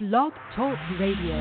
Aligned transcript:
Blog 0.00 0.32
Talk 0.56 0.78
Radio. 0.98 1.36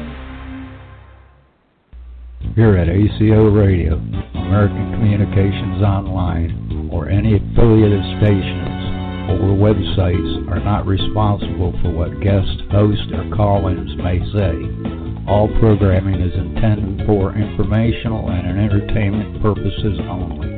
Here 2.56 2.76
at 2.76 2.90
ACO 2.90 3.50
Radio, 3.52 3.94
American 4.36 4.92
Communications 5.00 5.82
Online, 5.82 6.90
or 6.92 7.08
any 7.08 7.38
affiliated 7.38 8.04
stations 8.20 9.32
or 9.32 9.56
websites 9.56 10.52
are 10.52 10.60
not 10.60 10.86
responsible 10.86 11.72
for 11.82 11.92
what 11.92 12.20
guest 12.20 12.52
hosts 12.70 13.08
or 13.14 13.34
call-ins 13.34 13.96
may 13.96 14.20
say. 14.36 14.52
All 15.26 15.48
programming 15.62 16.20
is 16.20 16.36
intended 16.36 17.08
for 17.08 17.38
informational 17.38 18.30
and 18.30 18.60
entertainment 18.60 19.42
purposes 19.42 20.00
only. 20.10 20.50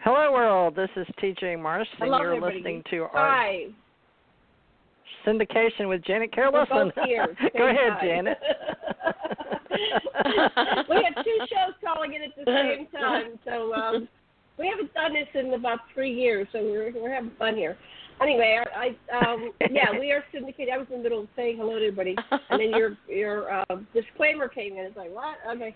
Hello, 0.00 0.32
world. 0.32 0.74
This 0.74 0.90
is 0.96 1.06
TJ 1.22 1.62
Morris, 1.62 1.86
and 2.00 2.10
Hello, 2.10 2.18
you're 2.18 2.34
everybody. 2.34 2.56
listening 2.56 2.82
to 2.90 3.02
our 3.02 3.10
Hi. 3.12 3.66
Syndication 5.26 5.88
with 5.88 6.04
Janet 6.04 6.30
We're 6.36 6.50
Carelson. 6.50 6.92
both 6.94 7.04
here. 7.06 7.36
Go 7.56 7.68
ahead, 7.68 7.92
time. 7.92 8.04
Janet. 8.04 8.38
we 10.88 10.96
have 11.02 11.24
two 11.24 11.38
shows 11.40 11.74
calling 11.84 12.14
in 12.14 12.22
at 12.22 12.36
the 12.36 12.44
same 12.46 12.86
time, 12.88 13.38
so 13.44 13.74
um, 13.74 14.08
we 14.58 14.68
haven't 14.68 14.92
done 14.94 15.14
this 15.14 15.28
in 15.34 15.54
about 15.54 15.80
three 15.94 16.12
years, 16.12 16.46
so 16.52 16.62
we're 16.62 16.92
we're 16.94 17.12
having 17.12 17.32
fun 17.38 17.56
here. 17.56 17.76
Anyway, 18.20 18.62
I, 18.76 18.94
I 19.10 19.26
um, 19.26 19.52
yeah, 19.70 19.98
we 19.98 20.12
are 20.12 20.22
syndicated. 20.32 20.72
I 20.74 20.78
was 20.78 20.86
in 20.90 20.98
the 20.98 21.02
middle 21.02 21.22
of 21.22 21.28
saying 21.34 21.56
hello 21.56 21.78
to 21.78 21.86
everybody, 21.86 22.16
and 22.50 22.60
then 22.60 22.70
your 22.70 22.96
your 23.08 23.52
uh, 23.52 23.76
disclaimer 23.94 24.48
came 24.48 24.74
in. 24.74 24.84
It's 24.84 24.96
like 24.96 25.12
what? 25.12 25.36
Okay. 25.56 25.74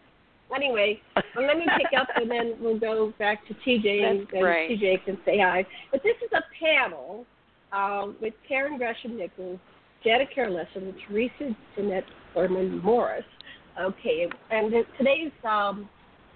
Anyway, 0.55 1.01
well, 1.35 1.45
let 1.45 1.57
me 1.57 1.67
pick 1.77 1.99
up, 1.99 2.07
and 2.15 2.31
then 2.31 2.55
we'll 2.61 2.79
go 2.79 3.13
back 3.19 3.45
to 3.49 3.55
TJ, 3.55 4.05
and, 4.05 4.21
That's 4.21 4.33
and 4.33 4.43
great. 4.43 4.81
TJ 4.81 5.05
can 5.05 5.19
say 5.25 5.41
hi. 5.41 5.67
But 5.91 6.05
this 6.05 6.15
is 6.25 6.31
a 6.33 6.43
panel 6.63 7.27
um, 7.73 8.17
with 8.21 8.35
Karen 8.47 8.79
Gresham 8.79 9.17
Nichols, 9.17 9.59
Janet 10.05 10.29
Carolesson, 10.35 10.95
Theresa 11.07 11.57
Janette 11.75 12.05
Thurman 12.35 12.79
Morris. 12.79 13.25
Okay, 13.81 14.27
and 14.51 14.73
today's 14.97 15.33
um, 15.45 15.89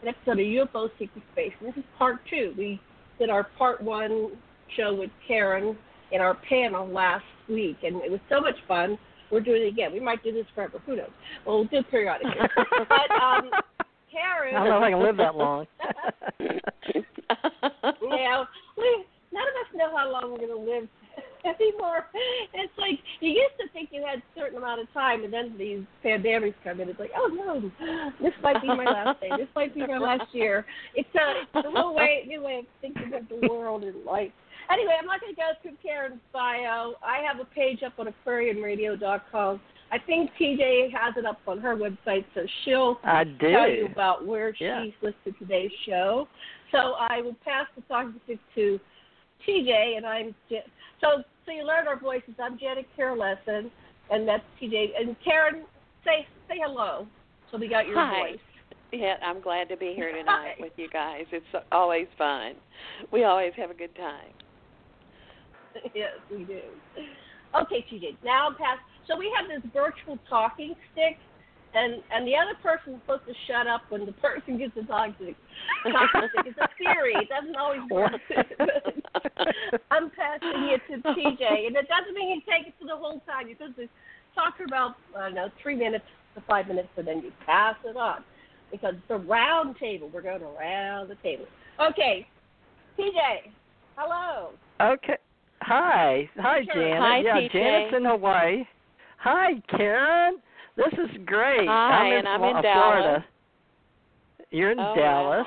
an 0.02 0.08
episode 0.08 0.41
of 0.41 0.46
UFO 0.46 0.91
Secret 0.98 1.22
Space. 1.32 1.52
And 1.60 1.69
this 1.69 1.77
is 1.78 1.84
part 1.98 2.20
two. 2.28 2.52
We 2.56 2.80
did 3.19 3.30
our 3.30 3.44
part 3.56 3.82
one 3.82 4.32
show 4.77 4.94
with 4.94 5.10
Karen 5.27 5.77
in 6.12 6.20
our 6.20 6.34
panel 6.48 6.86
last 6.86 7.24
week, 7.48 7.78
and 7.82 7.97
it 8.02 8.10
was 8.10 8.20
so 8.28 8.41
much 8.41 8.56
fun. 8.66 8.98
We're 9.30 9.41
doing 9.41 9.62
it 9.62 9.69
again. 9.69 9.92
We 9.92 10.00
might 10.00 10.24
do 10.24 10.32
this 10.32 10.47
forever. 10.54 10.80
Who 10.86 10.97
knows? 10.97 11.10
Well, 11.47 11.58
we'll 11.58 11.66
do 11.66 11.76
it 11.78 11.91
periodically. 11.91 12.32
but 12.88 13.10
um, 13.22 13.50
Karen. 14.10 14.56
I 14.56 14.64
don't 14.64 14.69
know 14.69 14.78
if 14.78 14.82
I 14.82 14.91
can 14.91 15.02
live 15.02 15.16
that 15.19 15.36
long. 15.36 15.66
yeah, 16.41 18.44
we 18.76 19.04
none 19.32 19.47
of 19.47 19.54
us 19.54 19.69
know 19.74 19.97
how 19.97 20.10
long 20.10 20.32
we're 20.32 20.38
going 20.38 20.48
to 20.48 20.58
live 20.58 20.88
anymore. 21.60 22.06
It's 22.55 22.72
like 22.78 22.98
you 23.20 23.30
used 23.30 23.55
to 23.60 23.69
think 23.72 23.91
you 23.92 24.05
had 24.06 24.19
a 24.19 24.22
certain 24.38 24.58
amount 24.58 24.80
of 24.80 24.92
time, 24.92 25.24
and 25.24 25.33
then 25.33 25.55
these 25.58 25.80
pandemics 26.05 26.55
come 26.64 26.80
in. 26.80 26.88
It's 26.88 27.00
like, 27.00 27.12
oh 27.16 27.28
no, 27.28 28.12
this 28.20 28.32
might 28.42 28.60
be 28.60 28.69
my 28.69 28.84
last 28.84 29.20
day. 29.20 29.30
This 29.36 29.48
might 29.55 29.74
be 29.74 29.86
my 29.86 29.98
last 29.98 30.32
year. 30.34 30.64
It's 30.94 31.08
a, 31.14 31.42
it's 31.58 31.66
a 31.66 31.69
little 31.69 31.94
way, 31.94 32.24
new 32.27 32.42
way 32.42 32.58
of 32.60 32.64
thinking 32.80 33.12
of 33.14 33.28
the 33.28 33.48
world 33.48 33.84
and 33.84 34.05
life. 34.05 34.32
Anyway, 34.72 34.94
I'm 34.98 35.06
not 35.06 35.20
going 35.20 35.34
to 35.34 35.36
go 35.36 35.48
through 35.62 35.77
Karen's 35.82 36.20
bio. 36.32 36.94
I 37.02 37.19
have 37.27 37.41
a 37.41 37.44
page 37.44 37.82
up 37.82 37.94
on 37.98 38.06
AquarianRadio.com. 38.27 39.60
I 39.92 39.98
think 39.98 40.30
TJ 40.41 40.92
has 40.92 41.14
it 41.16 41.27
up 41.27 41.41
on 41.48 41.58
her 41.58 41.77
website, 41.77 42.25
so 42.34 42.42
she'll 42.64 43.00
tell 43.41 43.69
you 43.69 43.86
about 43.86 44.25
where 44.25 44.54
Yeah. 44.60 44.84
she's 44.84 44.94
listed 45.02 45.34
today's 45.41 45.72
show. 45.84 46.28
So 46.70 46.94
I 46.98 47.20
will 47.20 47.36
pass 47.44 47.66
the 47.75 47.82
talking 47.82 48.20
to 48.54 48.80
TJ, 49.47 49.97
and 49.97 50.06
I'm 50.06 50.34
so 51.00 51.25
so 51.44 51.52
you 51.52 51.64
learn 51.64 51.86
our 51.86 51.98
voices. 51.98 52.34
I'm 52.42 52.58
Janet 52.58 52.86
Kira 52.98 53.16
Lessin, 53.16 53.70
and 54.10 54.27
that's 54.27 54.44
TJ. 54.60 54.91
And 54.98 55.16
Karen, 55.24 55.64
say 56.05 56.27
say 56.48 56.56
hello. 56.64 57.06
So 57.50 57.58
we 57.58 57.69
got 57.69 57.86
your 57.86 57.98
Hi. 57.98 58.30
voice. 58.30 58.41
Yeah, 58.92 59.14
I'm 59.24 59.41
glad 59.41 59.69
to 59.69 59.76
be 59.76 59.92
here 59.94 60.12
tonight 60.16 60.54
Hi. 60.56 60.60
with 60.60 60.72
you 60.76 60.88
guys. 60.88 61.25
It's 61.32 61.44
always 61.72 62.06
fun. 62.19 62.54
We 63.12 63.25
always 63.25 63.53
have 63.56 63.70
a 63.70 63.75
good 63.75 63.94
time. 63.97 64.32
yes, 65.94 66.12
we 66.31 66.44
do. 66.44 66.60
Okay, 67.60 67.84
TJ. 67.93 68.16
Now 68.25 68.48
I'm 68.48 68.54
past. 68.56 68.81
So 69.06 69.16
we 69.19 69.32
have 69.37 69.48
this 69.48 69.70
virtual 69.72 70.19
talking 70.28 70.75
stick, 70.93 71.19
and 71.75 72.03
and 72.10 72.26
the 72.26 72.34
other 72.34 72.54
person's 72.62 73.00
supposed 73.03 73.26
to 73.26 73.34
shut 73.47 73.66
up 73.66 73.82
when 73.88 74.06
the 74.06 74.12
person 74.25 74.58
gets 74.58 74.75
the 74.75 74.82
talking 74.82 75.14
stick. 75.20 75.36
Talking. 75.84 76.28
It's 76.47 76.58
a 76.58 76.69
theory. 76.78 77.14
It 77.14 77.28
doesn't 77.28 77.56
always 77.56 77.82
work. 77.91 78.12
I'm 79.91 80.10
passing 80.10 80.70
it 80.70 80.82
to 80.91 81.03
TJ, 81.14 81.66
and 81.66 81.76
it 81.76 81.86
doesn't 81.88 82.14
mean 82.14 82.31
you 82.31 82.41
take 82.47 82.69
it 82.69 82.75
for 82.78 82.86
the 82.86 82.97
whole 82.97 83.20
time. 83.26 83.48
You're 83.48 83.56
supposed 83.56 83.76
to 83.76 83.88
talk 84.34 84.56
for 84.56 84.64
about 84.64 84.97
I 85.16 85.26
don't 85.26 85.34
know 85.34 85.48
three 85.62 85.76
minutes 85.76 86.04
to 86.34 86.42
five 86.48 86.69
minutes, 86.69 86.88
and 86.97 87.06
then 87.06 87.19
you 87.22 87.32
pass 87.47 87.76
it 87.84 87.97
on 87.97 88.25
because 88.70 88.94
it's 88.94 89.10
a 89.10 89.19
round 89.19 89.76
table. 89.78 90.10
We're 90.12 90.22
going 90.22 90.42
around 90.42 91.08
the 91.08 91.16
table. 91.16 91.47
Okay, 91.81 92.26
TJ. 92.98 93.52
Hello. 93.97 94.50
Okay. 94.81 95.16
Hi. 95.62 96.28
Hi, 96.38 96.60
Janet. 96.72 96.98
Hi, 96.98 97.20
yeah, 97.20 97.34
TJ. 97.37 97.52
Janet's 97.52 97.97
in 97.97 98.04
Hawaii. 98.04 98.64
Hi, 99.19 99.52
Karen. 99.76 100.38
This 100.80 100.98
is 100.98 101.16
great. 101.26 101.68
Hi, 101.68 101.72
I'm 101.72 102.12
in, 102.12 102.18
and 102.18 102.28
I'm 102.28 102.42
in 102.42 102.62
Florida. 102.62 103.08
Dallas. 103.08 103.22
You're 104.50 104.70
in 104.72 104.80
Oh, 104.80 104.94
Dallas, 104.96 105.46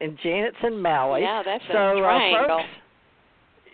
and 0.00 0.18
Janet's 0.22 0.56
in 0.62 0.80
Maui. 0.80 1.22
Yeah, 1.22 1.42
that's 1.44 1.64
a 1.70 1.72
so, 1.72 2.04
uh, 2.04 2.46
folks, 2.46 2.64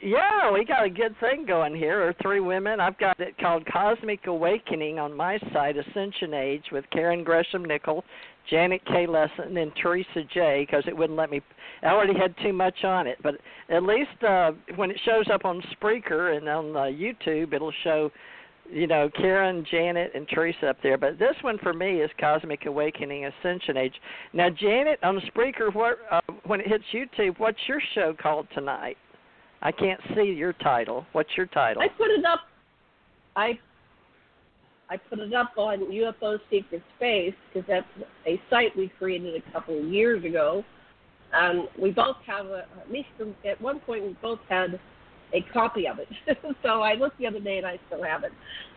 yeah, 0.03 0.51
we 0.53 0.65
got 0.65 0.85
a 0.85 0.91
good 0.91 1.15
thing 1.21 1.47
going 1.47 1.77
here. 1.77 1.99
There 1.99 2.09
are 2.09 2.15
three 2.23 2.41
women. 2.41 2.81
I've 2.81 2.99
got 2.99 3.21
it 3.21 3.39
called 3.39 3.65
Cosmic 3.67 4.27
Awakening 4.27 4.99
on 4.99 5.17
my 5.17 5.39
site, 5.53 5.77
Ascension 5.77 6.35
Age, 6.35 6.65
with 6.73 6.85
Karen 6.91 7.23
Gresham 7.23 7.65
Nickell, 7.65 8.03
Janet 8.51 8.85
K. 8.87 9.07
Lessin, 9.07 9.57
and 9.57 9.71
Theresa 9.81 10.25
J. 10.35 10.67
Because 10.67 10.83
it 10.89 10.97
wouldn't 10.97 11.17
let 11.17 11.31
me. 11.31 11.41
I 11.83 11.89
already 11.89 12.19
had 12.19 12.35
too 12.43 12.53
much 12.53 12.83
on 12.85 13.07
it, 13.07 13.19
but 13.23 13.35
at 13.69 13.85
least 13.85 14.23
uh, 14.27 14.53
when 14.75 14.91
it 14.91 15.01
shows 15.05 15.27
up 15.33 15.45
on 15.45 15.63
Spreaker 15.75 16.37
and 16.37 16.49
on 16.49 16.77
uh, 16.77 16.81
YouTube, 16.81 17.53
it'll 17.53 17.73
show, 17.85 18.11
you 18.73 18.87
know, 18.87 19.11
Karen, 19.17 19.65
Janet, 19.71 20.13
and 20.15 20.27
Theresa 20.29 20.69
up 20.69 20.79
there. 20.83 20.97
But 20.97 21.19
this 21.19 21.37
one 21.43 21.59
for 21.59 21.73
me 21.73 22.01
is 22.01 22.11
Cosmic 22.19 22.67
Awakening 22.67 23.27
Ascension 23.27 23.77
Age. 23.77 23.95
Now, 24.33 24.49
Janet, 24.49 24.99
on 25.03 25.21
Spreaker, 25.35 25.75
what 25.75 25.99
uh, 26.11 26.21
when 26.47 26.61
it 26.61 26.69
hits 26.69 26.85
YouTube, 26.93 27.39
what's 27.39 27.59
your 27.69 27.81
show 27.95 28.15
called 28.21 28.47
tonight? 28.55 28.97
I 29.61 29.71
can't 29.71 30.01
see 30.17 30.25
your 30.25 30.55
title. 30.55 31.07
What's 31.13 31.31
your 31.37 31.47
title? 31.47 31.83
I 31.83 31.89
put 31.89 32.11
it 32.11 32.25
up. 32.25 32.41
I 33.37 33.59
I 34.91 34.97
put 34.97 35.21
it 35.21 35.33
up 35.33 35.53
on 35.57 35.79
UFO 35.91 36.39
Secret 36.51 36.83
Space 36.97 37.35
because 37.53 37.67
that's 37.69 37.87
a 38.27 38.41
site 38.51 38.77
we 38.77 38.91
created 38.99 39.35
a 39.37 39.53
couple 39.53 39.79
of 39.79 39.85
years 39.87 40.25
ago. 40.25 40.65
Um, 41.39 41.69
we 41.81 41.91
both 41.91 42.17
have 42.27 42.47
a, 42.47 42.67
at 42.79 42.91
least 42.91 43.09
at 43.49 43.61
one 43.61 43.81
point 43.81 44.05
we 44.05 44.17
both 44.21 44.41
had 44.49 44.79
a 45.33 45.43
copy 45.53 45.87
of 45.87 45.99
it. 45.99 46.09
so 46.63 46.83
I 46.83 46.95
looked 46.95 47.19
the 47.19 47.27
other 47.27 47.41
day 47.41 47.59
and 47.59 47.67
I 47.67 47.79
still 47.87 48.03
have 48.03 48.25
it, 48.25 48.33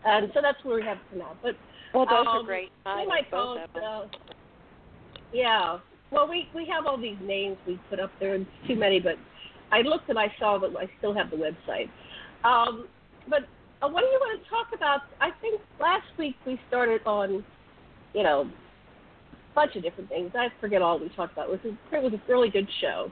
and 0.05 0.31
so 0.33 0.41
that's 0.41 0.63
where 0.63 0.77
we 0.77 0.83
have 0.83 0.97
it 0.97 1.03
for 1.11 1.17
now. 1.17 1.35
But 1.41 1.55
Well, 1.93 2.05
those 2.05 2.27
um, 2.27 2.27
are 2.27 2.43
great 2.43 2.71
we 2.85 2.91
titles, 2.91 3.07
might 3.07 3.31
both 3.31 3.59
uh, 3.75 4.05
yeah. 5.33 5.79
Well, 6.11 6.27
we 6.29 6.47
we 6.53 6.65
have 6.67 6.85
all 6.85 6.97
these 6.97 7.17
names 7.21 7.57
we 7.67 7.79
put 7.89 7.99
up 7.99 8.11
there. 8.19 8.35
It's 8.35 8.49
too 8.67 8.75
many, 8.75 8.99
but 8.99 9.15
I 9.71 9.81
looked 9.81 10.09
and 10.09 10.19
I 10.19 10.31
saw 10.39 10.57
that 10.59 10.69
I 10.77 10.89
still 10.99 11.13
have 11.13 11.29
the 11.29 11.37
website. 11.37 11.89
Um, 12.43 12.87
but 13.29 13.41
uh, 13.81 13.89
what 13.89 14.01
do 14.01 14.07
you 14.07 14.19
want 14.21 14.41
to 14.41 14.49
talk 14.49 14.67
about? 14.73 15.01
I 15.19 15.31
think 15.41 15.61
last 15.79 16.05
week 16.17 16.35
we 16.45 16.59
started 16.67 17.01
on, 17.05 17.43
you 18.13 18.23
know, 18.23 18.41
a 18.41 19.55
bunch 19.55 19.75
of 19.75 19.83
different 19.83 20.09
things. 20.09 20.31
I 20.35 20.47
forget 20.61 20.81
all 20.81 20.99
we 20.99 21.09
talked 21.09 21.33
about. 21.33 21.49
It 21.49 21.51
was 21.51 21.59
a, 21.91 21.95
it 21.95 22.03
was 22.03 22.13
a 22.13 22.31
really 22.31 22.49
good 22.49 22.67
show. 22.81 23.11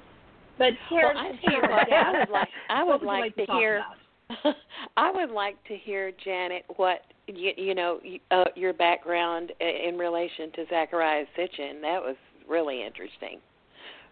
But 0.58 0.74
Karen, 0.90 1.16
well, 1.16 1.26
I 1.26 1.30
since 1.32 1.42
tell 1.44 1.54
you 1.54 1.60
you're 1.62 1.72
what, 1.72 1.92
a 1.92 1.96
I 1.96 2.20
would 2.20 2.30
like 2.30 2.48
I 2.70 2.84
would 2.84 3.02
would 3.02 3.08
like 3.08 3.36
to 3.36 3.46
to 3.46 3.52
hear? 3.54 3.84
I 4.98 5.12
would 5.12 5.32
like 5.32 5.62
to 5.66 5.76
hear 5.76 6.12
Janet 6.24 6.64
what 6.78 7.02
you, 7.28 7.52
you 7.58 7.76
know 7.76 8.00
uh, 8.32 8.46
your 8.56 8.74
background 8.74 9.52
in 9.60 9.98
relation 9.98 10.52
to 10.54 10.66
Zecharia 10.66 11.26
Sitchin. 11.38 11.82
That 11.82 12.02
was 12.02 12.16
really 12.48 12.86
interesting. 12.86 13.40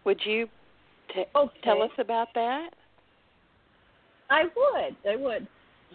Would 0.05 0.19
you 0.25 0.47
t- 1.13 1.23
Okay. 1.35 1.59
tell 1.63 1.81
us 1.81 1.91
about 1.99 2.29
that? 2.35 2.69
I 4.29 4.43
would. 4.43 4.95
I 5.09 5.15
would. 5.15 5.47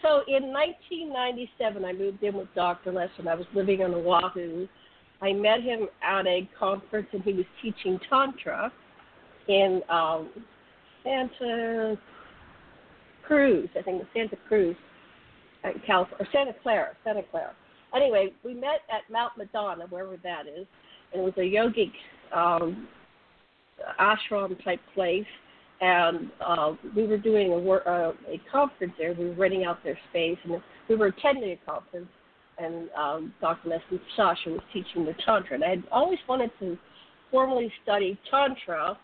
So 0.02 0.22
in 0.28 0.52
1997, 0.52 1.84
I 1.84 1.92
moved 1.92 2.22
in 2.22 2.34
with 2.34 2.48
Dr. 2.54 2.92
Lessin. 2.92 3.26
I 3.28 3.34
was 3.34 3.46
living 3.54 3.82
on 3.82 3.94
Oahu. 3.94 4.68
I 5.22 5.32
met 5.32 5.62
him 5.62 5.88
at 6.02 6.26
a 6.26 6.48
conference, 6.58 7.08
and 7.12 7.22
he 7.22 7.32
was 7.32 7.46
teaching 7.62 7.98
Tantra 8.10 8.70
in 9.48 9.80
um, 9.88 10.30
Santa 11.04 11.98
Cruz. 13.26 13.68
I 13.78 13.82
think 13.82 13.96
it 13.96 13.98
was 13.98 14.06
Santa 14.14 14.36
Cruz, 14.48 14.76
uh, 15.64 15.70
California, 15.86 16.26
or 16.26 16.26
Santa 16.32 16.54
Clara, 16.62 16.96
Santa 17.04 17.22
Clara. 17.30 17.54
Anyway, 17.94 18.32
we 18.44 18.54
met 18.54 18.80
at 18.90 19.10
Mount 19.10 19.32
Madonna, 19.38 19.86
wherever 19.88 20.16
that 20.22 20.46
is, 20.46 20.66
and 21.12 21.22
it 21.22 21.24
was 21.24 21.34
a 21.36 21.40
yogic 21.40 21.92
um, 22.36 22.88
ashram 24.00 24.62
type 24.64 24.80
place 24.94 25.26
and 25.80 26.30
uh, 26.44 26.72
we 26.94 27.06
were 27.06 27.18
doing 27.18 27.52
a, 27.52 27.58
wor- 27.58 27.86
uh, 27.86 28.12
a 28.28 28.40
conference 28.50 28.94
there. 28.98 29.12
We 29.12 29.26
were 29.26 29.34
renting 29.34 29.64
out 29.64 29.82
their 29.84 29.98
space, 30.10 30.38
and 30.44 30.60
we 30.88 30.96
were 30.96 31.06
attending 31.06 31.50
a 31.50 31.70
conference. 31.70 32.08
And 32.58 32.88
um, 32.98 33.34
Dr. 33.40 33.68
Leslie 33.68 34.00
Sasha 34.16 34.48
was 34.50 34.62
teaching 34.72 35.04
the 35.04 35.14
Tantra. 35.26 35.56
And 35.56 35.64
I 35.64 35.70
had 35.70 35.84
always 35.92 36.18
wanted 36.26 36.50
to 36.60 36.78
formally 37.30 37.70
study 37.82 38.18
Tantra. 38.30 38.98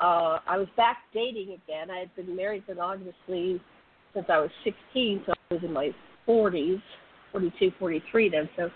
Uh, 0.00 0.38
I 0.46 0.56
was 0.58 0.68
back 0.76 0.98
dating 1.12 1.58
again. 1.64 1.90
I 1.90 1.98
had 1.98 2.14
been 2.14 2.34
married 2.36 2.64
monogamously 2.68 3.60
since 4.14 4.26
I 4.28 4.38
was 4.38 4.50
16, 4.64 5.22
so 5.26 5.32
I 5.32 5.54
was 5.54 5.64
in 5.64 5.72
my 5.72 5.90
40s, 6.26 6.80
42, 7.32 7.72
43 7.78 8.28
then. 8.28 8.48
So 8.56 8.70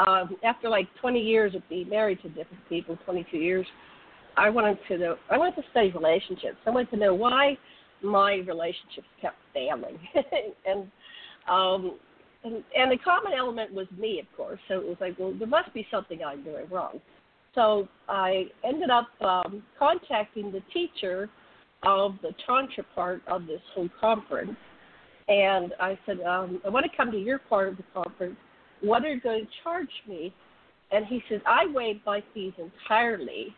um, 0.00 0.36
after 0.44 0.68
like 0.68 0.88
20 1.00 1.20
years 1.20 1.54
of 1.54 1.68
being 1.68 1.88
married 1.88 2.22
to 2.22 2.28
different 2.28 2.68
people, 2.68 2.96
22 3.04 3.36
years, 3.36 3.66
I 4.36 4.48
wanted 4.48 4.78
to 4.88 4.98
know. 4.98 5.16
I 5.30 5.38
wanted 5.38 5.56
to 5.56 5.62
study 5.70 5.90
relationships. 5.90 6.56
I 6.66 6.70
wanted 6.70 6.90
to 6.90 6.96
know 6.96 7.14
why 7.14 7.58
my 8.02 8.36
relationships 8.46 9.08
kept 9.20 9.36
failing, 9.52 9.98
and 10.66 10.86
um, 11.50 11.98
and 12.44 12.62
and 12.76 12.92
the 12.92 12.96
common 13.04 13.32
element 13.36 13.74
was 13.74 13.86
me, 13.98 14.20
of 14.20 14.26
course. 14.36 14.60
So 14.68 14.74
it 14.74 14.86
was 14.86 14.96
like, 15.00 15.18
well, 15.18 15.34
there 15.36 15.48
must 15.48 15.74
be 15.74 15.86
something 15.90 16.20
I'm 16.24 16.44
doing 16.44 16.66
wrong. 16.70 17.00
So 17.54 17.88
I 18.08 18.44
ended 18.64 18.90
up 18.90 19.08
um, 19.20 19.62
contacting 19.78 20.52
the 20.52 20.62
teacher 20.72 21.28
of 21.82 22.14
the 22.22 22.32
tantra 22.46 22.84
part 22.94 23.22
of 23.26 23.46
this 23.46 23.60
whole 23.74 23.88
conference, 24.00 24.56
and 25.28 25.72
I 25.80 25.98
said, 26.06 26.20
um, 26.20 26.60
I 26.64 26.68
want 26.68 26.84
to 26.90 26.96
come 26.96 27.10
to 27.10 27.18
your 27.18 27.38
part 27.38 27.68
of 27.68 27.76
the 27.76 27.84
conference. 27.94 28.36
What 28.80 29.04
are 29.04 29.12
you 29.12 29.20
going 29.20 29.46
to 29.46 29.50
charge 29.62 29.90
me? 30.08 30.34
And 30.92 31.06
he 31.06 31.22
said, 31.28 31.42
I 31.46 31.66
waive 31.72 32.00
my 32.04 32.22
fees 32.34 32.52
entirely 32.58 33.54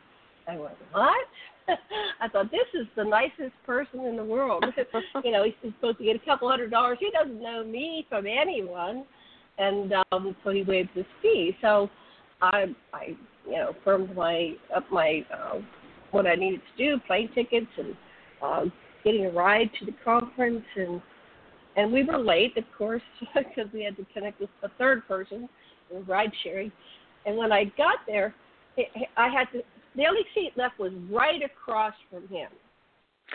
I 0.47 0.57
went, 0.57 0.75
what? 0.93 1.27
I 2.21 2.29
thought 2.29 2.51
this 2.51 2.61
is 2.75 2.87
the 2.97 3.05
nicest 3.05 3.55
person 3.65 4.01
in 4.01 4.17
the 4.17 4.25
world. 4.25 4.65
you 5.25 5.31
know, 5.31 5.45
he's 5.45 5.73
supposed 5.77 5.99
to 5.99 6.05
get 6.05 6.17
a 6.17 6.25
couple 6.25 6.49
hundred 6.51 6.71
dollars. 6.71 6.99
He 7.01 7.11
doesn't 7.11 7.41
know 7.41 7.65
me 7.65 8.07
from 8.09 8.27
anyone, 8.27 9.05
and 9.59 9.93
um, 10.11 10.37
so 10.43 10.51
he 10.51 10.63
waived 10.63 10.91
his 10.95 11.05
fee. 11.21 11.57
So 11.63 11.89
I, 12.41 12.75
I, 12.93 13.17
you 13.47 13.53
know, 13.53 13.75
firmed 13.85 14.15
my 14.15 14.55
up 14.75 14.85
my 14.91 15.25
uh, 15.33 15.61
what 16.11 16.27
I 16.27 16.35
needed 16.35 16.61
to 16.77 16.85
do, 16.85 17.01
plane 17.07 17.31
tickets 17.35 17.67
and 17.79 17.97
uh, 18.43 18.65
getting 19.05 19.27
a 19.27 19.31
ride 19.31 19.71
to 19.81 19.87
the 19.87 19.95
conference, 20.05 20.65
and 20.77 21.01
and 21.77 21.93
we 21.93 22.05
were 22.05 22.19
late, 22.19 22.57
of 22.57 22.65
course, 22.77 23.03
because 23.35 23.73
we 23.73 23.85
had 23.85 23.97
to 23.97 24.07
connect 24.13 24.41
with 24.41 24.51
a 24.63 24.69
third 24.79 25.07
person, 25.09 25.49
ride 26.07 26.33
sharing. 26.43 26.71
And 27.25 27.37
when 27.37 27.53
I 27.53 27.65
got 27.77 27.99
there, 28.07 28.35
I 29.17 29.29
had 29.29 29.45
to 29.53 29.63
the 29.95 30.07
only 30.07 30.23
seat 30.35 30.53
left 30.57 30.79
was 30.79 30.93
right 31.11 31.41
across 31.43 31.95
from 32.11 32.27
him. 32.29 32.49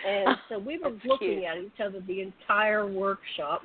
And 0.06 0.36
so 0.48 0.58
we 0.58 0.78
were 0.78 0.90
looking 0.90 1.40
cute. 1.40 1.44
at 1.44 1.58
each 1.58 1.80
other 1.84 2.00
the 2.06 2.20
entire 2.20 2.86
workshop. 2.86 3.62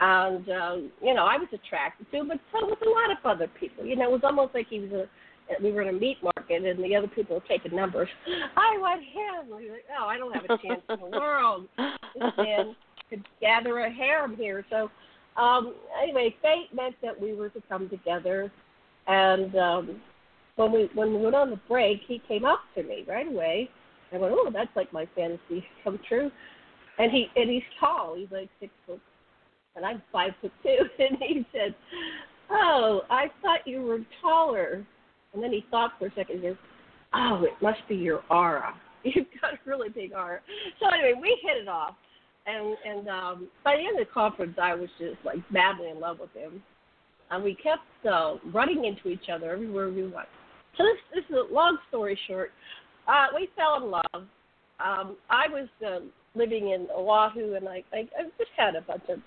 And, 0.00 0.48
um, 0.48 0.90
you 1.02 1.14
know, 1.14 1.24
I 1.24 1.36
was 1.38 1.48
attracted 1.52 2.08
to 2.10 2.18
him, 2.18 2.28
but 2.28 2.38
so 2.52 2.66
was 2.66 2.78
a 2.86 2.88
lot 2.88 3.10
of 3.10 3.36
other 3.36 3.50
people. 3.58 3.84
You 3.84 3.96
know, 3.96 4.04
it 4.04 4.12
was 4.12 4.20
almost 4.22 4.54
like 4.54 4.68
he 4.68 4.80
was 4.80 4.92
a, 4.92 5.08
we 5.62 5.72
were 5.72 5.82
in 5.82 5.88
a 5.88 5.98
meat 5.98 6.18
market 6.22 6.64
and 6.64 6.84
the 6.84 6.96
other 6.96 7.08
people 7.08 7.36
were 7.36 7.42
taking 7.48 7.74
numbers. 7.74 8.08
I 8.56 8.76
want 8.78 9.02
him. 9.02 9.50
Were 9.50 9.56
like, 9.56 9.84
oh, 9.98 10.06
I 10.06 10.16
don't 10.16 10.32
have 10.32 10.44
a 10.44 10.58
chance 10.58 10.82
in 10.88 11.00
the 11.00 11.06
world. 11.18 11.68
This 11.76 12.32
man 12.36 12.76
could 13.10 13.24
gather 13.40 13.78
a 13.80 13.90
harem 13.90 14.36
here. 14.36 14.64
So, 14.70 14.90
um, 15.40 15.74
anyway, 16.02 16.34
fate 16.42 16.74
meant 16.74 16.96
that 17.02 17.20
we 17.20 17.34
were 17.34 17.48
to 17.50 17.62
come 17.68 17.88
together. 17.88 18.52
And 19.06 19.56
um, 19.56 20.00
when 20.56 20.72
we 20.72 20.90
when 20.94 21.14
we 21.14 21.20
went 21.20 21.34
on 21.34 21.50
the 21.50 21.60
break, 21.68 22.00
he 22.06 22.20
came 22.28 22.44
up 22.44 22.60
to 22.74 22.82
me 22.82 23.04
right 23.08 23.26
away. 23.26 23.70
I 24.12 24.18
went, 24.18 24.34
oh, 24.36 24.50
that's 24.52 24.74
like 24.74 24.92
my 24.92 25.06
fantasy 25.14 25.64
come 25.84 25.98
true. 26.08 26.30
And 26.98 27.12
he 27.12 27.26
and 27.36 27.48
he's 27.48 27.62
tall. 27.78 28.16
He's 28.16 28.30
like 28.30 28.50
six 28.60 28.72
foot, 28.86 29.00
and 29.76 29.84
I'm 29.84 30.02
five 30.12 30.32
foot 30.40 30.52
two. 30.62 30.78
And 30.98 31.16
he 31.20 31.46
said, 31.52 31.74
"Oh, 32.50 33.02
I 33.08 33.26
thought 33.40 33.66
you 33.66 33.82
were 33.82 34.00
taller." 34.20 34.84
And 35.38 35.44
then 35.44 35.52
he 35.52 35.64
thought 35.70 35.92
for 36.00 36.06
a 36.06 36.14
second. 36.16 36.36
He 36.40 36.48
goes, 36.48 36.56
"Oh, 37.14 37.44
it 37.44 37.52
must 37.62 37.78
be 37.88 37.94
your 37.94 38.24
aura. 38.28 38.74
You've 39.04 39.28
got 39.40 39.54
a 39.54 39.58
really 39.64 39.88
big 39.88 40.12
aura." 40.12 40.40
So 40.80 40.88
anyway, 40.88 41.14
we 41.20 41.38
hit 41.42 41.62
it 41.62 41.68
off. 41.68 41.94
And 42.46 42.76
and 42.84 43.08
um, 43.08 43.48
by 43.62 43.76
the 43.76 43.82
end 43.82 44.00
of 44.00 44.04
the 44.08 44.12
conference, 44.12 44.56
I 44.60 44.74
was 44.74 44.88
just 44.98 45.14
like 45.24 45.38
madly 45.48 45.90
in 45.90 46.00
love 46.00 46.18
with 46.18 46.32
him. 46.32 46.60
And 47.30 47.44
we 47.44 47.54
kept 47.54 47.82
uh, 48.10 48.34
running 48.52 48.84
into 48.84 49.10
each 49.10 49.28
other 49.32 49.52
everywhere 49.52 49.90
we 49.90 50.02
went. 50.02 50.26
So 50.76 50.82
this, 50.82 50.96
this 51.14 51.24
is 51.30 51.36
a 51.48 51.54
long 51.54 51.78
story 51.88 52.18
short. 52.26 52.50
Uh, 53.06 53.26
we 53.32 53.48
fell 53.54 53.76
in 53.84 53.90
love. 53.92 54.26
Um, 54.84 55.16
I 55.30 55.46
was 55.48 55.68
uh, 55.86 56.00
living 56.34 56.70
in 56.70 56.88
Oahu, 56.92 57.54
and 57.54 57.68
I, 57.68 57.84
I, 57.92 58.08
I 58.18 58.24
just 58.38 58.50
had 58.56 58.74
a 58.74 58.80
bunch 58.80 59.04
of 59.08 59.20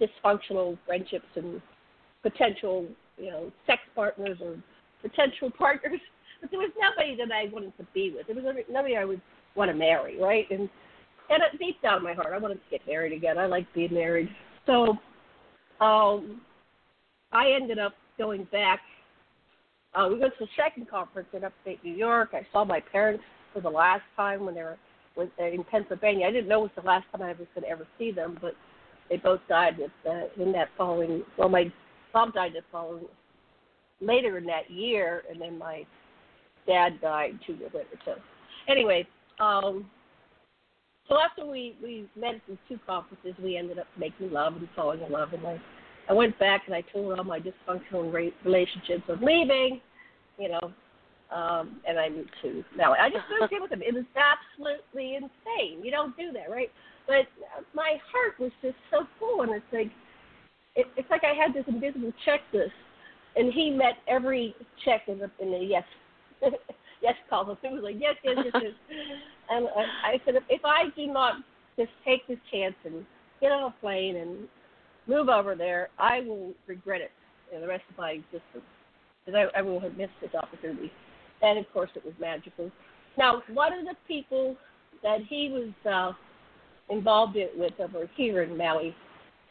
dysfunctional 0.00 0.78
friendships 0.84 1.26
and 1.36 1.62
potential, 2.22 2.86
you 3.18 3.30
know, 3.30 3.52
sex 3.66 3.82
partners 3.94 4.38
or 4.40 4.56
potential 5.08 5.50
partners. 5.56 6.00
But 6.40 6.50
there 6.50 6.60
was 6.60 6.72
nobody 6.78 7.16
that 7.16 7.32
I 7.32 7.50
wanted 7.50 7.74
to 7.78 7.86
be 7.94 8.12
with. 8.14 8.26
There 8.26 8.36
was 8.36 8.44
nobody 8.68 8.96
I 8.98 9.06
would 9.06 9.22
want 9.54 9.70
to 9.70 9.74
marry, 9.74 10.20
right? 10.20 10.44
And 10.50 10.68
and 11.30 11.42
it, 11.42 11.58
deep 11.58 11.80
down 11.80 11.98
in 11.98 12.02
my 12.02 12.12
heart, 12.12 12.34
I 12.34 12.38
wanted 12.38 12.56
to 12.56 12.70
get 12.70 12.86
married 12.86 13.14
again. 13.14 13.38
I 13.38 13.46
like 13.46 13.66
being 13.72 13.94
married. 13.94 14.28
So 14.66 14.98
um, 15.80 16.42
I 17.32 17.50
ended 17.50 17.78
up 17.78 17.94
going 18.18 18.46
back 18.52 18.80
uh, 19.94 20.08
we 20.08 20.18
went 20.18 20.32
to 20.38 20.44
the 20.44 20.50
second 20.56 20.90
conference 20.90 21.28
in 21.32 21.44
upstate 21.44 21.82
New 21.84 21.94
York. 21.94 22.30
I 22.32 22.46
saw 22.52 22.64
my 22.64 22.80
parents 22.80 23.22
for 23.52 23.60
the 23.60 23.70
last 23.70 24.02
time 24.16 24.44
when 24.44 24.54
they 24.54 24.62
were 24.62 24.78
in 25.38 25.64
Pennsylvania. 25.70 26.26
I 26.26 26.32
didn't 26.32 26.48
know 26.48 26.60
it 26.60 26.62
was 26.62 26.70
the 26.76 26.82
last 26.82 27.06
time 27.12 27.22
I 27.22 27.28
was 27.28 27.46
going 27.54 27.64
to 27.64 27.68
ever 27.68 27.86
see 27.98 28.10
them, 28.10 28.36
but 28.40 28.54
they 29.08 29.16
both 29.16 29.40
died 29.48 29.78
with, 29.78 29.92
uh, 30.08 30.42
in 30.42 30.50
that 30.52 30.68
following. 30.76 31.22
Well, 31.38 31.48
my 31.48 31.72
mom 32.12 32.32
died 32.34 32.52
the 32.54 32.62
following 32.72 33.04
later 34.04 34.38
in 34.38 34.44
that 34.46 34.70
year, 34.70 35.22
and 35.30 35.40
then 35.40 35.58
my 35.58 35.84
dad 36.66 37.00
died 37.00 37.38
two 37.46 37.54
years 37.54 37.72
later. 37.74 37.88
So, 38.04 38.14
anyway, 38.68 39.06
um, 39.40 39.88
so 41.08 41.16
after 41.18 41.44
we 41.44 41.76
we 41.82 42.08
met 42.16 42.36
at 42.36 42.40
these 42.48 42.56
two 42.68 42.78
conferences, 42.86 43.34
we 43.42 43.56
ended 43.56 43.78
up 43.78 43.86
making 43.98 44.32
love 44.32 44.56
and 44.56 44.68
falling 44.74 45.00
in 45.02 45.12
love, 45.12 45.32
and 45.32 45.46
I 45.46 45.60
I 46.08 46.12
went 46.12 46.38
back 46.38 46.62
and 46.66 46.74
I 46.74 46.82
told 46.92 47.18
all 47.18 47.24
my 47.24 47.40
dysfunctional 47.40 48.12
relationships 48.44 49.04
of 49.08 49.22
leaving, 49.22 49.80
you 50.38 50.48
know, 50.50 50.72
um, 51.34 51.80
and 51.88 51.98
I 51.98 52.08
moved 52.08 52.30
to 52.42 52.62
now. 52.76 52.92
I 52.92 53.08
just 53.08 53.24
moved 53.40 53.52
in 53.52 53.62
with 53.62 53.72
him. 53.72 53.82
It 53.82 53.94
was 53.94 54.04
absolutely 54.14 55.16
insane. 55.16 55.82
You 55.82 55.90
don't 55.90 56.16
do 56.16 56.32
that, 56.32 56.50
right? 56.50 56.70
But 57.06 57.26
my 57.74 57.96
heart 58.12 58.38
was 58.38 58.52
just 58.62 58.76
so 58.90 59.06
full, 59.18 59.42
and 59.42 59.52
it's 59.52 59.64
like 59.72 59.90
it, 60.76 60.86
it's 60.96 61.10
like 61.10 61.22
I 61.24 61.34
had 61.34 61.54
this 61.54 61.64
invisible 61.66 62.12
checklist, 62.26 62.72
and 63.36 63.52
he 63.52 63.70
met 63.70 63.94
every 64.08 64.54
check 64.84 65.02
in 65.08 65.18
the 65.18 65.30
in 65.40 65.50
the 65.50 65.58
yes 65.58 65.84
yes 67.02 67.14
column. 67.28 67.56
It 67.62 67.72
was 67.72 67.82
like 67.82 67.96
yes, 67.98 68.14
yes, 68.24 68.36
yes, 68.44 68.52
yes. 68.54 68.72
and 69.50 69.68
I, 69.76 70.12
I 70.12 70.20
said, 70.24 70.36
if, 70.36 70.42
if 70.48 70.64
I 70.64 70.84
do 70.96 71.06
not 71.06 71.34
just 71.76 71.90
take 72.04 72.26
this 72.26 72.38
chance 72.52 72.74
and 72.84 73.04
get 73.40 73.52
on 73.52 73.64
a 73.64 73.74
plane 73.80 74.16
and 74.16 74.48
move 75.06 75.28
over 75.28 75.54
there, 75.54 75.88
I 75.98 76.20
will 76.20 76.52
regret 76.66 77.00
it 77.00 77.10
in 77.54 77.60
the 77.60 77.68
rest 77.68 77.82
of 77.90 77.98
my 77.98 78.10
existence 78.12 78.64
because 79.24 79.48
I, 79.54 79.58
I 79.58 79.62
will 79.62 79.80
have 79.80 79.96
missed 79.96 80.12
this 80.20 80.34
opportunity. 80.34 80.90
And 81.42 81.58
of 81.58 81.70
course, 81.72 81.90
it 81.94 82.04
was 82.04 82.14
magical. 82.20 82.70
Now, 83.18 83.42
one 83.52 83.72
of 83.72 83.84
the 83.84 83.94
people 84.08 84.56
that 85.02 85.20
he 85.28 85.50
was 85.50 85.70
uh, 85.90 86.12
involved 86.92 87.36
in, 87.36 87.48
with 87.56 87.72
over 87.80 88.08
here 88.16 88.42
in 88.42 88.56
Maui 88.56 88.94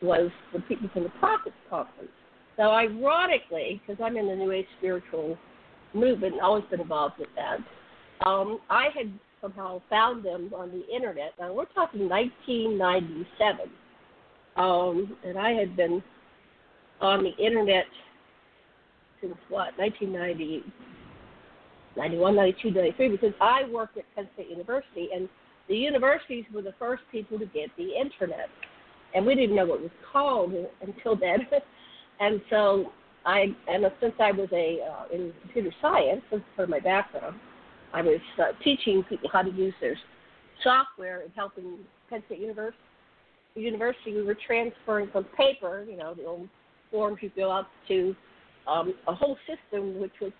was 0.01 0.31
the 0.53 0.59
people 0.61 0.89
from 0.91 1.03
the 1.03 1.09
Prophets 1.19 1.55
Conference. 1.69 2.09
Now, 2.57 2.71
ironically, 2.71 3.81
because 3.85 4.01
I'm 4.03 4.17
in 4.17 4.27
the 4.27 4.35
New 4.35 4.51
Age 4.51 4.67
spiritual 4.77 5.37
movement 5.93 6.33
and 6.33 6.41
always 6.41 6.65
been 6.69 6.81
involved 6.81 7.15
with 7.19 7.29
that, 7.35 7.57
um, 8.27 8.59
I 8.69 8.89
had 8.95 9.11
somehow 9.41 9.81
found 9.89 10.23
them 10.23 10.51
on 10.55 10.69
the 10.71 10.87
internet. 10.95 11.33
Now, 11.39 11.53
we're 11.53 11.65
talking 11.65 12.07
1997 12.07 13.69
um, 14.55 15.17
and 15.25 15.37
I 15.37 15.51
had 15.51 15.75
been 15.75 16.03
on 17.01 17.23
the 17.23 17.35
internet 17.43 17.85
since 19.21 19.35
what, 19.49 19.77
1990, 19.77 20.63
91, 21.95 22.35
92, 22.35 22.71
93, 22.71 23.09
because 23.09 23.33
I 23.41 23.63
worked 23.71 23.97
at 23.97 24.03
Penn 24.15 24.27
State 24.33 24.49
University, 24.49 25.09
and 25.15 25.29
the 25.69 25.75
universities 25.75 26.45
were 26.53 26.61
the 26.61 26.73
first 26.77 27.03
people 27.11 27.39
to 27.39 27.45
get 27.45 27.69
the 27.77 27.95
internet. 27.99 28.49
And 29.15 29.25
we 29.25 29.35
didn't 29.35 29.55
know 29.55 29.65
what 29.65 29.79
it 29.79 29.83
was 29.83 29.91
called 30.11 30.53
until 30.81 31.15
then. 31.15 31.47
and 32.19 32.41
so 32.49 32.91
I, 33.25 33.47
and 33.67 33.85
since 34.01 34.13
I 34.19 34.31
was 34.31 34.49
a 34.51 34.79
uh, 34.81 35.15
in 35.15 35.33
computer 35.41 35.71
science, 35.81 36.21
that's 36.31 36.43
part 36.55 36.65
of 36.65 36.69
my 36.69 36.79
background, 36.79 37.39
I 37.93 38.01
was 38.01 38.19
uh, 38.39 38.51
teaching 38.63 39.03
people 39.07 39.29
how 39.31 39.41
to 39.41 39.51
use 39.51 39.73
their 39.81 39.97
software 40.63 41.21
and 41.21 41.31
helping 41.35 41.79
Penn 42.09 42.23
State 42.27 42.39
University 42.39 42.77
university, 43.55 44.13
we 44.15 44.23
were 44.23 44.35
transferring 44.47 45.07
from 45.11 45.25
paper, 45.37 45.85
you 45.87 45.95
know, 45.95 46.15
the 46.15 46.25
old 46.25 46.49
forms 46.89 47.19
you 47.21 47.29
fill 47.35 47.51
out, 47.51 47.67
to 47.87 48.15
um, 48.67 48.95
a 49.07 49.13
whole 49.13 49.37
system 49.45 50.01
which 50.01 50.13
was 50.19 50.31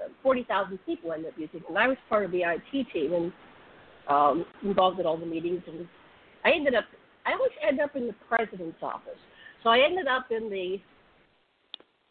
uh, 0.00 0.08
40,000 0.22 0.78
people 0.86 1.12
ended 1.12 1.32
up 1.32 1.34
using. 1.36 1.60
And 1.68 1.76
I 1.76 1.88
was 1.88 1.96
part 2.08 2.24
of 2.24 2.30
the 2.30 2.42
IT 2.42 2.86
team. 2.92 3.12
And 3.12 3.32
um, 4.08 4.44
involved 4.62 4.98
in 4.98 5.06
all 5.06 5.16
the 5.16 5.26
meetings, 5.26 5.62
and 5.66 5.86
I 6.44 6.52
ended 6.52 6.74
up. 6.74 6.84
I 7.26 7.32
always 7.32 7.52
end 7.66 7.80
up 7.80 7.94
in 7.94 8.06
the 8.06 8.14
president's 8.26 8.78
office, 8.82 9.20
so 9.62 9.70
I 9.70 9.80
ended 9.80 10.06
up 10.06 10.26
in 10.30 10.48
the 10.50 10.80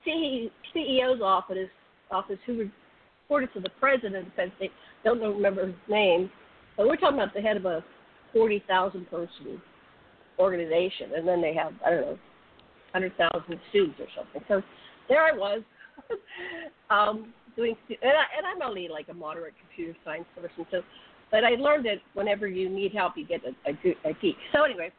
CEO's 0.06 1.22
office, 1.22 1.70
office 2.12 2.40
who 2.46 2.70
reported 3.24 3.54
to 3.54 3.60
the 3.60 3.70
president. 3.80 4.28
Since 4.36 4.52
they 4.60 4.70
don't 5.04 5.20
remember 5.20 5.68
his 5.68 5.76
name, 5.90 6.30
but 6.76 6.88
we're 6.88 6.96
talking 6.96 7.18
about 7.18 7.34
the 7.34 7.42
head 7.42 7.58
of 7.58 7.66
a 7.66 7.84
forty 8.34 8.64
thousand 8.68 9.10
person 9.10 9.62
organization, 10.40 11.12
and 11.16 11.28
then 11.28 11.42
they 11.42 11.54
have 11.54 11.74
I 11.86 11.90
don't 11.92 12.02
know, 12.02 12.20
hundred 12.94 13.14
thousand 13.18 13.60
students 13.70 14.00
or 14.00 14.08
something. 14.16 14.42
So 14.48 14.62
there 15.10 15.24
I 15.24 15.32
was, 15.32 15.62
um, 16.90 17.34
doing, 17.56 17.76
and, 17.90 17.98
I, 18.04 18.26
and 18.38 18.46
I'm 18.46 18.68
only 18.68 18.88
like 18.88 19.08
a 19.10 19.14
moderate 19.14 19.54
computer 19.60 19.98
science 20.04 20.26
person, 20.36 20.66
so. 20.72 20.82
But 21.30 21.44
I 21.44 21.56
learned 21.60 21.86
that 21.88 21.98
whenever 22.14 22.48
you 22.48 22.70
need 22.70 22.94
help, 22.94 23.18
you 23.18 23.28
get 23.28 23.42
a, 23.44 23.70
a, 23.70 24.10
a 24.10 24.14
geek. 24.22 24.38
So 24.54 24.64
anyway, 24.64 24.94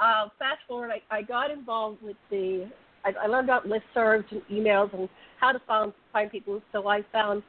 uh, 0.00 0.28
fast 0.38 0.58
forward, 0.68 0.90
I, 0.90 1.16
I 1.16 1.22
got 1.22 1.50
involved 1.50 2.02
with 2.02 2.16
the. 2.30 2.70
I, 3.04 3.12
I 3.24 3.26
learned 3.26 3.48
about 3.48 3.66
listservs 3.66 4.24
and 4.30 4.42
emails 4.50 4.92
and 4.92 5.08
how 5.40 5.52
to 5.52 5.60
find 5.66 5.92
find 6.12 6.30
people. 6.30 6.60
So 6.72 6.88
I 6.88 7.02
found 7.12 7.42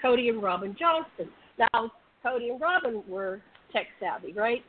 Cody 0.00 0.28
and 0.28 0.42
Robin 0.42 0.76
Johnston. 0.78 1.28
Now 1.58 1.92
Cody 2.22 2.50
and 2.50 2.60
Robin 2.60 3.02
were 3.08 3.40
tech 3.72 3.86
savvy, 4.00 4.32
right? 4.32 4.62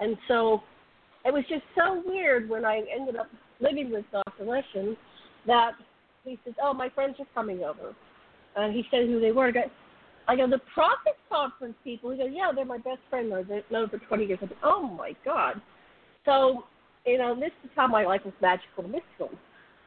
And 0.00 0.16
so 0.28 0.62
it 1.24 1.32
was 1.32 1.44
just 1.48 1.62
so 1.76 2.02
weird 2.06 2.48
when 2.48 2.64
I 2.64 2.82
ended 2.94 3.16
up 3.16 3.28
living 3.60 3.90
with 3.90 4.04
Dr. 4.10 4.44
Lessin 4.44 4.96
that 5.46 5.72
he 6.24 6.38
says, 6.44 6.54
"Oh, 6.62 6.72
my 6.72 6.88
friends 6.88 7.16
are 7.20 7.26
coming 7.34 7.62
over," 7.62 7.94
and 8.56 8.74
he 8.74 8.84
said 8.90 9.06
who 9.06 9.20
they 9.20 9.32
were. 9.32 9.48
I 9.48 9.50
go, 9.50 9.62
I 10.28 10.36
go 10.36 10.48
the 10.48 10.60
Prophet 10.72 11.16
Conference 11.28 11.74
people. 11.84 12.10
He 12.10 12.18
goes, 12.18 12.30
"Yeah, 12.32 12.52
they're 12.54 12.64
my 12.64 12.78
best 12.78 13.00
friend. 13.10 13.32
They've 13.48 13.70
known 13.70 13.90
for 13.90 13.98
20 13.98 14.24
years." 14.24 14.38
I 14.42 14.46
go, 14.46 14.54
"Oh 14.62 14.82
my 14.82 15.14
God!" 15.24 15.60
So 16.24 16.64
you 17.06 17.18
know, 17.18 17.34
this 17.34 17.50
is 17.62 17.70
how 17.76 17.86
my 17.86 18.04
life 18.04 18.22
was 18.24 18.34
magical 18.40 18.84
and 18.84 18.92
mystical. 18.92 19.30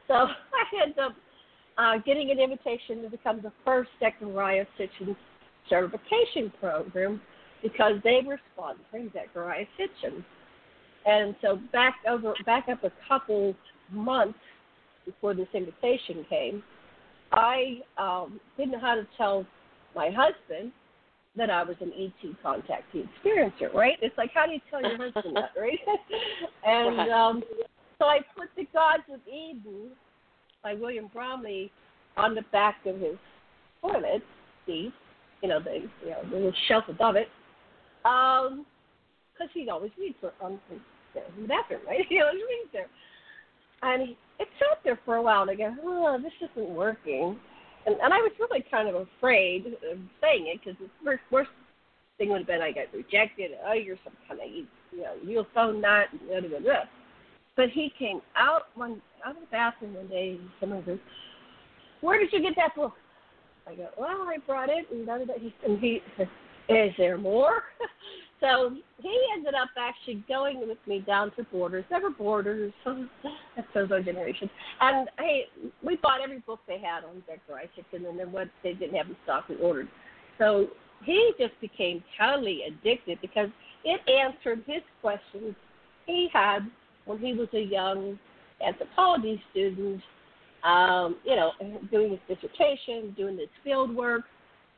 So 0.06 0.14
I 0.14 0.82
ended 0.82 0.98
up 0.98 1.12
uh, 1.76 1.98
getting 2.04 2.30
an 2.30 2.38
invitation 2.38 3.02
to 3.02 3.10
become 3.10 3.40
the 3.42 3.52
first 3.64 3.90
Zecharia 4.00 4.66
Sitchin 4.78 5.16
certification 5.68 6.52
program 6.60 7.20
because 7.62 7.94
they 8.04 8.20
were 8.24 8.40
sponsoring 8.56 9.12
Zecharia 9.12 9.66
Sitchin. 9.78 10.24
And 11.06 11.34
so 11.42 11.58
back 11.72 11.94
over 12.08 12.34
back 12.44 12.68
up 12.68 12.84
a 12.84 12.92
couple 13.06 13.54
months 13.90 14.38
before 15.06 15.34
this 15.34 15.48
invitation 15.54 16.24
came, 16.28 16.62
I 17.32 17.80
um, 17.96 18.40
didn't 18.56 18.72
know 18.72 18.80
how 18.80 18.94
to 18.94 19.06
tell 19.16 19.46
my 19.94 20.10
husband 20.10 20.72
that 21.38 21.50
I 21.50 21.62
was 21.62 21.76
an 21.80 21.92
ET 21.98 22.30
contactee 22.44 23.08
experiencer, 23.08 23.72
right? 23.72 23.96
It's 24.02 24.16
like 24.18 24.30
how 24.34 24.46
do 24.46 24.52
you 24.52 24.60
tell 24.70 24.82
your 24.82 24.96
husband 24.96 25.36
that, 25.36 25.50
right? 25.58 25.78
and 26.66 27.10
um, 27.10 27.42
so 27.98 28.06
I 28.06 28.18
put 28.36 28.48
the 28.56 28.66
Gods 28.72 29.04
of 29.12 29.20
Eden 29.26 29.90
by 30.62 30.74
William 30.74 31.10
Bramley 31.12 31.70
on 32.16 32.34
the 32.34 32.42
back 32.52 32.76
of 32.86 33.00
his 33.00 33.16
toilet 33.80 34.22
seat, 34.66 34.92
you 35.42 35.48
know, 35.48 35.60
the 35.60 35.88
you 36.04 36.10
know, 36.10 36.22
the 36.30 36.36
little 36.36 36.52
shelf 36.68 36.84
above 36.88 37.16
it. 37.16 37.28
Um, 38.04 38.66
because 39.32 39.50
he 39.54 39.68
always 39.70 39.92
reads 39.98 40.16
on 40.40 40.58
in 40.70 41.42
the 41.42 41.48
bathroom, 41.48 41.80
right? 41.86 42.00
He 42.08 42.20
always 42.20 42.36
reads 42.36 42.72
there. 42.72 42.88
And 43.82 44.08
he, 44.08 44.16
it 44.40 44.48
sat 44.58 44.78
there 44.84 44.98
for 45.04 45.16
a 45.16 45.22
while, 45.22 45.42
and 45.42 45.50
I 45.50 45.54
go, 45.54 45.74
oh, 45.84 46.18
this 46.20 46.32
isn't 46.50 46.68
working. 46.70 47.38
And, 47.88 47.96
and 48.02 48.12
I 48.12 48.18
was 48.18 48.32
really 48.38 48.62
kind 48.70 48.86
of 48.86 48.94
afraid 48.96 49.64
of 49.66 49.98
saying 50.20 50.46
it 50.46 50.60
because 50.62 50.78
the 50.78 50.90
worst, 51.02 51.22
worst 51.30 51.48
thing 52.18 52.28
would 52.28 52.40
have 52.40 52.46
been 52.46 52.60
I 52.60 52.70
got 52.70 52.92
rejected. 52.92 53.52
Oh, 53.66 53.72
you're 53.72 53.96
some 54.04 54.12
kind 54.28 54.40
of, 54.40 54.46
you, 54.46 54.66
know, 54.92 55.14
you'll 55.24 55.46
phone 55.54 55.80
that, 55.80 56.08
blah, 56.28 56.40
blah, 56.40 56.58
blah. 56.58 56.84
But 57.56 57.70
he 57.70 57.90
came 57.98 58.20
out 58.36 58.64
one 58.74 59.00
out 59.24 59.36
of 59.36 59.40
the 59.40 59.46
bathroom 59.50 59.94
one 59.94 60.06
day, 60.08 60.36
and 60.38 60.50
someone 60.60 60.82
goes, 60.84 60.98
"Where 62.02 62.18
did 62.18 62.30
you 62.30 62.42
get 62.42 62.52
that 62.56 62.76
book?" 62.76 62.92
I 63.66 63.74
go, 63.74 63.88
"Well, 63.98 64.22
I 64.28 64.36
brought 64.46 64.68
it." 64.68 64.86
And, 64.92 65.06
blah, 65.06 65.16
blah, 65.16 65.24
blah. 65.24 65.34
and 65.64 65.80
he 65.80 66.00
said, 66.16 66.28
"Is 66.68 66.92
there 66.98 67.16
more?" 67.16 67.62
So 68.40 68.76
he 69.02 69.18
ended 69.36 69.54
up 69.54 69.70
actually 69.76 70.24
going 70.28 70.66
with 70.66 70.78
me 70.86 71.00
down 71.00 71.32
to 71.36 71.44
Borders. 71.44 71.84
Never 71.90 72.10
Borders. 72.10 72.72
That's 72.84 73.68
Sozo 73.74 74.04
Generation. 74.04 74.48
And 74.80 75.08
hey, 75.18 75.46
we 75.82 75.96
bought 75.96 76.20
every 76.22 76.38
book 76.40 76.60
they 76.68 76.78
had 76.78 77.04
on 77.04 77.22
Zecharia 77.28 77.68
Sitchin, 77.76 78.08
and 78.08 78.18
then 78.18 78.30
what 78.30 78.48
they 78.62 78.74
didn't 78.74 78.96
have 78.96 79.08
in 79.08 79.16
stock, 79.24 79.48
we 79.48 79.56
ordered. 79.56 79.88
So 80.38 80.68
he 81.04 81.32
just 81.38 81.60
became 81.60 82.02
totally 82.18 82.62
addicted 82.68 83.20
because 83.20 83.48
it 83.84 84.00
answered 84.08 84.62
his 84.66 84.82
questions 85.00 85.54
he 86.06 86.28
had 86.32 86.60
when 87.04 87.18
he 87.18 87.32
was 87.34 87.48
a 87.54 87.60
young 87.60 88.18
anthropology 88.64 89.42
student, 89.50 90.02
um, 90.64 91.16
you 91.24 91.36
know, 91.36 91.52
doing 91.90 92.10
his 92.10 92.36
dissertation, 92.36 93.14
doing 93.16 93.38
his 93.38 93.48
field 93.64 93.94
work, 93.94 94.22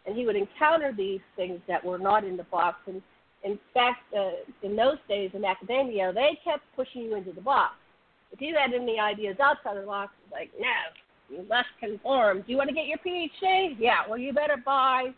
and 0.07 0.17
he 0.17 0.27
would 0.27 0.37
encounter 0.37 0.93
these 0.97 1.21
things 1.37 1.61
that 1.69 1.85
were 1.85 1.99
not 1.99 2.25
in 2.25 2.37
the 2.37 2.45
box. 2.45 2.79
And 2.87 3.03
in 3.43 3.59
fact, 3.73 4.01
uh, 4.17 4.31
in 4.63 4.77
those 4.77 4.99
days 5.09 5.31
in 5.35 5.45
academia, 5.45 6.13
they 6.13 6.39
kept 6.45 6.63
pushing 6.77 7.03
you 7.03 7.17
into 7.17 7.33
the 7.33 7.41
box. 7.41 7.75
If 8.33 8.41
you 8.41 8.55
had 8.55 8.73
any 8.75 8.99
ideas 8.99 9.37
outside 9.43 9.77
of 9.77 9.83
the 9.83 9.87
box, 9.87 10.13
it's 10.25 10.33
like, 10.33 10.51
no, 10.59 11.37
you 11.37 11.47
must 11.49 11.69
conform. 11.81 12.39
Do 12.39 12.45
you 12.49 12.57
want 12.57 12.69
to 12.69 12.75
get 12.75 12.87
your 12.87 12.99
PhD? 12.99 13.77
Yeah, 13.79 14.01
well, 14.09 14.19
you 14.19 14.33
better 14.33 14.57
buy, 14.65 15.11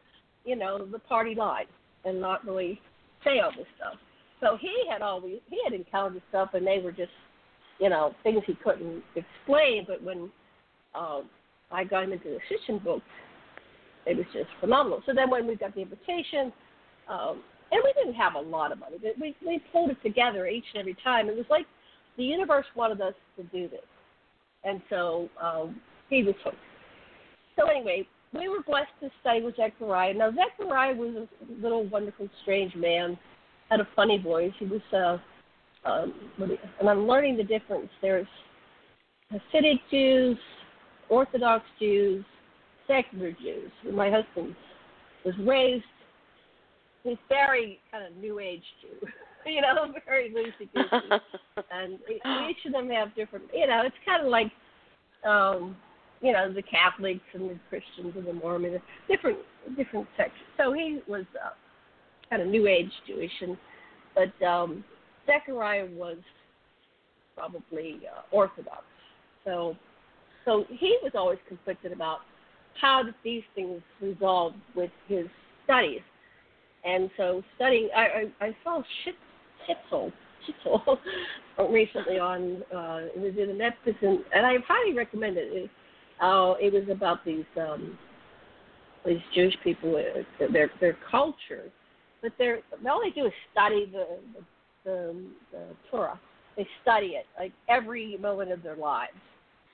you 0.45 0.57
know, 0.57 0.85
the 0.87 0.99
party 0.99 1.35
line 1.35 1.67
and 2.05 2.21
not 2.21 2.45
really 2.47 2.81
say 3.25 3.41
all 3.41 3.50
this 3.57 3.67
stuff. 3.76 3.95
So 4.41 4.57
he 4.61 4.73
had 4.91 5.02
always 5.02 5.38
he 5.50 5.59
had 5.64 5.73
encountered 5.73 6.23
stuff, 6.31 6.50
and 6.55 6.67
they 6.67 6.81
were 6.81 6.91
just, 6.91 7.12
you 7.79 7.88
know, 7.88 8.14
things 8.23 8.43
he 8.47 8.55
couldn't 8.55 9.02
explain. 9.14 9.85
But 9.87 10.02
when 10.02 10.31
um, 10.95 11.29
I 11.71 11.85
got 11.85 12.05
him 12.05 12.12
into 12.12 12.29
the 12.29 12.38
Sitchin 12.50 12.83
book, 12.83 13.02
it 14.05 14.17
was 14.17 14.26
just 14.33 14.49
phenomenal. 14.61 15.02
So 15.07 15.12
then 15.14 15.31
when 15.31 15.47
we 15.47 15.55
got 15.55 15.75
the 15.75 15.83
invitation, 15.83 16.52
um, 17.09 17.43
and 17.73 17.81
we 17.83 17.93
didn't 17.95 18.14
have 18.14 18.35
a 18.35 18.41
lot 18.41 18.71
of 18.71 18.79
money, 18.79 18.97
but 19.02 19.19
we 19.19 19.35
we 19.45 19.61
pulled 19.73 19.91
it 19.91 20.02
together 20.02 20.47
each 20.47 20.64
and 20.75 20.81
every 20.81 20.97
time. 21.02 21.29
It 21.29 21.37
was 21.37 21.47
like 21.50 21.67
the 22.17 22.25
universe 22.25 22.67
wanted 22.76 23.00
us 23.00 23.14
to 23.37 23.43
do 23.45 23.69
this, 23.69 23.81
and 24.62 24.81
so 24.88 25.29
um, 25.43 25.81
he 26.11 26.23
was 26.23 26.35
hooked. 26.45 26.57
So 27.59 27.67
anyway, 27.67 28.07
we 28.33 28.49
were 28.49 28.62
blessed 28.62 28.93
to 29.00 29.11
stay 29.23 29.41
with 29.43 29.57
Zecharia. 29.57 30.17
Now 30.17 30.31
Zecharia 30.31 30.97
was 30.97 31.17
a 31.17 31.62
little 31.62 31.85
wonderful, 31.88 32.29
strange 32.43 32.75
man, 32.76 33.19
had 33.71 33.81
a 33.81 33.88
funny 33.97 34.19
voice. 34.19 34.52
He 34.59 34.67
was, 34.67 34.81
uh, 34.93 35.88
um, 35.88 36.12
and 36.79 36.88
I'm 36.88 37.07
learning 37.07 37.38
the 37.38 37.45
difference. 37.45 37.88
There's 38.02 38.26
Hasidic 39.33 39.81
Jews, 39.91 40.38
Orthodox 41.09 41.64
Jews, 41.79 42.25
secular 42.87 43.33
Jews. 43.33 43.71
My 43.91 44.11
husband 44.11 44.55
was 45.25 45.35
raised 45.47 45.85
he's 47.04 47.16
very 47.28 47.78
kind 47.90 48.04
of 48.04 48.16
new 48.16 48.38
age 48.38 48.62
Jew, 48.80 49.09
you 49.50 49.61
know, 49.61 49.92
very 50.06 50.30
loosey 50.30 50.68
goosey, 50.75 51.23
and 51.73 51.99
each 52.49 52.64
of 52.66 52.73
them 52.73 52.88
have 52.90 53.14
different. 53.14 53.47
You 53.52 53.66
know, 53.66 53.82
it's 53.85 53.97
kind 54.06 54.25
of 54.25 54.30
like, 54.30 54.50
um, 55.26 55.76
you 56.21 56.32
know, 56.32 56.52
the 56.52 56.62
Catholics 56.62 57.21
and 57.35 57.50
the 57.50 57.59
Christians 57.68 58.14
and 58.16 58.26
the 58.26 58.32
Mormons, 58.32 58.80
different 59.09 59.38
different 59.76 60.06
sections. 60.16 60.47
So 60.56 60.73
he 60.73 61.00
was 61.09 61.25
uh, 61.44 61.50
kind 62.30 62.42
of 62.42 62.49
new 62.49 62.66
age 62.66 62.90
Jewish, 63.06 63.32
and 63.40 63.56
but 64.14 64.47
um, 64.47 64.85
Zecharia 65.28 65.92
was 65.94 66.18
probably 67.35 68.00
uh, 68.06 68.23
Orthodox. 68.30 68.85
So, 69.44 69.75
so 70.44 70.64
he 70.68 70.99
was 71.02 71.12
always 71.14 71.38
conflicted 71.49 71.92
about 71.92 72.18
how 72.80 73.02
did 73.02 73.14
these 73.25 73.42
things 73.54 73.80
resolve 74.00 74.54
with 74.75 74.90
his 75.09 75.26
studies 75.64 76.00
and 76.85 77.11
so 77.17 77.43
studying, 77.57 77.89
I 77.95 78.27
I, 78.41 78.47
I 78.47 78.57
saw 78.65 78.83
Shtisel 79.05 80.12
Shtisel 80.67 80.99
recently 81.71 82.19
on 82.19 82.62
uh, 82.75 83.01
it 83.15 83.19
was 83.19 83.35
in 83.39 83.57
Netflix, 83.57 83.97
and, 84.03 84.21
and 84.35 84.47
I 84.47 84.55
highly 84.67 84.95
recommend 84.95 85.37
it. 85.37 85.49
It, 85.53 85.71
uh, 86.21 86.55
it 86.61 86.73
was 86.73 86.85
about 86.91 87.25
these 87.25 87.45
um, 87.57 87.99
these 89.05 89.21
Jewish 89.35 89.55
people, 89.62 89.97
uh, 89.97 90.47
their 90.53 90.71
their 90.81 90.97
culture, 91.11 91.71
but 92.21 92.33
they're 92.39 92.61
all 92.89 93.03
they 93.03 93.11
do 93.11 93.27
is 93.27 93.33
study 93.53 93.87
the 93.91 94.07
the, 94.35 94.45
the, 94.85 95.25
the 95.53 95.65
Torah. 95.91 96.19
They 96.57 96.67
study 96.83 97.15
it 97.19 97.27
like 97.39 97.53
every 97.69 98.19
moment 98.19 98.53
of 98.53 98.62
their 98.62 98.77
lives. 98.77 99.12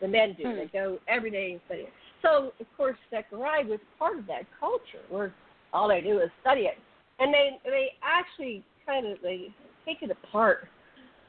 The 0.00 0.08
men 0.08 0.36
do. 0.38 0.44
Hmm. 0.44 0.56
They 0.56 0.70
go 0.72 0.98
every 1.08 1.30
day 1.30 1.52
and 1.52 1.60
study 1.66 1.80
it. 1.82 1.92
So 2.22 2.52
of 2.60 2.66
course 2.76 2.96
Zecharia 3.12 3.66
was 3.66 3.80
part 3.98 4.18
of 4.18 4.26
that 4.26 4.42
culture 4.60 5.04
where 5.08 5.32
all 5.72 5.88
they 5.88 6.00
do 6.00 6.18
is 6.20 6.30
study 6.40 6.62
it 6.62 6.78
and 7.18 7.32
they 7.32 7.58
they 7.64 7.88
actually 8.02 8.64
kind 8.86 9.06
of 9.06 9.18
they 9.22 9.48
take 9.86 10.02
it 10.02 10.10
apart, 10.10 10.68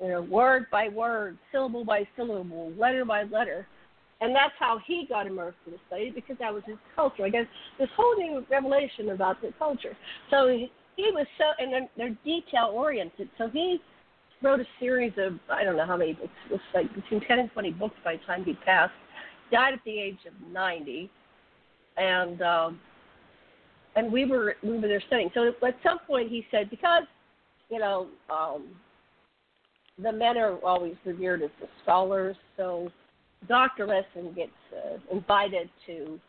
you 0.01 0.08
know, 0.08 0.22
word 0.22 0.65
by 0.72 0.89
word, 0.89 1.38
syllable 1.51 1.86
by 1.86 2.08
syllable, 2.15 2.72
letter 2.77 3.05
by 3.05 3.24
letter, 3.24 3.67
and 4.22 4.36
that's 4.36 4.53
how 4.60 4.79
he 4.86 5.05
got 5.08 5.27
immersed 5.27 5.58
in 5.65 5.74
the 5.74 5.79
study 5.88 6.12
because 6.12 6.38
that 6.39 6.53
was 6.53 6.63
his 6.65 6.77
culture. 6.96 7.24
I 7.25 7.29
guess 7.29 7.46
this 7.77 7.89
whole 7.96 8.15
new 8.17 8.46
revelation 8.50 9.10
about 9.10 9.41
the 9.41 9.51
culture. 9.58 9.96
So 10.29 10.48
he, 10.50 10.72
he 10.96 11.12
was 11.13 11.25
so, 11.38 11.46
and 11.58 11.72
they're, 11.72 11.89
they're 11.96 12.17
detail 12.25 12.72
oriented. 12.74 13.29
So 13.38 13.48
he 13.50 13.79
wrote 14.41 14.60
a 14.60 14.65
series 14.79 15.13
of 15.17 15.39
I 15.50 15.63
don't 15.63 15.77
know 15.77 15.86
how 15.86 15.98
many 15.98 16.13
books. 16.13 16.29
It 16.50 16.53
was 16.53 16.62
like 16.74 16.93
between 16.93 17.22
ten 17.22 17.39
and 17.39 17.51
twenty 17.51 17.72
books 17.72 17.96
by 18.03 18.17
the 18.17 18.24
time 18.25 18.43
he 18.43 18.53
passed. 18.65 18.93
Died 19.51 19.74
at 19.74 19.79
the 19.86 19.98
age 19.98 20.19
of 20.27 20.34
ninety, 20.51 21.10
and 21.98 22.41
um, 22.41 22.79
and 24.00 24.12
we 24.12 24.25
were 24.25 24.56
we 24.63 24.79
were 24.79 24.88
there 24.88 25.03
studying. 25.08 25.29
So 25.34 25.51
at 25.65 25.75
some 25.84 26.00
point 26.08 26.29
he 26.29 26.46
said 26.50 26.70
because 26.70 27.03
you 27.70 27.79
know 27.79 28.08
um, 28.29 28.68
the 30.01 30.12
men 30.12 30.38
are 30.38 30.56
always 30.63 30.96
revered 31.06 31.41
as 31.44 31.50
the 31.60 31.68
scholars, 31.84 32.36
so 32.56 32.89
Dr. 33.48 33.86
Lessin 33.86 34.34
gets 34.36 34.51
uh, 34.74 34.98
invited 35.15 35.70
to 35.86 36.20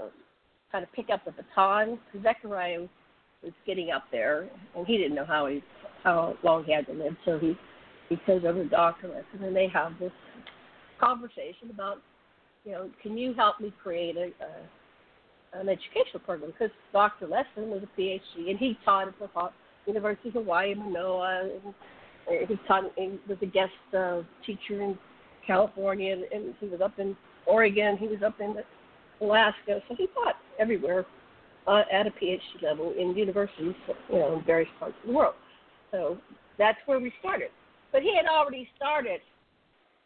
uh, 0.00 0.08
kind 0.70 0.84
of 0.84 0.92
pick 0.92 1.10
up 1.10 1.24
the 1.24 1.32
baton. 1.32 1.98
Zecharia 2.16 2.88
was 3.42 3.52
getting 3.66 3.90
up 3.90 4.04
there, 4.12 4.48
and 4.76 4.86
he 4.86 4.96
didn't 4.96 5.16
know 5.16 5.26
how 5.26 5.46
he 5.46 5.62
how 6.04 6.36
long 6.44 6.64
he 6.64 6.72
had 6.72 6.86
to 6.86 6.92
live, 6.92 7.16
so 7.24 7.38
he 7.38 7.56
he 8.08 8.16
goes 8.26 8.42
over 8.46 8.62
to 8.62 8.68
Dr. 8.68 9.08
Lessin, 9.08 9.44
and 9.46 9.56
they 9.56 9.66
have 9.68 9.98
this 9.98 10.12
conversation 11.00 11.70
about, 11.70 11.98
you 12.64 12.72
know, 12.72 12.90
can 13.02 13.16
you 13.16 13.34
help 13.34 13.60
me 13.60 13.72
create 13.82 14.16
a, 14.16 14.26
a 14.44 14.50
an 15.54 15.68
educational 15.68 16.20
program? 16.24 16.52
Because 16.52 16.74
Dr. 16.92 17.26
Lessin 17.26 17.68
was 17.68 17.82
a 17.82 18.00
PhD, 18.00 18.50
and 18.50 18.58
he 18.58 18.76
taught 18.84 19.08
at 19.08 19.14
the 19.18 19.50
University 19.86 20.28
of 20.28 20.34
Hawaii, 20.34 20.74
Manoa, 20.74 21.50
and 22.28 22.48
he 22.48 22.58
taught 22.66 22.84
he 22.96 23.18
was 23.28 23.38
a 23.42 23.46
guest 23.46 23.72
uh, 23.96 24.22
teacher 24.44 24.82
in 24.82 24.98
California, 25.46 26.12
and, 26.12 26.24
and 26.24 26.54
he 26.60 26.66
was 26.66 26.80
up 26.80 26.98
in 26.98 27.16
Oregon, 27.46 27.96
he 27.96 28.08
was 28.08 28.22
up 28.24 28.40
in 28.40 28.56
Alaska, 29.20 29.80
so 29.88 29.94
he 29.96 30.06
taught 30.08 30.36
everywhere 30.58 31.04
uh, 31.66 31.82
at 31.92 32.06
a 32.06 32.10
PhD 32.10 32.62
level 32.62 32.94
in 32.98 33.16
universities, 33.16 33.74
you 34.10 34.18
know, 34.18 34.38
in 34.38 34.44
various 34.44 34.70
parts 34.78 34.94
of 35.02 35.08
the 35.08 35.14
world. 35.14 35.34
So 35.90 36.18
that's 36.58 36.78
where 36.86 37.00
we 37.00 37.12
started. 37.20 37.48
But 37.92 38.02
he 38.02 38.14
had 38.16 38.26
already 38.26 38.68
started 38.76 39.20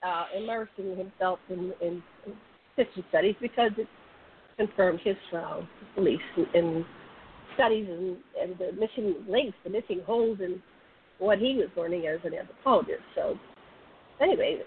uh, 0.02 0.26
immersing 0.37 0.97
himself 0.97 1.38
in, 1.49 1.73
in, 1.81 2.02
in 2.26 2.33
Christian 2.75 3.05
studies 3.09 3.35
because 3.40 3.73
it 3.76 3.88
confirmed 4.59 5.00
his 5.03 5.17
uh, 5.35 5.61
beliefs 5.95 6.23
in, 6.37 6.47
in 6.55 6.85
studies 7.55 7.87
and, 7.88 8.17
and 8.41 8.59
the 8.59 8.73
missing 8.73 9.15
links, 9.29 9.57
the 9.65 9.71
missing 9.71 10.00
holes 10.07 10.38
in 10.41 10.61
what 11.19 11.38
he 11.38 11.55
was 11.55 11.69
learning 11.77 12.07
as 12.07 12.19
an 12.25 12.35
anthropologist. 12.35 13.03
So 13.15 13.38
anyway, 14.21 14.59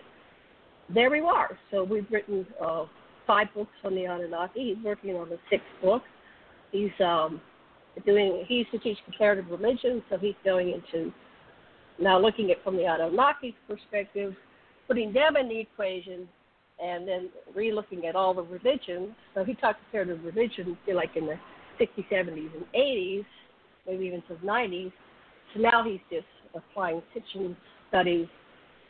there 0.93 1.10
we 1.10 1.19
are. 1.19 1.57
So 1.69 1.83
we've 1.83 2.07
written 2.10 2.45
uh, 2.63 2.86
five 3.27 3.48
books 3.53 3.71
on 3.83 3.95
the 3.95 4.05
Anunnaki. 4.05 4.74
He's 4.75 4.83
working 4.83 5.15
on 5.15 5.29
the 5.29 5.38
sixth 5.50 5.65
book. 5.81 6.01
He's 6.71 6.91
um, 7.00 7.41
doing. 8.05 8.45
He 8.48 8.55
used 8.55 8.71
to 8.71 8.79
teach 8.79 8.98
comparative 9.05 9.45
religion, 9.50 10.03
so 10.10 10.17
he's 10.17 10.36
going 10.43 10.69
into 10.69 11.13
now 12.00 12.19
looking 12.19 12.51
at 12.51 12.63
from 12.63 12.75
the 12.75 12.86
Anunnaki 12.86 13.55
perspective, 13.67 14.33
putting 14.88 15.13
them 15.13 15.38
in 15.38 15.48
the 15.48 15.60
equation, 15.60 16.27
and 16.81 17.07
then 17.07 17.29
re-looking 17.55 18.05
at 18.05 18.15
all 18.15 18.33
the 18.33 18.43
religions. 18.43 19.09
So 19.35 19.43
he 19.43 19.53
taught 19.55 19.77
comparative 19.83 20.23
religion, 20.23 20.77
like 20.93 21.15
in 21.15 21.27
the 21.27 21.35
60s, 21.79 22.05
70s, 22.11 22.50
and 22.55 22.65
80s, 22.75 23.25
maybe 23.88 24.05
even 24.05 24.21
to 24.23 24.35
the 24.41 24.47
90s. 24.47 24.91
So 25.53 25.59
now 25.59 25.83
he's 25.83 26.00
just 26.09 26.25
applying 26.55 27.01
Sitchin 27.15 27.55
studies 27.89 28.27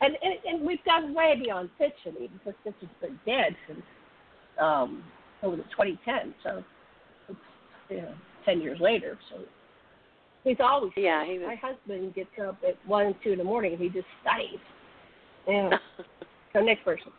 and, 0.02 0.16
and 0.22 0.34
and 0.44 0.66
we've 0.66 0.84
gone 0.84 1.14
way 1.14 1.34
beyond 1.40 1.70
Sitchin 1.80 2.14
because 2.32 2.54
Sitchin's 2.66 2.90
been 3.00 3.18
dead 3.24 3.54
since 3.68 3.82
um 4.60 5.02
over 5.42 5.56
the 5.56 5.62
2010. 5.62 6.34
So 6.42 6.64
it's 7.28 7.38
you 7.88 7.96
know 7.98 8.14
10 8.44 8.60
years 8.60 8.80
later. 8.80 9.18
So 9.30 9.40
he's 10.44 10.56
always 10.60 10.92
yeah. 10.96 11.24
He 11.24 11.38
was... 11.38 11.46
My 11.46 11.54
husband 11.54 12.14
gets 12.14 12.30
up 12.44 12.58
at 12.66 12.76
one 12.86 13.06
and 13.06 13.14
two 13.22 13.32
in 13.32 13.38
the 13.38 13.44
morning 13.44 13.72
and 13.72 13.80
he 13.80 13.88
just 13.88 14.06
studies. 14.22 14.58
Yeah. 15.46 15.70
so 16.52 16.60
next 16.60 16.84
person. 16.84 17.12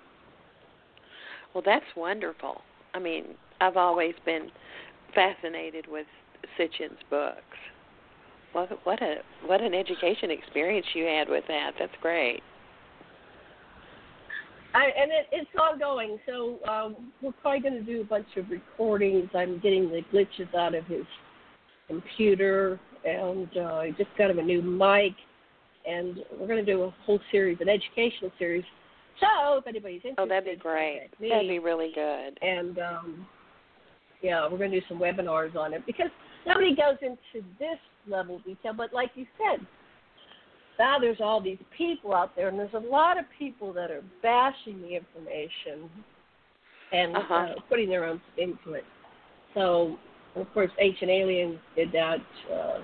Well, 1.53 1.63
that's 1.65 1.86
wonderful. 1.95 2.62
I 2.93 3.00
mean, 3.00 3.25
I've 3.61 3.77
always 3.77 4.16
been 4.25 4.50
fascinated 5.13 5.85
with 5.87 6.07
Sitchin's 6.57 7.00
books. 7.09 7.42
What 8.51 8.70
what 8.85 9.01
a 9.01 9.18
what 9.46 9.61
an 9.61 9.74
education 9.74 10.29
experience 10.29 10.85
you 10.94 11.05
had 11.05 11.27
with 11.27 11.44
that. 11.48 11.72
That's 11.79 11.94
great. 12.01 12.42
I, 14.75 14.85
and 14.85 15.11
it, 15.11 15.27
it's 15.31 15.50
ongoing. 15.59 16.18
So 16.25 16.57
um, 16.68 17.11
we're 17.22 17.31
probably 17.42 17.61
going 17.61 17.74
to 17.74 17.83
do 17.83 18.01
a 18.01 18.05
bunch 18.05 18.27
of 18.37 18.50
recordings. 18.50 19.29
I'm 19.35 19.59
getting 19.59 19.89
the 19.89 20.01
glitches 20.11 20.53
out 20.55 20.74
of 20.74 20.85
his 20.85 21.05
computer, 21.87 22.79
and 23.05 23.48
uh, 23.55 23.75
I 23.75 23.92
just 23.92 24.09
got 24.18 24.31
him 24.31 24.39
a 24.39 24.44
new 24.44 24.61
mic, 24.61 25.13
and 25.87 26.18
we're 26.39 26.48
going 26.48 26.63
to 26.63 26.72
do 26.72 26.83
a 26.83 26.96
whole 27.05 27.20
series, 27.31 27.59
an 27.61 27.70
educational 27.70 28.31
series. 28.39 28.63
So 29.24 29.57
if 29.57 29.68
anybody's 29.68 30.01
interested, 30.03 30.22
oh, 30.22 30.27
that'd 30.27 30.46
be 30.46 30.62
great. 30.62 31.09
That'd 31.20 31.48
be 31.48 31.59
really 31.59 31.92
good. 31.96 32.38
And 32.42 32.77
um, 32.79 33.27
yeah, 34.22 34.48
we're 34.50 34.57
going 34.57 34.72
to 34.72 34.79
do 34.79 34.86
some 34.88 35.00
webinars 35.00 35.55
on 35.55 35.74
it 35.74 35.86
because 35.86 36.09
nobody 36.46 36.75
goes 36.75 36.98
into 37.01 37.46
this 37.59 37.79
level 38.07 38.38
of 38.38 38.46
detail. 38.46 38.74
But 38.74 38.94
like 38.94 39.12
you 39.16 39.25
said, 39.38 39.66
now 40.79 40.98
there's 41.00 41.22
all 41.22 41.40
these 41.42 41.59
people 41.77 42.14
out 42.14 42.36
there, 42.36 42.48
and 42.48 42.57
there's 42.57 42.74
a 42.74 42.79
lot 42.79 43.20
of 43.20 43.25
people 43.38 43.74
that 43.74 43.92
are 43.92 44.03
bashing 44.22 44.81
the 44.81 44.96
information 44.96 45.90
and 46.92 47.16
uh-huh. 47.16 47.33
uh, 47.33 47.53
putting 47.70 47.90
their 47.90 48.05
own 48.05 48.22
spin 48.33 48.57
to 48.66 48.74
it. 48.74 48.83
So, 49.53 49.98
of 50.36 50.51
course, 50.53 50.72
Ancient 50.79 51.12
Aliens 51.12 51.59
did 51.75 51.92
that 51.92 52.18
uh, 52.51 52.79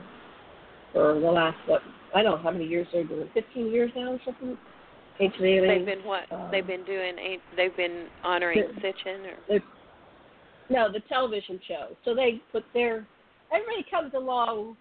for 0.94 1.20
the 1.20 1.32
last 1.32 1.58
what 1.68 1.82
I 2.16 2.24
don't 2.24 2.38
know 2.38 2.44
how 2.44 2.52
many 2.52 2.66
years 2.66 2.88
they're 2.92 3.04
doing. 3.04 3.30
Fifteen 3.34 3.72
years 3.72 3.92
now 3.96 4.14
or 4.14 4.20
something. 4.26 4.58
Ancient 5.20 5.44
Aliens. 5.44 5.86
They've 5.86 5.98
been 5.98 6.06
what? 6.06 6.32
Um, 6.32 6.50
they've 6.52 6.66
been 6.66 6.86
doing. 6.86 7.16
They've 7.56 7.76
been 7.76 8.08
honoring 8.24 8.64
Sitchin 8.82 9.26
or. 9.50 9.60
No, 10.70 10.92
the 10.92 11.00
television 11.10 11.60
show. 11.68 11.96
So 12.06 12.14
they 12.14 12.42
put 12.52 12.64
their 12.74 13.06
everybody 13.52 13.86
comes 13.90 14.14
along, 14.14 14.78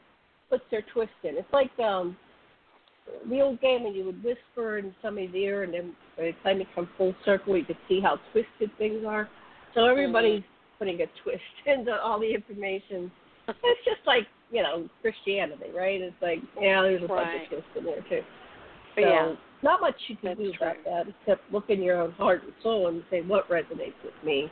puts 0.50 0.64
their 0.70 0.84
twist 0.92 1.10
in. 1.24 1.36
It's 1.36 1.52
like 1.52 1.70
um 1.78 2.16
the 3.30 3.40
old 3.40 3.60
game 3.60 3.86
and 3.86 3.96
you 3.96 4.04
would 4.04 4.22
whisper 4.22 4.78
in 4.78 4.94
somebody's 5.00 5.34
ear 5.34 5.62
and 5.62 5.72
then 5.72 5.94
by 6.16 6.24
the 6.24 6.32
time 6.42 6.58
you 6.58 6.66
come 6.74 6.88
full 6.98 7.14
circle 7.24 7.56
you 7.56 7.64
could 7.64 7.78
see 7.88 8.00
how 8.00 8.18
twisted 8.32 8.70
things 8.76 9.04
are. 9.06 9.28
So 9.74 9.86
everybody's 9.86 10.40
mm-hmm. 10.40 10.78
putting 10.78 11.00
a 11.00 11.06
twist 11.22 11.40
into 11.66 11.92
all 11.92 12.20
the 12.20 12.34
information. 12.34 13.10
it's 13.48 13.84
just 13.84 14.06
like, 14.06 14.26
you 14.50 14.62
know, 14.62 14.88
Christianity, 15.00 15.70
right? 15.74 16.00
It's 16.00 16.14
like, 16.20 16.38
yeah, 16.60 16.82
there's 16.82 17.02
a 17.02 17.06
right. 17.06 17.24
bunch 17.24 17.42
of 17.44 17.48
twists 17.48 17.70
in 17.78 17.84
there 17.84 18.04
too. 18.08 18.26
So 18.98 19.08
yeah. 19.08 19.34
not 19.62 19.80
much 19.80 19.94
you 20.08 20.16
can 20.16 20.30
That's 20.30 20.40
do 20.40 20.52
true. 20.52 20.66
about 20.66 20.84
that 20.84 21.14
except 21.20 21.52
look 21.52 21.70
in 21.70 21.82
your 21.82 22.00
own 22.00 22.12
heart 22.12 22.42
and 22.44 22.52
soul 22.62 22.88
and 22.88 23.02
say 23.10 23.22
what 23.22 23.48
resonates 23.48 23.98
with 24.04 24.14
me. 24.24 24.50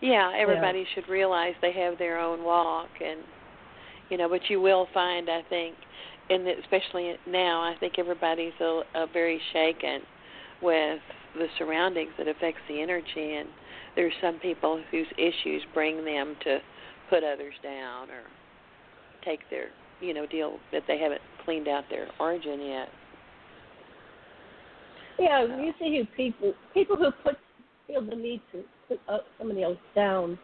Yeah, 0.00 0.32
everybody 0.36 0.80
yeah. 0.80 0.84
should 0.94 1.10
realize 1.10 1.54
they 1.62 1.72
have 1.72 1.98
their 1.98 2.18
own 2.18 2.44
walk 2.44 2.90
and 3.04 3.20
you 4.10 4.16
know, 4.16 4.28
but 4.28 4.40
you 4.48 4.60
will 4.60 4.86
find 4.94 5.28
I 5.28 5.42
think 5.48 5.74
and 6.28 6.46
especially 6.48 7.14
now, 7.26 7.62
I 7.62 7.76
think 7.78 7.98
everybody's 7.98 8.52
a, 8.60 8.82
a 8.94 9.06
very 9.12 9.40
shaken 9.52 10.00
with 10.62 11.00
the 11.34 11.46
surroundings 11.58 12.10
that 12.18 12.26
affects 12.26 12.60
the 12.68 12.80
energy, 12.80 13.36
and 13.36 13.48
there's 13.94 14.12
some 14.20 14.38
people 14.40 14.82
whose 14.90 15.06
issues 15.16 15.62
bring 15.72 16.04
them 16.04 16.34
to 16.44 16.58
put 17.10 17.22
others 17.22 17.54
down 17.62 18.10
or 18.10 18.22
take 19.24 19.40
their, 19.50 19.68
you 20.00 20.14
know, 20.14 20.26
deal 20.26 20.58
that 20.72 20.82
they 20.88 20.98
haven't 20.98 21.20
cleaned 21.44 21.68
out 21.68 21.84
their 21.90 22.08
origin 22.18 22.60
yet. 22.60 22.88
Yeah, 25.18 25.44
you 25.44 25.72
see 25.78 25.98
who 25.98 26.16
people 26.16 26.54
people 26.74 26.96
who 26.96 27.10
put 27.22 27.36
feel 27.86 28.04
the 28.04 28.16
need 28.16 28.40
to 28.52 28.62
put 28.88 29.00
uh, 29.08 29.18
somebody 29.38 29.62
else 29.62 29.78
down. 29.94 30.38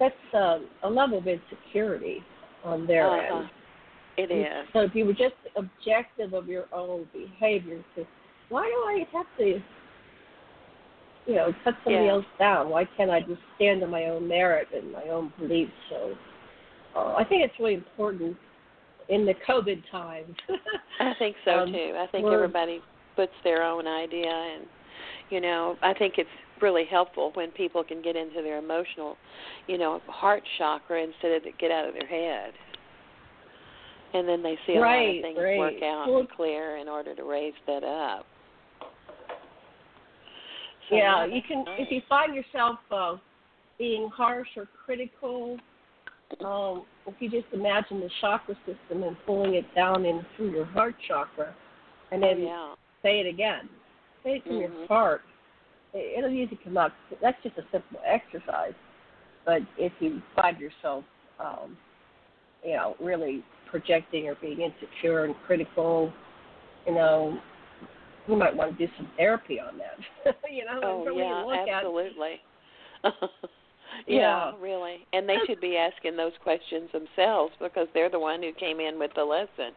That's 0.00 0.14
uh, 0.34 0.58
a 0.84 0.88
level 0.88 1.18
of 1.18 1.26
insecurity 1.26 2.18
on 2.64 2.86
their 2.86 3.08
uh-huh. 3.08 3.38
end. 3.38 3.50
It 4.16 4.32
is. 4.32 4.68
So 4.72 4.80
if 4.80 4.94
you 4.94 5.04
were 5.04 5.12
just 5.12 5.34
objective 5.56 6.34
of 6.34 6.48
your 6.48 6.66
own 6.72 7.06
behavior, 7.12 7.84
to 7.94 8.04
why 8.48 8.64
do 8.64 8.72
I 8.72 9.06
have 9.16 9.26
to, 9.38 9.62
you 11.26 11.34
know, 11.36 11.52
cut 11.62 11.74
somebody 11.84 12.06
yeah. 12.06 12.12
else 12.12 12.24
down? 12.36 12.68
Why 12.68 12.84
can't 12.96 13.10
I 13.10 13.20
just 13.20 13.40
stand 13.54 13.82
on 13.84 13.90
my 13.90 14.06
own 14.06 14.26
merit 14.26 14.68
and 14.74 14.90
my 14.90 15.04
own 15.04 15.32
beliefs? 15.38 15.70
So 15.88 16.14
uh, 16.96 17.14
I 17.14 17.24
think 17.24 17.44
it's 17.44 17.54
really 17.60 17.74
important 17.74 18.36
in 19.08 19.24
the 19.24 19.34
COVID 19.48 19.82
times. 19.90 20.34
I 21.00 21.12
think 21.18 21.36
so 21.44 21.50
um, 21.60 21.72
too. 21.72 21.94
I 21.96 22.06
think 22.10 22.26
everybody 22.26 22.80
puts 23.18 23.32
their 23.42 23.62
own 23.62 23.86
idea, 23.86 24.30
and 24.30 24.66
you 25.30 25.40
know, 25.40 25.76
I 25.82 25.92
think 25.92 26.14
it's 26.18 26.28
really 26.62 26.84
helpful 26.90 27.30
when 27.34 27.50
people 27.50 27.82
can 27.82 28.02
get 28.02 28.16
into 28.16 28.42
their 28.42 28.58
emotional, 28.58 29.16
you 29.66 29.78
know, 29.78 30.00
heart 30.06 30.42
chakra 30.56 31.02
instead 31.02 31.32
of 31.32 31.42
get 31.58 31.70
out 31.70 31.88
of 31.88 31.94
their 31.94 32.06
head 32.06 32.52
and 34.14 34.28
then 34.28 34.42
they 34.42 34.58
see 34.66 34.74
a 34.74 34.80
right, 34.80 35.06
lot 35.06 35.16
of 35.16 35.22
things 35.22 35.38
right. 35.40 35.58
work 35.58 35.82
out 35.82 36.06
well, 36.08 36.20
and 36.20 36.30
clear 36.30 36.76
in 36.76 36.88
order 36.88 37.14
to 37.14 37.24
raise 37.24 37.54
that 37.66 37.84
up. 37.84 38.26
So 40.88 40.96
yeah, 40.96 41.26
you 41.26 41.42
can 41.46 41.64
nice. 41.64 41.80
if 41.80 41.90
you 41.90 42.00
find 42.08 42.34
yourself 42.34 42.78
uh, 42.90 43.16
being 43.78 44.08
harsh 44.08 44.48
or 44.56 44.66
critical, 44.86 45.58
um, 46.44 46.84
if 47.06 47.14
you 47.20 47.30
just 47.30 47.52
imagine 47.52 48.00
the 48.00 48.10
chakra 48.20 48.54
system 48.66 49.02
and 49.02 49.16
pulling 49.26 49.54
it 49.54 49.66
down 49.74 50.06
in 50.06 50.24
through 50.36 50.52
your 50.52 50.64
heart 50.64 50.94
chakra, 51.06 51.54
and 52.10 52.22
then 52.22 52.36
oh, 52.38 52.42
yeah. 52.42 52.74
Say 53.02 53.20
it 53.20 53.26
again, 53.26 53.68
say 54.24 54.36
it 54.36 54.42
from 54.44 54.52
mm-hmm. 54.52 54.78
your 54.78 54.86
heart. 54.86 55.22
It, 55.94 56.18
it'll 56.18 56.30
usually 56.30 56.60
come 56.62 56.76
out. 56.76 56.92
That's 57.22 57.36
just 57.42 57.56
a 57.58 57.62
simple 57.72 58.00
exercise, 58.06 58.74
but 59.44 59.62
if 59.78 59.92
you 60.00 60.22
find 60.36 60.58
yourself, 60.58 61.04
um, 61.40 61.76
you 62.64 62.74
know, 62.74 62.96
really 63.00 63.44
projecting 63.70 64.28
or 64.28 64.34
being 64.36 64.60
insecure 64.60 65.24
and 65.24 65.34
critical, 65.46 66.12
you 66.86 66.94
know, 66.94 67.38
you 68.26 68.36
might 68.36 68.54
want 68.54 68.76
to 68.76 68.86
do 68.86 68.92
some 68.96 69.08
therapy 69.16 69.58
on 69.58 69.78
that. 69.78 70.36
you 70.50 70.64
know, 70.64 70.80
oh 70.82 71.16
yeah, 71.16 71.76
absolutely. 71.76 72.40
yeah, 74.06 74.06
yeah, 74.06 74.52
really. 74.60 75.06
And 75.12 75.28
they 75.28 75.36
should 75.46 75.60
be 75.60 75.76
asking 75.76 76.16
those 76.16 76.32
questions 76.42 76.90
themselves 76.92 77.54
because 77.60 77.88
they're 77.94 78.10
the 78.10 78.18
one 78.18 78.42
who 78.42 78.52
came 78.52 78.80
in 78.80 78.98
with 78.98 79.10
the 79.16 79.24
lesson. 79.24 79.72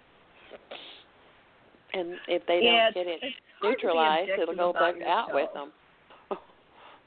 And 1.93 2.13
if 2.27 2.45
they 2.47 2.61
yeah, 2.63 2.91
don't 2.91 3.05
get 3.05 3.13
it 3.13 3.21
neutralized, 3.61 4.31
it'll 4.41 4.55
go 4.55 4.73
back 4.73 4.95
out 5.05 5.33
with 5.33 5.49
them. 5.53 5.71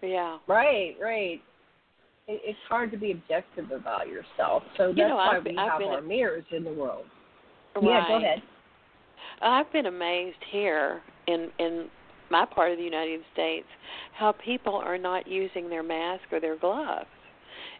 yeah. 0.03 0.39
Right, 0.47 0.95
right. 1.01 1.41
It, 2.27 2.41
it's 2.45 2.59
hard 2.69 2.91
to 2.93 2.97
be 2.97 3.13
objective 3.13 3.71
about 3.71 4.09
yourself, 4.09 4.63
so 4.77 4.89
that's 4.89 4.99
You 4.99 5.09
know, 5.09 5.17
why 5.17 5.37
I've- 5.37 5.51
we 5.51 5.57
I've 5.57 5.71
have 5.73 5.79
been 5.79 5.89
our 5.89 5.99
a- 5.99 6.03
mirrors 6.03 6.45
in 6.51 6.65
the 6.65 6.73
world. 6.73 7.07
Right. 7.77 7.85
Yeah, 7.85 8.09
go 8.09 8.17
ahead. 8.17 8.43
I've 9.43 9.71
been 9.73 9.87
amazed 9.87 10.43
here 10.51 11.03
in 11.27 11.51
in 11.59 11.89
my 12.31 12.45
part 12.47 12.73
of 12.73 12.79
the 12.79 12.85
United 12.85 13.21
States 13.33 13.67
how 14.15 14.33
people 14.33 14.75
are 14.77 14.97
not 14.99 15.27
using 15.27 15.69
their 15.69 15.83
mask 15.83 16.23
or 16.33 16.41
their 16.41 16.57
gloves. 16.57 17.07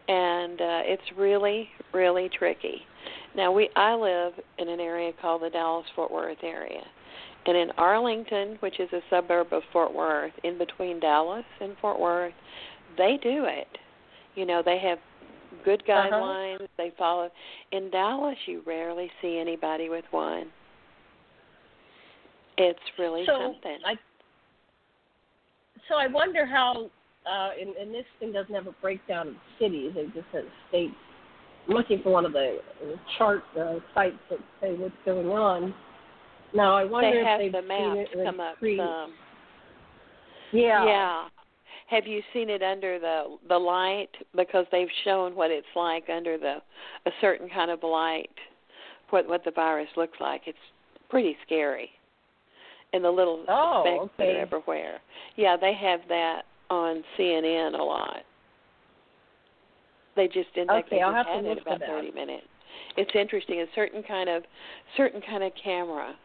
And 0.07 0.59
uh 0.61 0.81
it's 0.83 1.03
really 1.17 1.69
really 1.93 2.29
tricky. 2.37 2.81
Now 3.35 3.51
we 3.51 3.69
I 3.75 3.93
live 3.95 4.33
in 4.59 4.67
an 4.69 4.79
area 4.79 5.11
called 5.21 5.41
the 5.43 5.49
Dallas 5.49 5.85
Fort 5.95 6.11
Worth 6.11 6.43
area. 6.43 6.83
And 7.47 7.55
in 7.55 7.69
Arlington, 7.77 8.57
which 8.59 8.79
is 8.79 8.89
a 8.91 9.01
suburb 9.09 9.53
of 9.53 9.61
Fort 9.71 9.93
Worth, 9.93 10.33
in 10.43 10.57
between 10.57 10.99
Dallas 10.99 11.45
and 11.61 11.75
Fort 11.79 11.99
Worth, 11.99 12.33
they 12.97 13.19
do 13.21 13.45
it. 13.45 13.67
You 14.35 14.45
know, 14.45 14.61
they 14.65 14.79
have 14.79 14.97
good 15.63 15.81
Uh-huh. 15.87 16.09
guidelines, 16.11 16.67
they 16.77 16.91
follow. 16.97 17.29
In 17.71 17.89
Dallas, 17.91 18.37
you 18.47 18.61
rarely 18.65 19.11
see 19.21 19.37
anybody 19.37 19.89
with 19.89 20.05
one. 20.11 20.47
It's 22.57 22.79
really 22.97 23.25
so 23.25 23.37
something. 23.39 23.77
I 23.85 23.95
so 25.89 25.95
I 25.95 26.07
wonder 26.07 26.45
how 26.45 26.89
uh 27.25 27.49
and, 27.59 27.75
and 27.75 27.93
this 27.93 28.05
thing 28.19 28.31
doesn't 28.31 28.53
have 28.53 28.67
a 28.67 28.71
breakdown 28.81 29.27
of 29.29 29.35
cities, 29.59 29.91
it 29.95 30.13
just 30.13 30.27
has 30.31 30.45
states. 30.69 30.95
I'm 31.67 31.75
looking 31.75 32.01
for 32.01 32.11
one 32.11 32.25
of 32.25 32.33
the 32.33 32.59
chart 33.17 33.43
uh, 33.59 33.75
sites 33.93 34.15
that 34.29 34.39
say 34.61 34.73
what's 34.75 34.95
going 35.03 35.27
on. 35.27 35.73
Now 36.55 36.75
I 36.75 36.85
wonder 36.85 37.11
they 37.11 37.17
if 37.19 37.25
have 37.25 37.39
they've 37.39 37.51
the 37.51 37.61
seen 37.67 37.97
it 37.97 38.25
come 38.25 38.39
up 38.39 38.57
Crete. 38.57 38.79
some. 38.79 39.13
Yeah. 40.51 40.85
Yeah. 40.85 41.23
Have 41.87 42.07
you 42.07 42.21
seen 42.33 42.49
it 42.49 42.63
under 42.63 42.97
the 42.99 43.37
the 43.49 43.57
light? 43.57 44.09
Because 44.35 44.65
they've 44.71 44.87
shown 45.03 45.35
what 45.35 45.51
it's 45.51 45.67
like 45.75 46.05
under 46.09 46.37
the 46.37 46.57
a 47.05 47.11
certain 47.21 47.49
kind 47.49 47.69
of 47.71 47.83
light, 47.83 48.29
what 49.09 49.27
what 49.27 49.43
the 49.43 49.51
virus 49.51 49.89
looks 49.97 50.17
like. 50.19 50.41
It's 50.47 50.57
pretty 51.09 51.35
scary. 51.45 51.89
And 52.93 53.03
the 53.03 53.11
little 53.11 53.43
Oh, 53.49 53.83
specks 54.07 54.13
that 54.17 54.27
are 54.27 54.39
everywhere. 54.41 54.99
Yeah, 55.35 55.57
they 55.59 55.73
have 55.73 55.99
that 56.07 56.43
on 56.69 57.03
CNN 57.19 57.77
a 57.77 57.83
lot. 57.83 58.23
They 60.15 60.27
just 60.27 60.49
in 60.55 60.67
fact 60.67 60.87
Okay, 60.87 60.97
they 60.97 61.01
I'll 61.01 61.11
just 61.11 61.27
had 61.29 61.45
it 61.45 61.61
about 61.61 61.79
that. 61.79 61.89
thirty 61.89 62.11
minutes. 62.11 62.47
It's 62.97 63.11
interesting. 63.13 63.59
A 63.61 63.65
certain 63.75 64.01
kind 64.03 64.29
of 64.29 64.43
certain 64.95 65.21
kind 65.21 65.43
of 65.43 65.51
camera 65.61 66.15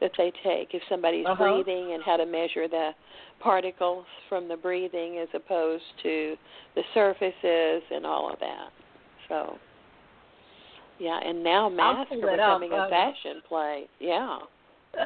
that 0.00 0.12
they 0.16 0.30
take 0.44 0.74
if 0.74 0.82
somebody's 0.88 1.26
Uh-huh. 1.26 1.42
breathing 1.62 1.92
and 1.92 2.02
how 2.02 2.16
to 2.16 2.26
measure 2.26 2.68
the 2.68 2.94
particles 3.40 4.04
from 4.28 4.48
the 4.48 4.56
breathing 4.56 5.18
as 5.18 5.28
opposed 5.34 5.84
to 6.02 6.36
the 6.74 6.82
surfaces 6.94 7.82
and 7.90 8.04
all 8.06 8.30
of 8.32 8.38
that. 8.40 8.70
So 9.28 9.58
yeah, 10.98 11.20
and 11.24 11.42
now 11.44 11.68
masks 11.68 12.12
are 12.22 12.30
up. 12.30 12.36
becoming 12.60 12.72
Uh, 12.72 12.86
a 12.86 12.88
fashion 12.88 13.42
play. 13.48 13.88
Yeah. 14.00 14.38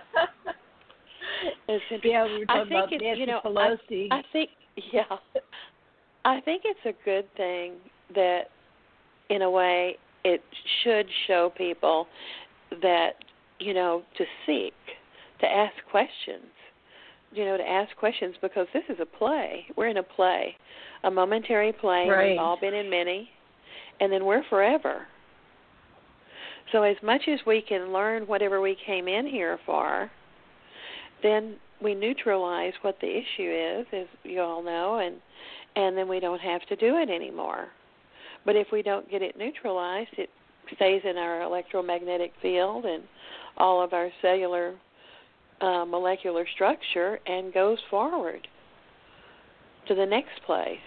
Yeah, 2.03 2.25
we 2.25 2.39
were 2.41 2.45
I 2.49 2.59
think 2.61 2.71
about 2.71 2.93
it's 2.93 3.03
Nancy 3.03 3.21
you 3.21 3.27
know 3.27 3.41
Pelosi. 3.45 4.09
I, 4.11 4.17
I 4.19 4.23
think 4.33 4.51
yeah. 4.93 5.05
I 6.25 6.41
think 6.41 6.63
it's 6.65 6.85
a 6.85 7.05
good 7.05 7.27
thing 7.37 7.75
that 8.15 8.51
in 9.29 9.43
a 9.43 9.51
way 9.51 9.97
it 10.25 10.43
should 10.83 11.07
show 11.27 11.51
people 11.57 12.07
that 12.83 13.13
you 13.63 13.75
know 13.75 14.03
to 14.19 14.25
seek 14.47 14.75
to 15.41 15.47
ask 15.47 15.75
questions 15.91 16.45
you 17.33 17.45
know 17.45 17.57
to 17.57 17.69
ask 17.69 17.95
questions 17.97 18.35
because 18.43 18.67
this 18.73 18.85
is 18.89 18.99
a 19.01 19.07
play. 19.07 19.65
We're 19.77 19.89
in 19.89 19.97
a 19.97 20.03
play 20.03 20.57
a 21.05 21.11
momentary 21.11 21.73
play. 21.73 22.07
Right. 22.09 22.31
we've 22.31 22.39
all 22.39 22.59
been 22.61 22.75
in 22.75 22.89
many 22.89 23.29
and 24.01 24.13
then 24.13 24.25
we're 24.25 24.43
forever. 24.49 25.07
So 26.71 26.83
as 26.83 26.97
much 27.03 27.23
as 27.29 27.41
we 27.47 27.61
can 27.61 27.93
learn 27.93 28.23
whatever 28.25 28.61
we 28.61 28.77
came 28.87 29.09
in 29.09 29.27
here 29.27 29.59
for 29.67 30.11
then 31.23 31.57
we 31.83 31.95
neutralize 31.95 32.73
what 32.83 32.97
the 33.01 33.09
issue 33.09 33.81
is 33.81 33.87
as 33.93 34.07
you 34.25 34.41
all 34.41 34.63
know 34.63 34.99
and 34.99 35.17
and 35.75 35.97
then 35.97 36.09
we 36.09 36.21
don't 36.21 36.41
have 36.41 36.63
to 36.67 36.77
do 36.77 36.97
it 36.97 37.09
anymore. 37.09 37.69
But 38.45 38.57
if 38.57 38.69
we 38.73 38.83
don't 38.83 39.11
get 39.11 39.23
it 39.23 39.39
neutralized, 39.39 40.11
it 40.19 40.29
stays 40.75 41.01
in 41.09 41.17
our 41.17 41.43
electromagnetic 41.43 42.33
field 42.43 42.85
and 42.85 43.05
all 43.57 43.83
of 43.83 43.93
our 43.93 44.11
cellular 44.21 44.75
uh, 45.61 45.85
molecular 45.85 46.47
structure 46.55 47.21
and 47.27 47.53
goes 47.55 47.79
forward 47.91 48.47
to 49.89 49.95
the 49.95 50.07
next 50.07 50.43
place. 50.47 50.79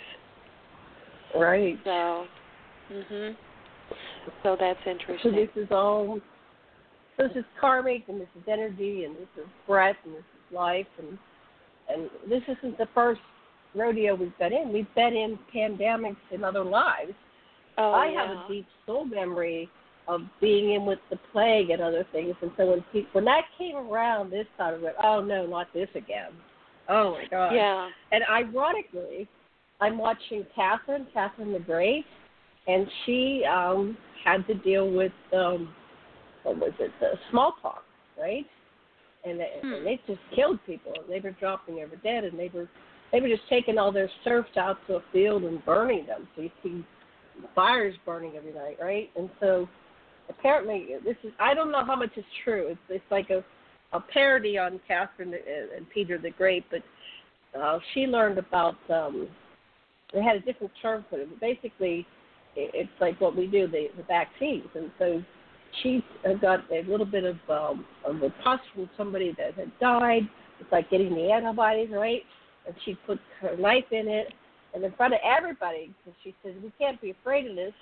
right. 1.35 1.77
So, 1.83 2.25
mhm. 2.91 3.35
So 4.43 4.57
that's 4.59 4.79
interesting. 4.85 5.31
So 5.31 5.31
this 5.31 5.49
is 5.55 5.71
all 5.71 6.19
this 7.17 7.31
is 7.35 7.45
karmic 7.59 8.03
and 8.07 8.19
this 8.19 8.27
is 8.35 8.43
energy 8.47 9.05
and 9.05 9.15
this 9.15 9.27
is 9.37 9.45
breath 9.67 9.95
and 10.05 10.15
this 10.15 10.19
is 10.19 10.55
life 10.55 10.87
and 10.99 11.17
and 11.87 12.09
this 12.27 12.41
isn't 12.47 12.77
the 12.77 12.87
first 12.93 13.21
rodeo 13.75 14.15
we've 14.15 14.37
been 14.39 14.53
in. 14.53 14.73
We've 14.73 14.93
been 14.95 15.15
in 15.15 15.37
pandemics 15.53 16.17
in 16.31 16.43
other 16.43 16.63
lives. 16.63 17.13
oh, 17.77 17.91
I 17.91 18.09
yeah. 18.09 18.27
have 18.27 18.37
a 18.37 18.45
deep 18.47 18.65
soul 18.85 19.05
memory 19.05 19.69
of 20.07 20.21
being 20.39 20.73
in 20.73 20.85
with 20.85 20.99
the 21.09 21.17
plague 21.31 21.69
and 21.69 21.81
other 21.81 22.05
things. 22.11 22.35
And 22.41 22.51
so 22.57 22.67
when 22.67 22.85
pe- 22.93 23.09
when 23.13 23.25
that 23.25 23.45
came 23.57 23.75
around 23.75 24.31
this 24.31 24.45
time, 24.57 24.75
I 24.75 24.83
went, 24.83 24.95
oh 25.03 25.21
no, 25.21 25.45
not 25.45 25.67
this 25.73 25.89
again. 25.95 26.31
Oh 26.87 27.11
my 27.11 27.25
god. 27.29 27.53
Yeah. 27.53 27.89
And 28.11 28.23
ironically, 28.29 29.27
I'm 29.81 29.97
watching 29.97 30.45
Catherine, 30.55 31.07
Catherine 31.13 31.51
the 31.51 31.59
Great, 31.59 32.05
and 32.67 32.87
she 33.05 33.43
um 33.45 33.97
had 34.23 34.45
to 34.47 34.53
deal 34.53 34.89
with 34.89 35.11
um 35.33 35.73
what 36.43 36.57
was 36.57 36.73
it, 36.79 36.91
the 36.99 37.13
smallpox, 37.31 37.81
right? 38.19 38.45
And 39.27 39.39
they, 39.39 39.51
Hmm. 39.61 39.73
and 39.73 39.85
they 39.87 39.99
just 40.05 40.19
killed 40.35 40.59
people. 40.67 40.93
And 40.95 41.11
They 41.11 41.19
were 41.19 41.35
dropping 41.39 41.79
every 41.79 41.97
dead, 42.03 42.23
and 42.23 42.37
they 42.37 42.49
were 42.53 42.67
they 43.11 43.21
were 43.21 43.27
just 43.29 43.47
taking 43.49 43.77
all 43.77 43.91
their 43.91 44.09
serfs 44.23 44.55
out 44.57 44.77
to 44.87 44.97
a 44.97 45.03
field 45.11 45.43
and 45.43 45.63
burning 45.65 46.05
them. 46.05 46.27
So 46.35 46.43
you 46.43 46.51
see 46.61 46.85
fires 47.55 47.95
burning 48.05 48.33
every 48.37 48.53
night, 48.53 48.77
right? 48.81 49.09
And 49.15 49.29
so 49.39 49.67
apparently 50.29 50.87
this 51.03 51.15
is 51.23 51.31
I 51.39 51.53
don't 51.53 51.71
know 51.71 51.85
how 51.85 51.95
much 51.95 52.11
is 52.17 52.25
true. 52.43 52.67
It's 52.69 52.79
it's 52.89 53.11
like 53.11 53.29
a 53.29 53.43
a 53.93 53.99
parody 53.99 54.57
on 54.57 54.79
Catherine 54.87 55.33
and 55.33 55.89
Peter 55.89 56.17
the 56.17 56.31
Great, 56.31 56.65
but 56.69 56.81
uh, 57.59 57.79
she 57.93 58.01
learned 58.01 58.37
about 58.37 58.75
um, 58.89 59.27
they 60.13 60.21
had 60.21 60.35
a 60.35 60.39
different 60.39 60.71
term 60.81 61.05
for 61.09 61.19
it. 61.19 61.29
But 61.29 61.39
basically, 61.39 62.05
it, 62.55 62.71
it's 62.73 63.01
like 63.01 63.19
what 63.21 63.35
we 63.35 63.47
do 63.47 63.67
the 63.67 63.87
the 63.97 64.03
vaccines, 64.03 64.67
and 64.75 64.91
so 64.99 65.21
she 65.81 66.03
uh, 66.27 66.33
got 66.33 66.59
a 66.71 66.83
little 66.89 67.05
bit 67.05 67.23
of 67.23 67.37
um, 67.49 67.85
of 68.05 68.17
a 68.17 68.29
pus 68.43 68.59
from 68.73 68.89
somebody 68.97 69.35
that 69.37 69.55
had 69.55 69.71
died. 69.79 70.23
It's 70.59 70.71
like 70.71 70.89
getting 70.89 71.13
the 71.13 71.31
antibodies 71.31 71.89
right, 71.91 72.21
and 72.65 72.75
she 72.85 72.97
put 73.05 73.19
her 73.41 73.55
knife 73.57 73.91
in 73.91 74.07
it, 74.07 74.33
and 74.73 74.83
in 74.83 74.91
front 74.93 75.13
of 75.13 75.19
everybody, 75.23 75.93
because 76.03 76.17
she 76.23 76.33
says 76.43 76.53
we 76.63 76.71
can't 76.79 76.99
be 77.01 77.11
afraid 77.11 77.49
of 77.49 77.55
this. 77.55 77.73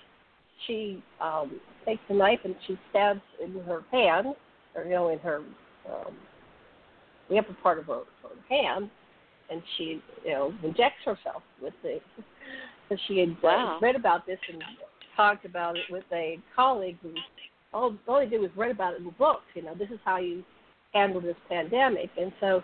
She 0.67 1.03
um, 1.21 1.59
takes 1.85 2.01
a 2.09 2.13
knife 2.13 2.39
and 2.43 2.55
she 2.67 2.77
stabs 2.89 3.21
in 3.43 3.53
her 3.63 3.81
hand, 3.91 4.27
or 4.75 4.83
you 4.83 4.91
know, 4.91 5.09
in 5.09 5.19
her 5.19 5.37
um, 5.89 6.15
the 7.29 7.37
upper 7.37 7.53
part 7.61 7.79
of 7.79 7.85
her, 7.85 8.01
her 8.21 8.29
hand, 8.49 8.89
and 9.49 9.61
she 9.77 10.01
you 10.25 10.31
know 10.31 10.53
injects 10.63 11.03
herself 11.05 11.43
with 11.61 11.73
the. 11.83 11.99
So 12.89 12.97
she 13.07 13.19
had 13.19 13.35
Wow. 13.41 13.79
read 13.81 13.95
about 13.95 14.25
this 14.25 14.39
and 14.51 14.61
talked 15.15 15.45
about 15.45 15.77
it 15.77 15.83
with 15.89 16.03
a 16.11 16.39
colleague 16.55 16.97
who 17.01 17.13
all 17.73 17.95
all 18.07 18.19
he 18.19 18.27
did 18.27 18.41
was 18.41 18.51
read 18.55 18.71
about 18.71 18.93
it 18.93 19.01
in 19.01 19.09
books. 19.17 19.45
You 19.55 19.63
know, 19.63 19.73
this 19.75 19.89
is 19.89 19.99
how 20.03 20.17
you 20.17 20.43
handle 20.93 21.21
this 21.21 21.35
pandemic, 21.49 22.09
and 22.19 22.31
so 22.39 22.63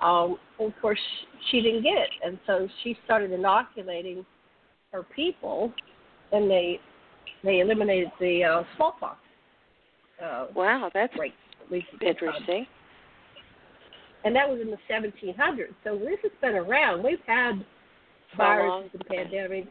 um, 0.00 0.38
of 0.60 0.72
course 0.80 0.98
she 1.50 1.60
didn't 1.60 1.82
get 1.82 1.96
it, 1.96 2.10
and 2.24 2.38
so 2.46 2.68
she 2.82 2.96
started 3.04 3.32
inoculating 3.32 4.24
her 4.92 5.02
people, 5.14 5.72
and 6.32 6.50
they 6.50 6.78
they 7.42 7.60
eliminated 7.60 8.10
the 8.20 8.44
uh, 8.44 8.62
smallpox. 8.76 9.18
Uh, 10.22 10.46
wow, 10.54 10.90
that's 10.94 11.12
rate, 11.18 11.34
at 11.64 11.70
least 11.70 11.86
interesting. 12.00 12.66
And 14.24 14.34
that 14.34 14.48
was 14.48 14.60
in 14.60 14.70
the 14.70 14.78
1700s. 14.90 15.74
So 15.84 15.98
this 15.98 16.18
has 16.22 16.32
been 16.40 16.54
around. 16.54 17.02
We've 17.02 17.18
had 17.26 17.64
viruses 18.36 18.90
and 18.94 19.06
pandemics 19.06 19.68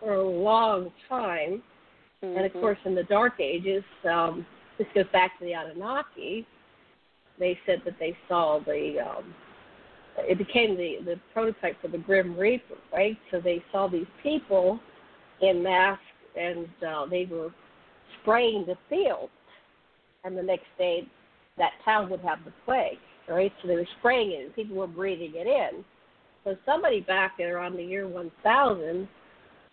for 0.00 0.14
a 0.14 0.28
long 0.28 0.90
time. 1.08 1.62
Mm-hmm. 2.22 2.36
And 2.36 2.46
of 2.46 2.52
course, 2.52 2.78
in 2.84 2.94
the 2.94 3.04
Dark 3.04 3.38
Ages, 3.38 3.84
um, 4.10 4.44
this 4.78 4.86
goes 4.94 5.04
back 5.12 5.38
to 5.38 5.44
the 5.44 5.52
Anunnaki. 5.52 6.46
They 7.38 7.58
said 7.66 7.82
that 7.84 7.94
they 8.00 8.16
saw 8.28 8.60
the 8.64 8.96
um, 9.00 9.34
it 10.18 10.38
became 10.38 10.76
the 10.76 10.98
the 11.04 11.20
prototype 11.32 11.80
for 11.80 11.88
the 11.88 11.98
Grim 11.98 12.36
Reaper, 12.36 12.76
right? 12.92 13.16
So 13.30 13.40
they 13.40 13.62
saw 13.72 13.88
these 13.88 14.06
people 14.22 14.78
in 15.40 15.62
masks, 15.62 16.04
and 16.38 16.68
uh, 16.86 17.06
they 17.06 17.26
were 17.30 17.50
spraying 18.20 18.64
the 18.66 18.76
field, 18.88 19.30
and 20.24 20.36
the 20.36 20.42
next 20.42 20.66
day 20.78 21.06
that 21.58 21.72
town 21.84 22.10
would 22.10 22.20
have 22.20 22.38
the 22.44 22.52
plague, 22.64 22.98
right? 23.28 23.52
So 23.62 23.68
they 23.68 23.76
were 23.76 23.88
spraying 23.98 24.32
it, 24.32 24.44
and 24.46 24.54
people 24.54 24.76
were 24.76 24.86
breathing 24.86 25.32
it 25.34 25.46
in. 25.46 25.84
So 26.44 26.56
somebody 26.66 27.00
back 27.00 27.32
there 27.38 27.56
around 27.56 27.76
the 27.76 27.84
year 27.84 28.06
1000, 28.06 29.08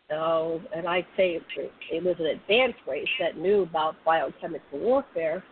uh, 0.10 0.58
and 0.76 0.88
I'd 0.88 1.06
say 1.18 1.40
it, 1.40 2.04
was 2.04 2.16
an 2.20 2.26
advanced 2.28 2.80
race 2.88 3.08
that 3.20 3.38
knew 3.38 3.64
about 3.64 3.96
biochemical 4.06 4.80
warfare, 4.80 5.44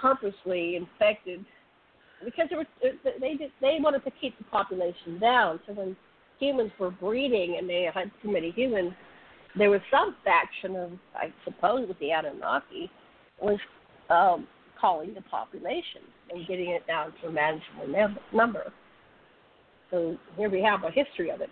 purposely 0.00 0.76
infected 0.76 1.44
because 2.24 2.48
they 2.50 2.56
were 2.56 2.66
they 3.20 3.32
just 3.32 3.52
they 3.60 3.78
wanted 3.80 4.04
to 4.04 4.10
keep 4.20 4.36
the 4.38 4.44
population 4.44 5.18
down. 5.20 5.60
So 5.66 5.74
when 5.74 5.96
humans 6.38 6.72
were 6.78 6.90
breeding 6.90 7.56
and 7.58 7.68
they 7.68 7.88
had 7.92 8.10
too 8.22 8.30
many 8.32 8.50
humans, 8.50 8.92
there 9.56 9.70
was 9.70 9.80
some 9.90 10.16
faction 10.24 10.76
of 10.76 10.90
I 11.14 11.32
suppose 11.44 11.88
with 11.88 11.98
the 11.98 12.10
Anunnaki 12.12 12.90
was 13.40 13.58
um, 14.10 14.46
calling 14.80 15.14
the 15.14 15.22
population 15.22 16.02
and 16.30 16.46
getting 16.46 16.70
it 16.70 16.86
down 16.86 17.12
to 17.22 17.28
a 17.28 17.32
manageable 17.32 17.88
number. 18.32 18.72
So 19.90 20.16
here 20.36 20.50
we 20.50 20.62
have 20.62 20.84
a 20.84 20.90
history 20.90 21.30
of 21.30 21.40
it. 21.40 21.50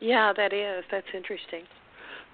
Yeah, 0.00 0.32
that 0.36 0.52
is. 0.52 0.84
That's 0.90 1.06
interesting. 1.14 1.62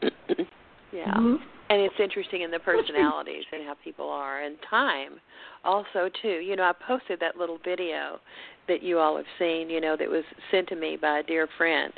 yeah. 0.92 1.04
Mm-hmm. 1.12 1.36
And 1.70 1.82
it's 1.82 1.94
interesting 2.02 2.40
in 2.42 2.50
the 2.50 2.58
personalities 2.60 3.44
and 3.52 3.62
how 3.66 3.74
people 3.84 4.08
are 4.08 4.42
and 4.42 4.56
time 4.70 5.20
also 5.64 6.08
too. 6.22 6.38
You 6.40 6.56
know, 6.56 6.62
I 6.62 6.72
posted 6.86 7.20
that 7.20 7.36
little 7.36 7.58
video 7.62 8.20
that 8.68 8.82
you 8.82 8.98
all 8.98 9.16
have 9.18 9.26
seen, 9.38 9.68
you 9.68 9.80
know, 9.80 9.94
that 9.98 10.08
was 10.08 10.24
sent 10.50 10.68
to 10.68 10.76
me 10.76 10.96
by 11.00 11.18
a 11.18 11.22
dear 11.22 11.46
friend 11.58 11.92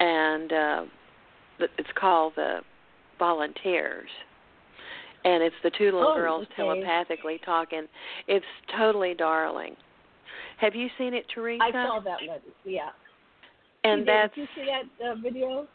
and 0.00 0.52
uh 0.52 0.84
it's 1.58 1.88
called 1.98 2.34
the 2.36 2.60
volunteers 3.18 4.08
and 5.26 5.42
it's 5.42 5.56
the 5.64 5.70
two 5.76 5.86
little 5.86 6.12
oh, 6.12 6.14
girls 6.14 6.46
okay. 6.46 6.54
telepathically 6.56 7.40
talking. 7.44 7.86
It's 8.28 8.46
totally 8.78 9.12
darling. 9.12 9.74
Have 10.58 10.74
you 10.74 10.88
seen 10.96 11.14
it, 11.14 11.26
Theresa? 11.34 11.64
I 11.64 11.72
saw 11.72 12.00
that 12.00 12.18
one. 12.26 12.38
Yeah. 12.64 12.90
And 13.82 14.06
did, 14.06 14.08
that's 14.08 14.34
did 14.34 14.40
you 14.42 14.46
see 14.54 14.70
that 14.70 15.04
uh, 15.04 15.14
video? 15.16 15.66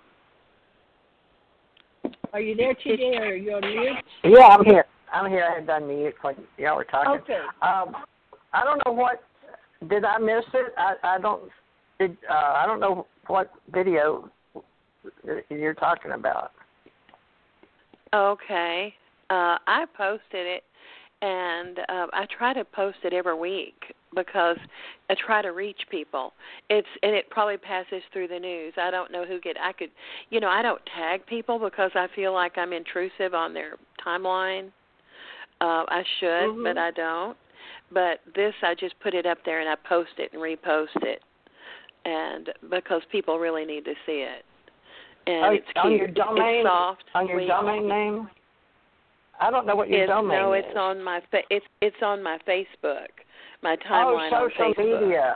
Are 2.34 2.40
you 2.40 2.56
there, 2.56 2.74
TJ, 2.74 3.20
or 3.20 3.24
are 3.26 3.36
you 3.36 3.52
on 3.52 3.62
mute? 3.62 4.38
Yeah, 4.38 4.46
I'm 4.46 4.64
here. 4.64 4.86
I'm 5.12 5.30
here. 5.30 5.46
I 5.52 5.56
had 5.56 5.68
done 5.68 5.88
mute 5.88 6.16
when 6.22 6.36
y'all 6.58 6.78
were 6.78 6.86
talking. 6.86 7.22
Okay. 7.22 7.40
Um, 7.62 7.96
I 8.54 8.64
don't 8.64 8.82
know 8.86 8.94
what. 8.94 9.22
Did 9.90 10.06
I 10.06 10.18
miss 10.18 10.46
it? 10.54 10.74
I 10.78 10.96
I 11.04 11.20
don't. 11.20 11.44
Did 12.00 12.18
uh, 12.30 12.54
I 12.56 12.64
don't 12.66 12.80
know 12.80 13.06
what 13.28 13.52
video 13.74 14.30
you're 15.50 15.74
talking 15.74 16.12
about. 16.12 16.52
Okay. 18.14 18.94
Uh, 19.30 19.58
I 19.66 19.86
posted 19.96 20.22
it, 20.34 20.64
and 21.22 21.80
uh, 21.80 22.08
I 22.14 22.26
try 22.38 22.54
to 22.54 22.66
post 22.66 22.98
it 23.04 23.14
every 23.14 23.38
week 23.38 23.76
because 24.14 24.58
I 25.10 25.16
try 25.26 25.42
to 25.42 25.50
reach 25.50 25.80
people. 25.90 26.34
It's 26.70 26.88
and 27.04 27.16
it 27.16 27.30
probably 27.30 27.58
passes 27.58 28.02
through 28.12 28.28
the 28.28 28.40
news. 28.40 28.74
I 28.78 28.92
don't 28.92 29.12
know 29.12 29.26
who 29.26 29.40
get. 29.40 29.56
I 29.62 29.72
could, 29.72 29.90
you 30.30 30.40
know, 30.40 30.50
I 30.50 30.62
don't 30.62 30.82
tag 30.98 31.26
people 31.26 31.60
because 31.60 31.92
I 31.96 32.08
feel 32.16 32.34
like 32.34 32.58
I'm 32.58 32.74
intrusive 32.74 33.34
on 33.34 33.54
their 33.54 33.76
timeline. 34.06 34.68
Uh, 35.62 35.86
I 35.88 36.04
should, 36.20 36.28
mm-hmm. 36.28 36.64
but 36.64 36.78
I 36.78 36.92
don't. 36.92 37.38
But 37.94 38.20
this, 38.36 38.54
I 38.64 38.74
just 38.74 38.96
put 39.00 39.14
it 39.14 39.26
up 39.26 39.38
there 39.46 39.60
and 39.62 39.70
I 39.70 39.76
post 39.88 40.12
it 40.18 40.32
and 40.34 40.42
repost 40.42 41.04
it, 41.04 41.22
and 42.04 42.50
because 42.70 43.02
people 43.12 43.40
really 43.40 43.66
need 43.66 43.86
to 43.86 43.94
see 44.06 44.26
it. 44.28 44.44
And 45.32 45.46
oh, 45.46 45.52
it's 45.54 45.66
cute. 45.74 45.86
on 45.86 45.92
your 45.98 46.08
domain, 46.08 46.60
it's 46.60 46.68
soft. 46.68 47.04
on 47.16 47.28
your 47.28 47.40
sweet. 47.40 47.48
domain 47.48 47.88
name. 47.88 48.30
I 49.40 49.50
don't 49.50 49.66
know 49.66 49.76
what 49.76 49.90
your 49.90 50.04
it's, 50.04 50.10
domain 50.10 50.38
no, 50.40 50.54
is. 50.54 50.64
it's 50.68 50.78
on 50.78 51.02
my 51.04 51.20
fa- 51.32 51.48
it's 51.50 51.66
it's 51.82 51.96
on 52.04 52.22
my 52.22 52.38
Facebook, 52.48 53.08
my 53.64 53.76
timeline 53.90 54.30
oh, 54.34 54.50
social 54.50 54.66
on 54.66 54.74
Facebook. 54.74 55.02
media. 55.02 55.36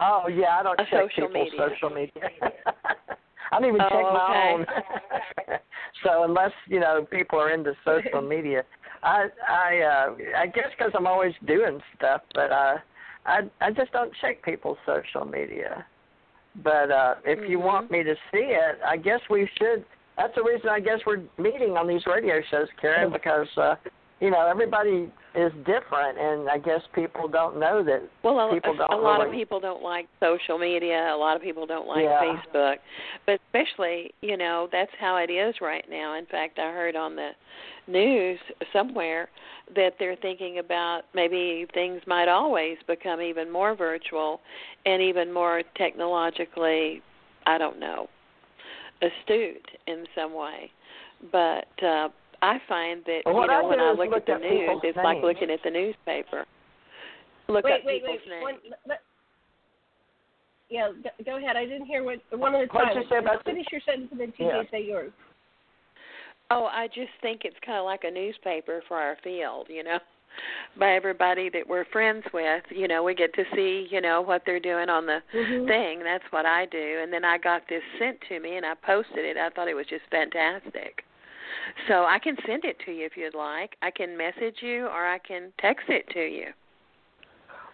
Oh 0.00 0.28
yeah, 0.28 0.58
I 0.58 0.62
don't 0.62 0.78
A 0.80 0.84
check 0.84 1.08
social 1.10 1.28
people's 1.28 1.52
media. 1.52 1.68
social 1.74 1.90
media. 1.90 2.22
I 3.50 3.58
don't 3.60 3.68
even 3.68 3.80
Oh, 3.80 3.88
check 3.88 4.02
my 4.12 4.52
own. 4.52 4.66
so 6.04 6.24
unless 6.24 6.52
you 6.66 6.80
know 6.80 7.06
people 7.10 7.38
are 7.40 7.50
into 7.50 7.72
social 7.84 8.20
media, 8.28 8.62
I 9.02 9.26
I 9.48 9.78
uh, 9.80 10.14
I 10.36 10.46
guess 10.46 10.68
because 10.76 10.92
I'm 10.94 11.06
always 11.06 11.32
doing 11.46 11.80
stuff, 11.96 12.22
but 12.34 12.52
uh, 12.52 12.76
I 13.26 13.40
I 13.60 13.70
just 13.70 13.90
don't 13.92 14.12
check 14.20 14.42
people's 14.44 14.78
social 14.84 15.24
media. 15.24 15.86
But 16.62 16.90
uh, 16.90 17.14
if 17.24 17.38
Mm-hmm. 17.38 17.50
you 17.50 17.58
want 17.60 17.90
me 17.90 18.02
to 18.02 18.14
see 18.32 18.38
it, 18.50 18.78
I 18.86 18.96
guess 18.96 19.20
we 19.30 19.48
should. 19.58 19.84
That's 20.16 20.34
the 20.34 20.42
reason 20.42 20.68
I 20.68 20.80
guess 20.80 20.98
we're 21.06 21.22
meeting 21.38 21.76
on 21.76 21.86
these 21.86 22.02
radio 22.06 22.40
shows, 22.50 22.66
Karen, 22.80 23.12
because 23.12 23.46
uh, 23.56 23.76
you 24.20 24.30
know 24.30 24.46
everybody 24.46 25.10
is 25.34 25.52
different, 25.58 26.18
and 26.18 26.48
I 26.48 26.58
guess 26.58 26.80
people 26.94 27.28
don't 27.28 27.60
know 27.60 27.84
that 27.84 28.08
Well, 28.24 28.50
a, 28.50 28.54
people 28.54 28.76
don't 28.76 28.92
a 28.92 28.96
lot 28.96 29.24
of 29.24 29.32
people 29.32 29.60
don't 29.60 29.82
like 29.82 30.08
social 30.20 30.58
media. 30.58 31.14
A 31.14 31.16
lot 31.16 31.36
of 31.36 31.42
people 31.42 31.66
don't 31.66 31.86
like 31.86 32.02
Yeah. 32.02 32.20
Facebook, 32.20 32.76
but 33.26 33.40
especially, 33.46 34.12
you 34.20 34.36
know, 34.36 34.68
that's 34.72 34.90
how 34.98 35.16
it 35.16 35.30
is 35.30 35.54
right 35.60 35.84
now. 35.88 36.14
In 36.18 36.26
fact, 36.26 36.58
I 36.58 36.72
heard 36.72 36.96
on 36.96 37.14
the 37.14 37.30
news 37.86 38.38
somewhere 38.72 39.28
that 39.74 39.94
they're 39.98 40.16
thinking 40.16 40.58
about 40.58 41.02
maybe 41.14 41.66
things 41.74 42.00
might 42.06 42.28
always 42.28 42.78
become 42.86 43.20
even 43.20 43.50
more 43.50 43.76
virtual 43.76 44.40
and 44.86 45.02
even 45.02 45.32
more 45.32 45.62
technologically, 45.76 47.02
I 47.46 47.58
don't 47.58 47.78
know, 47.78 48.08
astute 49.02 49.68
in 49.86 50.06
some 50.14 50.34
way. 50.34 50.70
But 51.32 51.84
uh 51.84 52.08
I 52.42 52.58
find 52.68 53.02
that 53.06 53.22
Well, 53.26 53.34
you 53.42 53.46
know 53.46 53.64
I 53.64 53.68
when 53.68 53.80
I 53.80 53.90
look, 53.90 54.10
look 54.10 54.16
at 54.22 54.26
the 54.26 54.32
at 54.34 54.40
news, 54.40 54.60
people's 54.60 54.82
it's 54.84 54.96
like 54.96 55.22
looking 55.22 55.50
at 55.50 55.60
the 55.64 55.70
newspaper. 55.70 56.44
Look 57.48 57.64
wait, 57.64 57.72
up 57.74 57.80
wait, 57.84 58.02
people's 58.02 58.20
wait. 58.24 58.30
names. 58.30 58.42
One, 58.42 58.54
let, 58.86 59.00
yeah, 60.70 60.90
go, 61.02 61.10
go 61.24 61.36
ahead. 61.38 61.56
I 61.56 61.64
didn't 61.64 61.86
hear 61.86 62.04
what 62.04 62.18
one 62.30 62.54
of 62.54 62.60
the 62.68 62.72
What'd 62.72 62.94
you 62.96 63.08
say 63.10 63.18
about 63.18 63.44
the- 63.44 63.50
Finish 63.52 63.66
your 63.72 63.80
sentence 63.86 64.08
and 64.12 64.20
then 64.20 64.32
TJ 64.32 64.64
Yeah. 64.64 64.70
say 64.70 64.82
yours. 64.84 65.12
Oh, 66.50 66.66
I 66.66 66.86
just 66.88 67.10
think 67.22 67.44
it's 67.44 67.56
kind 67.64 67.78
of 67.78 67.84
like 67.84 68.04
a 68.04 68.10
newspaper 68.10 68.82
for 68.88 68.96
our 68.98 69.16
field, 69.24 69.66
you 69.68 69.82
know. 69.82 69.98
By 70.78 70.92
everybody 70.94 71.48
that 71.50 71.66
we're 71.66 71.84
friends 71.86 72.24
with, 72.32 72.62
you 72.70 72.86
know, 72.86 73.02
we 73.02 73.14
get 73.14 73.34
to 73.34 73.44
see, 73.56 73.88
you 73.90 74.00
know, 74.00 74.20
what 74.20 74.42
they're 74.46 74.60
doing 74.60 74.88
on 74.88 75.04
the 75.06 75.20
Mhm. 75.34 75.66
thing. 75.66 75.98
That's 76.04 76.24
what 76.30 76.46
I 76.46 76.66
do. 76.66 77.00
And 77.02 77.12
then 77.12 77.24
I 77.24 77.38
got 77.38 77.66
this 77.68 77.82
sent 77.98 78.20
to 78.28 78.38
me 78.38 78.56
and 78.56 78.64
I 78.64 78.74
posted 78.74 79.24
it. 79.24 79.36
I 79.36 79.48
thought 79.50 79.66
it 79.68 79.74
was 79.74 79.86
just 79.86 80.04
fantastic. 80.10 81.04
So 81.88 82.04
I 82.04 82.18
can 82.18 82.36
send 82.46 82.64
it 82.64 82.76
to 82.86 82.92
you 82.92 83.06
if 83.06 83.16
you'd 83.16 83.34
like. 83.34 83.76
I 83.82 83.90
can 83.90 84.16
message 84.16 84.56
you 84.60 84.86
or 84.86 85.06
I 85.06 85.18
can 85.18 85.52
text 85.60 85.84
it 85.88 86.06
to 86.12 86.20
you. 86.20 86.46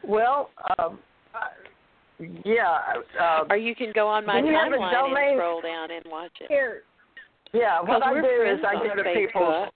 Well, 0.07 0.51
um, 0.79 0.99
uh, 1.35 1.39
yeah. 2.45 2.79
Uh, 3.21 3.45
Or 3.51 3.57
you 3.57 3.75
can 3.75 3.93
go 3.95 4.07
on 4.07 4.27
my 4.27 4.41
Do 4.41 4.49
you 4.49 4.55
have 4.55 4.73
a 4.73 4.77
timeline 4.77 5.31
and 5.31 5.39
scroll 5.39 5.61
down 5.61 5.91
and 5.91 6.05
watch 6.11 6.33
it. 6.41 6.47
Here, 6.49 6.83
yeah. 7.53 7.81
What 7.81 8.03
I 8.03 8.15
do 8.15 8.27
is 8.27 8.61
I 8.67 8.75
go 8.75 9.03
to 9.03 9.15
people's. 9.15 9.69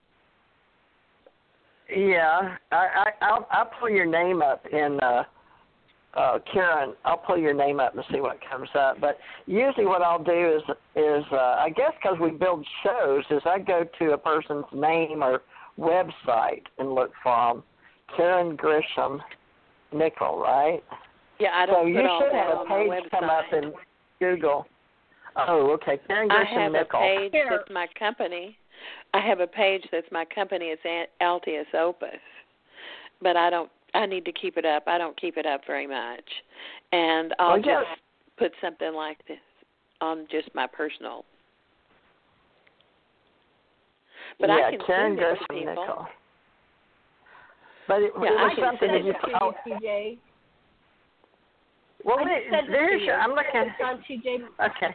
Yeah, 1.94 2.56
I, 2.70 2.76
I 2.76 3.04
I'll 3.22 3.48
I'll 3.50 3.70
pull 3.80 3.88
your 3.88 4.04
name 4.04 4.42
up 4.42 4.66
in 4.70 4.98
uh, 5.00 5.22
uh, 6.14 6.38
Karen. 6.52 6.94
I'll 7.04 7.18
pull 7.18 7.38
your 7.38 7.54
name 7.54 7.80
up 7.80 7.94
and 7.94 8.04
see 8.12 8.20
what 8.20 8.38
comes 8.50 8.68
up. 8.74 9.00
But 9.00 9.18
usually, 9.46 9.86
what 9.86 10.02
I'll 10.02 10.22
do 10.22 10.56
is 10.56 10.62
is 10.96 11.24
uh, 11.32 11.36
I 11.58 11.70
guess 11.74 11.92
because 12.02 12.18
we 12.20 12.30
build 12.30 12.66
shows, 12.82 13.24
is 13.30 13.42
I 13.44 13.58
go 13.58 13.84
to 13.98 14.12
a 14.12 14.18
person's 14.18 14.64
name 14.72 15.22
or 15.22 15.42
website 15.78 16.62
and 16.78 16.92
look 16.94 17.12
for 17.22 17.54
them. 17.54 17.62
Karen 18.16 18.56
Gresham 18.56 19.20
Nickell, 19.92 20.38
right? 20.38 20.82
Yeah, 21.38 21.50
I 21.54 21.66
don't 21.66 21.84
So 21.84 21.86
you 21.86 21.96
should 21.96 22.32
have 22.32 22.58
a 22.58 22.64
page 22.64 23.10
come 23.10 23.24
up 23.24 23.44
in 23.52 23.72
Google. 24.18 24.66
Oh, 25.36 25.70
okay. 25.72 26.00
Karen 26.06 26.28
Gresham 26.28 26.58
I 26.58 26.62
have 26.62 26.72
Nickell. 26.72 27.00
a 27.00 27.18
page 27.18 27.32
Here. 27.32 27.48
that's 27.50 27.70
my 27.70 27.86
company. 27.98 28.56
I 29.14 29.20
have 29.20 29.40
a 29.40 29.46
page 29.46 29.84
that's 29.92 30.06
my 30.10 30.24
company. 30.24 30.66
It's 30.66 30.82
An- 30.84 31.06
Altius 31.20 31.72
Opus, 31.78 32.08
but 33.22 33.36
I 33.36 33.50
don't. 33.50 33.70
I 33.98 34.06
need 34.06 34.24
to 34.26 34.32
keep 34.32 34.56
it 34.56 34.64
up. 34.64 34.84
I 34.86 34.96
don't 34.96 35.20
keep 35.20 35.36
it 35.36 35.44
up 35.44 35.62
very 35.66 35.86
much, 35.86 36.24
and 36.92 37.34
oh, 37.38 37.44
I'll 37.44 37.50
Well, 37.50 37.58
yeah. 37.66 37.82
just 37.82 38.00
put 38.38 38.52
something 38.60 38.94
like 38.94 39.18
this 39.26 39.38
on 40.00 40.26
just 40.30 40.54
my 40.54 40.66
personal. 40.66 41.24
But 44.38 44.50
yeah, 44.50 44.54
I 44.66 44.70
can 44.70 44.80
Karen 44.86 45.16
send 45.16 45.18
it 45.18 45.34
to 45.34 45.52
people. 45.52 45.74
Nickell. 45.74 46.08
But 47.88 48.02
it, 48.02 48.12
Yeah, 48.22 48.28
it 48.28 48.36
I 48.38 48.44
was 48.44 48.52
can 48.54 48.64
something 48.64 48.88
send 48.88 48.94
that 48.94 49.04
you. 49.04 49.10
it 49.10 49.20
to 49.26 49.42
Oh, 49.42 49.52
TJ. 49.66 50.18
well, 52.04 52.18
I 52.20 52.22
wait, 52.24 52.42
just 52.42 52.50
sent 52.54 52.68
it 52.68 52.70
there's 52.70 53.02
your. 53.02 53.16
you. 53.16 53.20
I'm 53.20 53.30
looking. 53.30 53.66
It's 53.66 53.82
on 53.82 53.98
TJ. 54.08 54.46
Okay. 54.62 54.94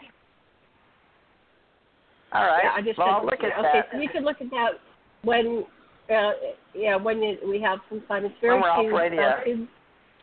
All 2.32 2.46
right. 2.46 2.64
Yeah, 2.64 2.72
I 2.76 2.82
just 2.82 2.98
well, 2.98 3.10
I'll 3.10 3.26
look 3.26 3.44
at 3.44 3.52
okay, 3.60 3.62
that. 3.62 3.88
so 3.92 4.00
you 4.00 4.10
can 4.10 4.24
look 4.24 4.40
at 4.40 4.50
that 4.52 4.80
when, 5.24 5.66
uh, 6.14 6.32
yeah, 6.74 6.96
when 6.96 7.22
you, 7.22 7.38
we 7.48 7.62
have 7.62 7.80
some 7.90 8.02
time. 8.08 8.26
It's 8.26 8.36
very 8.42 8.60
we're 8.60 8.82
cute. 8.82 8.94
radio. 8.94 9.22
Uh, 9.22 9.44
two, 9.44 9.68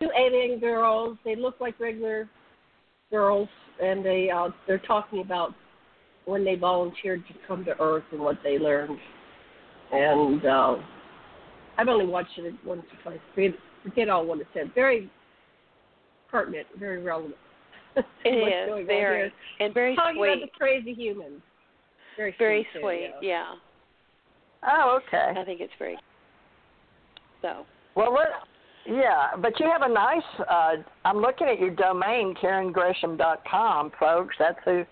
two 0.01 0.09
alien 0.19 0.59
girls. 0.59 1.17
They 1.25 1.37
look 1.37 1.57
like 1.61 1.79
regular 1.79 2.29
girls, 3.11 3.49
and 3.83 4.05
they 4.05 4.31
uh, 4.31 4.49
they're 4.67 4.79
talking 4.79 5.21
about 5.21 5.55
when 6.25 6.45
they 6.45 6.55
volunteered 6.55 7.27
to 7.29 7.35
come 7.47 7.65
to 7.65 7.81
Earth 7.81 8.05
and 8.13 8.21
what 8.21 8.39
they 8.43 8.59
learned. 8.59 8.99
And 9.93 10.45
uh, 10.45 10.77
I've 11.79 11.89
only 11.89 12.07
watched 12.07 12.39
it 12.39 12.55
once 12.65 12.83
or 12.93 13.03
twice. 13.03 13.21
Forget, 13.35 13.55
forget 13.83 14.09
all 14.09 14.27
what 14.27 14.41
it 14.41 14.47
said. 14.55 14.71
Very 14.75 15.11
pertinent, 16.31 16.67
very 16.79 17.03
relevant. 17.03 17.37
It 18.25 18.29
is 18.29 18.87
very 18.87 19.33
and 19.59 19.75
very 19.75 19.95
sweet. 19.95 20.03
Talking 20.03 20.21
sweet. 20.21 20.29
about 20.29 20.53
the 20.53 20.59
crazy 20.59 20.95
humans. 20.95 21.43
Very 22.17 22.35
very 22.39 22.67
sweet. 22.73 22.83
sweet. 22.83 23.11
yeah. 23.21 23.29
Yeah, 23.31 23.55
Oh, 24.67 25.01
okay. 25.07 25.39
I 25.39 25.45
think 25.45 25.61
it's 25.61 25.73
free. 25.79 25.99
So 27.43 27.65
Well? 27.95 28.17
Yeah, 28.87 29.37
but 29.41 29.59
you 29.61 29.67
have 29.71 29.83
a 29.83 29.93
nice. 29.93 30.23
Uh, 30.39 30.77
I'm 31.05 31.19
looking 31.19 31.47
at 31.49 31.61
your 31.61 31.71
domain, 31.71 32.35
KarenGresham.com, 32.43 33.93
folks. 34.01 34.35
That's 34.39 34.59
who 34.65 34.85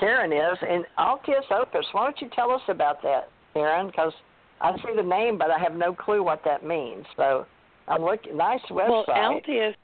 Karen 0.00 0.32
is, 0.32 0.58
and 0.68 0.84
Altius 0.98 1.50
Opus. 1.50 1.86
Why 1.92 2.04
don't 2.04 2.20
you 2.20 2.28
tell 2.34 2.50
us 2.50 2.62
about 2.68 3.02
that, 3.02 3.28
Karen? 3.52 3.88
Because 3.88 4.12
I 4.60 4.74
see 4.76 4.94
the 4.96 5.02
name, 5.02 5.38
but 5.38 5.50
I 5.50 5.58
have 5.58 5.74
no 5.74 5.94
clue 5.94 6.22
what 6.22 6.42
that 6.44 6.64
means. 6.64 7.04
So 7.16 7.46
I'm 7.88 8.02
looking. 8.02 8.36
Nice 8.36 8.60
website. 8.70 8.88
well, 8.88 9.04
Altius. 9.08 9.74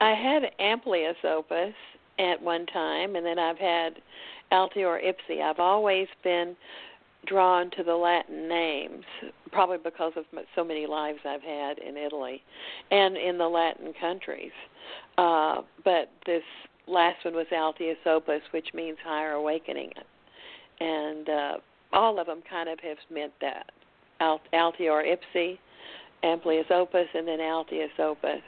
I 0.00 0.14
had 0.14 0.42
Amplius 0.60 1.16
Opus 1.24 1.74
at 2.18 2.40
one 2.40 2.66
time, 2.66 3.16
and 3.16 3.24
then 3.24 3.38
I've 3.38 3.58
had 3.58 3.94
Altior 4.52 4.98
Ipsi. 5.02 5.40
I've 5.40 5.60
always 5.60 6.08
been 6.22 6.54
drawn 7.26 7.70
to 7.76 7.82
the 7.82 7.94
Latin 7.94 8.48
names, 8.48 9.04
probably 9.52 9.78
because 9.82 10.12
of 10.16 10.24
so 10.54 10.64
many 10.64 10.86
lives 10.86 11.18
I've 11.24 11.42
had 11.42 11.78
in 11.78 11.96
Italy 11.96 12.42
and 12.90 13.16
in 13.16 13.38
the 13.38 13.48
Latin 13.48 13.92
countries. 14.00 14.50
Uh, 15.18 15.62
but 15.84 16.10
this 16.26 16.42
last 16.86 17.24
one 17.24 17.34
was 17.34 17.46
Altius 17.52 18.04
Opus, 18.06 18.42
which 18.50 18.68
means 18.74 18.98
higher 19.04 19.32
awakening, 19.32 19.90
and 20.80 21.28
uh, 21.28 21.52
all 21.92 22.18
of 22.18 22.26
them 22.26 22.42
kind 22.48 22.68
of 22.68 22.80
have 22.80 22.98
meant 23.10 23.32
that. 23.40 23.70
Alt- 24.20 24.48
Altior 24.52 25.04
Ipsi, 25.04 25.58
Amplius 26.24 26.70
Opus, 26.70 27.06
and 27.14 27.26
then 27.26 27.38
Altius 27.38 27.98
Opus. 27.98 28.42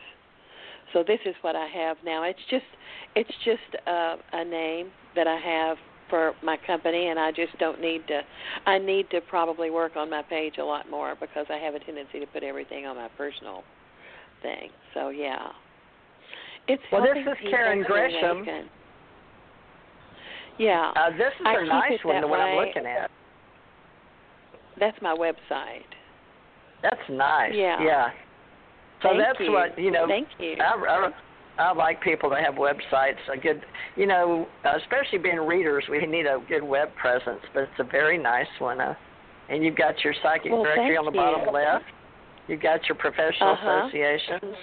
So 0.92 1.02
this 1.06 1.20
is 1.26 1.34
what 1.42 1.56
I 1.56 1.66
have 1.66 1.96
now. 2.04 2.22
It's 2.22 2.38
just 2.50 2.64
it's 3.16 3.30
just 3.44 3.86
a, 3.86 4.16
a 4.32 4.44
name 4.44 4.90
that 5.16 5.26
I 5.26 5.36
have 5.36 5.76
for 6.10 6.32
my 6.42 6.56
company, 6.66 7.08
and 7.08 7.18
I 7.18 7.30
just 7.30 7.56
don't 7.58 7.80
need 7.80 8.06
to. 8.08 8.20
I 8.66 8.78
need 8.78 9.10
to 9.10 9.20
probably 9.20 9.70
work 9.70 9.96
on 9.96 10.10
my 10.10 10.22
page 10.22 10.54
a 10.58 10.64
lot 10.64 10.90
more 10.90 11.14
because 11.20 11.46
I 11.50 11.56
have 11.56 11.74
a 11.74 11.78
tendency 11.80 12.20
to 12.20 12.26
put 12.26 12.42
everything 12.42 12.86
on 12.86 12.96
my 12.96 13.08
personal 13.16 13.62
thing. 14.42 14.70
So 14.92 15.08
yeah, 15.08 15.48
it's 16.68 16.82
Well, 16.92 17.02
this 17.02 17.16
is 17.16 17.50
Karen 17.50 17.84
Gresham. 17.86 18.46
Yeah, 20.58 20.92
uh, 20.94 21.10
this 21.10 21.32
is 21.40 21.46
I 21.46 21.54
a 21.60 21.66
nice 21.66 22.04
one, 22.04 22.20
the 22.20 22.28
one 22.28 22.40
I'm 22.40 22.64
looking 22.66 22.86
at. 22.86 23.10
that's 24.78 24.96
my 25.02 25.14
website. 25.14 25.82
That's 26.82 27.00
nice. 27.10 27.52
Yeah. 27.54 27.82
Yeah. 27.82 28.08
So 29.02 29.08
Thank 29.08 29.18
that's 29.20 29.40
you. 29.40 29.52
what 29.52 29.78
you 29.78 29.90
know. 29.90 30.06
Thank 30.06 30.28
you. 30.38 30.54
I, 30.60 30.74
I, 30.76 31.10
I 31.58 31.72
like 31.72 32.00
people 32.02 32.30
to 32.30 32.36
have 32.36 32.54
websites. 32.54 33.18
A 33.32 33.36
good, 33.36 33.62
you 33.96 34.06
know, 34.06 34.46
especially 34.64 35.18
being 35.18 35.38
readers, 35.38 35.84
we 35.90 36.04
need 36.06 36.26
a 36.26 36.38
good 36.48 36.62
web 36.62 36.88
presence. 36.96 37.40
But 37.52 37.64
it's 37.64 37.78
a 37.78 37.84
very 37.84 38.18
nice 38.18 38.46
one. 38.58 38.80
Uh, 38.80 38.94
and 39.48 39.64
you've 39.64 39.76
got 39.76 40.02
your 40.02 40.14
psychic 40.22 40.50
Well, 40.50 40.64
directory 40.64 40.96
on 40.96 41.04
the 41.04 41.12
you. 41.12 41.16
bottom 41.18 41.52
left. 41.52 41.84
You've 42.48 42.62
got 42.62 42.86
your 42.88 42.96
professional 42.96 43.50
Uh-huh. 43.50 43.82
associations. 43.86 44.56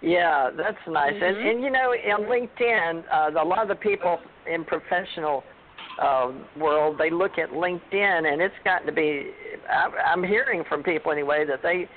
Yeah, 0.00 0.50
that's 0.56 0.78
nice. 0.86 1.14
And 1.20 1.36
Mhm. 1.36 1.50
and 1.50 1.62
you 1.62 1.70
know, 1.70 1.90
on 1.90 2.24
LinkedIn, 2.26 3.04
uh, 3.10 3.30
a 3.36 3.44
lot 3.44 3.58
of 3.58 3.68
the 3.68 3.74
people 3.74 4.20
in 4.46 4.64
professional 4.64 5.44
uh, 5.98 6.30
world 6.56 6.96
they 6.98 7.10
look 7.10 7.38
at 7.38 7.50
LinkedIn, 7.50 8.32
and 8.32 8.40
it's 8.40 8.54
gotten 8.64 8.86
to 8.86 8.92
be. 8.92 9.32
I, 9.68 9.88
I'm 10.12 10.22
hearing 10.22 10.62
from 10.64 10.82
people 10.82 11.10
anyway 11.10 11.44
that 11.46 11.62
they 11.62 11.88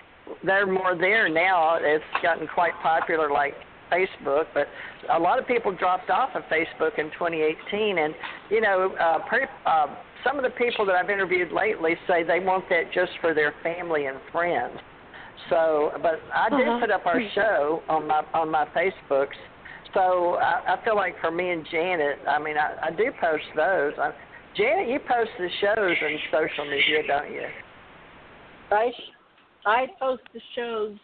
they're 0.44 0.66
more 0.66 0.96
there 0.96 1.30
now. 1.30 1.76
It's 1.80 2.04
gotten 2.24 2.48
quite 2.48 2.74
popular, 2.82 3.30
like 3.30 3.56
Facebook, 3.92 4.46
but 4.54 4.68
a 5.14 5.20
lot 5.20 5.38
of 5.40 5.46
people 5.48 5.72
dropped 5.76 6.10
off 6.10 6.30
of 6.36 6.44
Facebook 6.44 6.98
in 6.98 7.12
2018, 7.12 7.98
and 7.98 8.14
you 8.50 8.62
know, 8.62 8.96
uh, 9.00 9.20
pretty, 9.28 9.48
uh, 9.66 9.88
some 10.24 10.38
of 10.38 10.44
the 10.44 10.52
people 10.52 10.86
that 10.86 10.96
I've 10.96 11.10
interviewed 11.10 11.52
lately 11.52 11.96
say 12.08 12.24
they 12.24 12.40
want 12.40 12.66
that 12.70 12.94
just 12.94 13.12
for 13.22 13.34
their 13.34 13.54
family 13.64 14.06
and 14.06 14.18
friends. 14.32 14.78
So, 15.50 15.92
but 16.02 16.20
I 16.34 16.50
did 16.50 16.68
Uh-huh. 16.68 16.80
put 16.80 16.92
up 16.92 17.06
our 17.06 17.20
show 17.34 17.82
on 17.90 18.08
my 18.08 18.24
on 18.34 18.50
my 18.50 18.66
Facebooks. 18.76 19.36
So 19.94 20.36
I, 20.36 20.76
I 20.76 20.84
feel 20.86 20.96
like 20.96 21.20
for 21.20 21.32
me 21.32 21.50
and 21.50 21.66
Janet, 21.70 22.20
I 22.28 22.40
mean, 22.40 22.56
I, 22.58 22.76
I 22.88 22.92
do 22.92 23.12
post 23.20 23.44
those. 23.56 23.94
I, 23.98 24.12
Janet, 24.56 24.88
you 24.88 25.00
post 25.00 25.32
the 25.40 25.50
shows 25.60 25.98
on 26.04 26.20
social 26.32 26.66
media, 26.66 27.02
don't 27.08 27.32
you? 27.32 27.48
I 28.72 28.92
I 29.66 29.88
post 30.00 30.22
the 30.34 30.40
shows 30.56 30.98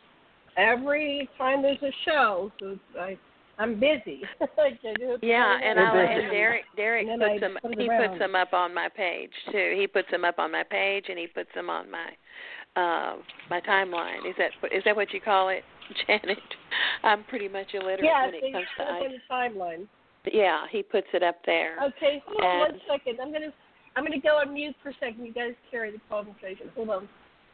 every 0.58 1.30
time 1.38 1.62
there's 1.62 1.82
a 1.82 1.92
show, 2.06 2.52
so 2.60 2.78
I 3.00 3.18
I'm 3.60 3.80
busy. 3.80 4.22
I 4.42 4.70
do 4.84 5.14
it 5.14 5.20
Yeah, 5.24 5.58
and 5.64 5.80
I 5.80 6.04
and 6.04 6.32
Derek 6.32 6.64
Derek 6.76 7.08
And 7.08 7.22
puts 7.22 7.40
them 7.42 7.58
put 7.62 7.80
he 7.80 7.90
around. 7.90 8.10
puts 8.10 8.20
them 8.20 8.36
up 8.36 8.54
on 8.54 8.74
my 8.74 8.90
page 8.90 9.32
too. 9.52 9.76
He 9.78 9.88
puts 9.88 10.10
them 10.12 10.24
up 10.26 10.40
on 10.40 10.52
my 10.52 10.64
page 10.64 11.06
and 11.10 11.18
he 11.18 11.28
puts 11.28 11.50
them 11.56 11.70
on 11.70 11.90
my 11.90 12.08
uh 12.76 13.18
my 13.50 13.62
timeline. 13.62 14.30
Is 14.30 14.36
that 14.38 14.52
is 14.72 14.84
that 14.86 14.96
what 14.96 15.12
you 15.14 15.22
call 15.22 15.50
it, 15.50 15.64
Janet? 16.08 16.38
I'm 17.04 17.24
pretty 17.24 17.48
much 17.48 17.68
illiterate 17.74 18.02
yeah, 18.04 18.26
when 18.26 18.36
it 18.36 18.54
comes 18.54 18.68
to 18.78 18.84
I. 18.84 19.50
timeline. 19.50 19.88
Yeah, 20.32 20.66
he 20.72 20.84
puts 20.84 21.08
it 21.14 21.24
up 21.24 21.38
there. 21.46 21.78
Okay, 21.82 22.22
hold 22.28 22.44
on 22.44 22.60
one 22.60 22.82
second. 22.88 23.20
I'm 23.22 23.32
gonna 23.32 23.54
I'm 23.96 24.04
gonna 24.04 24.22
go 24.22 24.38
on 24.38 24.54
mute 24.54 24.76
for 24.84 24.90
a 24.90 24.94
second. 25.00 25.26
You 25.26 25.34
guys 25.34 25.54
carry 25.72 25.92
the 25.92 26.00
conversation. 26.10 26.70
Hold 26.76 26.90
on. 26.90 27.10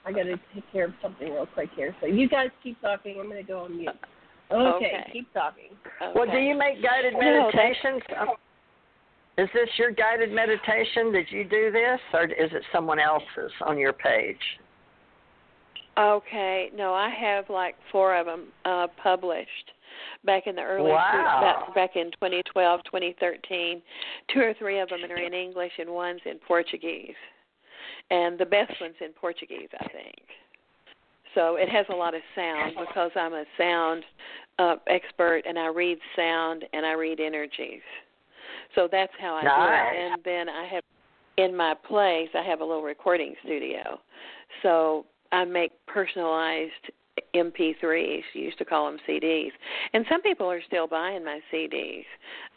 I 0.06 0.12
gotta 0.12 0.39
take 0.54 0.63
care 0.72 0.86
of 0.86 0.94
something 1.02 1.32
real 1.32 1.46
quick 1.54 1.70
here. 1.76 1.96
So 2.02 2.08
you 2.08 2.28
guys 2.28 2.50
keep 2.62 2.80
talking. 2.82 3.18
I'm 3.20 3.28
gonna 3.30 3.44
go 3.44 3.62
on 3.66 3.78
mute. 3.78 3.89
Okay, 4.52 4.76
Okay. 4.76 5.10
keep 5.13 5.34
talking. 5.34 5.70
Okay. 6.02 6.12
Well, 6.13 6.30
do 6.30 6.38
you 6.38 6.56
make 6.56 6.82
guided 6.84 7.13
meditations? 7.13 8.02
Um, 8.18 8.30
Is 9.38 9.50
this 9.54 9.70
your 9.80 9.89
guided 9.92 10.32
meditation? 10.32 11.12
Did 11.12 11.32
you 11.32 11.44
do 11.44 11.72
this, 11.72 12.00
or 12.13 12.26
is 12.26 12.52
it 12.54 12.63
someone 12.72 13.00
else's 13.00 13.52
on 13.62 13.80
your 13.80 13.94
page? 13.94 14.38
Okay, 15.98 16.70
no, 16.76 16.94
I 16.94 17.10
have 17.10 17.50
like 17.50 17.76
four 17.92 18.16
of 18.16 18.26
them 18.26 18.48
uh, 18.66 18.88
published 19.02 19.72
back 20.26 20.48
in 20.48 20.56
the 20.56 20.62
early 20.62 20.92
Wow. 20.92 21.39
back, 21.42 21.76
back 21.76 21.96
in 21.96 22.12
2012, 22.12 22.82
2013. 22.86 23.82
Two 24.34 24.39
or 24.42 24.54
three 24.56 24.80
of 24.80 24.89
them 24.89 25.04
are 25.04 25.18
in 25.18 25.34
English 25.34 25.72
and 25.80 25.89
one's 25.89 26.22
in 26.26 26.39
Portuguese, 26.48 27.13
and 28.12 28.38
the 28.39 28.46
best 28.46 28.74
one's 28.80 28.96
in 29.02 29.12
Portuguese, 29.13 29.70
I 29.80 29.88
think. 29.89 30.24
So 31.36 31.56
it 31.56 31.70
has 31.70 31.86
a 31.89 31.96
lot 31.96 32.13
of 32.13 32.22
sound 32.36 32.74
because 32.80 33.12
I'm 33.16 33.34
a 33.34 33.46
sound 33.58 34.04
uh, 34.60 34.76
expert 34.88 35.44
and 35.48 35.58
I 35.58 35.68
read 35.68 35.98
sound 36.16 36.66
and 36.74 36.86
I 36.86 36.94
read 36.94 37.20
energies. 37.20 37.82
So 38.76 38.88
that's 38.92 39.13
how 39.20 39.36
I 39.36 39.44
Nice. 39.44 39.56
do 39.56 39.98
it. 39.98 40.12
And 40.12 40.24
then 40.24 40.50
I 40.50 40.66
have 40.68 40.84
in 41.38 41.56
my 41.56 41.74
place 41.88 42.30
I 42.36 42.44
have 42.44 42.62
a 42.62 42.66
little 42.66 42.84
recording 42.84 43.34
studio. 43.44 44.00
So 44.62 45.06
I 45.32 45.46
make 45.46 45.72
personalized 45.88 46.91
MP3s. 47.36 48.23
You 48.34 48.41
used 48.41 48.57
to 48.59 48.65
call 48.65 48.86
them 48.86 48.99
CDs, 49.07 49.51
and 49.93 50.05
some 50.09 50.21
people 50.21 50.49
are 50.49 50.61
still 50.65 50.88
buying 50.88 51.23
my 51.23 51.39
CDs. 51.51 52.05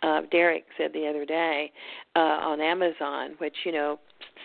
Uh, 0.03 0.23
Derek 0.31 0.65
said 0.77 0.93
the 0.93 1.07
other 1.09 1.25
day 1.25 1.73
uh, 2.15 2.19
on 2.19 2.61
Amazon, 2.61 3.35
which 3.39 3.55
you 3.65 3.73
know 3.73 3.99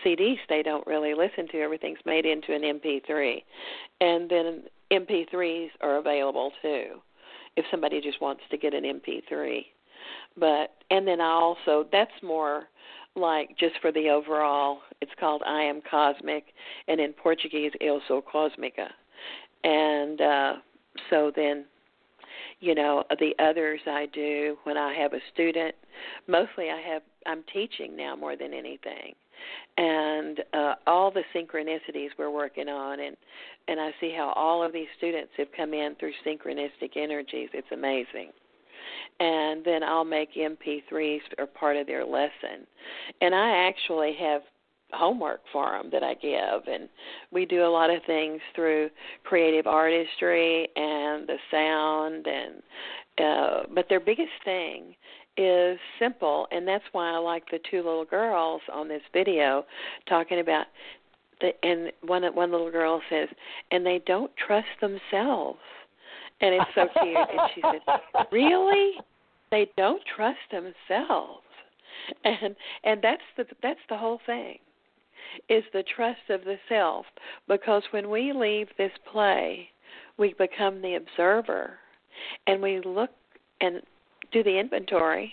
CDs 0.04 0.38
they 0.48 0.62
don't 0.62 0.86
really 0.86 1.14
listen 1.14 1.48
to. 1.48 1.60
Everything's 1.60 1.98
made 2.06 2.26
into 2.26 2.54
an 2.54 2.62
MP3, 2.62 3.42
and 4.00 4.30
then 4.30 4.62
MP3s 4.92 5.68
are 5.80 5.98
available 5.98 6.52
too, 6.60 7.00
if 7.56 7.64
somebody 7.70 8.00
just 8.00 8.20
wants 8.20 8.42
to 8.50 8.58
get 8.58 8.74
an 8.74 8.84
MP3. 8.84 9.64
But 10.36 10.74
and 10.90 11.06
then 11.06 11.20
I 11.20 11.30
also 11.30 11.86
that's 11.92 12.10
more 12.22 12.64
like 13.14 13.56
just 13.58 13.74
for 13.80 13.92
the 13.92 14.08
overall. 14.08 14.78
It's 15.00 15.12
called 15.20 15.42
I 15.46 15.62
am 15.62 15.82
cosmic, 15.88 16.44
and 16.88 17.00
in 17.00 17.12
Portuguese, 17.12 17.72
Eu 17.80 18.00
sou 18.08 18.22
cósmica. 18.22 18.88
And 19.64 20.20
uh, 20.20 20.52
so 21.10 21.32
then, 21.34 21.66
you 22.62 22.76
know 22.76 23.02
the 23.18 23.32
others 23.40 23.80
I 23.86 24.06
do 24.14 24.56
when 24.62 24.78
I 24.78 24.94
have 24.94 25.12
a 25.12 25.20
student. 25.34 25.74
Mostly 26.28 26.70
I 26.70 26.80
have 26.80 27.02
I'm 27.26 27.42
teaching 27.52 27.96
now 27.96 28.16
more 28.16 28.36
than 28.36 28.54
anything, 28.54 29.14
and 29.76 30.40
uh, 30.52 30.74
all 30.86 31.10
the 31.10 31.24
synchronicities 31.34 32.10
we're 32.16 32.30
working 32.30 32.68
on, 32.68 33.00
and 33.00 33.16
and 33.68 33.80
I 33.80 33.90
see 34.00 34.14
how 34.16 34.32
all 34.36 34.64
of 34.64 34.72
these 34.72 34.86
students 34.96 35.32
have 35.36 35.48
come 35.56 35.74
in 35.74 35.96
through 35.98 36.12
synchronistic 36.26 36.96
energies. 36.96 37.48
It's 37.52 37.72
amazing. 37.72 38.30
And 39.20 39.64
then 39.64 39.82
I'll 39.82 40.04
make 40.04 40.34
MP3s 40.34 41.20
or 41.38 41.46
part 41.46 41.76
of 41.76 41.86
their 41.86 42.04
lesson. 42.04 42.66
And 43.20 43.34
I 43.34 43.68
actually 43.68 44.16
have 44.18 44.42
homework 44.92 45.40
for 45.52 45.72
them 45.72 45.90
that 45.92 46.02
I 46.02 46.14
give, 46.14 46.66
and 46.72 46.88
we 47.30 47.46
do 47.46 47.64
a 47.64 47.68
lot 47.68 47.90
of 47.90 48.02
things 48.06 48.40
through 48.54 48.90
creative 49.24 49.66
artistry 49.66 50.68
and 50.76 51.26
the 51.26 51.36
sound, 51.50 52.26
and 52.26 52.62
uh, 53.18 53.66
but 53.74 53.86
their 53.88 54.00
biggest 54.00 54.32
thing 54.44 54.94
is 55.36 55.78
simple, 55.98 56.46
and 56.50 56.66
that's 56.68 56.84
why 56.92 57.10
I 57.10 57.18
like 57.18 57.44
the 57.50 57.58
two 57.70 57.78
little 57.78 58.04
girls 58.04 58.60
on 58.72 58.88
this 58.88 59.02
video 59.12 59.64
talking 60.08 60.40
about 60.40 60.66
the 61.40 61.52
and 61.66 61.90
one 62.02 62.22
one 62.34 62.52
little 62.52 62.70
girl 62.70 63.00
says, 63.08 63.28
and 63.70 63.84
they 63.84 64.00
don't 64.06 64.30
trust 64.36 64.68
themselves, 64.80 65.58
and 66.40 66.54
it's 66.54 66.70
so 66.74 66.86
cute, 67.02 67.16
and 67.16 67.40
she 67.54 67.62
said, 67.62 68.24
really, 68.30 68.92
they 69.50 69.70
don't 69.76 70.02
trust 70.14 70.38
themselves, 70.50 71.42
and 72.24 72.54
and 72.84 73.00
that's 73.02 73.22
the 73.36 73.44
that's 73.62 73.80
the 73.88 73.96
whole 73.96 74.20
thing 74.26 74.58
is 75.48 75.64
the 75.72 75.84
trust 75.94 76.30
of 76.30 76.44
the 76.44 76.56
self 76.68 77.06
because 77.48 77.82
when 77.90 78.10
we 78.10 78.32
leave 78.32 78.68
this 78.78 78.92
play, 79.10 79.68
we 80.18 80.34
become 80.34 80.80
the 80.82 80.94
observer 80.94 81.78
and 82.46 82.62
we 82.62 82.80
look 82.84 83.10
and 83.60 83.80
do 84.32 84.42
the 84.42 84.58
inventory. 84.58 85.32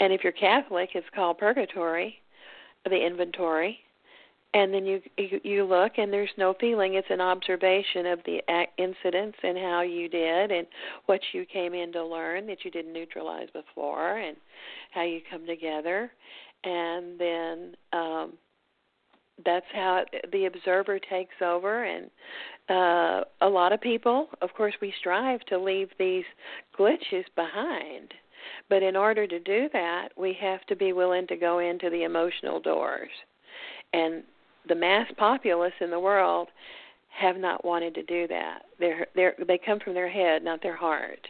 And 0.00 0.12
if 0.12 0.22
you're 0.22 0.32
Catholic, 0.32 0.90
it's 0.94 1.06
called 1.14 1.38
purgatory, 1.38 2.16
the 2.84 3.06
inventory. 3.06 3.78
And 4.54 4.72
then 4.72 4.86
you 4.86 5.02
you, 5.18 5.64
look, 5.64 5.92
and 5.98 6.10
there's 6.10 6.30
no 6.38 6.54
feeling. 6.58 6.94
It's 6.94 7.10
an 7.10 7.20
observation 7.20 8.06
of 8.06 8.20
the 8.24 8.40
incidents 8.78 9.36
and 9.42 9.58
how 9.58 9.82
you 9.82 10.08
did, 10.08 10.50
and 10.50 10.66
what 11.06 11.20
you 11.32 11.44
came 11.44 11.74
in 11.74 11.92
to 11.92 12.02
learn 12.02 12.46
that 12.46 12.64
you 12.64 12.70
didn't 12.70 12.92
neutralize 12.92 13.48
before, 13.52 14.16
and 14.18 14.36
how 14.92 15.02
you 15.02 15.20
come 15.30 15.46
together. 15.46 16.10
And 16.64 17.18
then 17.18 17.74
um, 17.92 18.32
that's 19.44 19.66
how 19.72 20.04
the 20.32 20.46
observer 20.46 20.98
takes 20.98 21.34
over. 21.42 21.84
And 21.84 22.10
uh 22.68 23.24
a 23.40 23.48
lot 23.48 23.72
of 23.72 23.80
people 23.80 24.28
of 24.42 24.52
course 24.54 24.74
we 24.80 24.92
strive 24.98 25.40
to 25.46 25.58
leave 25.58 25.88
these 25.98 26.24
glitches 26.78 27.24
behind. 27.34 28.12
But 28.68 28.82
in 28.82 28.96
order 28.96 29.26
to 29.26 29.38
do 29.40 29.68
that 29.72 30.08
we 30.16 30.36
have 30.40 30.64
to 30.66 30.76
be 30.76 30.92
willing 30.92 31.26
to 31.28 31.36
go 31.36 31.58
into 31.58 31.90
the 31.90 32.04
emotional 32.04 32.60
doors. 32.60 33.10
And 33.92 34.22
the 34.68 34.74
mass 34.74 35.06
populace 35.16 35.74
in 35.80 35.90
the 35.90 36.00
world 36.00 36.48
have 37.08 37.36
not 37.36 37.64
wanted 37.64 37.94
to 37.94 38.02
do 38.02 38.26
that. 38.28 38.62
They're 38.78 39.06
they're 39.14 39.34
they 39.46 39.58
come 39.58 39.80
from 39.80 39.94
their 39.94 40.10
head 40.10 40.42
not 40.42 40.62
their 40.62 40.76
heart. 40.76 41.26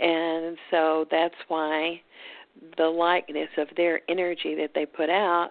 And 0.00 0.56
so 0.70 1.06
that's 1.10 1.34
why 1.48 2.00
the 2.76 2.86
likeness 2.86 3.48
of 3.58 3.68
their 3.76 4.00
energy 4.08 4.54
that 4.56 4.70
they 4.74 4.86
put 4.86 5.10
out 5.10 5.50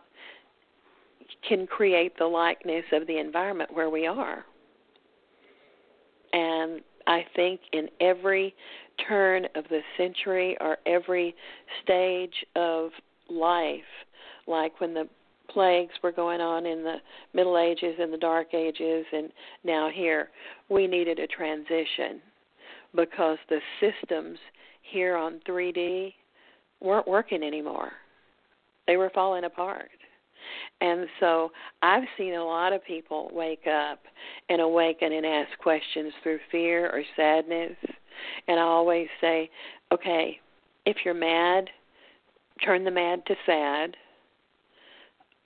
can 1.47 1.67
create 1.67 2.17
the 2.17 2.25
likeness 2.25 2.85
of 2.91 3.07
the 3.07 3.17
environment 3.17 3.73
where 3.73 3.89
we 3.89 4.07
are. 4.07 4.45
And 6.33 6.81
I 7.07 7.25
think 7.35 7.61
in 7.73 7.89
every 7.99 8.55
turn 9.07 9.45
of 9.55 9.65
the 9.69 9.81
century 9.97 10.57
or 10.61 10.77
every 10.85 11.35
stage 11.83 12.45
of 12.55 12.91
life, 13.29 13.81
like 14.47 14.79
when 14.79 14.93
the 14.93 15.07
plagues 15.49 15.93
were 16.01 16.11
going 16.11 16.39
on 16.39 16.65
in 16.65 16.83
the 16.83 16.97
Middle 17.33 17.57
Ages 17.57 17.95
and 17.99 18.13
the 18.13 18.17
Dark 18.17 18.53
Ages, 18.53 19.05
and 19.11 19.31
now 19.63 19.89
here, 19.93 20.29
we 20.69 20.87
needed 20.87 21.19
a 21.19 21.27
transition 21.27 22.21
because 22.95 23.37
the 23.49 23.59
systems 23.79 24.37
here 24.81 25.15
on 25.15 25.39
3D 25.47 26.13
weren't 26.81 27.07
working 27.07 27.43
anymore. 27.43 27.91
They 28.87 28.97
were 28.97 29.11
falling 29.13 29.43
apart. 29.43 29.89
And 30.79 31.07
so 31.19 31.51
I've 31.81 32.03
seen 32.17 32.33
a 32.33 32.43
lot 32.43 32.73
of 32.73 32.83
people 32.83 33.29
wake 33.33 33.67
up 33.67 33.99
and 34.49 34.61
awaken 34.61 35.13
and 35.13 35.25
ask 35.25 35.57
questions 35.59 36.13
through 36.23 36.39
fear 36.51 36.87
or 36.89 37.03
sadness. 37.15 37.75
And 38.47 38.59
I 38.59 38.63
always 38.63 39.07
say, 39.19 39.49
okay, 39.91 40.39
if 40.85 40.97
you're 41.05 41.13
mad, 41.13 41.69
turn 42.63 42.83
the 42.83 42.91
mad 42.91 43.25
to 43.27 43.35
sad 43.45 43.95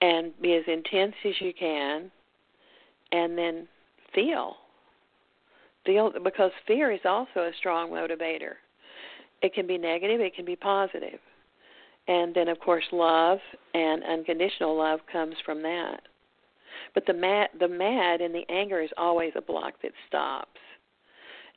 and 0.02 0.34
be 0.42 0.54
as 0.56 0.64
intense 0.68 1.16
as 1.26 1.34
you 1.40 1.54
can 1.58 2.12
and 3.12 3.38
then 3.38 3.68
feel. 4.14 4.56
Feel 5.86 6.12
because 6.24 6.52
fear 6.66 6.92
is 6.92 7.02
also 7.06 7.42
a 7.42 7.52
strong 7.58 7.92
motivator. 7.92 8.54
It 9.42 9.54
can 9.54 9.68
be 9.68 9.78
negative, 9.78 10.20
it 10.20 10.36
can 10.36 10.46
be 10.46 10.56
positive 10.56 11.20
and 12.08 12.36
then 12.36 12.48
of 12.48 12.60
course 12.60 12.86
love 12.92 13.40
and 13.74 14.04
unconditional 14.04 14.78
love 14.78 15.00
comes 15.12 15.36
from 15.46 15.62
that 15.62 16.02
but 16.94 17.06
the 17.06 17.14
mad 17.14 17.50
the 17.60 17.68
mad 17.68 18.22
and 18.22 18.34
the 18.34 18.46
anger 18.50 18.82
is 18.82 18.90
always 18.98 19.32
a 19.36 19.42
block 19.42 19.74
that 19.82 19.92
stops 20.08 20.60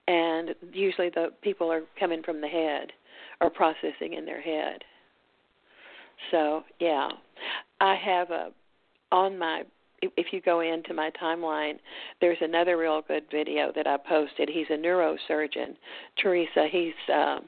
and 0.07 0.55
usually 0.73 1.11
the 1.11 1.29
people 1.43 1.71
are 1.71 1.83
coming 1.99 2.23
from 2.23 2.41
the 2.41 2.49
head 2.49 2.93
or 3.41 3.51
processing 3.51 4.15
in 4.17 4.25
their 4.25 4.41
head 4.41 4.83
so 6.31 6.63
yeah 6.81 7.09
i 7.81 7.95
have 7.95 8.31
a 8.31 8.49
on 9.13 9.39
my 9.39 9.63
if 10.03 10.33
you 10.33 10.41
go 10.41 10.61
into 10.61 10.95
my 10.95 11.11
timeline, 11.21 11.79
there's 12.21 12.39
another 12.41 12.77
real 12.77 13.03
good 13.07 13.25
video 13.31 13.73
that 13.75 13.87
I 13.87 13.97
posted. 13.97 14.49
He's 14.49 14.67
a 14.71 14.77
neurosurgeon, 14.77 15.75
Theresa. 16.23 16.69
He's 16.71 16.95
um, 17.13 17.45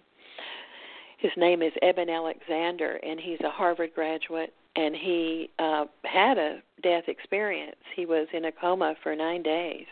his 1.21 1.33
name 1.37 1.63
is 1.63 1.73
Eben 1.83 2.09
Alexander, 2.09 2.99
and 3.03 3.21
he's 3.21 3.41
a 3.45 3.51
Harvard 3.51 3.91
graduate. 3.95 4.53
And 4.77 4.95
he 4.95 5.51
uh, 5.59 5.85
had 6.05 6.39
a 6.39 6.61
death 6.83 7.05
experience. 7.09 7.77
He 7.95 8.07
was 8.07 8.29
in 8.33 8.47
a 8.47 8.53
coma 8.53 8.95
for 9.03 9.15
nine 9.15 9.43
days, 9.43 9.87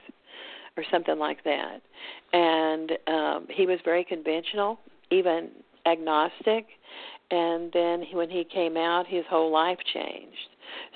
or 0.76 0.84
something 0.90 1.18
like 1.18 1.42
that. 1.44 1.80
And 2.32 2.92
um, 3.08 3.46
he 3.50 3.66
was 3.66 3.78
very 3.84 4.04
conventional, 4.04 4.78
even 5.10 5.50
agnostic. 5.84 6.66
And 7.30 7.70
then 7.72 8.04
when 8.12 8.30
he 8.30 8.44
came 8.44 8.76
out, 8.76 9.06
his 9.06 9.24
whole 9.28 9.52
life 9.52 9.78
changed. 9.92 10.36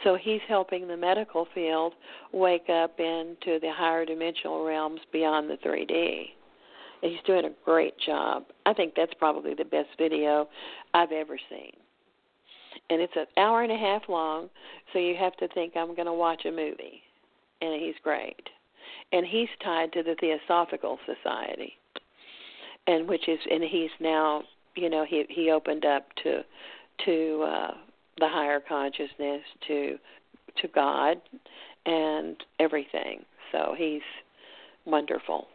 So 0.04 0.16
he's 0.16 0.40
helping 0.48 0.86
the 0.86 0.96
medical 0.96 1.46
field 1.54 1.94
wake 2.32 2.68
up 2.70 2.98
into 2.98 3.58
the 3.60 3.72
higher 3.74 4.04
dimensional 4.04 4.64
realms 4.64 5.00
beyond 5.12 5.50
the 5.50 5.56
3D. 5.56 6.28
He's 7.02 7.20
doing 7.26 7.44
a 7.44 7.50
great 7.64 7.94
job. 7.98 8.44
I 8.64 8.72
think 8.72 8.94
that's 8.94 9.12
probably 9.18 9.54
the 9.54 9.64
best 9.64 9.88
video 9.98 10.48
I've 10.94 11.12
ever 11.12 11.36
seen. 11.50 11.72
And 12.90 13.00
it's 13.00 13.12
an 13.16 13.26
hour 13.36 13.62
and 13.62 13.72
a 13.72 13.76
half 13.76 14.02
long, 14.08 14.48
so 14.92 14.98
you 14.98 15.14
have 15.18 15.36
to 15.36 15.48
think 15.48 15.76
I'm 15.76 15.94
going 15.94 16.06
to 16.06 16.12
watch 16.12 16.44
a 16.44 16.50
movie. 16.50 17.02
And 17.60 17.80
he's 17.80 17.94
great. 18.02 18.48
And 19.12 19.26
he's 19.26 19.48
tied 19.62 19.92
to 19.92 20.02
the 20.02 20.16
Theosophical 20.20 20.98
Society, 21.06 21.74
and 22.86 23.08
which 23.08 23.28
is, 23.28 23.38
and 23.50 23.62
he's 23.62 23.90
now, 24.00 24.42
you 24.74 24.88
know, 24.88 25.04
he 25.04 25.24
he 25.28 25.50
opened 25.50 25.84
up 25.84 26.06
to 26.22 26.42
to 27.04 27.42
uh, 27.46 27.74
the 28.18 28.28
higher 28.28 28.60
consciousness, 28.60 29.42
to 29.68 29.98
to 30.60 30.68
God, 30.68 31.20
and 31.84 32.36
everything. 32.58 33.24
So 33.52 33.74
he's 33.76 34.02
wonderful. 34.86 35.46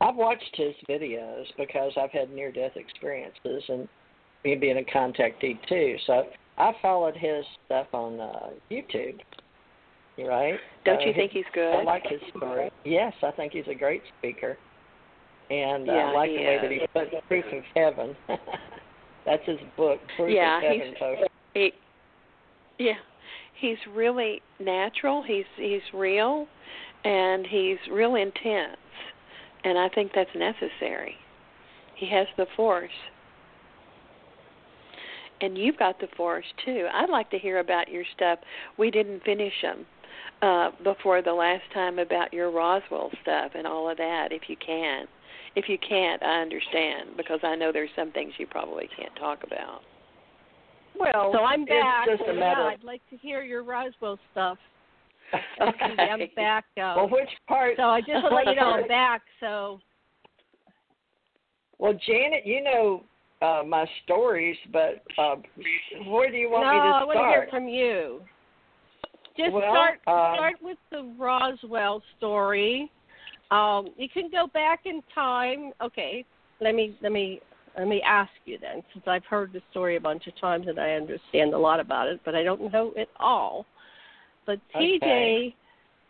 I've 0.00 0.16
watched 0.16 0.54
his 0.56 0.74
videos 0.88 1.44
because 1.58 1.92
I've 2.00 2.10
had 2.10 2.30
near 2.32 2.50
death 2.50 2.72
experiences 2.76 3.62
and 3.68 3.88
me 4.44 4.54
being 4.54 4.78
a 4.78 4.96
contactee 4.96 5.58
too. 5.68 5.96
So 6.06 6.24
I 6.56 6.72
followed 6.80 7.16
his 7.16 7.44
stuff 7.66 7.86
on 7.92 8.18
uh, 8.20 8.50
YouTube. 8.70 9.20
Right? 10.18 10.58
Don't 10.84 11.00
you 11.02 11.12
uh, 11.12 11.14
think 11.14 11.32
he's 11.32 11.44
good? 11.54 11.76
I 11.76 11.82
like 11.82 12.02
his 12.06 12.20
story. 12.36 12.70
Yes, 12.84 13.14
I 13.22 13.30
think 13.30 13.52
he's 13.52 13.68
a 13.70 13.74
great 13.74 14.02
speaker. 14.18 14.58
And 15.50 15.86
yeah, 15.86 15.92
I 15.92 16.12
like 16.12 16.30
the 16.30 16.36
way 16.36 16.58
that 16.60 16.70
he 16.70 16.80
put 16.92 17.28
Proof 17.28 17.44
of 17.52 17.62
Heaven. 17.74 18.16
That's 19.26 19.44
his 19.46 19.58
book, 19.76 19.98
Proof 20.16 20.30
yeah, 20.34 20.58
of 20.58 20.62
Heaven. 20.62 20.88
He's, 20.88 20.98
folks. 20.98 21.20
he, 21.54 21.72
yeah, 22.78 22.92
he's 23.58 23.78
really 23.92 24.42
natural. 24.58 25.22
He's 25.22 25.46
he's 25.56 25.80
real, 25.94 26.46
and 27.04 27.46
he's 27.46 27.78
real 27.90 28.16
intense 28.16 28.76
and 29.64 29.78
I 29.78 29.88
think 29.90 30.12
that's 30.14 30.30
necessary. 30.34 31.14
He 31.96 32.06
has 32.10 32.26
the 32.36 32.46
force. 32.56 32.90
And 35.42 35.56
you've 35.56 35.78
got 35.78 35.98
the 36.00 36.08
force 36.16 36.44
too. 36.64 36.86
I'd 36.92 37.08
like 37.08 37.30
to 37.30 37.38
hear 37.38 37.60
about 37.60 37.88
your 37.88 38.04
stuff. 38.14 38.38
We 38.78 38.90
didn't 38.90 39.22
finish 39.22 39.54
them 39.62 39.86
uh, 40.42 40.70
before 40.84 41.22
the 41.22 41.32
last 41.32 41.62
time 41.72 41.98
about 41.98 42.32
your 42.32 42.50
Roswell 42.50 43.10
stuff 43.22 43.52
and 43.54 43.66
all 43.66 43.88
of 43.90 43.96
that, 43.96 44.28
if 44.32 44.42
you 44.48 44.56
can. 44.56 45.06
if 45.56 45.68
you 45.68 45.78
can't, 45.78 46.22
I 46.22 46.40
understand 46.40 47.10
because 47.16 47.40
I 47.42 47.56
know 47.56 47.72
there's 47.72 47.90
some 47.96 48.12
things 48.12 48.32
you 48.38 48.46
probably 48.46 48.88
can't 48.96 49.14
talk 49.16 49.42
about. 49.44 49.82
Well, 50.98 51.30
so 51.32 51.40
I'm 51.40 51.64
back. 51.64 52.06
It's 52.08 52.18
just 52.18 52.30
a 52.30 52.34
matter. 52.34 52.62
Yeah, 52.62 52.68
I'd 52.68 52.84
like 52.84 53.02
to 53.10 53.16
hear 53.16 53.42
your 53.42 53.62
Roswell 53.62 54.18
stuff. 54.32 54.58
Okay. 55.60 55.94
I'm 55.98 56.20
back. 56.34 56.64
Well, 56.76 57.08
which 57.08 57.28
part? 57.46 57.74
so 57.76 57.84
I 57.84 58.00
just 58.00 58.14
want 58.14 58.30
to 58.30 58.34
let 58.34 58.46
you 58.48 58.56
know 58.56 58.72
I'm 58.72 58.88
back. 58.88 59.22
So 59.38 59.80
Well, 61.78 61.92
Janet, 61.92 62.46
you 62.46 62.62
know 62.62 63.02
uh, 63.42 63.62
my 63.66 63.86
stories, 64.04 64.56
but 64.72 65.02
uh, 65.18 65.36
where 66.06 66.30
do 66.30 66.36
you 66.36 66.50
want 66.50 66.66
no, 66.66 66.72
me 66.72 66.78
to 66.78 66.90
start? 66.90 67.08
No, 67.08 67.12
I 67.12 67.14
want 67.14 67.18
to 67.18 67.28
hear 67.28 67.48
from 67.50 67.68
you. 67.68 68.20
Just 69.36 69.52
Well, 69.52 69.62
start 69.70 70.00
uh, 70.06 70.34
start 70.34 70.56
with 70.62 70.78
the 70.90 71.14
Roswell 71.18 72.02
story. 72.18 72.90
Um, 73.50 73.88
you 73.96 74.08
can 74.08 74.30
go 74.30 74.46
back 74.52 74.80
in 74.84 75.02
time. 75.14 75.72
Okay, 75.82 76.24
let 76.60 76.74
me 76.74 76.96
let 77.02 77.12
me 77.12 77.40
let 77.78 77.86
me 77.88 78.02
ask 78.02 78.30
you 78.44 78.58
then, 78.60 78.82
since 78.92 79.04
I've 79.06 79.24
heard 79.24 79.52
the 79.52 79.62
story 79.70 79.96
a 79.96 80.00
bunch 80.00 80.26
of 80.26 80.38
times 80.40 80.66
and 80.68 80.78
I 80.78 80.92
understand 80.92 81.54
a 81.54 81.58
lot 81.58 81.80
about 81.80 82.08
it, 82.08 82.20
but 82.24 82.34
I 82.34 82.42
don't 82.42 82.72
know 82.72 82.92
it 82.96 83.08
all. 83.18 83.66
But 84.46 84.60
TJ, 84.74 84.96
Okay. 84.96 85.54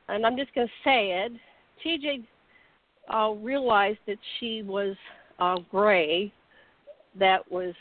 and 0.09 0.24
I'm 0.24 0.37
just 0.37 0.55
going 0.55 0.66
to 0.66 0.72
say 0.85 1.12
it, 1.12 1.33
TJ 1.85 2.24
uh, 3.12 3.35
realized 3.41 3.99
that 4.07 4.18
she 4.39 4.62
was 4.62 4.97
uh, 5.39 5.57
Gray, 5.70 6.33
that 7.18 7.51
was 7.51 7.74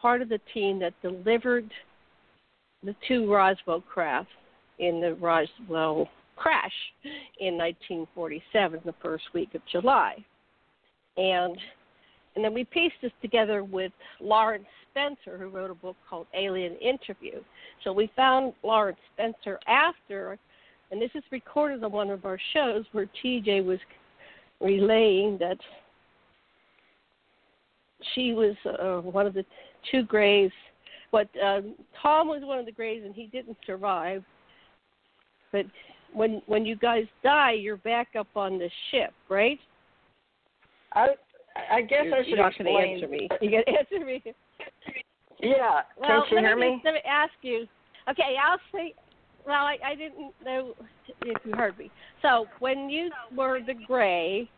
part 0.00 0.22
of 0.22 0.28
the 0.28 0.40
team 0.54 0.78
that 0.78 0.94
delivered 1.02 1.70
the 2.82 2.94
two 3.06 3.30
Roswell 3.30 3.82
craft 3.82 4.30
in 4.78 5.00
the 5.00 5.14
Roswell 5.14 6.08
crash 6.36 6.72
in 7.38 7.58
1947, 7.58 8.80
the 8.84 8.94
first 9.02 9.24
week 9.34 9.54
of 9.54 9.60
July. 9.70 10.24
And 11.16 11.56
and 12.34 12.44
then 12.44 12.54
we 12.54 12.64
pieced 12.64 12.96
this 13.02 13.12
together 13.20 13.64
with 13.64 13.92
Lawrence 14.20 14.66
Spencer, 14.90 15.36
who 15.38 15.48
wrote 15.48 15.70
a 15.70 15.74
book 15.74 15.96
called 16.08 16.26
Alien 16.34 16.76
Interview. 16.76 17.40
So 17.82 17.92
we 17.92 18.10
found 18.14 18.52
Lawrence 18.62 18.98
Spencer 19.14 19.58
after, 19.66 20.38
and 20.90 21.00
this 21.00 21.10
is 21.14 21.24
recorded 21.30 21.82
on 21.82 21.92
one 21.92 22.10
of 22.10 22.24
our 22.24 22.38
shows 22.52 22.84
where 22.92 23.08
TJ 23.24 23.64
was 23.64 23.78
relaying 24.60 25.38
that 25.38 25.58
she 28.14 28.32
was 28.32 28.54
uh, 28.66 29.00
one 29.00 29.26
of 29.26 29.34
the 29.34 29.44
two 29.90 30.04
Greys. 30.04 30.50
But 31.12 31.28
um, 31.44 31.74
Tom 32.00 32.28
was 32.28 32.42
one 32.44 32.58
of 32.58 32.66
the 32.66 32.72
Greys, 32.72 33.02
and 33.04 33.14
he 33.14 33.26
didn't 33.26 33.56
survive. 33.66 34.22
But 35.50 35.66
when 36.12 36.42
when 36.46 36.64
you 36.64 36.76
guys 36.76 37.04
die, 37.22 37.52
you're 37.52 37.76
back 37.78 38.08
up 38.16 38.28
on 38.36 38.58
the 38.58 38.70
ship, 38.90 39.12
right? 39.28 39.58
I 40.92 41.08
I 41.70 41.80
guess 41.82 42.04
you're, 42.04 42.16
I 42.16 42.24
should 42.24 42.38
not 42.38 42.48
explain. 42.52 42.76
to 42.76 42.92
answer 42.94 43.08
me. 43.08 43.28
You 43.40 43.50
got 43.50 43.70
to 43.70 43.78
answer 43.78 44.04
me. 44.04 44.22
Yeah, 45.42 45.80
Well, 45.98 46.24
can 46.28 46.30
you 46.30 46.36
let 46.36 46.44
hear 46.44 46.56
me, 46.56 46.70
me? 46.76 46.82
let 46.84 46.94
me 46.94 47.00
ask 47.08 47.32
you. 47.42 47.66
Okay, 48.08 48.34
I'll 48.42 48.58
say. 48.72 48.94
Well, 49.46 49.64
I, 49.64 49.78
I 49.84 49.94
didn't 49.94 50.32
know 50.44 50.74
if 51.22 51.38
you 51.46 51.52
heard 51.54 51.78
me. 51.78 51.90
So 52.20 52.46
when 52.58 52.90
you 52.90 53.10
were 53.34 53.60
the 53.66 53.74
gray, 53.86 54.48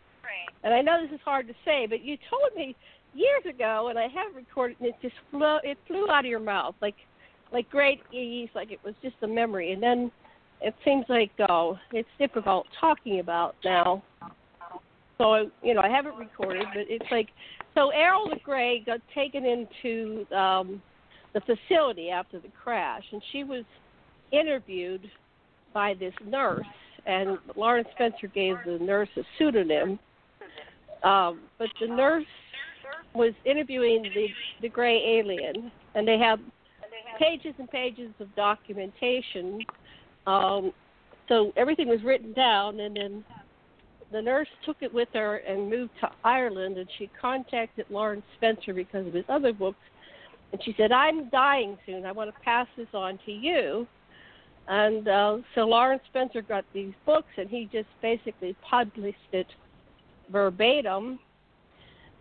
and 0.65 0.75
I 0.75 0.81
know 0.81 1.01
this 1.03 1.15
is 1.15 1.21
hard 1.25 1.47
to 1.49 1.55
say, 1.65 1.87
but 1.89 2.03
you 2.05 2.17
told 2.29 2.55
me 2.57 2.75
years 3.15 3.43
ago, 3.49 3.89
and 3.89 3.99
I 3.99 4.09
have 4.09 4.35
recorded, 4.35 4.79
and 4.81 4.89
it 4.89 4.95
just 5.01 5.15
flew. 5.31 5.59
It 5.63 5.79
flew 5.87 6.11
out 6.11 6.25
of 6.25 6.31
your 6.31 6.41
mouth 6.41 6.75
like, 6.83 6.97
like 7.53 7.71
great 7.71 8.01
ease, 8.13 8.49
like 8.55 8.73
it 8.73 8.81
was 8.85 8.95
just 9.03 9.15
a 9.23 9.27
memory, 9.29 9.73
and 9.73 9.83
then 9.83 10.11
it 10.61 10.75
seems 10.85 11.05
like 11.09 11.31
oh, 11.49 11.79
it's 11.93 12.09
difficult 12.19 12.67
talking 12.81 13.21
about 13.21 13.55
now. 13.65 14.03
So 15.19 15.51
you 15.63 15.75
know, 15.75 15.81
I 15.83 15.89
haven't 15.89 16.17
recorded, 16.17 16.65
but 16.75 16.85
it's 16.89 17.11
like 17.11 17.29
so. 17.75 17.91
Airl 17.91 18.31
Gray 18.45 18.83
got 18.85 19.01
taken 19.15 19.45
into 19.45 20.27
um, 20.35 20.83
the 21.35 21.41
facility 21.41 22.11
after 22.11 22.39
the 22.39 22.49
crash, 22.63 23.05
and 23.13 23.23
she 23.33 23.45
was 23.45 23.65
interviewed 24.33 25.09
by 25.73 25.95
this 25.95 26.15
nurse, 26.27 26.65
and 27.07 27.39
Lawrence 27.57 27.89
Spencer 27.95 28.27
gave 28.27 28.57
the 28.67 28.79
nurse 28.81 29.09
a 29.17 29.23
pseudonym. 29.39 29.99
Um, 31.03 31.41
but 31.59 31.69
the 31.81 31.89
nurse 31.89 32.25
was 33.15 33.33
interviewing 33.45 34.03
the 34.03 34.27
the 34.61 34.69
gray 34.69 35.19
alien, 35.19 35.71
and 35.95 36.07
they 36.07 36.19
have 36.19 36.39
pages 37.19 37.55
and 37.59 37.71
pages 37.71 38.11
of 38.21 38.35
documentation. 38.35 39.61
Um, 40.27 40.73
so 41.29 41.53
everything 41.57 41.89
was 41.89 42.01
written 42.05 42.33
down, 42.33 42.81
and 42.81 42.97
then 42.97 43.25
the 44.13 44.23
nurse 44.23 44.49
took 44.65 44.77
it 44.81 44.93
with 44.93 45.09
her 45.15 45.37
and 45.37 45.71
moved 45.71 45.93
to 46.01 46.11
Ireland, 46.25 46.79
and 46.79 46.89
she 46.99 47.11
contacted 47.21 47.87
Lawrence 47.91 48.25
Spencer 48.37 48.75
because 48.75 49.07
of 49.07 49.15
his 49.15 49.25
other 49.29 49.53
books, 49.53 49.79
and 50.53 50.63
she 50.63 50.75
said, 50.77 50.93
"I'm 50.93 51.29
dying 51.31 51.79
soon. 51.87 52.05
I 52.05 52.13
want 52.13 52.33
to 52.33 52.41
pass 52.41 52.67
this 52.77 52.89
on 52.95 53.19
to 53.27 53.33
you." 53.33 53.87
And 54.69 55.09
uh, 55.09 55.39
so 55.55 55.63
Lawrence 55.63 56.03
Spencer 56.09 56.43
got 56.43 56.65
these 56.73 56.93
books, 57.05 57.29
and 57.37 57.49
he 57.49 57.69
just 57.73 57.89
basically 58.01 58.55
published 58.69 59.19
it 59.33 59.47
verbatim. 60.31 61.19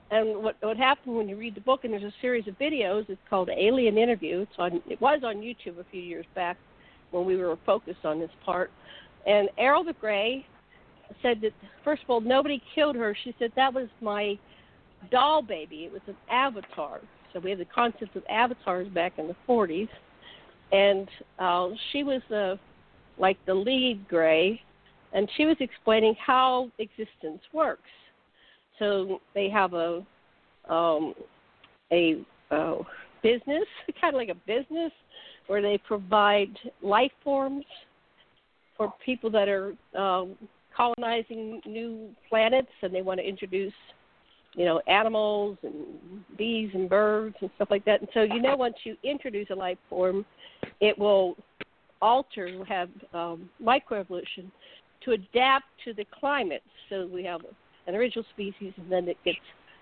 And 0.10 0.44
what 0.44 0.56
what 0.62 0.78
happened 0.78 1.16
when 1.16 1.30
you 1.30 1.38
read 1.38 1.56
the 1.56 1.62
book, 1.62 1.84
and 1.84 1.94
there's 1.94 2.04
a 2.04 2.14
series 2.22 2.48
of 2.48 2.58
videos. 2.58 3.10
It's 3.10 3.22
called 3.30 3.50
Alien 3.50 3.98
Interview. 3.98 4.42
It's 4.42 4.52
on. 4.58 4.82
It 4.90 5.00
was 5.00 5.22
on 5.24 5.38
YouTube 5.38 5.80
a 5.80 5.86
few 5.92 6.02
years 6.02 6.26
back 6.36 6.58
when 7.12 7.26
we 7.26 7.36
were 7.38 7.58
focused 7.66 8.06
on 8.06 8.20
this 8.20 8.32
part. 8.44 8.72
And 9.28 9.50
Airl 9.58 9.84
the 9.84 9.94
Gray 9.94 10.46
said 11.22 11.42
that 11.42 11.52
first 11.84 12.04
of 12.04 12.10
all, 12.10 12.22
nobody 12.22 12.62
killed 12.76 12.96
her. 12.96 13.16
She 13.24 13.34
said 13.40 13.52
that 13.56 13.74
was 13.74 13.88
my 14.02 14.38
doll 15.10 15.42
baby. 15.42 15.86
It 15.86 15.92
was 15.92 16.02
an 16.08 16.16
avatar. 16.30 17.02
So 17.34 17.40
we 17.40 17.50
had 17.50 17.60
the 17.60 17.66
concept 17.66 18.16
of 18.16 18.24
avatars 18.30 18.88
back 18.90 19.14
in 19.18 19.28
the 19.28 19.36
40s, 19.48 19.90
and 20.72 21.08
uh, 21.40 21.70
she 21.92 22.04
was 22.04 22.22
the 22.30 22.60
like 23.18 23.38
the 23.46 23.54
lead 23.54 24.08
Gray, 24.08 24.62
and 25.14 25.30
she 25.38 25.46
was 25.46 25.56
explaining 25.60 26.16
how 26.24 26.70
existence 26.80 27.42
works. 27.54 27.90
So 28.80 29.20
they 29.34 29.50
have 29.50 29.74
a 29.74 30.06
um, 30.70 31.14
a 31.92 32.24
uh, 32.50 32.78
business, 33.24 33.66
kind 34.02 34.16
of 34.16 34.20
like 34.20 34.30
a 34.30 34.36
business, 34.48 34.92
where 35.48 35.62
they 35.62 35.78
provide 35.78 36.58
life 36.82 37.12
forms 37.24 37.66
for 38.78 38.94
people 39.06 39.30
that 39.30 39.48
are 39.48 39.74
um, 39.98 40.36
colonizing 40.82 41.62
new 41.66 42.10
planets, 42.28 42.72
and 42.82 42.94
they 42.94 43.04
want 43.04 43.20
to 43.20 43.26
introduce, 43.28 43.74
you 44.56 44.66
know, 44.66 44.82
animals 44.88 45.58
and 45.62 45.76
bees 46.38 46.72
and 46.74 46.90
birds 46.90 47.36
and 47.42 47.50
stuff 47.56 47.68
like 47.70 47.86
that. 47.86 48.00
And 48.02 48.10
so, 48.14 48.22
you 48.24 48.42
know, 48.42 48.56
once 48.56 48.76
you 48.84 48.96
introduce 49.04 49.48
a 49.52 49.56
life 49.56 49.78
form, 49.90 50.26
it 50.80 50.98
will 50.98 51.36
alter, 52.02 52.48
have 52.68 52.90
um, 53.14 53.50
microevolution 53.62 54.46
to 55.04 55.12
adapt 55.12 55.66
to 55.86 55.94
the 55.94 56.06
climate. 56.20 56.64
So 56.90 57.08
we 57.14 57.24
have 57.26 57.42
an 57.88 57.94
original 57.96 58.26
species, 58.34 58.74
and 58.78 58.92
then 58.92 59.08
it 59.08 59.18
gets 59.24 59.38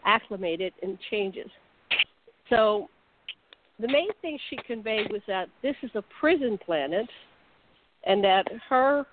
acclimated 0.06 0.74
and 0.84 0.98
changes. 1.10 1.50
So 2.50 2.90
the 3.80 3.88
main 3.88 4.10
thing 4.22 4.38
she 4.50 4.58
conveyed 4.68 5.12
was 5.12 5.22
that 5.28 5.48
this 5.62 5.76
is 5.82 5.92
a 5.96 6.04
prison 6.20 6.60
planet, 6.66 7.08
and 8.06 8.22
that 8.24 8.46
her, 8.70 9.06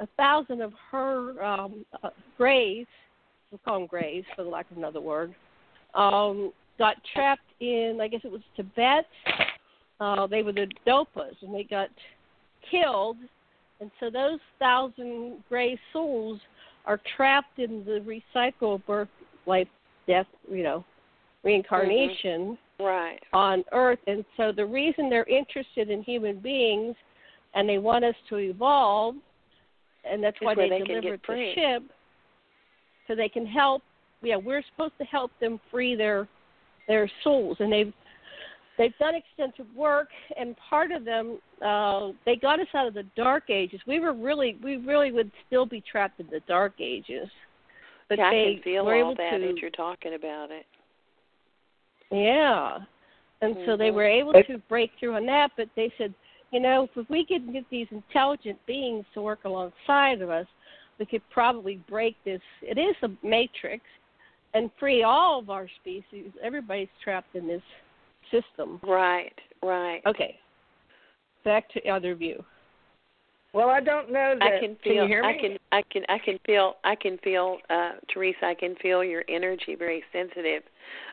a 0.00 0.08
thousand 0.16 0.60
of 0.62 0.72
her 0.90 1.42
um, 1.44 1.84
uh, 2.02 2.10
grays, 2.36 2.86
we'll 3.50 3.60
call 3.64 3.78
them 3.78 3.86
grays 3.86 4.24
for 4.34 4.44
the 4.44 4.50
lack 4.50 4.70
of 4.70 4.76
another 4.76 5.00
word, 5.00 5.34
um, 5.94 6.52
got 6.78 6.96
trapped 7.14 7.42
in, 7.60 7.98
I 8.00 8.08
guess 8.08 8.20
it 8.24 8.32
was 8.32 8.40
Tibet. 8.56 9.06
Uh, 10.00 10.26
they 10.26 10.42
were 10.42 10.52
the 10.52 10.66
Dopas, 10.86 11.34
and 11.42 11.54
they 11.54 11.64
got 11.64 11.90
killed. 12.70 13.18
And 13.80 13.90
so 14.00 14.10
those 14.10 14.38
thousand 14.58 15.44
gray 15.48 15.78
souls 15.92 16.40
are 16.86 17.00
trapped 17.16 17.58
in 17.58 17.84
the 17.84 18.00
recycle 18.34 18.84
birth, 18.86 19.08
life, 19.46 19.68
death, 20.06 20.26
you 20.50 20.62
know, 20.62 20.84
reincarnation 21.44 22.58
Right. 22.78 23.20
on 23.34 23.62
Earth. 23.72 23.98
And 24.06 24.24
so 24.36 24.52
the 24.52 24.64
reason 24.64 25.10
they're 25.10 25.24
interested 25.24 25.90
in 25.90 26.02
human 26.02 26.38
beings 26.38 26.96
and 27.54 27.68
they 27.68 27.78
want 27.78 28.04
us 28.04 28.14
to 28.30 28.36
evolve, 28.36 29.16
and 30.04 30.22
that's 30.22 30.36
why 30.40 30.54
they, 30.54 30.68
they 30.68 30.78
can 30.78 30.86
delivered 30.86 31.22
get 31.22 31.22
the 31.22 31.26
free. 31.26 31.54
ship, 31.54 31.82
so 33.06 33.14
they 33.14 33.28
can 33.28 33.46
help. 33.46 33.82
Yeah, 34.22 34.36
we're 34.36 34.62
supposed 34.72 34.94
to 34.98 35.04
help 35.04 35.30
them 35.40 35.60
free 35.70 35.94
their 35.94 36.28
their 36.88 37.10
souls, 37.22 37.56
and 37.60 37.72
they've 37.72 37.92
they've 38.78 38.96
done 38.98 39.14
extensive 39.14 39.66
work. 39.76 40.08
And 40.38 40.56
part 40.56 40.90
of 40.90 41.04
them, 41.04 41.38
uh, 41.64 42.10
they 42.24 42.36
got 42.36 42.60
us 42.60 42.66
out 42.74 42.86
of 42.86 42.94
the 42.94 43.04
dark 43.16 43.50
ages. 43.50 43.80
We 43.86 44.00
were 44.00 44.12
really, 44.12 44.58
we 44.62 44.76
really 44.78 45.12
would 45.12 45.30
still 45.46 45.66
be 45.66 45.82
trapped 45.82 46.18
in 46.20 46.26
the 46.30 46.40
dark 46.48 46.74
ages. 46.80 47.28
But 48.08 48.18
yeah, 48.18 48.28
I 48.28 48.30
they 48.30 48.54
can 48.54 48.62
feel 48.62 48.84
were 48.84 48.94
all 48.94 49.12
able 49.12 49.14
that 49.16 49.38
to 49.38 49.50
as 49.50 49.56
you're 49.60 49.70
talking 49.70 50.14
about 50.14 50.50
it. 50.50 50.66
Yeah. 52.10 52.78
And 53.42 53.56
so 53.64 53.76
they 53.76 53.90
Mhm. 53.90 53.94
were 53.94 54.04
able 54.04 54.32
to 54.32 54.58
break 54.68 54.90
through 54.98 55.14
on 55.14 55.26
that, 55.26 55.52
but 55.56 55.68
they 55.74 55.90
said, 55.96 56.12
you 56.50 56.60
know, 56.60 56.88
if 56.94 57.08
we 57.08 57.24
could 57.24 57.52
get 57.52 57.64
these 57.70 57.86
intelligent 57.90 58.58
beings 58.66 59.04
to 59.14 59.22
work 59.22 59.40
alongside 59.44 60.20
of 60.20 60.30
us, 60.30 60.46
we 60.98 61.06
could 61.06 61.22
probably 61.30 61.80
break 61.88 62.16
this. 62.24 62.40
It 62.62 62.78
is 62.78 62.94
a 63.02 63.26
matrix, 63.26 63.84
and 64.54 64.70
free 64.78 65.02
all 65.02 65.38
of 65.38 65.48
our 65.48 65.68
species. 65.80 66.30
Everybody's 66.42 66.88
trapped 67.02 67.34
in 67.34 67.46
this 67.46 67.62
system. 68.30 68.80
Right, 68.82 69.32
right. 69.62 70.02
Okay. 70.06 70.38
Back 71.44 71.70
to 71.70 71.88
other 71.88 72.14
view. 72.14 72.44
Well, 73.52 73.68
I 73.68 73.80
don't 73.80 74.12
know 74.12 74.34
that. 74.38 74.54
I 74.58 74.60
can 74.60 74.76
feel. 74.84 75.08
Can 75.08 75.24
I 75.24 75.32
can. 75.32 75.56
I 75.72 75.82
can. 75.90 76.02
I 76.08 76.18
can 76.18 76.38
feel. 76.46 76.74
I 76.84 76.94
can 76.94 77.18
feel. 77.18 77.58
Uh, 77.68 77.92
Theresa, 78.12 78.44
I 78.44 78.54
can 78.54 78.76
feel 78.76 79.02
your 79.02 79.24
energy. 79.28 79.74
Very 79.76 80.04
sensitive 80.12 80.62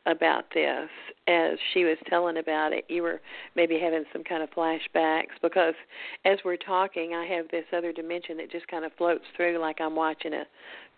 about 0.05 0.45
this. 0.53 0.88
As 1.27 1.57
she 1.73 1.83
was 1.83 1.97
telling 2.07 2.38
about 2.38 2.73
it, 2.73 2.85
you 2.89 3.01
were 3.01 3.21
maybe 3.55 3.79
having 3.79 4.03
some 4.13 4.23
kind 4.23 4.43
of 4.43 4.51
flashbacks 4.51 5.33
because 5.41 5.73
as 6.25 6.38
we're 6.45 6.57
talking, 6.57 7.15
I 7.15 7.25
have 7.25 7.47
this 7.49 7.65
other 7.75 7.91
dimension 7.91 8.38
that 8.38 8.51
just 8.51 8.67
kind 8.67 8.85
of 8.85 8.91
floats 8.97 9.25
through 9.35 9.57
like 9.59 9.81
I'm 9.81 9.95
watching 9.95 10.33
a 10.33 10.43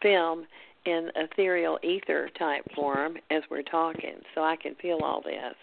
film 0.01 0.45
in 0.85 1.09
ethereal 1.15 1.79
ether 1.83 2.29
type 2.37 2.63
form 2.75 3.15
as 3.31 3.43
we're 3.49 3.63
talking. 3.63 4.15
So 4.35 4.41
I 4.43 4.57
can 4.57 4.75
feel 4.75 4.99
all 5.03 5.21
this. 5.21 5.55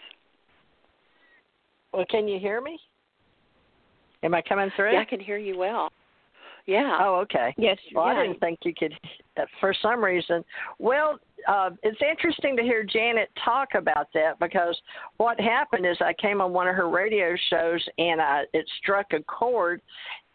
Well, 1.93 2.07
can 2.11 2.29
you 2.29 2.39
hear 2.39 2.63
me? 2.63 2.79
Am 4.27 4.35
I 4.35 4.43
coming 4.43 4.71
through? 4.75 4.93
Yeah, 4.93 5.01
I 5.01 5.05
can 5.05 5.21
hear 5.21 5.39
you 5.39 5.57
well. 5.57 5.89
Yeah. 6.67 6.99
Oh, 7.01 7.15
okay. 7.21 7.55
Yes. 7.57 7.79
Well, 7.95 8.07
yeah. 8.07 8.13
I 8.19 8.27
didn't 8.27 8.41
think 8.41 8.59
you 8.65 8.75
could. 8.77 8.93
uh, 9.41 9.45
For 9.61 9.73
some 9.81 10.03
reason, 10.05 10.45
well, 10.81 11.21
uh, 11.47 11.71
it's 11.85 12.01
interesting 12.03 12.57
to 12.57 12.63
hear 12.65 12.83
Janet 12.83 13.31
talk 13.45 13.69
about 13.77 14.09
that 14.15 14.41
because 14.41 14.77
what 15.19 15.39
happened 15.39 15.87
is 15.87 15.97
I 16.01 16.13
came 16.21 16.41
on 16.41 16.53
one 16.53 16.67
of 16.67 16.75
her 16.75 16.89
radio 16.91 17.37
shows 17.51 17.81
and 17.99 18.21
I, 18.21 18.43
it 18.53 18.69
struck 18.83 19.07
a 19.13 19.23
chord, 19.23 19.81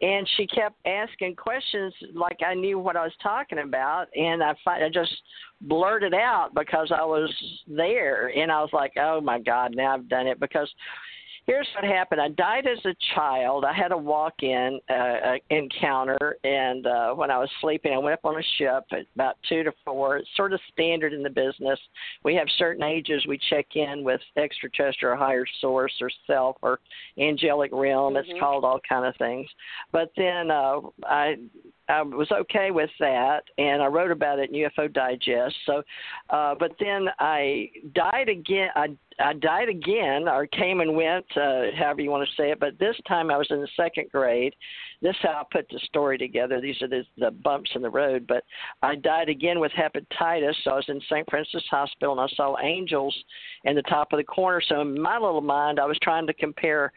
and 0.01 0.25
she 0.37 0.47
kept 0.47 0.75
asking 0.87 1.35
questions 1.35 1.93
like 2.15 2.37
I 2.47 2.53
knew 2.53 2.79
what 2.79 2.95
I 2.95 3.03
was 3.03 3.13
talking 3.21 3.59
about, 3.59 4.05
and 4.15 4.41
I 4.41 4.53
fi- 4.63 4.85
I 4.85 4.89
just 4.89 5.11
blurted 5.59 6.13
out 6.13 6.51
because 6.55 6.93
I 6.97 7.03
was 7.03 7.29
there, 7.67 8.27
and 8.29 8.49
I 8.53 8.61
was 8.61 8.69
like, 8.71 8.93
oh 8.97 9.19
my 9.19 9.37
God, 9.39 9.75
now 9.75 9.95
I've 9.95 10.07
done 10.07 10.27
it 10.27 10.39
because 10.39 10.73
here's 11.51 11.67
what 11.75 11.83
happened. 11.83 12.21
I 12.21 12.29
died 12.29 12.65
as 12.65 12.79
a 12.85 12.95
child. 13.13 13.65
I 13.65 13.73
had 13.73 13.91
a 13.91 13.97
walk-in 13.97 14.79
uh, 14.89 14.93
uh, 14.93 15.35
encounter, 15.49 16.37
and 16.45 16.87
uh, 16.87 17.13
when 17.13 17.29
I 17.29 17.37
was 17.37 17.49
sleeping, 17.59 17.91
I 17.91 17.97
went 17.97 18.13
up 18.13 18.23
on 18.23 18.39
a 18.39 18.43
ship 18.57 18.85
at 18.93 19.05
about 19.15 19.35
two 19.49 19.61
to 19.63 19.73
four. 19.83 20.15
It's 20.15 20.29
sort 20.37 20.53
of 20.53 20.61
standard 20.71 21.11
in 21.11 21.21
the 21.21 21.29
business. 21.29 21.77
We 22.23 22.35
have 22.35 22.47
certain 22.57 22.83
ages 22.83 23.25
we 23.27 23.37
check 23.49 23.65
in 23.75 24.01
with 24.05 24.21
extraterrestrial, 24.37 25.17
higher 25.17 25.45
source, 25.59 25.91
or 25.99 26.09
self, 26.25 26.55
or 26.61 26.79
angelic 27.19 27.71
realm. 27.73 28.13
Mm-hmm. 28.13 28.31
It's 28.31 28.39
called 28.39 28.63
all 28.63 28.79
kind 28.87 29.05
of 29.05 29.13
things. 29.17 29.47
But 29.91 30.13
then 30.15 30.51
uh, 30.51 30.79
I 31.03 31.35
I 31.91 32.01
was 32.01 32.31
okay 32.31 32.71
with 32.71 32.89
that, 32.99 33.41
and 33.57 33.81
I 33.81 33.87
wrote 33.87 34.11
about 34.11 34.39
it 34.39 34.49
in 34.49 34.55
UFO 34.55 34.91
Digest. 34.91 35.55
So, 35.65 35.83
uh, 36.29 36.55
but 36.57 36.71
then 36.79 37.07
I 37.19 37.69
died 37.93 38.29
again. 38.29 38.69
I 38.75 38.95
I 39.19 39.33
died 39.33 39.69
again, 39.69 40.27
or 40.27 40.47
came 40.47 40.79
and 40.79 40.95
went, 40.95 41.25
uh, 41.35 41.63
however 41.77 42.01
you 42.01 42.09
want 42.09 42.27
to 42.27 42.35
say 42.41 42.51
it. 42.51 42.59
But 42.59 42.79
this 42.79 42.95
time 43.07 43.29
I 43.29 43.37
was 43.37 43.47
in 43.49 43.61
the 43.61 43.67
second 43.75 44.09
grade. 44.11 44.55
This 45.01 45.11
is 45.11 45.17
how 45.21 45.41
I 45.41 45.43
put 45.51 45.67
the 45.69 45.79
story 45.85 46.17
together. 46.17 46.61
These 46.61 46.81
are 46.81 46.87
the, 46.87 47.03
the 47.17 47.31
bumps 47.31 47.71
in 47.75 47.81
the 47.81 47.89
road. 47.89 48.25
But 48.27 48.43
I 48.81 48.95
died 48.95 49.29
again 49.29 49.59
with 49.59 49.71
hepatitis. 49.73 50.55
So 50.63 50.71
I 50.71 50.75
was 50.75 50.85
in 50.87 51.01
St. 51.01 51.29
Francis 51.29 51.63
Hospital, 51.69 52.19
and 52.19 52.21
I 52.21 52.35
saw 52.35 52.55
angels 52.61 53.15
in 53.65 53.75
the 53.75 53.81
top 53.83 54.13
of 54.13 54.17
the 54.17 54.23
corner. 54.23 54.61
So 54.67 54.81
in 54.81 54.99
my 54.99 55.17
little 55.17 55.41
mind, 55.41 55.79
I 55.79 55.85
was 55.85 55.97
trying 56.01 56.25
to 56.27 56.33
compare 56.33 56.91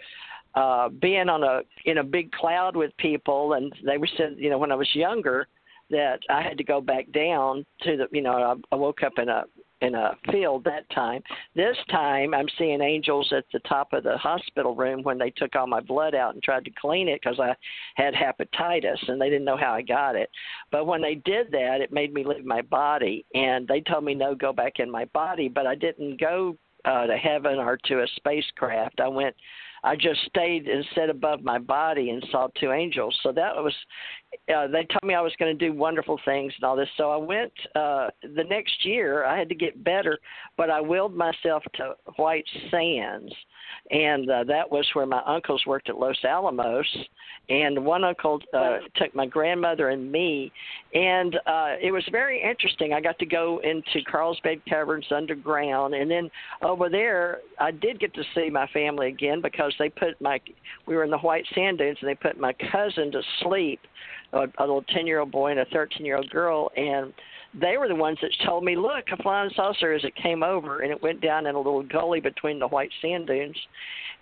uh 0.55 0.89
being 0.89 1.29
on 1.29 1.43
a 1.43 1.61
in 1.85 1.99
a 1.99 2.05
big 2.05 2.31
cloud 2.33 2.77
with 2.77 2.97
people 2.99 3.55
and 3.55 3.73
they 3.85 3.99
were 3.99 4.09
said 4.17 4.35
you 4.37 4.51
know 4.51 4.59
when 4.59 4.73
I 4.73 4.77
was 4.77 4.89
younger 4.95 5.49
that 5.91 6.21
I 6.31 6.43
had 6.43 6.57
to 6.59 6.65
go 6.65 6.81
back 6.81 7.11
down 7.13 7.65
to 7.83 7.97
the 7.97 8.07
you 8.13 8.23
know 8.23 8.33
I, 8.33 8.75
I 8.75 8.77
woke 8.77 9.03
up 9.03 9.15
in 9.19 9.29
a 9.29 9.45
in 9.85 9.95
a 9.95 10.17
field 10.31 10.65
that 10.65 10.89
time. 10.91 11.23
This 11.55 11.77
time 11.91 12.35
I'm 12.35 12.49
seeing 12.59 12.81
angels 12.81 13.33
at 13.37 13.45
the 13.53 13.59
top 13.61 13.93
of 13.93 14.03
the 14.03 14.17
hospital 14.17 14.75
room 14.75 15.03
when 15.03 15.19
they 15.19 15.31
took 15.31 15.55
all 15.55 15.67
my 15.67 15.81
blood 15.81 16.15
out 16.15 16.35
and 16.35 16.43
tried 16.43 16.65
to 16.65 16.71
clean 16.81 17.09
it 17.09 17.21
because 17.23 17.39
I 17.39 17.55
had 17.97 18.15
hepatitis 18.15 19.09
and 19.09 19.21
they 19.21 19.29
didn't 19.29 19.45
know 19.45 19.57
how 19.57 19.75
I 19.75 19.83
got 19.83 20.17
it. 20.17 20.31
But 20.71 20.87
when 20.87 21.03
they 21.03 21.17
did 21.17 21.51
that, 21.53 21.81
it 21.81 21.93
made 21.93 22.15
me 22.15 22.25
leave 22.25 22.45
my 22.45 22.63
body 22.63 23.27
and 23.35 23.69
they 23.69 23.81
told 23.81 24.05
me 24.05 24.15
no, 24.15 24.35
go 24.35 24.53
back 24.53 24.75
in 24.79 24.91
my 24.91 25.05
body. 25.07 25.49
But 25.49 25.67
I 25.67 25.75
didn't 25.75 26.19
go 26.21 26.57
uh, 26.85 27.07
to 27.07 27.17
heaven 27.17 27.59
or 27.59 27.79
to 27.85 28.03
a 28.03 28.07
spacecraft. 28.17 29.01
I 29.01 29.09
went 29.09 29.35
I 29.85 29.97
just 29.97 30.21
stayed 30.25 30.67
and 30.67 30.85
sat 30.95 31.11
above 31.11 31.43
my 31.43 31.59
body 31.59 32.09
and 32.09 32.27
saw 32.31 32.49
two 32.59 32.73
angels. 32.73 33.17
So 33.23 33.33
that 33.33 33.55
was, 33.55 33.75
uh, 34.55 34.67
they 34.67 34.85
told 34.85 35.05
me 35.05 35.15
I 35.15 35.21
was 35.21 35.33
going 35.39 35.57
to 35.57 35.69
do 35.69 35.77
wonderful 35.77 36.21
things 36.25 36.53
and 36.57 36.65
all 36.65 36.77
this. 36.77 36.89
So 36.97 37.11
I 37.11 37.17
went 37.17 37.53
uh, 37.75 38.09
the 38.23 38.45
next 38.45 38.85
year. 38.85 39.25
I 39.25 39.39
had 39.39 39.49
to 39.49 39.55
get 39.55 39.83
better, 39.85 40.19
but 40.57 40.71
I 40.71 40.81
willed 40.81 41.15
myself 41.15 41.63
to 41.75 41.95
White 42.17 42.47
Sands, 42.71 43.33
and 43.91 44.31
uh, 44.31 44.45
that 44.45 44.71
was 44.71 44.89
where 44.95 45.07
my 45.07 45.23
uncles 45.27 45.63
worked 45.67 45.89
at 45.89 45.99
Los 45.99 46.17
Alamos. 46.25 46.87
And 47.51 47.85
one 47.85 48.05
uncle 48.05 48.41
uh, 48.55 48.79
took 48.97 49.15
my 49.15 49.27
grandmother 49.27 49.91
and 49.91 50.11
me, 50.11 50.51
and 50.95 51.37
uh, 51.47 51.75
it 51.81 51.93
was 51.93 52.03
very 52.11 52.43
interesting. 52.43 52.95
I 52.95 53.03
got 53.03 53.19
to 53.19 53.27
go 53.27 53.61
into 53.63 54.03
Carlsbad 54.11 54.65
Caverns 54.65 55.05
underground, 55.11 55.95
and 55.95 56.11
then 56.11 56.31
over 56.63 56.89
there, 56.89 57.41
I 57.61 57.71
did 57.71 58.01
get 58.01 58.15
to 58.15 58.23
see 58.35 58.49
my 58.49 58.67
family 58.69 59.09
again 59.09 59.43
because 59.43 59.75
they 59.79 59.91
put 59.91 60.19
my 60.23 60.41
we 60.87 60.97
were 60.97 61.05
in 61.05 61.11
the 61.11 61.19
white 61.19 61.45
sand 61.55 61.79
dunes 61.79 61.99
and 62.01 62.09
they 62.09 62.15
put 62.15 62.41
my 62.41 62.55
cousin 62.73 63.13
to 63.13 63.21
sleep 63.43 63.81
a, 64.35 64.47
a 64.59 64.63
little 64.63 64.83
ten 64.83 65.07
year 65.07 65.21
old 65.21 65.31
boy 65.31 65.51
and 65.51 65.61
a 65.61 65.65
thirteen 65.67 66.05
year 66.05 66.17
old 66.17 66.31
girl 66.31 66.71
and 66.77 67.13
they 67.61 67.77
were 67.77 67.89
the 67.89 67.95
ones 67.95 68.19
that 68.21 68.31
told 68.45 68.65
me 68.65 68.77
look 68.77 69.05
a 69.13 69.23
flying 69.23 69.51
saucer 69.55 69.93
as 69.93 70.03
it 70.05 70.15
came 70.17 70.43
over 70.43 70.81
and 70.81 70.91
it 70.91 71.03
went 71.03 71.21
down 71.21 71.47
in 71.47 71.55
a 71.55 71.59
little 71.59 71.85
gully 71.85 72.21
between 72.21 72.59
the 72.59 72.67
white 72.67 72.91
sand 73.01 73.27
dunes 73.27 73.57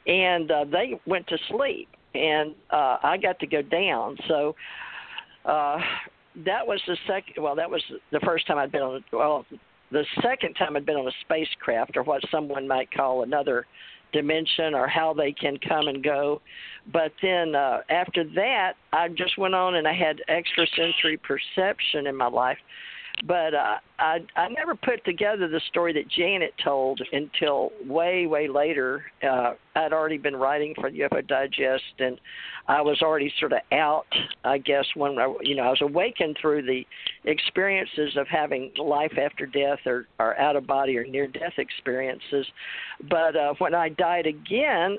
and 0.06 0.50
uh, 0.50 0.64
they 0.70 1.00
went 1.06 1.26
to 1.26 1.38
sleep 1.48 1.88
and 2.14 2.54
uh 2.70 2.98
i 3.02 3.16
got 3.20 3.38
to 3.40 3.46
go 3.46 3.62
down. 3.62 4.16
So 4.28 4.54
uh 5.44 5.78
that 6.44 6.66
was 6.66 6.80
the 6.86 6.96
second 7.06 7.42
well 7.42 7.54
that 7.56 7.70
was 7.70 7.82
the 8.10 8.20
first 8.20 8.46
time 8.46 8.56
i'd 8.58 8.72
been 8.72 8.82
on 8.82 9.04
well 9.12 9.44
the 9.92 10.04
second 10.22 10.54
time 10.54 10.74
I'd 10.74 10.86
been 10.86 10.96
on 10.96 11.06
a 11.06 11.12
spacecraft, 11.20 11.96
or 11.96 12.02
what 12.02 12.22
someone 12.30 12.66
might 12.66 12.90
call 12.90 13.22
another 13.22 13.66
dimension, 14.12 14.74
or 14.74 14.86
how 14.86 15.12
they 15.12 15.32
can 15.32 15.56
come 15.58 15.88
and 15.88 16.02
go. 16.02 16.40
But 16.92 17.12
then 17.22 17.54
uh, 17.54 17.80
after 17.88 18.24
that, 18.34 18.74
I 18.92 19.08
just 19.08 19.38
went 19.38 19.54
on 19.54 19.76
and 19.76 19.86
I 19.86 19.94
had 19.94 20.20
extrasensory 20.28 21.18
perception 21.18 22.06
in 22.06 22.16
my 22.16 22.26
life. 22.26 22.58
But 23.24 23.54
uh, 23.54 23.76
I 24.00 24.18
I 24.34 24.48
never 24.48 24.74
put 24.74 25.04
together 25.04 25.46
the 25.46 25.60
story 25.68 25.92
that 25.92 26.08
Janet 26.08 26.54
told 26.62 27.00
until 27.12 27.70
way 27.86 28.26
way 28.26 28.48
later. 28.48 29.04
Uh, 29.22 29.54
I'd 29.76 29.92
already 29.92 30.18
been 30.18 30.34
writing 30.34 30.74
for 30.74 30.90
the 30.90 30.98
UFO 31.00 31.26
Digest, 31.26 31.84
and 32.00 32.20
I 32.66 32.80
was 32.80 33.00
already 33.00 33.32
sort 33.38 33.52
of 33.52 33.60
out. 33.70 34.06
I 34.44 34.58
guess 34.58 34.84
when 34.96 35.20
I, 35.20 35.32
you 35.42 35.54
know 35.54 35.62
I 35.62 35.70
was 35.70 35.82
awakened 35.82 36.36
through 36.40 36.62
the 36.62 36.84
experiences 37.24 38.16
of 38.16 38.26
having 38.26 38.72
life 38.76 39.16
after 39.16 39.46
death 39.46 39.78
or, 39.86 40.08
or 40.18 40.36
out 40.38 40.56
of 40.56 40.66
body 40.66 40.98
or 40.98 41.04
near 41.04 41.28
death 41.28 41.54
experiences. 41.58 42.46
But 43.08 43.36
uh, 43.36 43.54
when 43.58 43.74
I 43.74 43.90
died 43.90 44.26
again, 44.26 44.98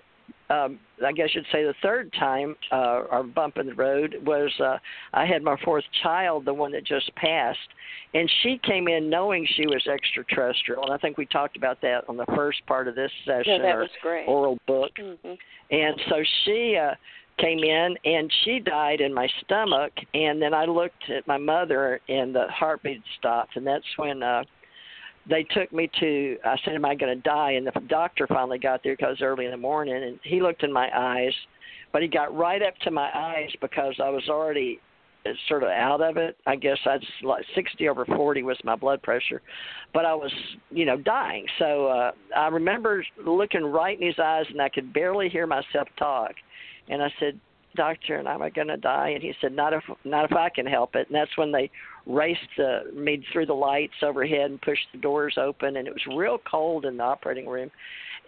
um, 0.54 0.80
I 1.06 1.12
guess 1.12 1.30
you'd 1.34 1.46
say 1.52 1.64
the 1.64 1.74
third 1.82 2.12
time 2.14 2.56
uh, 2.72 3.02
or 3.12 3.24
bump 3.24 3.58
in 3.58 3.66
the 3.66 3.74
road 3.74 4.16
was 4.26 4.52
uh, 4.60 4.78
I 5.14 5.26
had 5.26 5.42
my 5.42 5.58
fourth 5.66 5.84
child, 6.04 6.46
the 6.46 6.54
one 6.54 6.72
that 6.74 6.86
just 6.86 7.14
passed, 7.16 7.70
and 8.14 8.30
she 8.42 8.60
came 8.64 8.88
in 8.88 9.10
knowing 9.10 9.48
she 9.56 9.66
was 9.68 9.86
extraterrestrial, 9.88 10.84
and 10.84 10.94
I 10.94 10.98
think 10.98 11.18
we 11.18 11.26
talked 11.26 11.58
about 11.58 11.82
that 11.82 12.02
on 12.08 12.18
the 12.18 12.26
first 12.36 12.66
part 12.68 12.88
of 12.88 12.96
this 12.96 13.12
session 13.26 13.62
Yeah, 13.62 13.76
that 13.76 13.90
or 14.06 14.24
oral 14.26 14.58
book, 14.68 14.92
Mhm. 15.00 15.38
and 15.72 16.02
so 16.10 16.24
she 16.44 16.78
uh, 16.78 16.94
came 17.40 17.64
in 17.64 17.98
and 18.06 18.32
she 18.44 18.60
died 18.60 19.02
in 19.02 19.12
my 19.14 19.28
stomach, 19.42 19.94
and 20.14 20.42
then 20.42 20.54
I 20.54 20.66
looked 20.66 21.10
at 21.10 21.26
my 21.28 21.38
mother 21.38 22.00
and 22.08 22.36
the 22.36 22.48
heartbeat 22.50 23.02
stopped, 23.18 23.56
and 23.56 23.66
that's 23.66 23.98
when. 23.98 24.22
uh 24.22 24.44
they 25.30 25.44
took 25.44 25.72
me 25.72 25.90
to 26.00 26.38
i 26.46 26.56
said 26.64 26.76
am 26.76 26.86
i 26.86 26.96
going 26.96 27.16
to 27.16 27.22
die? 27.22 27.52
And 27.52 27.66
the 27.66 27.72
doctor 27.88 28.28
finally 28.28 28.60
got 28.60 28.84
there 28.84 28.94
because 28.94 29.18
it 29.20 29.22
was 29.22 29.22
early 29.22 29.46
in 29.46 29.52
the 29.52 29.58
morning 29.58 29.96
and 29.96 30.20
he 30.24 30.42
looked 30.42 30.64
in 30.64 30.72
my 30.72 30.90
eyes 30.96 31.34
but 31.92 32.02
he 32.02 32.08
got 32.08 32.36
right 32.36 32.62
up 32.62 32.76
to 32.80 32.92
my 32.92 33.10
eyes 33.14 33.50
because 33.62 33.96
i 34.04 34.10
was 34.10 34.24
already 34.30 34.80
uh, 35.26 35.30
sort 35.48 35.64
of 35.64 35.70
out 35.70 36.02
of 36.02 36.18
it. 36.18 36.36
I 36.46 36.56
guess 36.58 36.78
i 36.86 36.96
was 36.96 37.04
like 37.24 37.46
sixty 37.56 37.88
over 37.88 38.06
forty 38.06 38.44
was 38.44 38.58
my 38.64 38.76
blood 38.76 39.02
pressure 39.02 39.42
but 39.94 40.06
i 40.06 40.14
was 40.14 40.32
you 40.70 40.86
know 40.86 40.98
dying. 40.98 41.46
So 41.60 41.88
uh 41.88 42.12
i 42.36 42.48
remember 42.48 43.06
looking 43.26 43.64
right 43.64 44.00
in 44.00 44.06
his 44.06 44.20
eyes 44.20 44.46
and 44.50 44.62
i 44.62 44.70
could 44.70 44.94
barely 44.94 45.30
hear 45.30 45.48
myself 45.48 45.88
talk. 45.98 46.32
And 46.90 47.02
i 47.02 47.12
said 47.20 47.40
doctor 47.76 48.20
am 48.20 48.42
i 48.42 48.50
going 48.50 48.68
to 48.68 48.78
die? 48.78 49.10
And 49.10 49.24
he 49.24 49.34
said 49.42 49.54
not 49.54 49.74
if 49.74 49.84
not 50.04 50.26
if 50.26 50.36
i 50.36 50.50
can 50.50 50.66
help 50.66 50.96
it. 50.96 51.08
And 51.08 51.16
that's 51.16 51.36
when 51.38 51.52
they 51.52 51.70
raced 52.06 52.40
uh, 52.60 52.80
me 52.94 53.24
through 53.32 53.46
the 53.46 53.54
lights 53.54 53.94
overhead 54.02 54.52
and 54.52 54.62
pushed 54.62 54.88
the 54.92 55.00
doors 55.00 55.36
open 55.38 55.78
and 55.78 55.88
it 55.88 55.94
was 55.94 56.18
real 56.18 56.38
cold 56.50 56.86
in 56.86 56.98
the 56.98 57.04
operating 57.04 57.48
room 57.48 57.72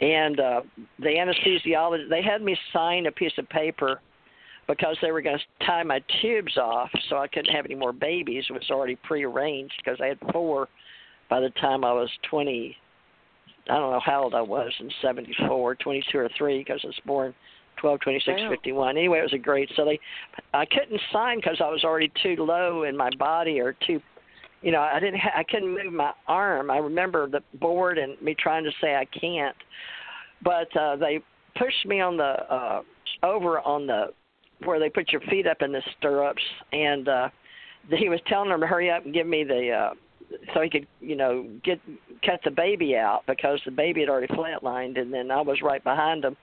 and 0.02 0.40
uh 0.40 0.62
the 1.00 1.06
anesthesiologist 1.06 2.10
they 2.10 2.22
had 2.22 2.42
me 2.42 2.58
sign 2.72 3.06
a 3.06 3.12
piece 3.12 3.34
of 3.38 3.48
paper 3.50 4.00
because 4.68 4.98
they 5.02 5.12
were 5.12 5.22
going 5.22 5.38
to 5.38 5.66
tie 5.66 5.84
my 5.84 6.02
tubes 6.22 6.58
off 6.58 6.90
so 7.10 7.18
I 7.18 7.28
couldn't 7.28 7.54
have 7.54 7.66
any 7.66 7.76
more 7.76 7.94
babies. 7.94 8.46
It 8.50 8.54
was 8.54 8.70
already 8.72 8.96
prearranged 9.04 9.74
because 9.84 10.00
I 10.02 10.08
had 10.08 10.18
four 10.32 10.68
by 11.30 11.40
the 11.40 11.50
time 11.62 11.84
I 11.84 11.94
was 11.94 12.10
20. 12.30 12.76
I 13.70 13.74
don't 13.74 13.92
know 13.92 14.02
how 14.04 14.24
old 14.24 14.36
I 14.36 14.42
was 14.42 14.72
in 14.80 14.92
'74, 15.02 15.76
22 15.76 16.18
or 16.18 16.30
three, 16.38 16.60
because 16.60 16.82
I 16.84 16.88
was 16.88 17.00
born 17.06 17.34
12, 17.78 18.00
26, 18.00 18.42
wow. 18.42 18.50
51. 18.50 18.98
Anyway, 18.98 19.20
it 19.20 19.24
was 19.24 19.34
a 19.34 19.38
great. 19.38 19.70
So 19.76 19.86
they, 19.86 20.00
I 20.54 20.66
couldn't 20.66 21.00
sign 21.12 21.38
because 21.38 21.58
I 21.64 21.70
was 21.70 21.84
already 21.84 22.12
too 22.22 22.36
low 22.40 22.84
in 22.84 22.96
my 22.96 23.10
body 23.18 23.60
or 23.60 23.76
too, 23.86 24.02
you 24.62 24.72
know, 24.72 24.82
I 24.82 25.00
didn't. 25.00 25.20
Ha- 25.20 25.38
I 25.38 25.44
couldn't 25.44 25.74
move 25.74 25.94
my 25.94 26.12
arm. 26.28 26.72
I 26.72 26.78
remember 26.78 27.30
the 27.30 27.42
board 27.60 27.98
and 27.98 28.20
me 28.22 28.36
trying 28.38 28.64
to 28.64 28.72
say 28.82 28.96
I 28.96 29.06
can't, 29.06 29.56
but 30.44 30.76
uh, 30.76 30.96
they 30.96 31.20
pushed 31.56 31.86
me 31.86 32.02
on 32.02 32.18
the 32.18 32.24
uh, 32.24 32.82
over 33.24 33.60
on 33.60 33.88
the 33.88 34.08
where 34.64 34.80
they 34.80 34.90
put 34.90 35.12
your 35.12 35.22
feet 35.22 35.46
up 35.46 35.62
in 35.62 35.72
the 35.72 35.82
stirrups, 35.98 36.42
and 36.72 37.08
uh, 37.08 37.30
he 37.90 38.10
was 38.10 38.20
telling 38.28 38.50
them 38.50 38.62
to 38.62 38.68
hurry 38.68 38.90
up 38.90 39.06
and 39.06 39.14
give 39.14 39.28
me 39.28 39.44
the. 39.44 39.72
Uh, 39.72 39.94
so 40.56 40.62
he 40.62 40.70
could, 40.72 40.88
you 41.00 41.16
know, 41.16 41.48
get 41.64 41.80
cut 42.26 42.40
the 42.44 42.50
baby 42.50 42.96
out 42.96 43.22
because 43.28 43.60
the 43.64 43.72
baby 43.72 44.00
had 44.02 44.10
already 44.10 44.34
flatlined, 44.34 45.00
and 45.00 45.14
then 45.14 45.30
I 45.30 45.42
was 45.42 45.62
right 45.62 45.84
behind 45.84 46.26
him 46.26 46.36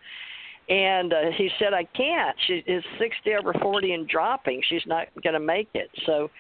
and 0.69 1.13
uh, 1.13 1.31
he 1.37 1.51
said 1.59 1.75
I 1.75 1.85
can't. 1.85 2.37
She 2.47 2.55
is 2.67 2.85
60 2.99 3.35
over 3.35 3.53
40 3.55 3.93
and 3.93 4.09
dropping. 4.09 4.63
She's 4.69 4.87
not 4.87 5.09
going 5.23 5.35
to 5.35 5.41
make 5.41 5.69
it. 5.75 5.91
So, 6.07 6.31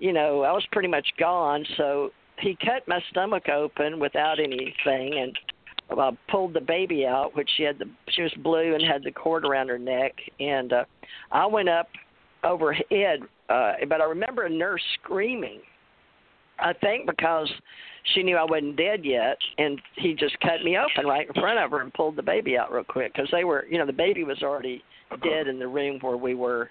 you 0.00 0.12
know, 0.12 0.42
I 0.42 0.52
was 0.52 0.64
pretty 0.72 0.88
much 0.88 1.06
gone. 1.18 1.64
So 1.76 2.10
he 2.40 2.56
cut 2.64 2.86
my 2.86 3.00
stomach 3.10 3.48
open 3.48 3.98
without 3.98 4.38
anything 4.38 5.18
and 5.18 5.38
uh, 5.96 6.12
pulled 6.30 6.54
the 6.54 6.60
baby 6.60 7.06
out, 7.06 7.34
which 7.34 7.48
she 7.56 7.62
had 7.62 7.78
the 7.78 7.86
she 8.10 8.22
was 8.22 8.32
blue 8.42 8.74
and 8.74 8.84
had 8.84 9.02
the 9.02 9.12
cord 9.12 9.46
around 9.46 9.68
her 9.68 9.78
neck. 9.78 10.14
And 10.40 10.72
uh, 10.72 10.84
I 11.32 11.46
went 11.46 11.68
up 11.68 11.88
overhead, 12.44 13.20
uh, 13.48 13.72
but 13.88 14.00
I 14.00 14.04
remember 14.04 14.44
a 14.44 14.50
nurse 14.50 14.82
screaming. 15.02 15.60
I 16.58 16.72
think 16.72 17.06
because 17.06 17.50
she 18.14 18.22
knew 18.22 18.36
I 18.36 18.44
wasn't 18.44 18.76
dead 18.76 19.04
yet, 19.04 19.36
and 19.58 19.80
he 19.96 20.14
just 20.14 20.38
cut 20.40 20.62
me 20.64 20.76
open 20.76 21.08
right 21.08 21.26
in 21.26 21.34
front 21.34 21.58
of 21.58 21.70
her 21.70 21.80
and 21.80 21.92
pulled 21.92 22.16
the 22.16 22.22
baby 22.22 22.56
out 22.56 22.72
real 22.72 22.84
quick 22.84 23.12
because 23.14 23.28
they 23.32 23.44
were, 23.44 23.66
you 23.70 23.78
know, 23.78 23.86
the 23.86 23.92
baby 23.92 24.24
was 24.24 24.42
already 24.42 24.82
dead 25.22 25.48
in 25.48 25.58
the 25.58 25.66
room 25.66 25.98
where 26.00 26.16
we 26.16 26.34
were 26.34 26.70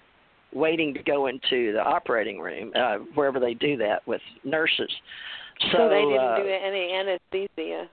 waiting 0.54 0.94
to 0.94 1.02
go 1.02 1.26
into 1.26 1.72
the 1.72 1.82
operating 1.82 2.40
room, 2.40 2.72
uh, 2.74 2.96
wherever 3.14 3.38
they 3.38 3.54
do 3.54 3.76
that 3.76 4.06
with 4.06 4.20
nurses. 4.44 4.90
So, 5.72 5.78
so 5.78 5.88
they 5.88 6.02
didn't 6.02 6.18
uh, 6.20 6.36
do 6.36 6.48
any 6.48 6.92
anesthesia. 6.92 7.88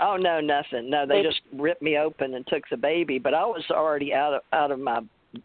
Oh 0.00 0.16
no, 0.16 0.40
nothing. 0.40 0.88
No, 0.88 1.04
they 1.06 1.16
They- 1.16 1.28
just 1.28 1.40
ripped 1.54 1.82
me 1.82 1.98
open 1.98 2.34
and 2.34 2.46
took 2.46 2.62
the 2.70 2.76
baby, 2.76 3.18
but 3.18 3.34
I 3.34 3.44
was 3.44 3.64
already 3.70 4.14
out 4.14 4.34
of 4.34 4.42
out 4.52 4.70
of 4.70 4.78
my 4.78 5.00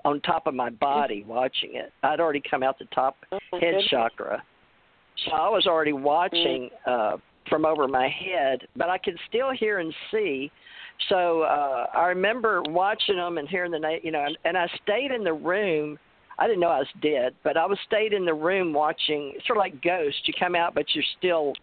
on 0.06 0.22
top 0.22 0.48
of 0.48 0.54
my 0.54 0.70
body 0.70 1.24
watching 1.28 1.76
it. 1.76 1.92
I'd 2.04 2.20
already 2.20 2.42
come 2.50 2.64
out 2.64 2.78
the 2.80 2.86
top 2.94 3.16
Oh, 3.32 3.40
head 3.54 3.62
goodness. 3.62 3.86
chakra. 3.90 4.44
So 5.26 5.32
I 5.32 5.49
was 5.49 5.65
already 5.68 5.93
watching 5.93 6.70
uh 6.86 7.18
from 7.49 7.65
over 7.65 7.88
my 7.88 8.09
head, 8.09 8.68
but 8.76 8.89
I 8.89 8.97
could 8.97 9.18
still 9.30 9.51
hear 9.51 9.80
and 9.80 9.93
see. 10.11 10.51
So 11.09 11.41
uh 11.43 11.88
I 11.93 12.07
remember 12.07 12.61
watching 12.63 13.15
them 13.15 13.38
and 13.38 13.47
hearing 13.47 13.72
the 13.72 13.80
na- 13.80 14.01
you 14.03 14.11
know, 14.11 14.24
and, 14.26 14.38
and 14.45 14.57
I 14.57 14.68
stayed 14.84 15.11
in 15.11 15.24
the 15.24 15.34
room. 15.34 15.97
I 16.39 16.45
didn't 16.45 16.59
know 16.59 16.68
I 16.68 16.80
was 16.80 16.88
dead, 17.01 17.34
but 17.43 17.57
I 17.57 17.65
was 17.65 17.80
stayed 17.88 18.13
in 18.13 18.24
the 18.26 18.34
room 18.34 18.72
watching. 18.74 19.34
Sort 19.47 19.57
of 19.57 19.61
like 19.61 19.82
Ghost. 19.82 20.18
You 20.26 20.34
come 20.38 20.55
out, 20.55 20.76
but 20.76 20.86
you're 20.93 21.03
still 21.18 21.53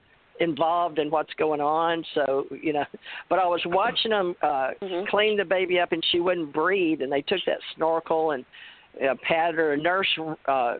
involved 0.40 0.98
in 0.98 1.10
what's 1.10 1.32
going 1.34 1.60
on. 1.60 2.04
So 2.14 2.46
you 2.60 2.72
know, 2.72 2.84
but 3.28 3.38
I 3.38 3.46
was 3.46 3.62
watching 3.66 4.10
them 4.10 4.34
uh, 4.42 4.70
Mhm. 4.82 5.06
clean 5.08 5.36
the 5.36 5.44
baby 5.44 5.78
up, 5.78 5.92
and 5.92 6.04
she 6.10 6.18
wouldn't 6.18 6.52
breathe, 6.52 7.02
and 7.02 7.12
they 7.12 7.22
took 7.22 7.40
that 7.46 7.58
snorkel 7.76 8.32
and 8.32 8.44
uh, 9.08 9.14
patted 9.22 9.56
her. 9.56 9.74
A 9.74 9.76
nurse, 9.76 10.08
uh, 10.46 10.76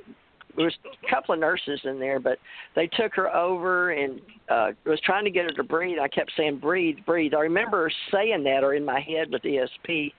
there 0.57 0.67
was 0.67 0.75
a 0.85 1.11
couple 1.11 1.35
of 1.35 1.41
nurses 1.41 1.81
in 1.85 1.99
there, 1.99 2.21
but 2.21 2.39
they 2.77 2.87
took 2.87 3.15
her 3.15 3.35
over 3.35 3.91
and 3.91 4.21
uh, 4.49 4.71
was 4.87 5.01
trying 5.05 5.25
to 5.25 5.31
get 5.31 5.45
her 5.45 5.53
to 5.53 5.65
breathe. 5.65 5.99
I 6.01 6.09
kept 6.09 6.33
saying, 6.37 6.59
"Breathe, 6.59 6.99
breathe." 7.07 7.35
I 7.35 7.41
remember 7.41 7.91
saying 8.13 8.45
that, 8.45 8.63
or 8.63 8.75
in 8.75 8.85
my 8.85 9.01
head 9.01 9.31
with 9.31 9.43
ESP, 9.43 10.13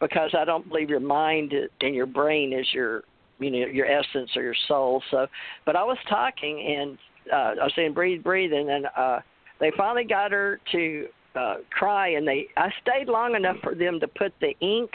because 0.00 0.34
I 0.36 0.44
don't 0.44 0.68
believe 0.68 0.90
your 0.90 1.00
mind 1.00 1.52
and 1.80 1.94
your 1.94 2.06
brain 2.06 2.52
is 2.52 2.66
your 2.72 3.02
you 3.38 3.50
know 3.50 3.66
your 3.66 3.86
essence 3.86 4.30
or 4.36 4.42
your 4.42 4.56
soul. 4.68 5.02
So, 5.10 5.26
but 5.66 5.76
I 5.76 5.84
was 5.84 5.98
talking 6.08 6.76
and 6.78 6.98
uh, 7.32 7.60
I 7.60 7.64
was 7.64 7.72
saying 7.76 7.94
breathe, 7.94 8.22
breathe, 8.22 8.52
and 8.52 8.68
then 8.68 8.84
uh, 8.96 9.20
they 9.60 9.72
finally 9.76 10.04
got 10.04 10.32
her 10.32 10.60
to 10.72 11.06
uh, 11.34 11.54
cry, 11.70 12.08
and 12.08 12.26
they 12.26 12.46
I 12.56 12.68
stayed 12.82 13.08
long 13.08 13.34
enough 13.34 13.56
for 13.62 13.74
them 13.74 14.00
to 14.00 14.08
put 14.08 14.32
the 14.40 14.54
ink, 14.60 14.90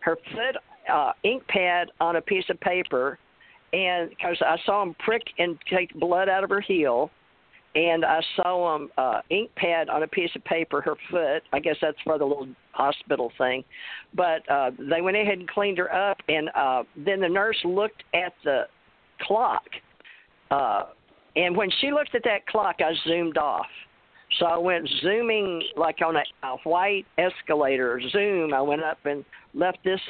her 0.00 0.16
foot 0.32 0.56
uh, 0.92 1.12
ink 1.22 1.46
pad 1.48 1.90
on 2.00 2.16
a 2.16 2.20
piece 2.20 2.44
of 2.50 2.60
paper, 2.60 3.18
and 3.74 4.10
because 4.10 4.36
I 4.40 4.56
saw 4.64 4.84
them 4.84 4.94
prick 5.00 5.22
and 5.38 5.58
take 5.68 5.92
blood 5.94 6.28
out 6.28 6.44
of 6.44 6.50
her 6.50 6.60
heel. 6.60 7.10
And 7.76 8.04
I 8.04 8.20
saw 8.36 8.78
them 8.78 8.88
uh, 8.96 9.20
ink 9.30 9.50
pad 9.56 9.88
on 9.88 10.04
a 10.04 10.06
piece 10.06 10.30
of 10.36 10.44
paper, 10.44 10.80
her 10.80 10.94
foot. 11.10 11.42
I 11.52 11.58
guess 11.58 11.74
that's 11.82 11.96
for 12.04 12.18
the 12.18 12.24
little 12.24 12.46
hospital 12.70 13.32
thing. 13.36 13.64
But 14.14 14.48
uh, 14.48 14.70
they 14.78 15.00
went 15.00 15.16
ahead 15.16 15.38
and 15.38 15.48
cleaned 15.48 15.78
her 15.78 15.92
up, 15.92 16.18
and 16.28 16.50
uh, 16.54 16.84
then 17.04 17.18
the 17.18 17.28
nurse 17.28 17.58
looked 17.64 18.04
at 18.14 18.32
the 18.44 18.68
clock. 19.22 19.64
Uh, 20.52 20.84
and 21.34 21.56
when 21.56 21.68
she 21.80 21.90
looked 21.90 22.14
at 22.14 22.22
that 22.22 22.46
clock, 22.46 22.76
I 22.78 22.92
zoomed 23.08 23.38
off. 23.38 23.66
So 24.38 24.46
I 24.46 24.56
went 24.56 24.88
zooming 25.02 25.60
like 25.76 25.98
on 26.00 26.14
a, 26.14 26.22
a 26.46 26.56
white 26.62 27.06
escalator. 27.18 28.00
Zoom. 28.10 28.54
I 28.54 28.60
went 28.60 28.84
up 28.84 28.98
and 29.04 29.24
left 29.52 29.78
this 29.84 30.00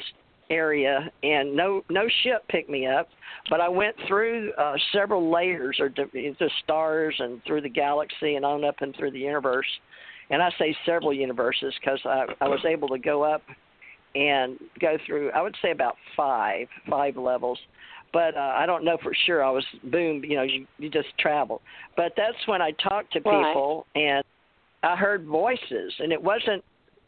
area, 0.49 1.11
and 1.23 1.55
no 1.55 1.83
no 1.89 2.07
ship 2.23 2.47
picked 2.49 2.69
me 2.69 2.87
up. 2.87 3.07
But 3.49 3.61
I 3.61 3.69
went 3.69 3.95
through 4.07 4.51
uh, 4.53 4.75
several 4.91 5.31
layers, 5.31 5.77
or 5.79 5.89
the, 5.89 6.49
stars, 6.63 7.15
and 7.19 7.41
through 7.45 7.61
the 7.61 7.69
galaxy, 7.69 8.35
and 8.35 8.45
on 8.45 8.63
up 8.63 8.75
and 8.79 8.95
through 8.95 9.11
the 9.11 9.19
universe. 9.19 9.67
And 10.29 10.41
I 10.41 10.49
say 10.57 10.75
several 10.85 11.13
universes 11.13 11.73
because 11.79 11.99
I, 12.05 12.25
I 12.41 12.47
was 12.47 12.59
able 12.65 12.87
to 12.89 12.97
go 12.97 13.23
up 13.23 13.43
and 14.15 14.57
go 14.79 14.97
through. 15.05 15.31
I 15.31 15.41
would 15.41 15.55
say 15.61 15.71
about 15.71 15.95
five 16.15 16.67
five 16.89 17.17
levels 17.17 17.59
but 18.15 18.33
uh, 18.37 18.53
I 18.55 18.65
don't 18.65 18.85
know 18.85 18.97
for 19.03 19.13
sure. 19.25 19.43
I 19.43 19.49
was 19.51 19.65
boom, 19.91 20.23
you 20.23 20.37
know, 20.37 20.43
you 20.43 20.65
you 20.77 20.89
just 20.89 21.09
travel. 21.19 21.61
But 21.97 22.13
that's 22.15 22.37
when 22.45 22.61
I 22.61 22.71
talked 22.71 23.11
to 23.11 23.19
Right. 23.19 23.45
people 23.45 23.85
and 23.93 24.23
I 24.83 24.95
heard 24.95 25.25
voices, 25.25 25.93
and 25.99 26.13
it 26.13 26.21
wasn't 26.23 26.63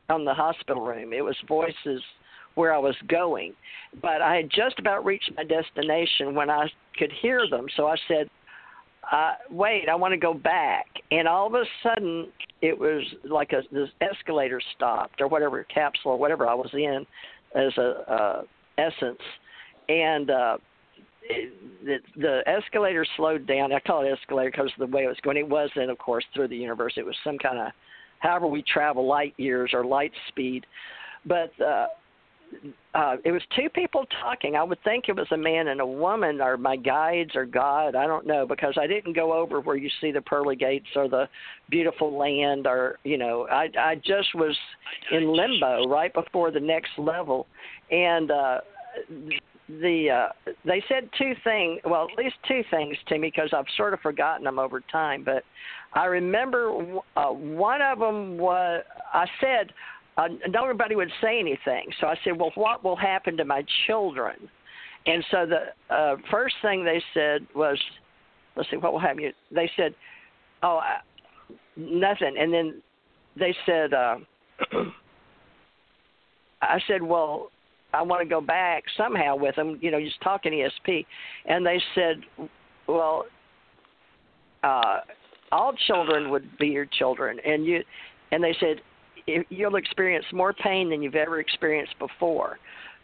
on 0.09 0.25
the 0.25 0.33
hospital 0.33 0.83
room. 0.83 1.13
It 1.13 1.23
was 1.23 1.38
voices 1.47 2.01
where 2.58 2.74
I 2.74 2.80
was 2.80 2.95
going. 3.08 3.53
But 4.01 4.22
I 4.22 4.36
had 4.36 4.49
just 4.49 4.80
about 4.80 5.05
reached 5.05 5.32
my 5.38 5.43
destination 5.43 6.34
when 6.34 6.49
I 6.49 6.68
could 6.97 7.12
hear 7.22 7.47
them. 7.47 7.68
So 7.76 7.86
I 7.86 7.95
said, 8.08 8.30
uh, 9.12 9.36
"Wait, 9.51 9.88
I 9.89 9.95
want 9.95 10.12
to 10.14 10.18
go 10.18 10.34
back." 10.34 10.88
And 11.12 11.28
all 11.28 11.45
of 11.47 11.53
a 11.53 11.64
sudden, 11.84 12.28
it 12.62 12.78
was 12.78 13.03
like 13.24 13.53
a 13.53 13.62
this 13.72 13.89
escalator 14.01 14.60
stopped, 14.76 15.22
or 15.22 15.28
whatever 15.28 15.64
capsule, 15.66 16.12
or 16.14 16.18
whatever 16.18 16.47
I 16.47 16.55
was 16.55 16.70
in, 16.74 17.05
as 17.55 17.78
a 17.78 18.12
uh, 18.12 18.41
essence, 18.80 19.22
and 19.88 20.32
uh, 20.32 20.58
it, 21.22 21.53
the 21.86 21.97
the 22.20 22.41
escalator 22.47 23.05
slowed 23.18 23.45
down. 23.45 23.72
I 23.72 23.80
call 23.80 24.03
it 24.03 24.10
escalator 24.12 24.49
because 24.49 24.72
of 24.80 24.89
the 24.89 24.95
way 24.95 25.03
it 25.03 25.08
was 25.08 25.18
going. 25.22 25.38
It 25.38 25.47
wasn't, 25.47 25.91
of 25.91 25.99
course, 25.99 26.26
through 26.34 26.47
the 26.47 26.58
universe. 26.58 26.93
It 26.97 27.05
was 27.05 27.16
some 27.24 27.38
kind 27.38 27.60
of, 27.60 27.68
however 28.18 28.47
we 28.47 28.64
travel 28.64 29.05
light 29.08 29.36
years 29.38 29.72
or 29.74 29.86
light 29.86 30.12
speed, 30.30 30.66
but 31.26 31.51
uh, 31.62 31.86
uh, 32.93 33.18
it 33.24 33.32
was 33.32 33.41
two 33.56 33.70
people 33.70 34.06
talking. 34.22 34.56
I 34.56 34.64
would 34.64 34.82
think 34.84 35.06
it 35.08 35.16
was 35.16 35.28
a 35.32 35.38
man 35.38 35.68
and 35.68 35.82
a 35.82 35.86
woman, 35.86 36.41
or 36.41 36.58
my 36.58 36.76
guides, 36.76 37.36
or 37.36 37.45
God. 37.45 37.95
I 37.95 38.08
don't 38.08 38.26
know 38.26 38.45
because 38.48 38.76
I 38.80 38.88
didn't 38.88 39.14
go 39.14 39.34
over 39.34 39.62
where 39.62 39.76
you 39.76 39.89
see 40.02 40.12
the 40.12 40.22
pearly 40.22 40.56
gates 40.56 40.88
or 40.95 41.08
the 41.08 41.28
beautiful 41.70 42.18
land, 42.18 42.66
or 42.66 42.98
you 43.04 43.18
know, 43.18 43.48
I 43.52 43.70
I 43.78 43.95
just 43.95 44.34
was 44.34 44.58
in 45.12 45.32
limbo 45.32 45.88
right 45.88 46.14
before 46.14 46.52
the 46.52 46.60
next 46.60 46.91
level, 46.98 47.48
and. 47.91 48.32
uh 48.32 48.60
the 49.82 50.10
uh 50.10 50.52
they 50.64 50.82
said 50.88 51.10
two 51.18 51.34
things 51.43 51.82
well 51.84 52.08
at 52.10 52.18
least 52.18 52.36
two 52.48 52.62
things 52.72 52.95
to 53.06 53.18
me 53.18 53.28
because 53.28 53.50
i've 53.52 53.66
sort 53.76 53.93
of 53.93 54.00
forgotten 54.00 54.45
them 54.45 54.58
over 54.58 54.80
time 54.80 55.24
but 55.26 55.43
i 55.93 56.06
remember 56.06 57.00
uh 57.18 57.28
one 57.28 57.82
of 57.82 58.00
them 58.00 58.38
was 58.38 58.82
i 59.14 59.26
said 59.41 59.74
uh, 60.18 60.28
nobody 60.49 60.95
would 60.95 61.11
say 61.22 61.39
anything 61.39 61.86
so 61.99 62.07
i 62.07 62.15
said 62.24 62.38
well 62.38 62.51
what 62.55 62.84
will 62.84 62.95
happen 62.95 63.38
to 63.38 63.45
my 63.45 63.63
children 63.86 64.36
and 65.05 65.24
so 65.32 65.45
the 65.45 65.95
uh 65.95 66.15
first 66.30 66.55
thing 66.61 66.84
they 66.84 67.01
said 67.13 67.45
was 67.55 67.78
let's 68.55 68.70
see 68.70 68.78
what 68.78 68.91
will 68.91 68.99
happen 68.99 69.32
they 69.51 69.70
said 69.76 69.93
oh 70.63 70.78
I, 70.78 70.99
nothing 71.76 72.36
and 72.39 72.53
then 72.53 72.82
they 73.38 73.55
said 73.65 73.93
uh 73.93 74.18
i 76.61 76.80
said 76.88 77.01
well 77.01 77.49
I 77.93 78.01
want 78.01 78.22
to 78.22 78.30
go 78.30 78.41
back 78.41 78.84
somehow 78.95 79.36
with 79.36 79.55
them, 79.55 79.80
you 79.82 79.91
know, 79.91 79.99
just 79.99 80.22
talking 80.22 80.51
ESP. 80.51 81.05
And 81.45 81.65
they 81.65 81.82
said, 81.95 82.18
well, 82.88 83.26
uh, 84.63 84.99
all 85.51 85.74
children 85.88 86.30
would 86.30 86.57
be 86.57 86.68
your 86.68 86.86
children. 86.86 87.39
And 87.45 87.65
you, 87.65 87.84
and 88.32 88.43
they 88.43 88.55
said, 88.59 88.82
you'll 89.49 89.75
experience 89.75 90.25
more 90.32 90.53
pain 90.53 90.89
than 90.89 91.01
you've 91.01 91.15
ever 91.15 91.39
experienced 91.39 91.97
before. 91.99 92.57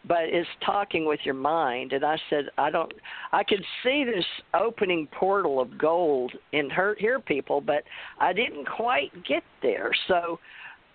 but 0.06 0.24
it's 0.24 0.48
talking 0.64 1.06
with 1.06 1.20
your 1.24 1.34
mind. 1.34 1.92
And 1.92 2.04
I 2.04 2.18
said, 2.28 2.46
I 2.58 2.70
don't. 2.70 2.92
I 3.32 3.42
could 3.42 3.64
see 3.82 4.04
this 4.04 4.24
opening 4.52 5.08
portal 5.18 5.60
of 5.60 5.78
gold 5.78 6.32
in 6.52 6.68
her 6.70 6.94
hear 6.98 7.20
people, 7.20 7.60
but 7.60 7.84
I 8.20 8.32
didn't 8.32 8.66
quite 8.66 9.10
get 9.26 9.42
there. 9.62 9.90
So 10.08 10.38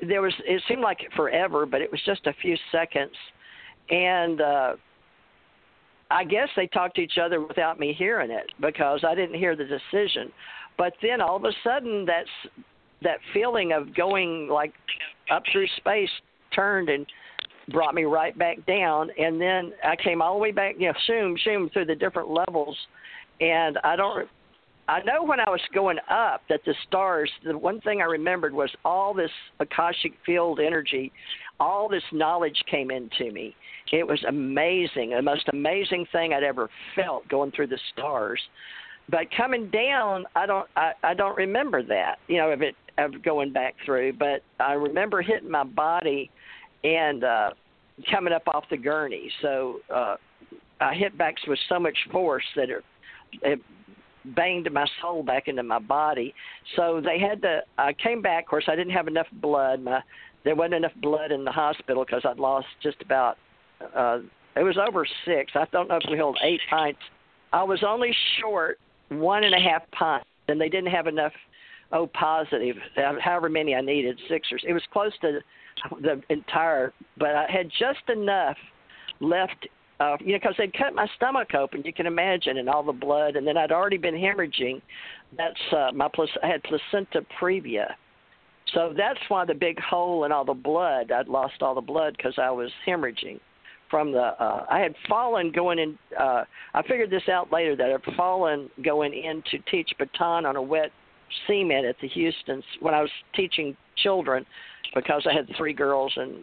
there 0.08 0.22
was. 0.22 0.34
It 0.46 0.62
seemed 0.68 0.82
like 0.82 1.00
forever, 1.16 1.66
but 1.66 1.82
it 1.82 1.92
was 1.92 2.02
just 2.06 2.28
a 2.28 2.34
few 2.42 2.56
seconds, 2.72 3.16
and. 3.90 4.42
uh 4.42 4.74
I 6.12 6.24
guess 6.24 6.50
they 6.56 6.66
talked 6.66 6.96
to 6.96 7.02
each 7.02 7.20
other 7.24 7.40
without 7.40 7.80
me 7.80 7.94
hearing 7.94 8.32
it 8.32 8.52
because 8.60 9.04
I 9.08 9.14
didn't 9.14 9.38
hear 9.38 9.56
the 9.56 9.66
decision. 9.66 10.32
But 10.76 10.94
then 11.04 11.22
all 11.22 11.36
of 11.36 11.44
a 11.44 11.52
sudden, 11.64 12.04
that's 12.04 12.28
that 13.04 13.20
feeling 13.32 13.74
of 13.74 13.94
going 13.96 14.48
like 14.48 14.74
up 15.30 15.44
through 15.52 15.68
space 15.78 16.10
turned 16.54 16.90
and 16.90 17.06
brought 17.72 17.96
me 17.96 18.04
right 18.04 18.38
back 18.38 18.66
down. 18.66 19.10
And 19.18 19.40
then 19.40 19.74
I 19.84 19.96
came 19.96 20.22
all 20.22 20.34
the 20.34 20.40
way 20.40 20.52
back 20.52 20.76
you 20.78 20.88
know 20.88 20.94
zoom 21.06 21.38
zoom 21.44 21.70
through 21.70 21.86
the 21.86 21.96
different 21.96 22.30
levels. 22.30 22.78
And 23.42 23.78
I 23.84 23.96
don't 23.96 24.28
I 24.88 25.04
know 25.04 25.24
when 25.24 25.40
I 25.40 25.50
was 25.50 25.62
going 25.74 26.00
up 26.10 26.42
that 26.50 26.62
the 26.66 26.74
stars 26.88 27.32
the 27.46 27.58
one 27.58 27.80
thing 27.82 28.02
I 28.02 28.06
remembered 28.06 28.54
was 28.54 28.72
all 28.84 29.14
this 29.14 29.32
akashic 29.60 30.14
field 30.26 30.60
energy 30.60 31.12
all 31.60 31.90
this 31.90 32.04
knowledge 32.14 32.64
came 32.72 32.90
into 32.90 33.34
me. 33.34 33.54
It 33.92 34.08
was 34.08 34.24
amazing 34.28 35.12
the 35.12 35.22
most 35.22 35.48
amazing 35.52 36.08
thing 36.12 36.34
I'd 36.34 36.44
ever 36.44 36.70
felt 36.96 37.28
going 37.28 37.52
through 37.52 37.68
the 37.68 37.80
stars. 37.94 38.42
But 39.10 39.28
coming 39.36 39.70
down 39.70 40.26
I 40.36 40.46
don't 40.46 40.68
I, 40.76 40.94
I 41.04 41.14
don't 41.14 41.38
remember 41.38 41.84
that. 41.84 42.18
You 42.28 42.38
know 42.38 42.50
if 42.50 42.62
it 42.62 42.76
of 43.00 43.24
going 43.24 43.52
back 43.52 43.76
through 43.86 44.14
but 44.14 44.42
I 44.60 44.74
remember 44.74 45.22
hitting 45.22 45.50
my 45.50 45.64
body 45.64 46.30
and 46.84 47.24
uh 47.24 47.50
coming 48.10 48.34
up 48.34 48.44
off 48.48 48.64
the 48.70 48.78
gurney. 48.78 49.32
So 49.42 49.80
uh 49.94 50.16
I 50.82 50.94
hit 50.94 51.18
back 51.18 51.36
with 51.48 51.60
so 51.68 51.80
much 51.80 51.98
force 52.12 52.46
that 52.56 52.70
it, 52.70 52.84
it 53.42 53.60
banged 54.36 54.72
my 54.72 54.86
soul 55.02 55.24
back 55.24 55.48
into 55.48 55.64
my 55.64 55.80
body. 55.80 56.34
So 56.76 57.02
they 57.04 57.20
had 57.20 57.42
to. 57.42 57.62
I 57.78 57.94
came 57.94 58.22
back. 58.22 58.46
Of 58.46 58.50
course, 58.50 58.66
I 58.68 58.76
didn't 58.76 58.94
have 58.94 59.08
enough 59.08 59.28
blood. 59.34 59.84
My 59.84 60.02
there 60.44 60.56
wasn't 60.56 60.76
enough 60.76 60.94
blood 61.02 61.32
in 61.32 61.44
the 61.44 61.52
hospital 61.52 62.06
because 62.06 62.24
I'd 62.26 62.40
lost 62.40 62.68
just 62.82 63.02
about. 63.02 63.38
uh 63.96 64.20
It 64.56 64.64
was 64.64 64.78
over 64.78 65.06
six. 65.26 65.52
I 65.56 65.66
don't 65.72 65.88
know 65.90 65.98
if 65.98 66.10
we 66.10 66.18
held 66.18 66.38
eight 66.44 66.62
pints. 66.70 67.02
I 67.52 67.64
was 67.64 67.84
only 67.86 68.16
short 68.40 68.80
one 69.10 69.44
and 69.44 69.56
a 69.56 69.60
half 69.60 69.90
pints, 69.92 70.28
and 70.48 70.62
they 70.62 70.70
didn't 70.70 70.92
have 70.92 71.08
enough. 71.08 71.34
Oh, 71.92 72.08
positive. 72.08 72.76
However 72.96 73.50
many 73.50 73.74
I 73.74 73.82
needed, 73.82 74.20
six 74.30 74.48
or 74.52 74.60
it 74.68 74.74
was 74.74 74.84
close 74.94 75.12
to 75.22 75.40
the 76.02 76.22
entire, 76.30 76.94
but 77.18 77.30
I 77.30 77.46
had 77.50 77.70
just 77.70 78.10
enough 78.10 78.58
left. 79.20 79.68
Uh, 80.00 80.16
you 80.22 80.32
know, 80.32 80.40
because 80.40 80.56
they'd 80.58 80.74
cut 80.78 80.96
my 80.96 81.06
stomach 81.18 81.54
open, 81.54 81.82
you 81.84 81.92
can 81.92 82.06
imagine, 82.06 82.58
and 82.58 82.70
all 82.70 82.84
the 82.84 82.94
blood, 82.94 83.36
and 83.36 83.46
then 83.46 83.58
I'd 83.58 83.74
already 83.74 83.98
been 83.98 84.16
hemorrhaging. 84.16 84.82
That's 85.36 85.60
uh, 85.76 85.92
my 85.94 86.08
plus. 86.14 86.30
I 86.42 86.48
had 86.48 86.64
placenta 86.64 87.26
previa, 87.42 87.96
so 88.74 88.94
that's 88.96 89.20
why 89.28 89.44
the 89.44 89.54
big 89.54 89.78
hole 89.80 90.24
in 90.24 90.32
all 90.32 90.46
the 90.46 90.54
blood. 90.54 91.12
I'd 91.12 91.28
lost 91.28 91.62
all 91.62 91.76
the 91.76 91.82
blood 91.82 92.16
because 92.16 92.36
I 92.38 92.50
was 92.50 92.72
hemorrhaging 92.88 93.40
from 93.90 94.14
the. 94.14 94.20
Uh, 94.42 94.66
I 94.70 94.80
had 94.80 94.96
fallen 95.10 95.52
going 95.52 95.80
in. 95.80 95.98
Uh, 96.18 96.46
I 96.74 96.82
figured 96.84 97.10
this 97.10 97.28
out 97.30 97.52
later 97.52 97.76
that 97.76 97.92
I'd 97.92 98.16
fallen 98.16 98.70
going 98.86 99.14
in 99.14 99.44
to 99.52 99.58
teach 99.70 99.90
baton 99.98 100.46
on 100.46 100.56
a 100.56 100.62
wet 100.62 100.92
cement 101.48 101.86
at 101.86 101.96
the 102.02 102.08
Houston's 102.10 102.64
when 102.80 102.94
I 102.94 103.02
was 103.02 103.12
teaching 103.36 103.76
children 103.98 104.46
because 104.96 105.26
I 105.30 105.34
had 105.34 105.50
three 105.58 105.74
girls 105.74 106.12
and 106.16 106.34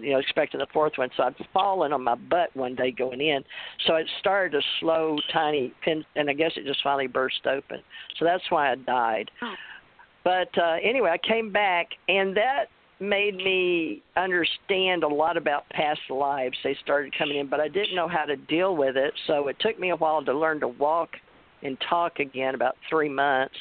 you 0.00 0.12
know 0.12 0.18
expecting 0.18 0.60
the 0.60 0.66
fourth 0.72 0.92
one. 0.96 1.10
So 1.16 1.24
I'd 1.24 1.34
fallen 1.52 1.92
on 1.92 2.04
my 2.04 2.14
butt 2.14 2.54
one 2.54 2.74
day 2.74 2.90
going 2.90 3.20
in. 3.20 3.42
So 3.86 3.94
it 3.96 4.08
started 4.20 4.58
a 4.58 4.62
slow, 4.80 5.18
tiny 5.32 5.72
pin, 5.84 6.04
and 6.14 6.30
I 6.30 6.32
guess 6.32 6.52
it 6.56 6.66
just 6.66 6.82
finally 6.82 7.06
burst 7.06 7.46
open. 7.46 7.80
So 8.18 8.24
that's 8.24 8.44
why 8.50 8.72
I 8.72 8.74
died. 8.76 9.30
Oh. 9.42 9.54
But 10.24 10.58
uh, 10.58 10.76
anyway, 10.82 11.10
I 11.10 11.18
came 11.18 11.52
back, 11.52 11.88
and 12.08 12.36
that 12.36 12.64
made 12.98 13.36
me 13.36 14.02
understand 14.16 15.04
a 15.04 15.08
lot 15.08 15.36
about 15.36 15.68
past 15.70 16.00
lives. 16.10 16.56
They 16.64 16.76
started 16.82 17.14
coming 17.16 17.38
in, 17.38 17.48
but 17.48 17.60
I 17.60 17.68
didn't 17.68 17.94
know 17.94 18.08
how 18.08 18.24
to 18.24 18.36
deal 18.36 18.74
with 18.74 18.96
it. 18.96 19.12
So 19.26 19.48
it 19.48 19.56
took 19.60 19.78
me 19.78 19.90
a 19.90 19.96
while 19.96 20.24
to 20.24 20.32
learn 20.32 20.60
to 20.60 20.68
walk 20.68 21.10
and 21.62 21.76
talk 21.88 22.18
again, 22.18 22.54
about 22.54 22.76
three 22.88 23.08
months. 23.08 23.54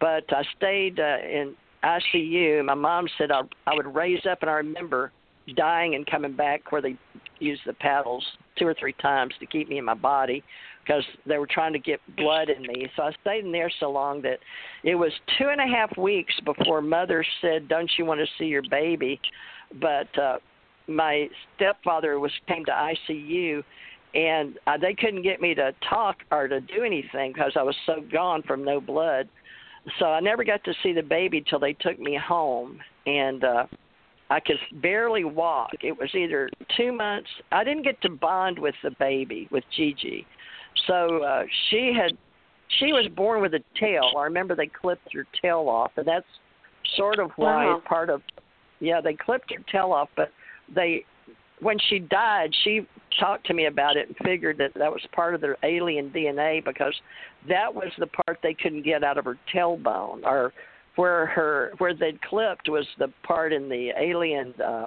But 0.00 0.24
I 0.30 0.42
stayed 0.56 1.00
uh, 1.00 1.18
in 1.22 1.54
ICU. 1.84 2.64
My 2.64 2.74
mom 2.74 3.06
said 3.18 3.30
I, 3.30 3.42
I 3.66 3.74
would 3.74 3.94
raise 3.94 4.24
up, 4.30 4.38
and 4.42 4.50
I 4.50 4.54
remember 4.54 5.12
dying 5.54 5.94
and 5.94 6.06
coming 6.06 6.34
back 6.34 6.72
where 6.72 6.82
they 6.82 6.96
used 7.38 7.62
the 7.66 7.72
paddles 7.74 8.24
two 8.58 8.66
or 8.66 8.74
three 8.74 8.94
times 8.94 9.34
to 9.38 9.46
keep 9.46 9.68
me 9.68 9.78
in 9.78 9.84
my 9.84 9.94
body 9.94 10.42
because 10.82 11.04
they 11.26 11.38
were 11.38 11.46
trying 11.46 11.72
to 11.72 11.78
get 11.78 12.00
blood 12.16 12.48
in 12.48 12.62
me. 12.62 12.90
So 12.96 13.02
I 13.02 13.12
stayed 13.20 13.44
in 13.44 13.52
there 13.52 13.70
so 13.80 13.90
long 13.90 14.22
that 14.22 14.38
it 14.82 14.94
was 14.94 15.12
two 15.38 15.48
and 15.48 15.60
a 15.60 15.66
half 15.66 15.96
weeks 15.96 16.34
before 16.44 16.80
mother 16.80 17.24
said, 17.40 17.68
"Don't 17.68 17.90
you 17.98 18.04
want 18.04 18.20
to 18.20 18.26
see 18.38 18.46
your 18.46 18.62
baby?" 18.70 19.20
But 19.80 20.18
uh, 20.18 20.38
my 20.86 21.28
stepfather 21.56 22.18
was 22.18 22.32
came 22.46 22.64
to 22.64 22.72
ICU, 22.72 23.62
and 24.14 24.58
uh, 24.66 24.78
they 24.78 24.94
couldn't 24.94 25.22
get 25.22 25.40
me 25.40 25.54
to 25.54 25.74
talk 25.88 26.16
or 26.30 26.48
to 26.48 26.60
do 26.60 26.84
anything 26.84 27.32
because 27.32 27.52
I 27.56 27.62
was 27.62 27.76
so 27.84 28.04
gone 28.12 28.42
from 28.42 28.64
no 28.64 28.80
blood 28.80 29.28
so 29.98 30.06
I 30.06 30.20
never 30.20 30.44
got 30.44 30.64
to 30.64 30.74
see 30.82 30.92
the 30.92 31.02
baby 31.02 31.44
till 31.48 31.58
they 31.58 31.72
took 31.74 31.98
me 31.98 32.16
home, 32.16 32.80
and 33.06 33.44
uh, 33.44 33.66
I 34.30 34.40
could 34.40 34.56
barely 34.82 35.24
walk. 35.24 35.70
It 35.82 35.96
was 35.96 36.10
either 36.14 36.50
two 36.76 36.92
months. 36.92 37.28
I 37.52 37.64
didn't 37.64 37.84
get 37.84 38.00
to 38.02 38.10
bond 38.10 38.58
with 38.58 38.74
the 38.82 38.90
baby 38.98 39.48
with 39.50 39.64
Gigi, 39.76 40.26
so 40.86 41.22
uh, 41.22 41.44
she 41.70 41.92
had 41.96 42.16
she 42.78 42.92
was 42.92 43.06
born 43.14 43.40
with 43.40 43.54
a 43.54 43.62
tail. 43.78 44.10
I 44.18 44.24
remember 44.24 44.56
they 44.56 44.66
clipped 44.66 45.12
her 45.14 45.26
tail 45.40 45.68
off, 45.68 45.92
and 45.96 46.06
that's 46.06 46.26
sort 46.96 47.18
of 47.18 47.30
why 47.36 47.66
wow. 47.66 47.82
part 47.86 48.10
of 48.10 48.22
yeah 48.80 49.00
they 49.00 49.14
clipped 49.14 49.52
her 49.52 49.62
tail 49.70 49.92
off, 49.92 50.08
but 50.16 50.30
they 50.74 51.04
when 51.60 51.78
she 51.88 51.98
died, 51.98 52.50
she 52.64 52.86
talked 53.18 53.46
to 53.46 53.54
me 53.54 53.66
about 53.66 53.96
it 53.96 54.08
and 54.08 54.16
figured 54.18 54.58
that 54.58 54.72
that 54.74 54.90
was 54.90 55.00
part 55.12 55.34
of 55.34 55.40
their 55.40 55.56
alien 55.62 56.10
DNA 56.10 56.64
because 56.64 56.94
that 57.48 57.74
was 57.74 57.90
the 57.98 58.06
part 58.06 58.38
they 58.42 58.54
couldn't 58.54 58.82
get 58.82 59.02
out 59.02 59.18
of 59.18 59.24
her 59.24 59.38
tailbone, 59.54 60.22
or 60.24 60.52
where 60.96 61.26
her 61.26 61.72
where 61.78 61.94
they'd 61.94 62.20
clipped 62.22 62.68
was 62.68 62.86
the 62.98 63.08
part 63.22 63.52
in 63.52 63.68
the 63.68 63.90
alien 63.98 64.54
uh, 64.62 64.86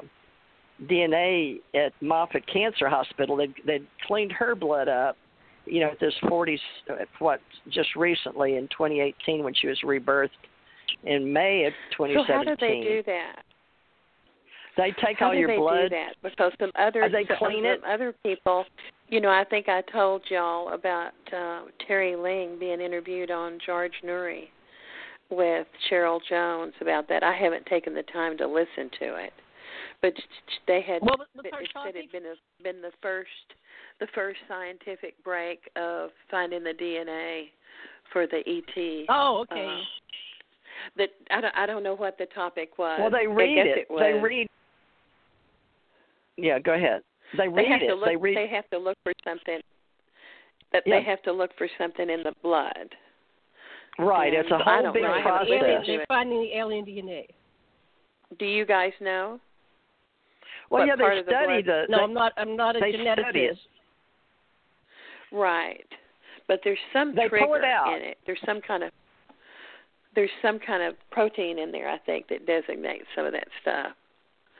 DNA 0.87 1.59
at 1.73 1.93
Moffitt 2.01 2.45
Cancer 2.51 2.87
Hospital. 2.87 3.35
They'd, 3.35 3.53
they'd 3.65 3.87
cleaned 4.07 4.31
her 4.33 4.55
blood 4.55 4.87
up, 4.87 5.17
you 5.65 5.81
know, 5.81 5.89
at 5.91 5.99
this 5.99 6.13
40s, 6.23 6.59
what 7.19 7.41
just 7.69 7.95
recently 7.95 8.55
in 8.55 8.67
2018 8.69 9.43
when 9.43 9.53
she 9.53 9.67
was 9.67 9.79
rebirthed 9.83 10.29
in 11.03 11.31
May 11.31 11.65
of 11.65 11.73
2017. 11.97 12.25
So 12.27 12.33
how 12.33 12.43
did 12.43 12.59
they 12.59 12.81
do 12.87 13.03
that? 13.05 13.43
They 14.77 14.91
take 15.03 15.19
How 15.19 15.27
all 15.27 15.31
do 15.33 15.39
your 15.39 15.47
they 15.47 15.57
blood. 15.57 15.89
do 15.89 15.89
that? 15.89 16.13
Because 16.23 16.51
some 16.59 16.71
other 16.79 17.03
Are 17.03 17.09
they 17.09 17.25
some 17.27 17.37
clean 17.37 17.65
it? 17.65 17.81
other 17.83 18.13
people, 18.23 18.65
you 19.07 19.19
know, 19.19 19.29
I 19.29 19.43
think 19.49 19.67
I 19.67 19.81
told 19.91 20.21
y'all 20.29 20.73
about 20.73 21.11
uh, 21.35 21.61
Terry 21.87 22.15
Ling 22.15 22.57
being 22.59 22.79
interviewed 22.79 23.31
on 23.31 23.59
George 23.65 23.93
Noory 24.05 24.45
with 25.29 25.67
Cheryl 25.91 26.19
Jones 26.29 26.73
about 26.81 27.07
that. 27.09 27.23
I 27.23 27.35
haven't 27.35 27.65
taken 27.65 27.93
the 27.93 28.03
time 28.03 28.37
to 28.37 28.47
listen 28.47 28.89
to 28.99 29.15
it, 29.15 29.33
but 30.01 30.13
they 30.67 30.81
had 30.81 31.01
it 31.03 31.09
first 31.51 31.71
said 31.73 31.93
topic? 31.93 31.95
it 31.95 32.11
been 32.11 32.25
a, 32.25 32.63
been 32.63 32.81
the 32.81 32.91
first 33.01 33.29
the 33.99 34.07
first 34.15 34.39
scientific 34.47 35.21
break 35.25 35.59
of 35.75 36.11
finding 36.31 36.63
the 36.63 36.71
DNA 36.73 37.47
for 38.13 38.25
the 38.27 38.37
ET. 38.47 39.05
Oh, 39.09 39.45
okay. 39.51 39.67
Uh, 39.67 39.81
that 40.97 41.09
I 41.31 41.41
don't 41.41 41.55
I 41.55 41.65
don't 41.65 41.83
know 41.83 41.95
what 41.95 42.17
the 42.17 42.25
topic 42.27 42.77
was. 42.77 42.97
Well, 43.01 43.11
they 43.11 43.29
I 43.29 43.33
read 43.33 43.55
guess 43.55 43.77
it. 43.79 43.87
was. 43.89 43.99
They 44.01 44.13
read. 44.13 44.47
Yeah, 46.43 46.59
go 46.59 46.73
ahead. 46.73 47.01
They 47.37 47.47
read 47.47 47.57
they 47.65 47.69
have 47.69 47.81
it. 47.81 47.87
to 47.87 47.95
look. 47.95 48.05
they 48.05 48.15
read. 48.15 48.37
They 48.37 48.47
have 48.47 48.69
to 48.71 48.77
look 48.77 48.97
for 49.03 49.13
something. 49.23 49.59
That 50.71 50.83
Yeah. 50.85 50.99
they 50.99 51.03
have 51.05 51.21
to 51.23 51.31
look 51.31 51.51
for 51.57 51.67
something 51.77 52.09
in 52.09 52.23
the 52.23 52.33
blood. 52.43 52.95
right. 53.97 54.33
It's 54.33 54.49
a 54.51 54.57
whole 54.59 54.83
don't 54.83 54.93
big 54.93 55.03
know. 55.03 55.11
I 55.11 55.21
haven't 55.21 55.47
Alien, 55.47 55.59
process. 55.65 55.87
they're 55.87 56.05
finding 56.07 56.41
the 56.41 56.53
alien 56.57 56.85
DNA. 56.85 57.27
Do 58.37 58.45
you 58.45 58.65
guys 58.65 58.93
know? 59.01 59.39
Well, 60.69 60.81
what 60.81 60.87
yeah, 60.87 60.95
they 60.95 61.19
of 61.19 61.25
the 61.25 61.31
study 61.31 61.63
blood- 61.63 61.87
the. 61.87 61.91
No, 61.91 61.97
they, 61.97 62.03
I'm 62.03 62.13
not. 62.13 62.33
I'm 62.37 62.55
not 62.55 62.75
a 62.75 62.79
they 62.79 62.93
geneticist. 62.93 63.57
Right. 65.31 65.85
But 66.47 66.61
there's 66.63 66.79
some 66.93 67.13
They 67.15 67.27
pull 67.29 67.37
it 67.55 67.59
trigger 67.59 67.65
out. 67.65 67.95
in 67.95 68.01
it. 68.03 68.17
There's 68.25 68.39
some 68.45 68.61
kind 68.61 68.83
of 68.83 68.91
there's 70.15 70.29
some 70.41 70.57
kind 70.59 70.81
of 70.83 70.95
protein 71.11 71.59
in 71.59 71.71
there, 71.71 71.87
I 71.87 71.97
think, 71.99 72.27
that 72.29 72.45
designates 72.47 73.05
some 73.15 73.25
of 73.25 73.31
that 73.33 73.47
stuff. 73.61 73.91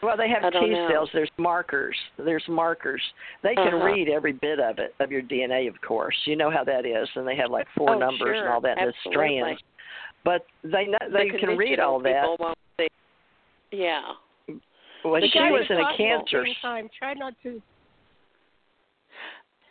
Well, 0.02 0.16
they 0.16 0.30
have 0.30 0.44
I 0.46 0.50
T 0.52 0.70
know. 0.70 0.88
cells. 0.90 1.10
There's 1.14 1.30
markers. 1.38 1.96
There's 2.18 2.44
markers. 2.48 3.02
They 3.44 3.54
can 3.56 3.74
Uh-huh. 3.74 3.84
read 3.86 4.08
every 4.10 4.32
bit 4.32 4.60
of 4.60 4.80
it 4.80 4.96
of 5.00 5.12
your 5.12 5.22
DNA, 5.22 5.68
of 5.68 5.80
course. 5.82 6.16
You 6.26 6.36
know 6.38 6.50
how 6.50 6.64
that 6.64 6.86
is, 6.86 7.10
and 7.16 7.28
they 7.28 7.36
have 7.36 7.52
like 7.52 7.68
four 7.76 7.96
oh, 7.96 8.00
numbers 8.00 8.20
sure. 8.20 8.34
and 8.46 8.48
all 8.48 8.62
that, 8.62 8.78
and 8.78 8.88
the 8.88 8.94
Absolutely. 8.96 9.38
strands. 9.40 9.62
But 10.24 10.46
they 10.64 10.86
know, 10.86 10.98
they 11.12 11.30
the 11.32 11.38
can 11.38 11.58
read 11.58 11.80
all 11.80 12.00
that. 12.02 12.22
people 12.24 12.38
Won't. 12.40 12.58
Yeah. 13.72 14.02
Well, 15.04 15.22
The 15.22 15.30
she 15.32 15.40
was 15.40 15.66
in 15.70 15.78
a 15.78 15.82
talked 15.82 15.98
cancer. 15.98 16.46
Same 16.46 16.56
time, 16.62 16.90
try 16.98 17.14
not 17.14 17.34
to. 17.44 17.62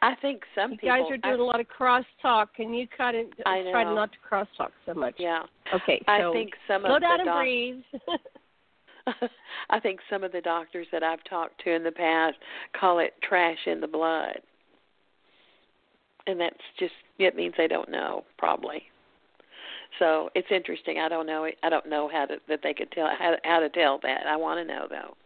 I 0.00 0.14
think 0.22 0.42
some 0.54 0.72
you 0.72 0.76
people 0.78 0.88
guys 0.96 1.10
are 1.10 1.16
doing 1.16 1.34
I, 1.34 1.42
a 1.42 1.42
lot 1.44 1.60
of 1.60 1.66
crosstalk. 1.68 2.46
and 2.58 2.74
you 2.76 2.86
kind 2.96 3.16
of 3.16 3.26
I 3.46 3.62
try 3.70 3.82
know. 3.84 3.94
not 3.94 4.10
to 4.12 4.18
crosstalk 4.30 4.70
so 4.86 4.94
much? 4.94 5.16
Yeah. 5.18 5.42
Okay. 5.74 6.00
I 6.06 6.30
think 6.32 6.52
some 6.68 6.82
slow 6.82 6.96
of 6.96 7.02
down 7.02 7.16
the 7.18 7.22
and 7.22 7.26
doc- 7.26 7.38
breathe. 7.40 7.82
I 9.70 9.80
think 9.80 10.00
some 10.10 10.24
of 10.24 10.32
the 10.32 10.40
doctors 10.40 10.86
that 10.92 11.02
I've 11.02 11.22
talked 11.24 11.62
to 11.64 11.74
in 11.74 11.84
the 11.84 11.92
past 11.92 12.36
call 12.78 12.98
it 12.98 13.14
trash 13.22 13.58
in 13.66 13.80
the 13.80 13.86
blood. 13.86 14.40
And 16.26 16.40
that's 16.40 16.56
just 16.78 16.92
it 17.18 17.34
means 17.34 17.54
they 17.56 17.68
don't 17.68 17.90
know 17.90 18.24
probably. 18.36 18.82
So 19.98 20.28
it's 20.34 20.48
interesting. 20.50 20.98
I 20.98 21.08
don't 21.08 21.26
know. 21.26 21.48
I 21.62 21.68
don't 21.70 21.88
know 21.88 22.08
how 22.12 22.26
to 22.26 22.36
that 22.48 22.60
they 22.62 22.74
could 22.74 22.90
tell 22.92 23.08
how 23.18 23.36
how 23.44 23.60
to 23.60 23.68
tell 23.70 23.98
that. 24.02 24.26
I 24.26 24.36
want 24.36 24.58
to 24.58 24.64
know 24.64 24.86
though. 24.88 25.16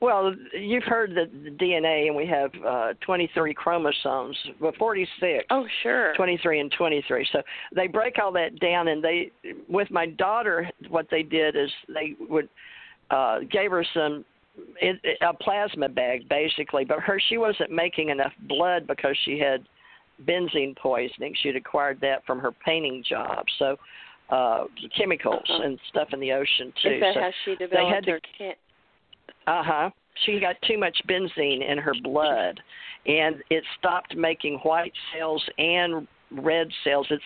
Well, 0.00 0.34
you've 0.52 0.84
heard 0.84 1.14
the, 1.14 1.30
the 1.44 1.50
DNA, 1.50 2.08
and 2.08 2.14
we 2.14 2.26
have 2.26 2.50
uh, 2.66 2.92
23 3.00 3.54
chromosomes, 3.54 4.36
well, 4.60 4.72
46. 4.78 5.44
Oh 5.48 5.64
sure. 5.82 6.14
23 6.14 6.60
and 6.60 6.72
23. 6.76 7.26
So 7.32 7.40
they 7.74 7.86
break 7.86 8.18
all 8.22 8.30
that 8.32 8.60
down, 8.60 8.88
and 8.88 9.02
they, 9.02 9.30
with 9.66 9.90
my 9.90 10.06
daughter, 10.06 10.68
what 10.90 11.06
they 11.10 11.22
did 11.22 11.56
is 11.56 11.70
they 11.88 12.16
would 12.28 12.50
uh, 13.10 13.40
gave 13.50 13.70
her 13.70 13.84
some 13.94 14.24
it, 14.80 15.00
a 15.20 15.34
plasma 15.34 15.88
bag 15.88 16.28
basically, 16.28 16.84
but 16.84 17.00
her 17.00 17.20
she 17.28 17.38
wasn't 17.38 17.70
making 17.70 18.10
enough 18.10 18.32
blood 18.48 18.86
because 18.86 19.16
she 19.24 19.38
had 19.38 19.64
benzene 20.26 20.76
poisoning. 20.76 21.34
She'd 21.42 21.56
acquired 21.56 22.00
that 22.02 22.24
from 22.24 22.38
her 22.38 22.52
painting 22.52 23.02
job, 23.08 23.44
so 23.58 23.76
uh, 24.30 24.64
chemicals 24.96 25.42
Uh-huh. 25.48 25.62
and 25.64 25.78
stuff 25.88 26.08
in 26.12 26.20
the 26.20 26.32
ocean 26.32 26.72
too. 26.82 26.90
Is 26.90 27.00
that 27.00 27.14
so 27.14 27.20
how 27.20 27.30
she 27.44 27.50
had 27.50 27.58
developed 27.58 28.04
to- 28.06 28.10
her 28.12 28.20
can 28.38 28.54
uh 29.46 29.62
huh. 29.62 29.90
She 30.24 30.38
got 30.38 30.54
too 30.62 30.78
much 30.78 30.96
benzene 31.08 31.68
in 31.68 31.76
her 31.78 31.94
blood, 32.02 32.60
and 33.06 33.42
it 33.50 33.64
stopped 33.78 34.14
making 34.16 34.58
white 34.58 34.92
cells 35.12 35.44
and 35.58 36.06
red 36.30 36.68
cells. 36.84 37.06
It's 37.10 37.22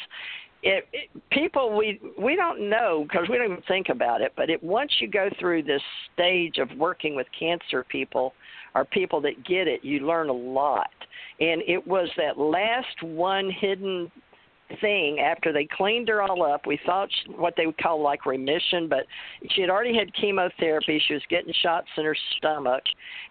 it, 0.62 0.86
it 0.92 1.08
people 1.30 1.76
we 1.76 2.00
we 2.20 2.36
don't 2.36 2.68
know 2.68 3.06
because 3.08 3.28
we 3.28 3.36
don't 3.36 3.52
even 3.52 3.62
think 3.68 3.88
about 3.90 4.20
it. 4.20 4.32
But 4.36 4.50
it 4.50 4.62
once 4.62 4.92
you 5.00 5.08
go 5.08 5.28
through 5.38 5.64
this 5.64 5.82
stage 6.14 6.58
of 6.58 6.68
working 6.76 7.14
with 7.14 7.26
cancer 7.38 7.84
people 7.84 8.32
or 8.74 8.84
people 8.84 9.20
that 9.22 9.44
get 9.44 9.68
it, 9.68 9.84
you 9.84 10.06
learn 10.06 10.28
a 10.28 10.32
lot. 10.32 10.90
And 11.40 11.62
it 11.66 11.86
was 11.86 12.08
that 12.16 12.38
last 12.38 13.02
one 13.02 13.50
hidden 13.50 14.10
thing 14.80 15.20
after 15.20 15.52
they 15.52 15.66
cleaned 15.76 16.08
her 16.08 16.22
all 16.22 16.42
up. 16.42 16.66
We 16.66 16.78
thought 16.84 17.08
she, 17.10 17.32
what 17.32 17.54
they 17.56 17.66
would 17.66 17.78
call 17.78 18.02
like 18.02 18.26
remission, 18.26 18.88
but 18.88 19.06
she 19.50 19.60
had 19.60 19.70
already 19.70 19.96
had 19.96 20.14
chemotherapy. 20.14 21.02
She 21.06 21.14
was 21.14 21.22
getting 21.30 21.52
shots 21.62 21.88
in 21.96 22.04
her 22.04 22.16
stomach, 22.36 22.82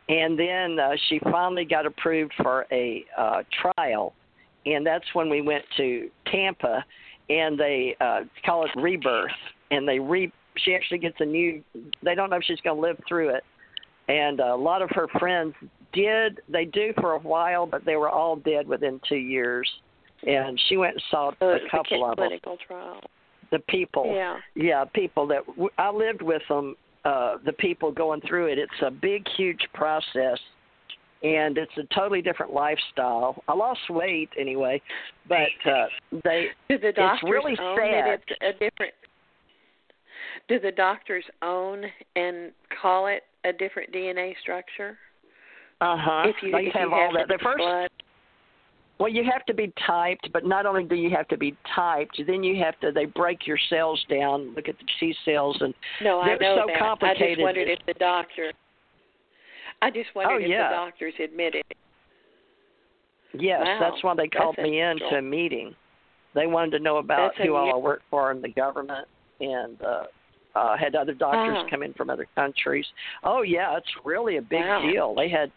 and 0.10 0.38
then 0.38 0.80
uh, 0.80 0.92
she 1.10 1.20
finally 1.20 1.66
got 1.66 1.86
approved 1.86 2.34
for 2.38 2.66
a 2.72 3.06
uh, 3.18 3.44
trial, 3.62 4.14
and 4.66 4.86
that's 4.86 5.06
when 5.14 5.30
we 5.30 5.42
went 5.42 5.64
to 5.78 6.10
Tampa, 6.32 6.84
and 7.30 7.60
they 7.60 7.96
uh, 8.00 8.22
call 8.46 8.66
it 8.66 8.72
rebirth, 8.76 9.32
and 9.72 9.88
they 9.88 10.00
re. 10.00 10.32
She 10.58 10.74
actually 10.74 11.00
gets 11.00 11.18
a 11.20 11.26
new. 11.26 11.64
They 12.04 12.16
don't 12.16 12.30
know 12.30 12.38
if 12.38 12.44
she's 12.44 12.62
going 12.62 12.78
to 12.78 12.82
live 12.82 12.98
through 13.08 13.30
it, 13.30 13.44
and 14.08 14.40
a 14.40 14.56
lot 14.56 14.82
of 14.82 14.90
her 14.92 15.08
friends 15.20 15.54
did. 15.94 16.40
They 16.50 16.66
do 16.66 16.94
for 17.00 17.14
a 17.14 17.20
while, 17.20 17.66
but 17.66 17.86
they 17.86 17.96
were 17.96 18.10
all 18.10 18.36
dead 18.36 18.68
within 18.68 19.00
two 19.08 19.16
years 19.18 19.70
and 20.26 20.60
she 20.68 20.78
went 20.78 20.94
and 20.94 21.04
saw 21.12 21.32
so 21.40 21.50
a 21.50 21.60
couple 21.70 22.04
of 22.04 22.18
them. 22.18 22.28
clinical 22.28 22.58
trial. 22.66 23.02
The 23.52 23.60
people, 23.60 24.14
Yeah. 24.14 24.38
yeah, 24.56 24.84
people 24.86 25.28
that 25.28 25.46
w- 25.46 25.70
I 25.78 25.90
lived 25.92 26.22
with 26.22 26.42
them. 26.48 26.76
Uh, 27.06 27.38
the 27.46 27.54
people 27.54 27.92
going 27.92 28.20
through 28.22 28.48
it. 28.48 28.58
It's 28.58 28.82
a 28.82 28.92
big, 28.92 29.26
huge 29.38 29.66
process, 29.74 30.40
and 31.24 31.58
it's 31.58 31.72
a 31.78 31.84
totally 31.96 32.22
different 32.22 32.54
lifestyle. 32.54 33.42
I 33.48 33.54
lost 33.54 33.80
weight 33.90 34.30
anyway, 34.40 34.82
but 35.28 35.50
uh, 35.66 35.86
they. 36.24 36.48
Do 36.70 36.78
the 36.78 36.90
It's 36.90 36.98
doctors 36.98 37.30
really 37.30 37.58
own 37.60 37.78
sad. 37.78 38.20
it's 38.30 38.42
a 38.42 38.52
different? 38.54 38.94
Do 40.48 40.60
the 40.60 40.72
doctors 40.72 41.24
own 41.42 41.84
and 42.16 42.52
call 42.82 43.08
it 43.08 43.24
a 43.46 43.52
different 43.54 43.92
DNA 43.94 44.34
structure? 44.42 44.98
Uh 45.82 45.96
huh. 46.00 46.24
if 46.30 46.36
you 46.42 46.52
they 46.52 46.68
if 46.68 46.74
have 46.74 46.90
you 46.90 46.94
all 46.94 47.12
that. 47.14 47.28
The 47.28 47.38
first 47.44 47.58
blood, 47.58 47.90
Well, 49.00 49.10
you 49.10 49.24
have 49.32 49.46
to 49.46 49.54
be 49.54 49.72
typed, 49.86 50.30
but 50.34 50.44
not 50.46 50.66
only 50.66 50.84
do 50.86 50.96
you 50.96 51.10
have 51.12 51.28
to 51.28 51.38
be 51.38 51.56
typed, 51.76 52.20
then 52.26 52.44
you 52.44 52.64
have 52.64 52.80
to. 52.80 52.92
They 52.92 53.06
break 53.06 53.46
your 53.46 53.60
cells 53.70 54.04
down, 54.10 54.56
look 54.56 54.68
at 54.70 54.76
the 54.78 54.86
T 55.00 55.14
cells, 55.26 55.58
and 55.62 55.74
no, 56.02 56.20
I 56.22 56.28
they're 56.30 56.40
know 56.40 56.62
so 56.66 56.68
that. 56.68 56.98
I 57.08 57.14
just 57.14 57.42
wondered 57.42 57.68
if 57.70 57.80
the 57.86 57.94
doctor. 57.96 58.54
I 59.82 59.90
just 59.92 60.14
wondered 60.16 60.34
Oh, 60.34 60.44
if 60.44 60.50
yeah. 60.50 60.70
the 60.70 60.76
doctors 60.76 61.14
admitted. 61.24 61.64
yes, 63.34 63.62
Wow, 63.64 63.78
that's 63.80 64.04
why 64.04 64.16
they 64.16 64.28
called 64.28 64.56
that's 64.58 64.68
me 64.68 64.82
in 64.82 64.98
to 65.00 65.18
a 65.18 65.22
meeting. 65.22 65.76
They 66.34 66.48
wanted 66.48 66.72
to 66.72 66.80
know 66.80 66.98
about 66.98 67.34
That's 67.38 67.48
who 67.48 67.56
all 67.56 67.74
I 67.74 67.78
worked 67.78 68.04
for 68.10 68.32
in 68.32 68.42
the 68.42 68.50
government, 68.50 69.08
and 69.40 69.82
uh, 69.82 70.04
uh, 70.56 70.78
had 70.78 70.96
other 70.96 71.14
doctors 71.14 71.58
Ah. 71.60 71.70
come 71.70 71.84
in 71.84 71.94
from 71.94 72.10
other 72.10 72.28
countries. 72.36 72.86
Oh 73.24 73.42
yeah, 73.44 73.78
it's 73.78 73.90
really 74.04 74.38
a 74.38 74.42
big 74.42 74.62
Wow. 74.62 74.82
deal. 74.82 75.16
They 75.16 75.30
had 75.30 75.52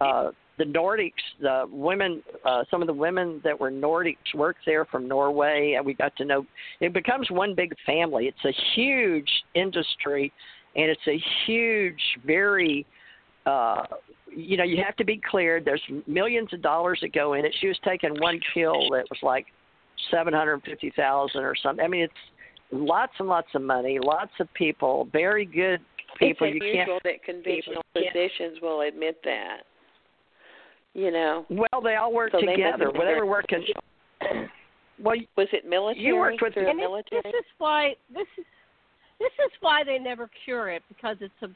uh, 0.00 0.30
the 0.56 0.64
Nordics, 0.64 1.12
the 1.40 1.66
women, 1.70 2.22
uh, 2.44 2.64
some 2.70 2.80
of 2.82 2.86
the 2.88 2.94
women 2.94 3.40
that 3.44 3.58
were 3.58 3.70
Nordics 3.70 4.34
worked 4.34 4.60
there 4.66 4.84
from 4.86 5.06
Norway, 5.06 5.74
and 5.74 5.84
we 5.84 5.94
got 5.94 6.16
to 6.16 6.24
know. 6.24 6.46
It 6.80 6.92
becomes 6.92 7.30
one 7.30 7.54
big 7.54 7.74
family. 7.86 8.26
It's 8.26 8.44
a 8.44 8.52
huge 8.74 9.30
industry, 9.54 10.32
and 10.76 10.90
it's 10.90 11.06
a 11.06 11.18
huge, 11.46 12.00
very. 12.24 12.86
Uh, 13.46 13.84
you 14.34 14.56
know, 14.56 14.64
you 14.64 14.82
have 14.84 14.96
to 14.96 15.04
be 15.04 15.20
cleared. 15.30 15.64
There's 15.64 15.82
millions 16.06 16.52
of 16.52 16.60
dollars 16.62 16.98
that 17.02 17.12
go 17.14 17.32
in 17.34 17.44
it. 17.44 17.54
She 17.60 17.68
was 17.68 17.78
taking 17.84 18.10
one 18.20 18.38
pill 18.54 18.90
that 18.90 19.04
was 19.10 19.18
like 19.22 19.46
seven 20.10 20.34
hundred 20.34 20.62
fifty 20.64 20.92
thousand 20.94 21.42
or 21.42 21.54
something. 21.62 21.84
I 21.84 21.88
mean, 21.88 22.02
it's 22.02 22.12
lots 22.70 23.12
and 23.18 23.28
lots 23.28 23.48
of 23.54 23.62
money, 23.62 23.98
lots 24.02 24.32
of 24.40 24.52
people, 24.54 25.08
very 25.12 25.44
good 25.46 25.80
people. 26.18 26.46
it's 26.46 26.54
you 26.56 26.60
unusual 26.70 26.84
can't. 26.84 27.02
that 27.04 27.24
conventional 27.24 27.82
can't- 27.94 28.06
physicians 28.12 28.58
will 28.60 28.82
admit 28.82 29.18
that. 29.24 29.60
You 30.94 31.10
know, 31.12 31.46
Well, 31.48 31.80
they 31.82 31.94
all 31.96 32.12
work 32.12 32.32
so 32.32 32.38
they 32.40 32.46
must 32.46 32.56
together. 32.56 32.86
Whatever 32.90 33.20
very 33.20 33.28
working. 33.28 33.64
Well, 35.00 35.14
Was 35.36 35.46
it 35.52 35.64
military? 35.64 36.04
You 36.04 36.16
worked 36.16 36.42
with 36.42 36.54
the- 36.54 36.62
the 36.62 36.70
and 36.70 36.80
it, 36.80 36.82
military? 36.82 37.22
this 37.22 37.32
is 37.34 37.44
why 37.58 37.94
this 38.12 38.26
is 38.36 38.44
this 39.20 39.30
is 39.46 39.52
why 39.60 39.84
they 39.84 39.96
never 39.98 40.28
cure 40.44 40.70
it 40.70 40.82
because 40.88 41.16
it's 41.20 41.40
a 41.42 41.48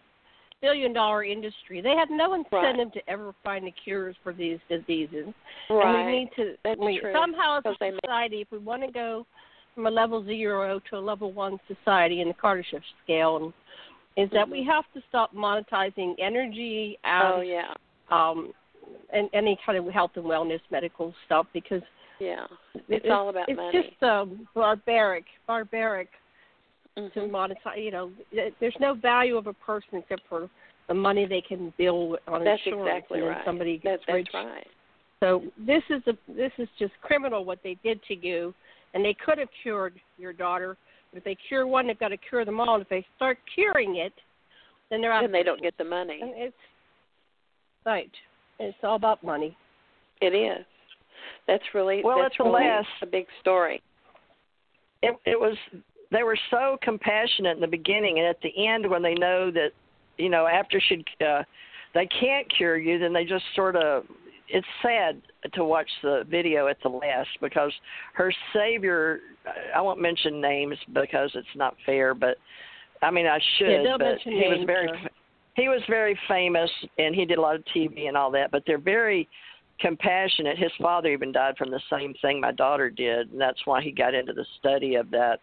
billion 0.62 0.92
dollar 0.92 1.24
industry. 1.24 1.80
They 1.80 1.96
have 1.96 2.08
no 2.10 2.34
incentive 2.34 2.92
to 2.92 3.10
ever 3.10 3.34
find 3.44 3.66
the 3.66 3.72
cures 3.84 4.16
for 4.22 4.32
these 4.32 4.58
diseases. 4.70 5.26
right. 5.68 5.96
And 5.96 6.06
we 6.06 6.12
need 6.20 6.30
to 6.36 6.54
That's 6.64 6.80
we, 6.80 7.00
true. 7.00 7.12
somehow 7.12 7.58
as 7.58 7.64
a 7.66 7.74
society, 8.00 8.40
if 8.40 8.48
we 8.50 8.58
want 8.58 8.82
to 8.82 8.90
go 8.90 9.26
from 9.74 9.86
a 9.86 9.90
level 9.90 10.24
zero 10.24 10.80
to 10.90 10.96
a 10.96 11.00
level 11.00 11.32
one 11.32 11.58
society 11.66 12.20
in 12.20 12.28
the 12.28 12.34
Kardashev 12.34 12.80
scale, 13.04 13.36
and, 13.36 13.52
is 14.16 14.30
that 14.32 14.48
we 14.48 14.64
have 14.64 14.84
to 14.94 15.02
stop 15.08 15.34
monetizing 15.34 16.14
energy 16.18 16.98
oh 17.04 17.40
and 17.40 17.48
yeah, 17.48 17.74
um, 18.10 18.52
and 19.12 19.28
any 19.32 19.58
kind 19.64 19.78
of 19.78 19.92
health 19.92 20.12
and 20.16 20.24
wellness 20.24 20.60
medical 20.70 21.14
stuff 21.26 21.46
because 21.52 21.82
yeah. 22.20 22.46
It's 22.88 23.06
all 23.10 23.30
about 23.30 23.48
it's 23.48 23.56
money. 23.56 23.90
just 23.90 24.02
um, 24.02 24.46
barbaric, 24.54 25.24
barbaric 25.46 26.08
Mhm. 26.96 27.12
to 27.14 27.20
monetize. 27.20 27.82
You 27.82 27.90
know, 27.90 28.12
there's 28.60 28.78
no 28.80 28.94
value 28.94 29.36
of 29.36 29.46
a 29.46 29.52
person 29.54 29.98
except 29.98 30.22
for 30.28 30.48
the 30.88 30.94
money 30.94 31.24
they 31.26 31.40
can 31.40 31.70
bill 31.78 32.18
on 32.28 32.44
That's 32.44 32.60
insurance, 32.66 32.88
exactly 32.98 33.20
and 33.20 33.28
right. 33.28 33.44
somebody 33.44 33.78
That, 33.78 34.00
gets 34.00 34.08
rich. 34.08 34.28
that's 34.32 34.44
right. 34.46 34.66
So 35.20 35.44
this 35.56 35.82
is 35.88 36.02
a 36.08 36.16
this 36.28 36.52
is 36.58 36.68
just 36.78 36.92
criminal 37.00 37.44
what 37.44 37.62
they 37.62 37.74
did 37.82 38.02
to 38.04 38.14
you, 38.16 38.52
and 38.92 39.04
they 39.04 39.14
could 39.14 39.38
have 39.38 39.48
cured 39.62 39.98
your 40.18 40.32
daughter. 40.32 40.76
But 41.12 41.18
if 41.18 41.24
they 41.24 41.34
cure 41.36 41.66
one, 41.66 41.86
they've 41.86 41.98
got 41.98 42.08
to 42.08 42.16
cure 42.16 42.44
them 42.44 42.58
all. 42.60 42.74
And 42.74 42.82
if 42.82 42.88
they 42.88 43.06
start 43.16 43.38
curing 43.54 43.96
it, 43.96 44.12
then 44.90 45.00
they're 45.00 45.12
out. 45.12 45.24
And 45.24 45.32
they 45.32 45.42
don't 45.42 45.62
get 45.62 45.76
the 45.78 45.84
money. 45.84 46.18
And 46.20 46.32
it's 46.36 46.56
right. 47.86 48.10
It's 48.58 48.76
all 48.82 48.96
about 48.96 49.22
money. 49.22 49.56
It 50.20 50.34
is. 50.34 50.64
That's 51.46 51.62
really 51.74 52.02
Well, 52.02 52.18
that's 52.18 52.34
at 52.38 52.44
really 52.44 52.64
last- 52.64 52.88
a 53.02 53.06
big 53.06 53.26
story. 53.40 53.80
it, 55.02 55.16
it 55.24 55.38
was. 55.38 55.56
They 56.12 56.22
were 56.22 56.38
so 56.50 56.76
compassionate 56.82 57.56
in 57.56 57.60
the 57.60 57.66
beginning, 57.66 58.18
and 58.18 58.26
at 58.28 58.40
the 58.42 58.66
end, 58.66 58.88
when 58.88 59.02
they 59.02 59.14
know 59.14 59.50
that, 59.50 59.70
you 60.18 60.28
know, 60.28 60.46
after 60.46 60.80
she, 60.80 61.04
uh, 61.26 61.42
they 61.94 62.06
can't 62.20 62.46
cure 62.54 62.76
you, 62.76 62.98
then 62.98 63.12
they 63.12 63.24
just 63.24 63.44
sort 63.56 63.76
of. 63.76 64.04
It's 64.48 64.66
sad 64.82 65.22
to 65.54 65.64
watch 65.64 65.88
the 66.02 66.24
video 66.28 66.66
at 66.66 66.76
the 66.82 66.90
last 66.90 67.30
because 67.40 67.72
her 68.12 68.32
savior. 68.52 69.20
I 69.74 69.80
won't 69.80 70.00
mention 70.00 70.40
names 70.40 70.76
because 70.92 71.30
it's 71.34 71.56
not 71.56 71.74
fair, 71.86 72.14
but 72.14 72.36
I 73.00 73.10
mean 73.10 73.26
I 73.26 73.38
should. 73.58 73.82
Yeah, 73.82 73.96
but 73.98 74.18
he 74.22 74.30
was 74.30 74.64
very. 74.66 74.88
sir. 74.88 75.08
He 75.54 75.68
was 75.68 75.80
very 75.88 76.18
famous, 76.28 76.70
and 76.98 77.14
he 77.14 77.24
did 77.24 77.38
a 77.38 77.40
lot 77.40 77.56
of 77.56 77.64
TV 77.74 78.08
and 78.08 78.16
all 78.16 78.30
that. 78.32 78.50
But 78.50 78.62
they're 78.66 78.78
very 78.78 79.28
compassionate. 79.82 80.56
His 80.56 80.70
father 80.80 81.12
even 81.12 81.32
died 81.32 81.58
from 81.58 81.70
the 81.70 81.80
same 81.90 82.14
thing 82.22 82.40
my 82.40 82.52
daughter 82.52 82.88
did, 82.88 83.32
and 83.32 83.40
that's 83.40 83.66
why 83.66 83.82
he 83.82 83.90
got 83.90 84.14
into 84.14 84.32
the 84.32 84.46
study 84.58 84.94
of 84.94 85.10
that. 85.10 85.40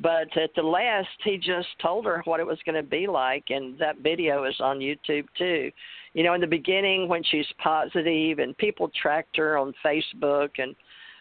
But 0.00 0.34
at 0.36 0.54
the 0.54 0.62
last, 0.62 1.08
he 1.24 1.36
just 1.36 1.68
told 1.80 2.06
her 2.06 2.22
what 2.24 2.40
it 2.40 2.46
was 2.46 2.58
going 2.64 2.82
to 2.82 2.88
be 2.88 3.06
like, 3.06 3.44
and 3.50 3.78
that 3.78 3.98
video 3.98 4.44
is 4.44 4.56
on 4.60 4.78
YouTube 4.78 5.26
too. 5.36 5.70
You 6.14 6.22
know, 6.22 6.34
in 6.34 6.40
the 6.40 6.46
beginning 6.46 7.08
when 7.08 7.22
she's 7.24 7.46
positive, 7.62 8.38
and 8.38 8.56
people 8.56 8.90
tracked 9.00 9.36
her 9.36 9.58
on 9.58 9.74
Facebook, 9.84 10.50
and 10.58 10.74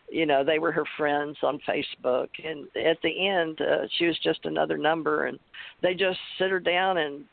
you 0.09 0.25
know 0.25 0.43
they 0.43 0.59
were 0.59 0.71
her 0.71 0.85
friends 0.97 1.37
on 1.43 1.59
Facebook, 1.67 2.29
and 2.43 2.67
at 2.75 2.97
the 3.01 3.27
end, 3.27 3.59
uh, 3.59 3.87
she 3.97 4.05
was 4.05 4.19
just 4.23 4.45
another 4.45 4.77
number, 4.77 5.25
and 5.25 5.39
they 5.81 5.93
just 5.93 6.19
sit 6.37 6.51
her 6.51 6.59
down 6.59 6.97
and 6.97 7.25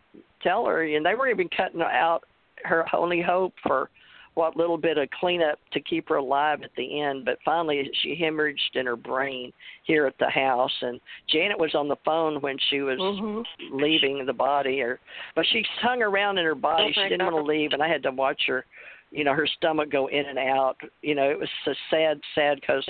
tell 0.43 0.65
her, 0.67 0.83
and 0.83 1.05
they 1.05 1.15
were 1.15 1.29
even 1.29 1.49
cutting 1.55 1.83
out 1.83 2.21
her 2.65 2.85
only 2.95 3.23
hope 3.23 3.55
for 3.63 3.91
what 4.39 4.57
little 4.57 4.79
bit 4.79 4.97
of 4.99 5.11
cleanup 5.19 5.59
to 5.73 5.81
keep 5.81 6.09
her 6.09 6.15
alive 6.15 6.61
at 6.63 6.71
the 6.77 7.01
end. 7.01 7.25
But 7.25 7.39
finally, 7.45 7.91
she 8.03 8.15
hemorrhaged 8.15 8.77
in 8.77 8.87
her 8.87 8.95
brain 8.95 9.53
here 9.83 10.07
at 10.07 10.17
the 10.21 10.31
house, 10.31 10.73
and 10.81 11.01
Janet 11.29 11.59
was 11.59 11.75
on 11.75 11.89
the 11.89 11.97
phone 12.05 12.41
when 12.41 12.57
she 12.71 12.81
was 12.83 13.01
mm-hmm. 13.01 13.77
leaving 13.77 14.25
the 14.25 14.33
body. 14.33 14.81
Or, 14.81 15.01
but 15.35 15.45
she 15.51 15.65
hung 15.81 16.03
around 16.03 16.39
in 16.39 16.45
her 16.45 16.55
body. 16.55 16.85
Oh, 16.87 17.03
she 17.03 17.09
didn't 17.09 17.19
God. 17.19 17.33
want 17.33 17.45
to 17.45 17.53
leave, 17.53 17.73
and 17.73 17.83
I 17.83 17.89
had 17.89 18.05
to 18.05 18.13
watch 18.13 18.41
her. 18.47 18.65
You 19.11 19.25
know, 19.25 19.35
her 19.35 19.49
stomach 19.57 19.91
go 19.91 20.07
in 20.07 20.25
and 20.27 20.39
out. 20.39 20.77
You 21.03 21.17
know, 21.17 21.29
it 21.29 21.39
was 21.41 21.49
so 21.65 21.73
sad, 21.91 22.21
sad 22.37 22.61
because 22.61 22.89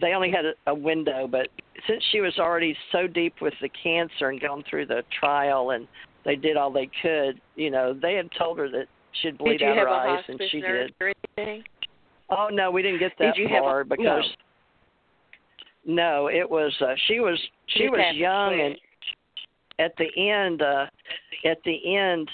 they 0.00 0.12
only 0.12 0.32
had 0.32 0.44
a, 0.44 0.54
a 0.72 0.74
window. 0.74 1.28
But 1.30 1.50
since 1.86 2.02
she 2.10 2.20
was 2.20 2.36
already 2.40 2.76
so 2.90 3.06
deep 3.06 3.34
with 3.40 3.54
the 3.62 3.70
cancer 3.80 4.30
and 4.30 4.40
gone 4.40 4.64
through 4.68 4.86
the 4.86 5.04
trial, 5.20 5.70
and 5.70 5.86
they 6.24 6.34
did 6.34 6.56
all 6.56 6.72
they 6.72 6.90
could, 7.00 7.40
you 7.54 7.70
know, 7.70 7.94
they 7.94 8.14
had 8.14 8.28
told 8.36 8.58
her 8.58 8.68
that 8.70 8.86
she'd 9.22 9.38
bleed 9.38 9.58
did 9.58 9.60
you 9.62 9.66
out 9.68 9.76
have 9.76 9.88
her 9.88 9.94
a 9.94 10.12
eyes, 10.16 10.24
and 10.28 10.40
she 10.50 10.60
nurse 10.60 10.90
did. 10.98 11.04
or 11.06 11.12
anything? 11.38 11.64
Oh 12.30 12.48
no, 12.52 12.70
we 12.70 12.82
didn't 12.82 13.00
get 13.00 13.12
that 13.18 13.34
Did 13.34 13.42
you 13.42 13.48
have 13.48 13.62
a- 13.62 13.66
far 13.66 13.84
because 13.84 14.24
no, 15.86 16.28
it 16.28 16.48
was 16.48 16.72
uh, 16.80 16.94
she 17.06 17.20
was 17.20 17.38
she 17.66 17.84
Just 17.84 17.92
was 17.92 18.14
young 18.16 18.60
and 18.60 18.76
at 19.78 19.92
the 19.96 20.30
end 20.30 20.60
uh 20.62 20.86
at 21.44 21.58
the 21.64 21.96
end 21.96 22.30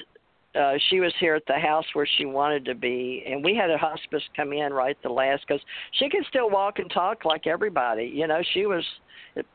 uh 0.58 0.72
she 0.90 0.98
was 1.00 1.12
here 1.20 1.34
at 1.36 1.44
the 1.46 1.54
house 1.54 1.84
where 1.92 2.08
she 2.18 2.24
wanted 2.26 2.64
to 2.64 2.74
be 2.74 3.22
and 3.26 3.44
we 3.44 3.54
had 3.54 3.70
a 3.70 3.78
hospice 3.78 4.22
come 4.34 4.52
in 4.52 4.72
right 4.72 4.96
the 5.04 5.08
last 5.08 5.44
because 5.46 5.62
she 5.92 6.08
could 6.08 6.24
still 6.28 6.50
walk 6.50 6.80
and 6.80 6.90
talk 6.90 7.24
like 7.24 7.46
everybody 7.46 8.04
you 8.12 8.26
know 8.26 8.40
she 8.52 8.66
was 8.66 8.82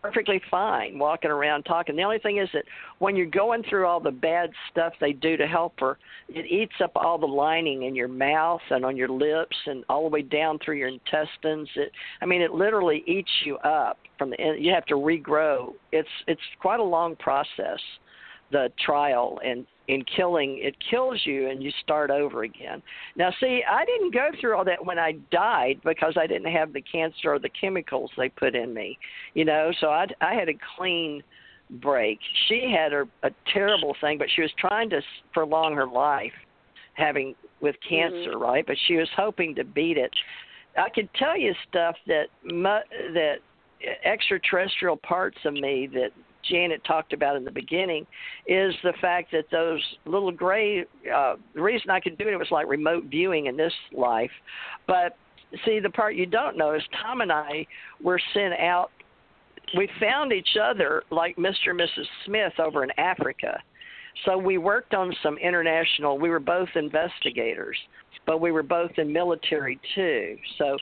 perfectly 0.01 0.41
fine 0.49 0.99
walking 0.99 1.31
around 1.31 1.63
talking. 1.63 1.95
The 1.95 2.03
only 2.03 2.19
thing 2.19 2.37
is 2.37 2.49
that 2.53 2.63
when 2.99 3.15
you're 3.15 3.25
going 3.25 3.63
through 3.69 3.87
all 3.87 3.99
the 3.99 4.11
bad 4.11 4.51
stuff 4.69 4.93
they 4.99 5.13
do 5.13 5.37
to 5.37 5.47
help 5.47 5.79
her 5.79 5.97
it 6.29 6.45
eats 6.45 6.73
up 6.83 6.91
all 6.95 7.17
the 7.17 7.25
lining 7.25 7.83
in 7.83 7.95
your 7.95 8.07
mouth 8.07 8.61
and 8.69 8.85
on 8.85 8.95
your 8.95 9.09
lips 9.09 9.55
and 9.65 9.83
all 9.89 10.03
the 10.03 10.09
way 10.09 10.21
down 10.21 10.59
through 10.59 10.77
your 10.77 10.87
intestines. 10.87 11.69
It 11.75 11.91
i 12.21 12.25
mean 12.25 12.41
it 12.41 12.51
literally 12.51 13.03
eats 13.07 13.31
you 13.45 13.57
up 13.59 13.97
from 14.17 14.29
the 14.29 14.41
in 14.41 14.63
you 14.63 14.73
have 14.73 14.85
to 14.85 14.95
regrow. 14.95 15.73
It's 15.91 16.09
it's 16.27 16.41
quite 16.59 16.79
a 16.79 16.83
long 16.83 17.15
process 17.15 17.79
the 18.51 18.69
trial 18.85 19.39
and 19.43 19.65
in 19.91 20.05
killing 20.05 20.57
it 20.61 20.73
kills 20.89 21.19
you 21.25 21.49
and 21.49 21.61
you 21.61 21.69
start 21.83 22.09
over 22.09 22.43
again. 22.43 22.81
Now 23.17 23.29
see 23.41 23.61
i 23.69 23.83
didn't 23.83 24.13
go 24.13 24.29
through 24.39 24.55
all 24.55 24.63
that 24.63 24.83
when 24.83 24.97
i 24.97 25.11
died 25.31 25.81
because 25.83 26.15
i 26.17 26.25
didn't 26.25 26.51
have 26.51 26.71
the 26.71 26.81
cancer 26.81 27.33
or 27.33 27.39
the 27.39 27.49
chemicals 27.49 28.09
they 28.17 28.29
put 28.29 28.55
in 28.55 28.73
me 28.73 28.97
you 29.33 29.43
know? 29.43 29.71
So 29.81 29.87
i 29.87 30.05
i 30.21 30.33
had 30.33 30.47
a 30.47 30.57
clean 30.77 31.21
break. 31.69 32.19
She 32.47 32.73
had 32.75 32.93
a, 32.93 33.03
a 33.23 33.31
terrible 33.53 33.95
thing 33.99 34.17
but 34.17 34.27
she 34.33 34.41
was 34.41 34.51
trying 34.57 34.89
to 34.91 35.01
prolong 35.33 35.75
her 35.75 35.87
life 35.87 36.33
having 36.93 37.35
with 37.59 37.75
mm-hmm. 37.75 38.23
cancer 38.23 38.37
right? 38.37 38.65
But 38.65 38.77
she 38.87 38.95
was 38.95 39.09
hoping 39.15 39.55
to 39.55 39.65
beat 39.65 39.97
it. 39.97 40.11
I 40.77 40.87
could 40.89 41.09
tell 41.15 41.37
you 41.37 41.53
stuff 41.69 41.95
that 42.07 42.27
mu- 42.45 43.13
that 43.13 43.35
uh, 43.85 44.07
extraterrestrial 44.07 44.95
parts 44.95 45.37
of 45.43 45.53
me 45.53 45.89
that 45.93 46.11
Janet 46.49 46.83
talked 46.85 47.13
about 47.13 47.35
in 47.35 47.45
the 47.45 47.51
beginning 47.51 48.05
is 48.47 48.73
the 48.83 48.93
fact 49.01 49.31
that 49.31 49.45
those 49.51 49.81
little 50.05 50.31
gray. 50.31 50.85
Uh, 51.13 51.35
the 51.53 51.61
reason 51.61 51.89
I 51.89 51.99
could 51.99 52.17
do 52.17 52.27
it 52.27 52.35
was 52.35 52.51
like 52.51 52.67
remote 52.67 53.05
viewing 53.05 53.47
in 53.47 53.57
this 53.57 53.73
life, 53.95 54.31
but 54.87 55.17
see 55.65 55.79
the 55.79 55.89
part 55.89 56.15
you 56.15 56.25
don't 56.25 56.57
know 56.57 56.73
is 56.73 56.83
Tom 57.01 57.21
and 57.21 57.31
I 57.31 57.65
were 58.01 58.19
sent 58.33 58.53
out. 58.53 58.91
We 59.77 59.89
found 59.99 60.33
each 60.33 60.57
other 60.61 61.03
like 61.11 61.35
Mr. 61.37 61.69
and 61.69 61.79
Mrs. 61.79 62.05
Smith 62.25 62.53
over 62.59 62.83
in 62.83 62.91
Africa. 62.97 63.61
So 64.25 64.37
we 64.37 64.57
worked 64.57 64.93
on 64.93 65.15
some 65.23 65.37
international. 65.37 66.17
We 66.17 66.29
were 66.29 66.39
both 66.39 66.67
investigators, 66.75 67.77
but 68.25 68.41
we 68.41 68.51
were 68.51 68.63
both 68.63 68.91
in 68.97 69.11
military 69.11 69.79
too. 69.95 70.35
So 70.57 70.77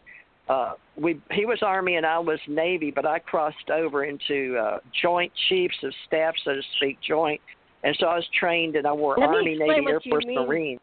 uh, 0.49 0.73
we 0.97 1.21
he 1.31 1.45
was 1.45 1.59
Army 1.61 1.95
and 1.95 2.05
I 2.05 2.17
was 2.19 2.39
Navy, 2.47 2.91
but 2.91 3.05
I 3.05 3.19
crossed 3.19 3.69
over 3.71 4.05
into 4.05 4.57
uh, 4.57 4.79
Joint 5.01 5.31
Chiefs 5.47 5.77
of 5.83 5.93
Staff, 6.07 6.33
so 6.43 6.55
to 6.55 6.61
speak, 6.77 6.97
Joint, 7.07 7.39
and 7.83 7.95
so 7.99 8.07
I 8.07 8.15
was 8.15 8.25
trained 8.37 8.75
and 8.75 8.87
I 8.87 8.91
wore 8.91 9.15
Let 9.17 9.29
Army, 9.29 9.57
Navy, 9.57 9.85
Air 9.87 10.01
Force, 10.09 10.25
mean. 10.25 10.35
Marine. 10.35 10.79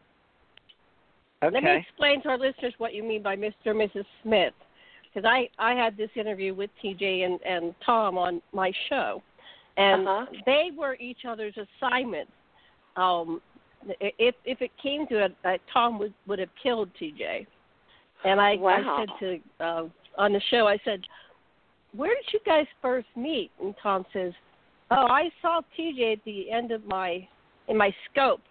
Let 1.43 1.53
me 1.53 1.77
explain 1.77 2.23
to 2.23 2.31
our 2.31 2.39
listeners 2.39 2.73
what 2.79 2.95
you 2.95 3.03
mean 3.03 3.23
by 3.23 3.37
Mr. 3.37 3.53
and 3.67 3.79
Mrs. 3.79 4.07
Smith, 4.23 4.55
because 5.13 5.29
I 5.29 5.49
I 5.59 5.75
had 5.75 5.97
this 5.97 6.11
interview 6.15 6.55
with 6.55 6.71
TJ 6.83 7.25
and 7.27 7.41
and 7.43 7.75
Tom 7.85 8.17
on 8.17 8.41
my 8.53 8.73
show, 8.89 9.23
and 9.77 10.07
Uh-huh. 10.07 10.27
they 10.47 10.71
were 10.77 10.97
each 11.01 11.25
other's 11.29 11.55
assignments. 11.57 12.33
Um, 12.97 13.43
if 13.99 14.35
if 14.45 14.63
it 14.63 14.71
came 14.83 15.07
to 15.09 15.25
it, 15.25 15.37
uh, 15.45 15.59
Tom 15.73 15.99
would 15.99 16.15
would 16.27 16.39
have 16.39 16.55
killed 16.63 16.89
TJ, 16.95 17.47
and 18.27 18.41
I 18.41 18.57
Wow. 18.57 18.77
I 18.77 19.01
said 19.01 19.09
to 19.21 19.65
uh, 19.65 19.85
on 20.19 20.33
the 20.33 20.41
show 20.51 20.67
I 20.67 20.79
said, 20.85 21.03
where 21.95 22.15
did 22.15 22.25
you 22.33 22.41
guys 22.45 22.67
first 22.83 23.09
meet? 23.17 23.51
And 23.61 23.75
Tom 23.83 24.05
says, 24.13 24.33
oh 24.91 25.07
I 25.07 25.31
saw 25.41 25.61
TJ 25.79 26.15
at 26.15 26.25
the 26.25 26.51
end 26.51 26.73
of 26.73 26.85
my 26.87 27.27
in 27.69 27.77
my 27.77 27.95
scope, 28.11 28.43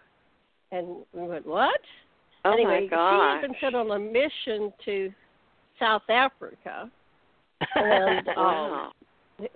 and 0.72 0.88
we 1.14 1.28
went 1.28 1.46
what? 1.46 1.80
Oh 2.44 2.54
anyway, 2.54 2.88
my 2.92 3.40
she 3.42 3.48
been 3.48 3.56
sent 3.62 3.76
on 3.76 3.92
a 3.92 4.00
mission 4.00 4.72
to 4.86 5.12
South 5.80 6.04
Africa, 6.10 6.90
and 7.76 8.28
um, 8.30 8.36
wow. 8.38 8.92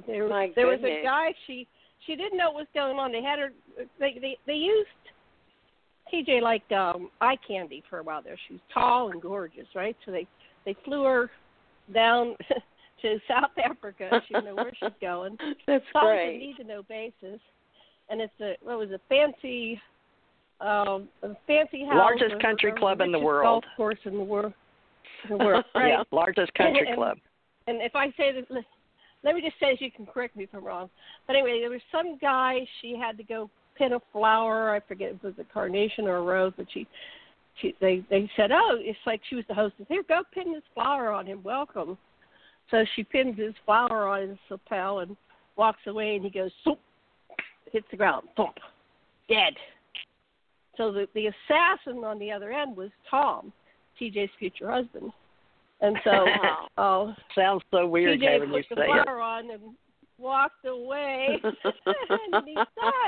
there, 0.07 0.27
My 0.27 0.51
there 0.55 0.67
was 0.67 0.79
a 0.83 1.03
guy. 1.03 1.33
She 1.47 1.67
she 2.05 2.15
didn't 2.15 2.37
know 2.37 2.51
what 2.51 2.61
was 2.61 2.67
going 2.73 2.97
on. 2.97 3.11
They 3.11 3.21
had 3.21 3.39
her. 3.39 3.49
They 3.99 4.17
they 4.19 4.37
they 4.47 4.53
used 4.53 4.89
TJ 6.13 6.41
like 6.41 6.69
um 6.71 7.09
eye 7.21 7.37
candy 7.47 7.83
for 7.89 7.99
a 7.99 8.03
while 8.03 8.21
there. 8.21 8.37
She 8.47 8.53
was 8.53 8.61
tall 8.73 9.11
and 9.11 9.21
gorgeous, 9.21 9.67
right? 9.75 9.95
So 10.05 10.11
they 10.11 10.27
they 10.65 10.75
flew 10.85 11.03
her 11.03 11.29
down 11.93 12.35
to 13.01 13.17
South 13.27 13.51
Africa. 13.63 14.09
She 14.27 14.33
didn't 14.33 14.45
know 14.45 14.55
where 14.55 14.73
she's 14.79 14.89
going. 15.01 15.37
That's 15.67 15.83
It's 15.83 15.85
a 15.95 15.99
great. 16.05 16.39
need 16.39 16.57
to 16.57 16.63
know 16.63 16.83
basis, 16.83 17.39
and 18.09 18.21
it's 18.21 18.33
a 18.41 18.53
what 18.61 18.77
was 18.77 18.89
a 18.91 18.99
fancy, 19.09 19.79
um, 20.61 21.07
a 21.23 21.29
fancy 21.47 21.85
house. 21.85 21.95
Largest 21.95 22.41
country 22.41 22.73
club 22.77 23.01
in 23.01 23.11
the 23.11 23.19
world. 23.19 23.43
Golf 23.45 23.63
course 23.77 23.99
in 24.05 24.17
the 24.17 24.23
world. 24.23 24.53
In 25.29 25.37
the 25.37 25.43
world, 25.43 25.65
right? 25.75 25.89
Yeah, 25.89 26.03
largest 26.11 26.53
country 26.53 26.87
And- 26.87 26.95
club. 26.95 27.17
And 27.67 27.81
if 27.81 27.95
I 27.95 28.07
say 28.17 28.33
let- 28.49 28.63
let 29.21 29.35
me 29.35 29.41
just 29.41 29.59
say, 29.59 29.75
so 29.77 29.83
you 29.83 29.91
can 29.91 30.05
correct 30.05 30.37
me 30.37 30.45
if 30.45 30.49
I'm 30.55 30.63
wrong. 30.63 30.89
But 31.27 31.35
anyway, 31.35 31.59
there 31.59 31.69
was 31.69 31.81
some 31.91 32.17
guy. 32.19 32.65
She 32.81 32.95
had 32.97 33.17
to 33.17 33.23
go 33.23 33.49
pin 33.79 33.93
a 33.93 33.99
flower. 34.11 34.69
I 34.75 34.79
forget 34.81 35.09
if 35.09 35.15
it 35.15 35.23
was 35.23 35.33
a 35.39 35.53
carnation 35.53 36.05
or 36.05 36.17
a 36.17 36.21
rose, 36.21 36.53
but 36.55 36.67
she, 36.71 36.85
she 37.59 37.73
they 37.81 38.03
they 38.11 38.29
said, 38.35 38.51
oh, 38.51 38.77
it's 38.79 38.99
like 39.07 39.21
she 39.27 39.35
was 39.35 39.45
the 39.47 39.55
hostess. 39.55 39.87
Here, 39.89 40.03
go 40.07 40.21
pin 40.31 40.53
this 40.53 40.61
flower 40.75 41.11
on 41.11 41.25
him. 41.25 41.41
Welcome. 41.43 41.97
So 42.69 42.85
she 42.95 43.03
pins 43.03 43.39
his 43.39 43.55
flower 43.65 44.07
on 44.07 44.29
his 44.29 44.37
lapel 44.49 44.99
and 44.99 45.17
walks 45.55 45.79
away, 45.87 46.15
and 46.15 46.23
he 46.23 46.29
goes, 46.29 46.51
thump, 46.63 46.77
hits 47.71 47.87
the 47.89 47.97
ground, 47.97 48.27
thump, 48.37 48.55
dead. 49.27 49.53
So 50.77 50.91
the 50.91 51.07
the 51.15 51.27
assassin 51.27 52.03
on 52.03 52.19
the 52.19 52.31
other 52.31 52.51
end 52.51 52.77
was 52.77 52.89
Tom, 53.09 53.51
TJ's 53.99 54.29
future 54.37 54.69
husband. 54.69 55.11
And 55.81 55.97
so, 56.03 56.11
Wow. 56.77 57.07
uh, 57.09 57.13
Sounds 57.33 57.63
so 57.71 57.87
weird 57.87 58.19
TJ 58.19 58.39
put 58.39 58.65
the 58.69 58.75
say 58.75 58.81
it. 58.83 59.05
flower 59.05 59.21
on 59.21 59.49
and 59.51 59.61
walked 60.19 60.65
away, 60.65 61.39
and. 61.43 61.53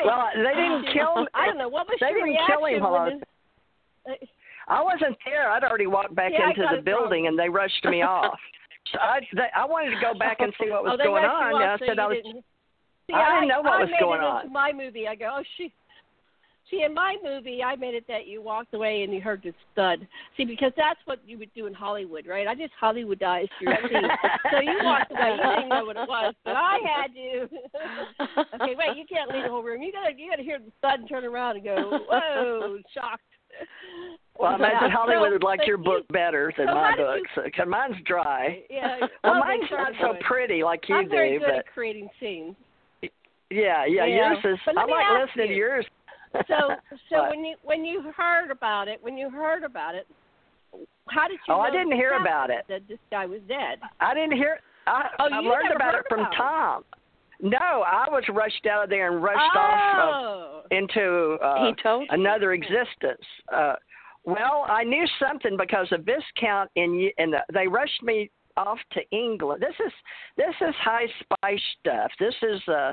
Well, 0.05 0.27
they 0.35 0.53
didn't 0.55 0.85
kill. 0.93 1.27
I 1.33 1.45
don't 1.45 1.57
know 1.57 1.69
what 1.69 1.87
was 1.87 1.97
They 1.99 2.07
your 2.07 2.15
didn't 2.25 2.29
reaction 2.29 2.55
kill 2.57 2.65
him 2.65 2.81
when 2.83 2.91
was- 2.91 3.13
his- 3.13 3.21
uh, 4.07 4.25
I 4.67 4.81
wasn't 4.81 5.17
there. 5.25 5.49
I'd 5.51 5.63
already 5.63 5.87
walked 5.87 6.15
back 6.15 6.31
Yeah, 6.33 6.49
into 6.49 6.63
the 6.75 6.81
building, 6.81 7.23
wrong. 7.23 7.33
and 7.33 7.39
they 7.39 7.49
rushed 7.49 7.83
me 7.85 8.01
off. 8.15 8.37
So 8.93 8.99
I, 8.99 9.19
they, 9.35 9.49
I 9.55 9.65
wanted 9.65 9.91
to 9.91 10.01
go 10.01 10.17
back 10.17 10.39
and 10.39 10.53
see 10.61 10.69
what 10.71 10.83
was 10.83 10.97
oh, 10.99 11.03
going 11.03 11.23
on. 11.25 11.53
off, 11.53 11.61
and 11.61 11.63
I 11.71 11.77
so 11.77 11.85
said 11.85 11.99
I 11.99 12.07
was. 12.07 12.17
See, 12.23 13.13
I 13.13 13.35
didn't 13.35 13.49
know 13.49 13.61
what 13.61 13.73
I 13.73 13.83
was 13.83 13.89
going 13.99 14.21
on. 14.21 14.51
My 14.51 14.71
movie, 14.71 15.07
I 15.07 15.15
go, 15.15 15.29
oh, 15.39 15.43
she. 15.57 15.73
See, 16.71 16.83
in 16.83 16.93
my 16.93 17.17
movie, 17.21 17.61
I 17.61 17.75
made 17.75 17.93
it 17.95 18.05
that 18.07 18.27
you 18.27 18.41
walked 18.41 18.73
away 18.73 19.03
and 19.03 19.13
you 19.13 19.19
heard 19.19 19.41
the 19.43 19.53
stud. 19.73 20.07
See, 20.37 20.45
because 20.45 20.71
that's 20.77 20.99
what 21.03 21.19
you 21.27 21.37
would 21.37 21.53
do 21.53 21.65
in 21.67 21.73
Hollywood, 21.73 22.25
right? 22.25 22.47
I 22.47 22.55
just 22.55 22.71
Hollywoodized 22.81 23.49
your 23.59 23.75
scene. 23.89 24.07
so 24.51 24.59
you 24.61 24.77
walked 24.81 25.11
away. 25.11 25.35
You 25.35 25.49
didn't 25.55 25.69
know 25.69 25.83
what 25.85 25.97
it 25.97 26.07
was, 26.07 26.33
but 26.45 26.55
I 26.55 26.79
had 26.87 27.13
to. 27.13 27.41
okay, 28.63 28.75
wait. 28.77 28.95
You 28.97 29.03
can't 29.05 29.29
leave 29.31 29.43
the 29.43 29.49
whole 29.49 29.63
room. 29.63 29.81
You 29.81 29.91
gotta, 29.91 30.13
you 30.17 30.29
gotta 30.29 30.43
hear 30.43 30.59
the 30.59 30.71
stud 30.79 31.01
and 31.01 31.09
turn 31.09 31.25
around 31.25 31.57
and 31.57 31.65
go, 31.65 31.99
whoa, 32.09 32.77
shocked. 32.93 33.21
Well, 34.39 34.53
I 34.53 34.55
imagine 34.55 34.91
Hollywood 34.91 35.27
so, 35.27 35.31
would 35.33 35.43
like 35.43 35.59
your 35.67 35.77
book 35.77 36.05
you, 36.09 36.13
better 36.13 36.53
than 36.57 36.67
so 36.67 36.73
my 36.73 36.95
book. 36.95 37.19
books. 37.35 37.53
Cause 37.57 37.67
mine's 37.67 37.97
dry. 38.05 38.63
Yeah. 38.69 38.97
well, 39.25 39.39
mine's 39.39 39.69
not 39.69 39.91
so 39.99 40.13
pretty 40.25 40.63
like 40.63 40.87
you 40.87 40.95
I'm 40.95 41.03
do, 41.05 41.09
very 41.09 41.37
good 41.37 41.45
but 41.47 41.55
at 41.55 41.67
creating 41.67 42.07
scenes. 42.17 42.55
yeah, 43.51 43.85
yeah, 43.85 44.05
Yeah. 44.05 44.05
yours 44.05 44.37
is. 44.45 44.59
I 44.67 44.85
like 44.85 44.89
ask 45.05 45.27
listening 45.35 45.49
to 45.49 45.53
yours. 45.53 45.85
So, 46.33 46.39
so 47.09 47.17
What? 47.21 47.29
when 47.31 47.45
you 47.45 47.55
when 47.63 47.85
you 47.85 48.11
heard 48.15 48.51
about 48.51 48.87
it, 48.87 48.99
when 49.01 49.17
you 49.17 49.29
heard 49.29 49.63
about 49.63 49.95
it, 49.95 50.07
how 51.09 51.27
did 51.27 51.39
you? 51.47 51.53
Oh, 51.53 51.59
I 51.59 51.71
didn't 51.71 51.93
hear 51.93 52.13
about 52.19 52.49
it. 52.49 52.65
That 52.69 52.87
this 52.87 52.99
guy 53.09 53.25
was 53.25 53.41
dead. 53.47 53.79
I 53.99 54.13
didn't 54.13 54.33
hear. 54.37 54.59
I, 54.87 55.09
Oh, 55.19 55.25
I 55.25 55.41
you 55.41 55.49
learned 55.49 55.63
never 55.65 55.75
about 55.75 55.93
heard 55.93 55.99
it 56.01 56.05
from 56.09 56.19
about 56.21 56.33
it. 56.33 56.37
Tom. 56.37 56.83
No, 57.43 57.57
I 57.57 58.05
was 58.09 58.23
rushed 58.31 58.65
out 58.67 58.83
of 58.83 58.89
there 58.89 59.11
and 59.11 59.23
rushed 59.23 59.55
off 59.57 59.97
uh, 59.97 60.01
oh. 60.01 60.61
into 60.69 61.37
uh, 61.43 61.71
told 61.81 62.03
you. 62.03 62.07
another 62.11 62.53
existence. 62.53 63.25
Uh, 63.51 63.73
well, 64.25 64.65
I 64.69 64.83
knew 64.83 65.05
something 65.19 65.57
because 65.57 65.87
of 65.91 66.05
Viscount 66.05 66.69
in 66.75 67.09
and 67.17 67.33
they 67.53 67.67
rushed 67.67 68.03
me 68.03 68.29
off 68.57 68.77
to 68.93 69.01
England. 69.11 69.61
This 69.61 69.75
is 69.85 69.91
this 70.37 70.53
is 70.61 70.75
high 70.83 71.07
spice 71.23 71.59
stuff. 71.79 72.11
This 72.19 72.35
is 72.43 72.61
uh 72.67 72.91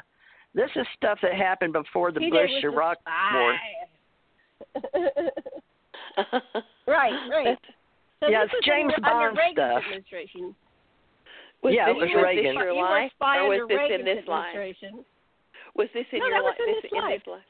this 0.55 0.71
is 0.77 0.87
stuff 0.97 1.19
that 1.23 1.35
happened 1.35 1.73
before 1.73 2.13
the 2.13 2.21
He 2.21 2.31
Bush 2.31 2.51
did 2.51 2.65
with 2.65 2.75
Iraq 2.75 2.99
war. 3.33 3.55
right, 6.87 7.19
right. 7.31 7.59
So 8.21 8.29
Yeah, 8.29 8.45
this 8.45 8.53
it's 8.59 8.67
James 8.67 8.93
under, 8.97 9.09
under 9.11 9.29
Bond 9.31 9.39
Reagan's 9.39 9.55
stuff. 9.55 9.83
administration. 9.85 10.55
was 11.63 11.75
Yeah, 11.75 11.87
this, 11.87 11.93
it 11.93 12.01
was 12.01 12.11
was 12.15 12.25
Reagan. 12.25 12.45
this 12.45 12.55
your 12.55 12.71
you 12.73 12.75
were 12.75 12.89
a 12.89 13.07
life, 13.07 13.13
or 13.21 13.49
was 13.49 13.69
this 13.69 13.79
Reagan's 13.79 14.01
in 14.01 14.05
this 14.07 14.27
life? 14.27 14.55
Was 15.77 15.89
this 15.95 16.07
in 16.13 16.19
No, 16.19 16.27
your 16.27 16.35
that 16.35 16.43
was 16.43 16.55
life? 16.59 16.67
in 16.67 16.75
this, 16.75 16.83
this 16.83 16.93
in 16.93 17.09
this 17.11 17.27
life? 17.27 17.49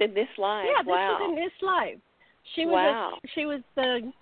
In 0.00 0.14
this 0.14 0.32
life. 0.38 0.66
Yeah, 0.68 0.82
this 0.82 0.90
wow. 0.92 1.16
was 1.18 1.22
in 1.30 1.34
this 1.36 1.56
life. 1.62 1.98
She 2.54 2.66
was 2.66 2.74
Wow. 2.74 3.12
a, 3.16 3.28
she 3.34 3.46
was 3.46 3.60
the 3.74 4.12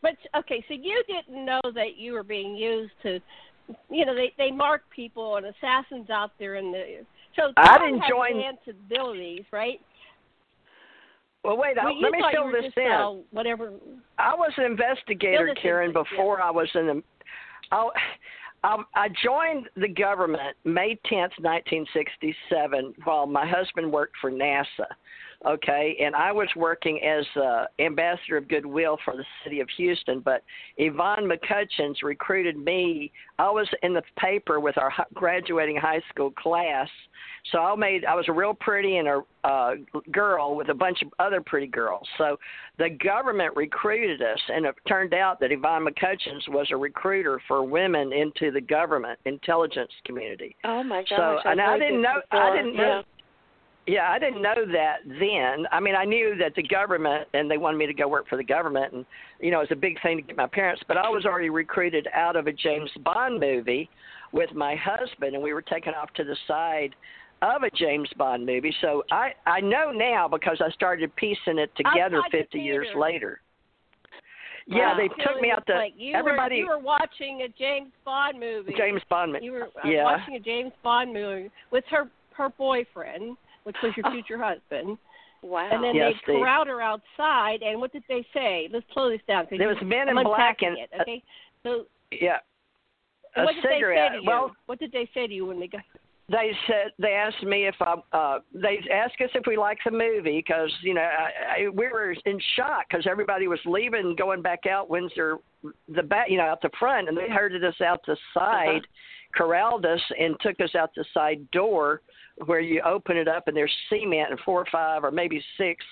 but 0.00 0.14
okay, 0.36 0.64
so 0.68 0.74
you 0.74 1.02
didn't 1.08 1.44
know 1.44 1.60
that 1.74 1.96
you 1.96 2.12
were 2.12 2.22
being 2.22 2.54
used 2.54 2.92
to 3.02 3.18
you 3.90 4.06
know, 4.06 4.14
they 4.14 4.32
they 4.38 4.50
mark 4.50 4.82
people 4.94 5.36
and 5.36 5.46
assassins 5.46 6.10
out 6.10 6.32
there 6.38 6.56
in 6.56 6.72
the 6.72 7.04
so 7.38 7.52
I 7.56 7.78
didn't 7.78 8.02
join- 8.08 8.36
enhanced 8.36 8.68
abilities, 8.68 9.44
right? 9.52 9.80
Well, 11.44 11.56
wait. 11.56 11.76
Well, 11.76 11.92
you 11.92 12.02
let 12.02 12.12
me 12.12 12.22
fill 12.32 12.50
this 12.50 12.72
in. 12.76 12.90
uh, 12.90 13.10
whatever 13.30 13.72
I 14.18 14.34
was 14.34 14.52
an 14.56 14.64
investigator, 14.64 15.38
Fill 15.38 15.46
this 15.46 15.56
in, 15.56 15.62
Karen, 15.62 15.92
before 15.92 16.42
I 16.42 16.50
was 16.50 16.68
in 16.74 16.86
the. 16.86 17.02
I, 17.70 17.88
I, 18.64 18.82
I 18.96 19.08
joined 19.22 19.68
the 19.76 19.88
government 19.88 20.56
May 20.64 20.98
10th, 21.10 21.38
1967, 21.38 22.94
while 23.04 23.26
my 23.26 23.46
husband 23.46 23.90
worked 23.90 24.16
for 24.20 24.30
NASA. 24.32 24.86
Okay, 25.46 25.96
and 26.02 26.16
I 26.16 26.32
was 26.32 26.48
working 26.56 27.00
as 27.04 27.24
uh, 27.40 27.66
ambassador 27.78 28.38
of 28.38 28.48
goodwill 28.48 28.98
for 29.04 29.16
the 29.16 29.24
city 29.44 29.60
of 29.60 29.68
Houston. 29.76 30.18
But 30.18 30.42
Yvonne 30.78 31.30
McCutcheons 31.30 32.02
recruited 32.02 32.56
me. 32.56 33.12
I 33.38 33.48
was 33.48 33.68
in 33.84 33.94
the 33.94 34.02
paper 34.18 34.58
with 34.58 34.76
our 34.78 34.92
graduating 35.14 35.76
high 35.76 36.02
school 36.10 36.32
class, 36.32 36.88
so 37.52 37.58
I 37.58 37.76
made. 37.76 38.04
I 38.04 38.16
was 38.16 38.24
a 38.28 38.32
real 38.32 38.52
pretty 38.52 38.96
and 38.96 39.06
a 39.06 39.20
uh, 39.44 39.74
girl 40.10 40.56
with 40.56 40.70
a 40.70 40.74
bunch 40.74 41.02
of 41.02 41.08
other 41.20 41.40
pretty 41.40 41.68
girls. 41.68 42.08
So 42.18 42.36
the 42.78 42.90
government 42.90 43.54
recruited 43.54 44.20
us, 44.20 44.40
and 44.48 44.66
it 44.66 44.74
turned 44.88 45.14
out 45.14 45.38
that 45.38 45.52
Yvonne 45.52 45.86
McCutcheons 45.86 46.48
was 46.48 46.66
a 46.72 46.76
recruiter 46.76 47.40
for 47.46 47.62
women 47.62 48.12
into 48.12 48.50
the 48.50 48.60
government 48.60 49.20
intelligence 49.24 49.92
community. 50.04 50.56
Oh 50.64 50.82
my 50.82 51.02
gosh! 51.02 51.10
So, 51.16 51.38
I've 51.44 51.52
and 51.52 51.60
I 51.60 51.78
didn't 51.78 52.02
know. 52.02 52.20
Before. 52.28 52.42
I 52.42 52.56
didn't 52.56 52.76
know. 52.76 52.82
Yeah. 52.82 53.02
Yeah, 53.88 54.10
I 54.10 54.18
didn't 54.18 54.42
know 54.42 54.66
that 54.72 54.96
then. 55.06 55.66
I 55.72 55.80
mean, 55.80 55.94
I 55.96 56.04
knew 56.04 56.36
that 56.38 56.54
the 56.54 56.62
government 56.62 57.26
and 57.32 57.50
they 57.50 57.56
wanted 57.56 57.78
me 57.78 57.86
to 57.86 57.94
go 57.94 58.06
work 58.06 58.28
for 58.28 58.36
the 58.36 58.44
government, 58.44 58.92
and 58.92 59.06
you 59.40 59.50
know, 59.50 59.58
it 59.60 59.70
was 59.70 59.72
a 59.72 59.80
big 59.80 60.00
thing 60.02 60.18
to 60.18 60.22
get 60.22 60.36
my 60.36 60.46
parents. 60.46 60.82
But 60.86 60.98
I 60.98 61.08
was 61.08 61.24
already 61.24 61.48
recruited 61.50 62.06
out 62.14 62.36
of 62.36 62.46
a 62.46 62.52
James 62.52 62.90
Bond 63.02 63.40
movie 63.40 63.88
with 64.32 64.52
my 64.54 64.76
husband, 64.76 65.34
and 65.34 65.42
we 65.42 65.54
were 65.54 65.62
taken 65.62 65.94
off 65.94 66.12
to 66.14 66.24
the 66.24 66.36
side 66.46 66.94
of 67.40 67.62
a 67.62 67.70
James 67.70 68.10
Bond 68.18 68.44
movie. 68.44 68.74
So 68.82 69.04
I 69.10 69.32
I 69.46 69.60
know 69.60 69.90
now 69.90 70.28
because 70.28 70.60
I 70.62 70.70
started 70.72 71.14
piecing 71.16 71.58
it 71.58 71.70
together 71.76 72.18
Outside 72.18 72.32
the 72.32 72.38
50 72.42 72.58
years 72.60 72.88
later. 72.94 73.40
Yeah, 74.66 74.92
Wow. 74.92 74.96
they 74.98 75.08
took 75.24 75.40
me 75.40 75.50
out 75.50 75.64
the 75.66 75.72
like 75.74 75.94
you 75.96 76.14
everybody 76.14 76.56
were 76.56 76.60
you 76.60 76.68
were 76.68 76.78
watching 76.78 77.40
a 77.42 77.48
James 77.48 77.90
Bond 78.04 78.38
movie. 78.38 78.74
James 78.76 79.00
Bond. 79.08 79.32
mo- 79.32 79.38
You 79.40 79.52
were 79.52 79.62
uh, 79.82 79.86
yeah. 79.88 80.04
watching 80.04 80.34
a 80.34 80.40
James 80.40 80.72
Bond 80.84 81.14
movie 81.14 81.50
with 81.70 81.84
her 81.90 82.10
her 82.36 82.50
boyfriend, 82.50 83.36
which 83.64 83.76
was 83.82 83.92
your 83.96 84.10
future 84.12 84.38
husband. 84.42 84.98
Wow. 85.42 85.68
And 85.70 85.82
then 85.84 85.94
Yes, 85.94 86.14
they 86.26 86.32
they- 86.32 86.38
corralled 86.38 86.66
her 86.68 86.82
outside. 86.82 87.62
And 87.62 87.80
what 87.80 87.92
did 87.92 88.02
they 88.08 88.26
say? 88.34 88.68
Let's 88.72 88.86
slow 88.92 89.08
this 89.10 89.20
down. 89.28 89.44
'cause 89.46 89.58
There 89.58 89.68
you- 89.70 89.74
was 89.74 89.82
men 89.84 90.08
in 90.08 90.18
I'm 90.18 90.24
black 90.24 90.56
unpacking 90.62 90.68
and 90.92 91.00
it. 91.00 91.00
Okay. 91.02 91.22
So 91.62 91.86
yeah, 92.12 92.38
a 93.36 93.44
what 93.44 93.54
did 93.54 93.62
cigarette. 93.62 94.12
they 94.12 94.16
say 94.16 94.18
to 94.18 94.22
you? 94.22 94.28
Well, 94.28 94.56
what 94.66 94.78
did 94.78 94.92
they 94.92 95.08
say 95.14 95.26
to 95.26 95.34
you 95.34 95.46
when 95.46 95.60
they 95.60 95.66
got? 95.68 95.82
they 96.30 96.52
said 96.66 96.92
they 96.98 97.12
asked 97.14 97.42
me 97.42 97.66
if 97.66 97.74
I 97.80 97.94
uh 98.12 98.40
they 98.52 98.80
asked 98.92 99.18
us 99.22 99.30
if 99.34 99.44
we 99.46 99.56
liked 99.56 99.80
the 99.86 99.90
movie 99.90 100.38
because 100.46 100.70
you 100.82 100.92
know 100.92 101.00
I, 101.00 101.62
I, 101.64 101.68
we 101.70 101.88
were 101.88 102.14
in 102.26 102.38
shock 102.54 102.84
because 102.90 103.06
everybody 103.10 103.48
was 103.48 103.58
leaving 103.64 104.00
and 104.04 104.16
going 104.18 104.42
back 104.42 104.66
out 104.66 104.90
Windsor 104.90 105.38
the 105.88 106.02
back 106.02 106.28
you 106.28 106.36
know 106.36 106.44
out 106.44 106.60
the 106.60 106.68
front 106.78 107.08
and 107.08 107.16
they 107.16 107.28
herded 107.30 107.64
us 107.64 107.80
out 107.80 108.00
the 108.06 108.14
side 108.34 108.82
corralled 109.34 109.86
us 109.86 110.00
and 110.20 110.36
took 110.40 110.60
us 110.60 110.74
out 110.74 110.90
the 110.94 111.04
side 111.14 111.50
door 111.50 112.02
where 112.46 112.60
you 112.60 112.80
open 112.84 113.16
it 113.16 113.28
up 113.28 113.48
and 113.48 113.56
there's 113.56 113.72
cement 113.88 114.30
and 114.30 114.40
four 114.40 114.60
or 114.60 114.66
five 114.70 115.04
or 115.04 115.10
maybe 115.10 115.42
six 115.56 115.84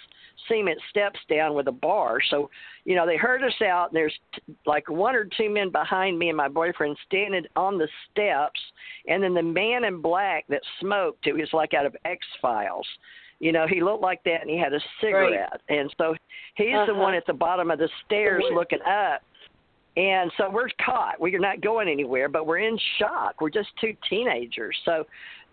cement 0.49 0.79
steps 0.91 1.19
down 1.29 1.55
with 1.55 1.67
a 1.67 1.73
bar 1.73 2.19
so 2.31 2.49
you 2.85 2.95
know 2.95 3.07
they 3.07 3.17
herd 3.17 3.43
us 3.43 3.61
out 3.67 3.89
and 3.89 3.97
there's 3.97 4.15
t- 4.35 4.55
like 4.67 4.89
one 4.89 5.17
or 5.17 5.25
two 5.37 5.49
men 5.51 5.71
behind 5.71 6.19
me 6.19 6.29
and 6.29 6.37
my 6.37 6.47
boyfriend 6.47 6.97
standing 7.07 7.45
on 7.57 7.79
the 7.79 7.89
steps 8.11 8.61
and 9.09 9.23
then 9.23 9.35
the 9.35 9.43
man 9.43 9.85
in 9.85 10.01
black 10.01 10.45
that 10.49 10.61
smoked, 10.81 11.27
it 11.27 11.33
was 11.33 11.49
like 11.53 11.75
out 11.75 11.87
of 11.87 11.97
X 12.05 12.25
Files. 12.43 12.87
You 13.39 13.53
know, 13.53 13.67
he 13.69 13.83
looked 13.83 14.03
like 14.03 14.23
that 14.25 14.41
and 14.41 14.51
he 14.51 14.59
had 14.59 14.73
a 14.73 14.81
cigarette. 15.01 15.61
And 15.69 15.93
so 15.99 16.15
he's 16.55 16.73
the 16.73 16.93
Uh-huh. 16.93 16.95
one 17.01 17.15
at 17.15 17.27
the 17.27 17.33
bottom 17.35 17.71
of 17.71 17.79
the 17.79 17.89
stairs 18.05 18.43
looking 18.55 18.81
up. 18.83 19.23
And 19.97 20.31
so 20.37 20.51
we're 20.51 20.69
caught. 20.85 21.19
We're 21.21 21.39
not 21.39 21.61
going 21.63 21.89
anywhere, 21.89 22.29
but 22.29 22.47
we're 22.47 22.59
in 22.59 22.79
shock. 22.99 23.41
We're 23.41 23.51
just 23.51 23.69
two 23.81 23.95
teenagers. 24.09 24.77
So, 24.85 25.07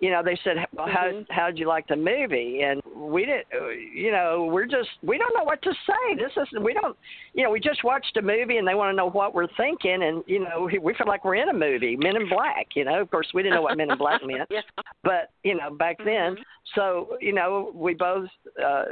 you 0.04 0.12
know, 0.12 0.22
they 0.22 0.38
said, 0.44 0.58
"Well, 0.74 0.88
how 0.88 1.06
Mhm. 1.06 1.26
how'd 1.30 1.58
you 1.58 1.66
like 1.66 1.88
the 1.88 1.96
movie?" 1.96 2.62
And 2.64 2.82
we 2.94 3.22
didn't. 3.26 3.48
uh, 3.54 3.70
You 4.04 4.12
know, 4.12 4.46
we're 4.54 4.66
just 4.66 4.90
we 5.02 5.18
don't 5.18 5.34
know 5.38 5.46
what 5.46 5.62
to 5.62 5.74
say. 5.90 6.16
This 6.16 6.34
is 6.36 6.48
we 6.60 6.74
don't. 6.74 6.98
You 7.34 7.44
know, 7.44 7.52
we 7.52 7.60
just 7.62 7.84
watched 7.86 8.18
a 8.18 8.22
movie 8.22 8.58
and 8.58 8.68
they 8.68 8.76
want 8.76 8.92
to 8.92 8.98
know 9.02 9.10
what 9.10 9.34
we're 9.34 9.48
thinking, 9.56 10.04
and 10.04 10.22
you 10.28 10.40
know, 10.46 10.68
we, 10.72 10.78
we 10.78 10.94
feel 10.96 11.08
like 11.08 11.24
we're 11.24 11.36
in 11.36 11.48
a 11.50 11.54
movie, 11.68 11.96
Men 11.96 12.18
in 12.18 12.28
Black. 12.28 12.68
You 12.76 12.84
know, 12.84 13.00
of 13.00 13.10
course, 13.12 13.30
we 13.34 13.44
didn't 13.44 13.56
know 13.56 13.62
what 13.62 13.78
Men 13.78 13.92
in 13.92 13.98
Black 13.98 14.22
meant 14.32 14.48
yeah. 14.50 14.62
but 15.04 15.30
you 15.44 15.56
know 15.56 15.70
back 15.74 15.98
then 16.04 16.36
Mhm. 16.36 16.44
so 16.76 17.18
you 17.22 17.34
know 17.34 17.72
we 17.74 17.94
both 17.94 18.30
uh 18.62 18.86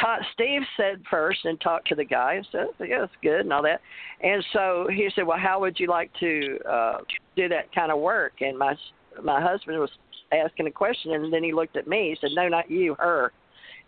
ta 0.00 0.18
steve 0.32 0.62
said 0.76 1.00
first 1.10 1.44
and 1.44 1.60
talked 1.60 1.86
to 1.88 1.94
the 1.94 2.04
guy 2.04 2.34
and 2.34 2.46
said 2.52 2.66
yeah 2.80 3.04
it's 3.04 3.12
good 3.22 3.40
and 3.40 3.52
all 3.52 3.62
that 3.62 3.80
and 4.22 4.44
so 4.52 4.88
he 4.92 5.08
said 5.14 5.26
well 5.26 5.38
how 5.38 5.60
would 5.60 5.78
you 5.80 5.86
like 5.86 6.10
to 6.18 6.58
uh 6.68 6.98
do 7.36 7.48
that 7.48 7.72
kind 7.74 7.90
of 7.92 7.98
work 7.98 8.34
and 8.40 8.58
my 8.58 8.74
my 9.22 9.40
husband 9.40 9.78
was 9.78 9.90
asking 10.32 10.66
a 10.66 10.70
question 10.70 11.12
and 11.12 11.32
then 11.32 11.42
he 11.42 11.52
looked 11.52 11.76
at 11.76 11.86
me 11.86 12.10
he 12.10 12.16
said 12.20 12.30
no 12.34 12.48
not 12.48 12.70
you 12.70 12.94
her 12.98 13.32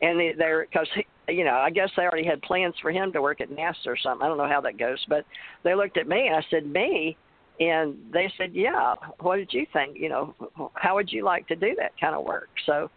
and 0.03 0.19
they, 0.19 0.33
they're 0.37 0.67
because 0.67 0.89
you 1.29 1.45
know 1.45 1.55
i 1.55 1.71
guess 1.71 1.91
they 1.97 2.03
already 2.03 2.27
had 2.27 2.41
plans 2.43 2.75
for 2.81 2.91
him 2.91 3.13
to 3.13 3.21
work 3.21 3.41
at 3.41 3.51
nasa 3.51 3.87
or 3.87 3.97
something 3.97 4.25
i 4.25 4.29
don't 4.29 4.39
know 4.39 4.49
how 4.49 4.61
that 4.61 4.79
goes 4.79 5.05
but 5.09 5.25
they 5.65 5.75
looked 5.75 5.97
at 5.97 6.09
me 6.09 6.27
and 6.27 6.37
i 6.37 6.45
said 6.51 6.67
me 6.67 7.17
and 7.61 7.95
they 8.11 8.33
said, 8.39 8.55
"Yeah, 8.55 8.95
what 9.21 9.37
did 9.37 9.53
you 9.53 9.67
think? 9.73 9.99
You 9.99 10.09
know, 10.09 10.35
how 10.75 10.95
would 10.95 11.13
you 11.13 11.25
like 11.25 11.47
to 11.49 11.57
do 11.57 11.75
that 11.77 11.93
kind 12.01 12.15
of 12.15 12.25
work?" 12.25 12.49
So, 12.65 12.91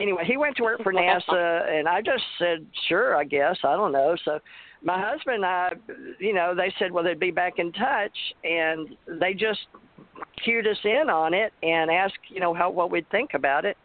anyway, 0.00 0.24
he 0.26 0.38
went 0.38 0.56
to 0.56 0.62
work 0.62 0.82
for 0.82 0.92
NASA, 0.92 1.70
and 1.70 1.86
I 1.86 2.00
just 2.00 2.24
said, 2.38 2.66
"Sure, 2.88 3.14
I 3.14 3.24
guess. 3.24 3.58
I 3.62 3.76
don't 3.76 3.92
know." 3.92 4.16
So, 4.24 4.40
my 4.82 5.00
husband 5.00 5.36
and 5.36 5.46
I, 5.46 5.72
you 6.18 6.34
know, 6.34 6.54
they 6.54 6.72
said, 6.78 6.92
"Well, 6.92 7.04
they'd 7.04 7.18
be 7.18 7.30
back 7.30 7.54
in 7.58 7.72
touch," 7.72 8.16
and 8.44 8.88
they 9.20 9.34
just 9.34 9.60
cued 10.44 10.66
us 10.66 10.78
in 10.84 11.10
on 11.10 11.34
it 11.34 11.52
and 11.62 11.90
asked, 11.90 12.18
you 12.28 12.40
know, 12.40 12.54
how 12.54 12.70
what 12.70 12.90
we'd 12.90 13.08
think 13.10 13.34
about 13.34 13.64
it. 13.64 13.76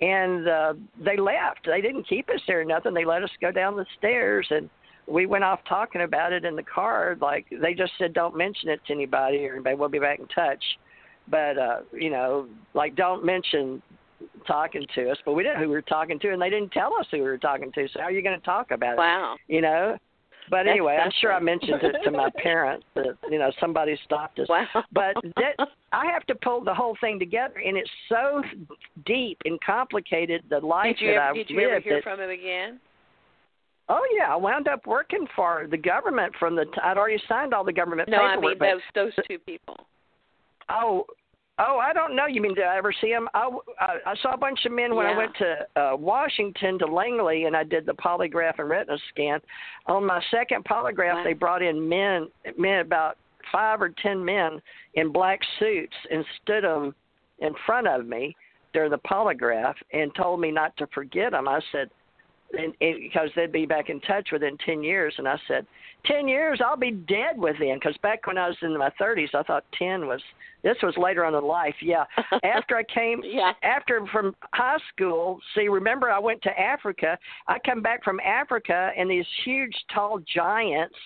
And 0.00 0.48
uh, 0.48 0.74
they 1.04 1.16
left. 1.16 1.66
They 1.66 1.80
didn't 1.80 2.08
keep 2.08 2.28
us 2.28 2.40
there 2.46 2.60
or 2.60 2.64
nothing. 2.64 2.94
They 2.94 3.04
let 3.04 3.22
us 3.22 3.30
go 3.40 3.50
down 3.50 3.76
the 3.76 3.86
stairs 3.98 4.46
and 4.50 4.70
we 5.08 5.26
went 5.26 5.44
off 5.44 5.60
talking 5.68 6.02
about 6.02 6.32
it 6.32 6.44
in 6.44 6.54
the 6.54 6.62
car. 6.62 7.16
Like 7.20 7.46
they 7.50 7.74
just 7.74 7.92
said, 7.98 8.12
don't 8.12 8.36
mention 8.36 8.68
it 8.68 8.80
to 8.86 8.92
anybody, 8.92 9.46
or 9.46 9.54
anybody. 9.54 9.74
We'll 9.74 9.88
be 9.88 9.98
back 9.98 10.18
in 10.18 10.28
touch. 10.28 10.62
But 11.28 11.58
uh, 11.58 11.80
you 11.92 12.10
know, 12.10 12.46
like 12.74 12.94
don't 12.94 13.24
mention 13.24 13.82
talking 14.46 14.86
to 14.94 15.10
us. 15.10 15.16
But 15.24 15.32
we 15.32 15.42
didn't 15.42 15.56
know 15.56 15.64
who 15.64 15.70
we 15.70 15.74
were 15.74 15.82
talking 15.82 16.18
to, 16.20 16.32
and 16.32 16.40
they 16.40 16.50
didn't 16.50 16.72
tell 16.72 16.94
us 16.94 17.06
who 17.10 17.18
we 17.18 17.24
were 17.24 17.38
talking 17.38 17.72
to. 17.72 17.88
So 17.92 18.00
how 18.00 18.06
are 18.06 18.12
you 18.12 18.22
going 18.22 18.38
to 18.38 18.44
talk 18.44 18.70
about 18.70 18.94
it? 18.94 18.98
Wow. 18.98 19.36
You 19.48 19.62
know. 19.62 19.98
But 20.50 20.66
anyway, 20.66 20.98
I'm 21.02 21.12
sure 21.20 21.32
I 21.32 21.40
mentioned 21.40 21.82
it 21.82 21.96
to 22.04 22.10
my 22.10 22.30
parents 22.36 22.86
that 22.94 23.16
you 23.30 23.38
know 23.38 23.50
somebody 23.60 23.98
stopped 24.04 24.38
us. 24.38 24.48
Wow. 24.48 24.66
But 24.92 25.16
that 25.36 25.68
I 25.92 26.06
have 26.06 26.24
to 26.26 26.34
pull 26.34 26.62
the 26.64 26.74
whole 26.74 26.96
thing 27.00 27.18
together, 27.18 27.60
and 27.64 27.76
it's 27.76 27.90
so 28.08 28.42
deep 29.06 29.38
and 29.44 29.60
complicated. 29.60 30.44
The 30.50 30.58
life 30.60 30.96
did 30.96 31.04
you 31.04 31.08
that 31.08 31.14
ever, 31.16 31.24
I've 31.24 31.34
did 31.34 31.50
you 31.50 31.60
ever 31.60 31.74
lived 31.74 31.84
hear 31.84 31.94
that- 31.96 32.02
from 32.04 32.20
him 32.20 32.30
again? 32.30 32.80
Oh 33.90 34.06
yeah, 34.14 34.32
I 34.32 34.36
wound 34.36 34.68
up 34.68 34.86
working 34.86 35.26
for 35.34 35.66
the 35.70 35.78
government 35.78 36.34
from 36.38 36.54
the. 36.54 36.66
T- 36.66 36.80
I'd 36.82 36.98
already 36.98 37.22
signed 37.28 37.54
all 37.54 37.64
the 37.64 37.72
government 37.72 38.10
no, 38.10 38.18
paperwork. 38.18 38.58
I 38.60 38.64
mean 38.66 38.80
those 38.94 39.12
those 39.16 39.24
two 39.26 39.38
people. 39.38 39.76
Oh, 40.68 41.06
oh, 41.58 41.78
I 41.78 41.92
don't 41.92 42.14
know. 42.14 42.26
You 42.26 42.40
mean 42.40 42.54
did 42.54 42.64
I 42.64 42.76
ever 42.76 42.92
see 43.00 43.10
them? 43.10 43.28
I, 43.34 43.50
I, 43.80 43.96
I 44.06 44.14
saw 44.22 44.32
a 44.32 44.36
bunch 44.36 44.64
of 44.64 44.72
men 44.72 44.94
when 44.94 45.06
Yeah. 45.06 45.12
I 45.12 45.16
went 45.16 45.36
to 45.36 45.80
uh, 45.80 45.96
Washington 45.96 46.78
to 46.80 46.86
Langley 46.86 47.44
and 47.44 47.56
I 47.56 47.64
did 47.64 47.86
the 47.86 47.94
polygraph 47.94 48.58
and 48.58 48.68
retina 48.68 48.98
scan. 49.10 49.40
On 49.86 50.04
my 50.04 50.22
second 50.30 50.64
polygraph, 50.64 51.24
they 51.24 51.32
brought 51.34 51.62
in 51.62 51.88
men, 51.88 52.28
men 52.56 52.80
about 52.80 53.16
five 53.52 53.80
or 53.80 53.90
ten 54.02 54.24
men 54.24 54.60
in 54.94 55.12
black 55.12 55.40
suits 55.58 55.94
and 56.10 56.24
stood 56.42 56.64
them 56.64 56.94
in 57.40 57.54
front 57.66 57.86
of 57.86 58.06
me 58.06 58.36
during 58.72 58.90
the 58.90 58.98
polygraph 58.98 59.74
and 59.92 60.14
told 60.14 60.40
me 60.40 60.50
not 60.50 60.76
to 60.76 60.86
forget 60.88 61.32
them. 61.32 61.48
I 61.48 61.60
said, 61.72 61.88
and, 62.52 62.72
and 62.80 62.96
because 63.00 63.28
they'd 63.36 63.52
be 63.52 63.66
back 63.66 63.90
in 63.90 64.00
touch 64.00 64.28
within 64.32 64.56
10 64.64 64.82
years. 64.82 65.14
And 65.18 65.28
I 65.28 65.38
said, 65.46 65.66
10 66.06 66.28
years, 66.28 66.60
I'll 66.64 66.76
be 66.76 66.92
dead 66.92 67.36
within. 67.36 67.76
Because 67.78 67.96
back 68.02 68.26
when 68.26 68.38
I 68.38 68.48
was 68.48 68.56
in 68.62 68.76
my 68.78 68.90
30s, 69.00 69.34
I 69.34 69.42
thought 69.42 69.64
10 69.78 70.06
was, 70.06 70.20
this 70.62 70.76
was 70.82 70.94
later 70.96 71.24
on 71.24 71.34
in 71.34 71.44
life. 71.44 71.74
Yeah. 71.82 72.04
After 72.44 72.76
I 72.76 72.84
came, 72.84 73.20
Yeah. 73.24 73.52
after 73.62 74.06
from 74.12 74.34
high 74.54 74.78
school, 74.94 75.38
see, 75.54 75.68
remember 75.68 76.10
I 76.10 76.18
went 76.18 76.42
to 76.42 76.58
Africa. 76.58 77.18
I 77.46 77.58
come 77.64 77.82
back 77.82 78.02
from 78.02 78.20
Africa, 78.20 78.90
and 78.96 79.10
these 79.10 79.26
huge, 79.44 79.74
tall 79.92 80.20
giants 80.34 80.96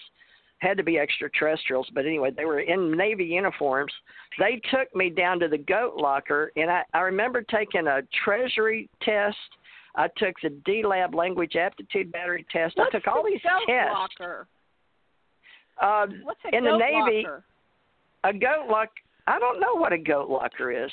had 0.59 0.77
to 0.77 0.85
be 0.85 0.97
extraterrestrials, 0.97 1.89
but 1.93 2.06
anyway, 2.06 2.31
they 2.31 2.44
were 2.44 2.60
in 2.60 2.97
Navy 2.97 3.24
uniforms. 3.24 3.93
They 4.39 4.60
took 4.70 4.94
me 4.94 5.10
down 5.10 5.40
to 5.40 5.48
the 5.48 5.59
goat 5.59 5.97
locker, 5.97 6.52
and 6.55 6.70
I, 6.70 6.85
I 6.94 7.01
remember 7.01 7.43
taking 7.43 7.89
a 7.89 8.01
treasury 8.24 8.89
test. 9.02 9.36
I 9.94 10.09
took 10.16 10.35
the 10.43 10.48
DLAB 10.66 11.14
language 11.14 11.56
aptitude 11.56 12.10
battery 12.12 12.47
test. 12.51 12.77
What's 12.77 12.94
I 12.94 12.98
took 12.98 13.06
all 13.09 13.23
the 13.23 13.31
these 13.31 13.40
goat 13.43 13.73
tests. 13.73 13.93
Locker? 13.93 14.47
Uh, 15.81 16.06
What's 16.23 16.40
a 16.51 16.56
in 16.56 16.64
the 16.64 16.77
Navy, 16.77 17.23
locker? 17.24 17.44
a 18.24 18.32
goat 18.32 18.69
lock. 18.70 18.89
I 19.27 19.39
don't 19.39 19.60
know 19.60 19.74
what 19.74 19.93
a 19.93 19.98
goat 19.98 20.28
locker 20.28 20.73
is, 20.73 20.90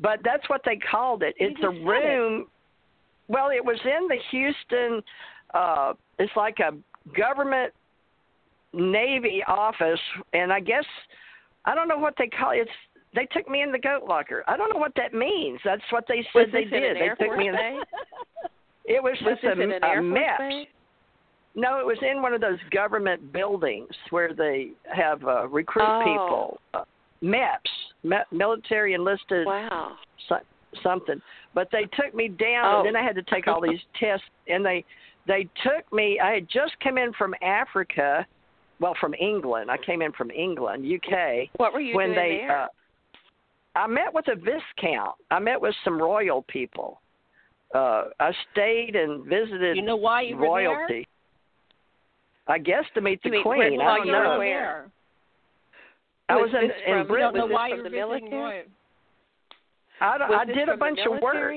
but 0.00 0.20
that's 0.24 0.48
what 0.48 0.62
they 0.64 0.76
called 0.76 1.22
it. 1.22 1.34
It's 1.38 1.58
a 1.60 1.62
said 1.62 1.76
it. 1.76 1.84
room. 1.84 2.46
Well, 3.28 3.50
it 3.50 3.64
was 3.64 3.78
in 3.84 4.08
the 4.08 4.16
Houston. 4.30 5.02
Uh, 5.54 5.94
it's 6.18 6.32
like 6.36 6.58
a 6.58 6.72
government 7.16 7.72
Navy 8.72 9.42
office, 9.46 10.00
and 10.32 10.52
I 10.52 10.60
guess 10.60 10.84
I 11.64 11.74
don't 11.74 11.88
know 11.88 11.98
what 11.98 12.14
they 12.18 12.28
call 12.28 12.52
it. 12.52 12.58
It's 12.58 12.70
they 13.14 13.26
took 13.32 13.48
me 13.48 13.62
in 13.62 13.72
the 13.72 13.78
goat 13.78 14.04
locker. 14.08 14.44
I 14.46 14.56
don't 14.56 14.72
know 14.72 14.78
what 14.80 14.92
that 14.96 15.12
means. 15.14 15.58
That's 15.64 15.82
what 15.90 16.04
they 16.08 16.24
said 16.32 16.46
they 16.52 16.64
did. 16.64 16.96
they 16.96 17.00
Air 17.00 17.16
took 17.16 17.28
Force 17.28 17.38
me 17.38 17.48
in. 17.48 17.54
It 18.86 19.00
was, 19.02 19.16
Was 19.24 19.36
just 19.42 19.44
a, 19.44 19.62
a 19.62 19.88
Air 19.88 20.02
Force 20.02 20.18
MEPS. 20.18 20.38
base? 20.48 20.68
No, 21.54 21.78
it 21.78 21.86
was 21.86 21.98
in 22.08 22.22
one 22.22 22.32
of 22.32 22.40
those 22.40 22.58
government 22.72 23.32
buildings 23.32 23.90
where 24.10 24.32
they 24.34 24.70
have 24.92 25.22
uh, 25.24 25.46
recruit 25.48 25.84
Oh. 25.86 26.00
people. 26.04 26.60
Uh, 26.74 26.84
MEPS, 27.22 27.70
Me- 28.02 28.16
military 28.36 28.94
enlisted 28.94 29.46
Wow. 29.46 29.96
so, 30.28 30.36
something. 30.82 31.20
But 31.54 31.68
they 31.70 31.82
took 32.00 32.14
me 32.14 32.28
down, 32.28 32.64
Oh. 32.74 32.78
and 32.78 32.86
then 32.86 32.96
I 32.96 33.02
had 33.04 33.14
to 33.16 33.22
take 33.22 33.46
all 33.46 33.60
these 33.60 33.80
tests. 34.00 34.24
And 34.48 34.64
they 34.64 34.84
they 35.26 35.46
took 35.62 35.92
me. 35.92 36.18
I 36.18 36.32
had 36.34 36.48
just 36.48 36.72
come 36.82 36.98
in 36.98 37.12
from 37.12 37.34
Africa, 37.42 38.26
well, 38.80 38.94
from 39.00 39.14
England. 39.14 39.70
I 39.70 39.76
came 39.76 40.02
in 40.02 40.12
from 40.12 40.30
England, 40.30 40.84
UK. 40.90 41.50
What 41.58 41.72
were 41.74 41.80
you 41.80 41.94
when 41.94 42.08
doing 42.14 42.16
they, 42.18 42.36
there? 42.46 42.62
uh, 42.62 42.66
I 43.76 43.86
met 43.86 44.12
with 44.12 44.26
a 44.28 44.34
viscount. 44.34 45.14
I 45.30 45.38
met 45.38 45.60
with 45.60 45.74
some 45.84 46.00
royal 46.00 46.42
people. 46.42 47.00
Uh, 47.74 48.04
I 48.18 48.32
stayed 48.52 48.96
and 48.96 49.24
visited 49.24 49.76
you 49.76 49.82
know 49.82 49.96
why 49.96 50.22
you 50.22 50.36
were 50.36 50.46
royalty. 50.46 51.06
I 52.48 52.58
guess 52.58 52.84
to 52.94 53.00
meet 53.00 53.22
the 53.22 53.28
You 53.28 53.32
mean, 53.34 53.42
queen. 53.44 53.76
where- 53.78 53.88
I 53.88 53.96
don't 53.98 54.06
know. 54.08 54.38
where? 54.38 54.90
I 56.28 56.36
Was 56.36 56.50
was 56.52 56.62
in, 56.62 56.64
in 56.64 56.70
from- 56.84 56.98
You 56.98 57.04
Britain. 57.04 57.34
don't 57.34 57.48
know 57.48 57.54
why 57.54 57.68
you're 57.68 57.82
the 57.84 57.90
military? 57.90 58.64
I, 60.00 60.16
I 60.40 60.44
did 60.46 60.68
a 60.68 60.76
bunch 60.76 60.98
of 61.06 61.20
work. 61.20 61.52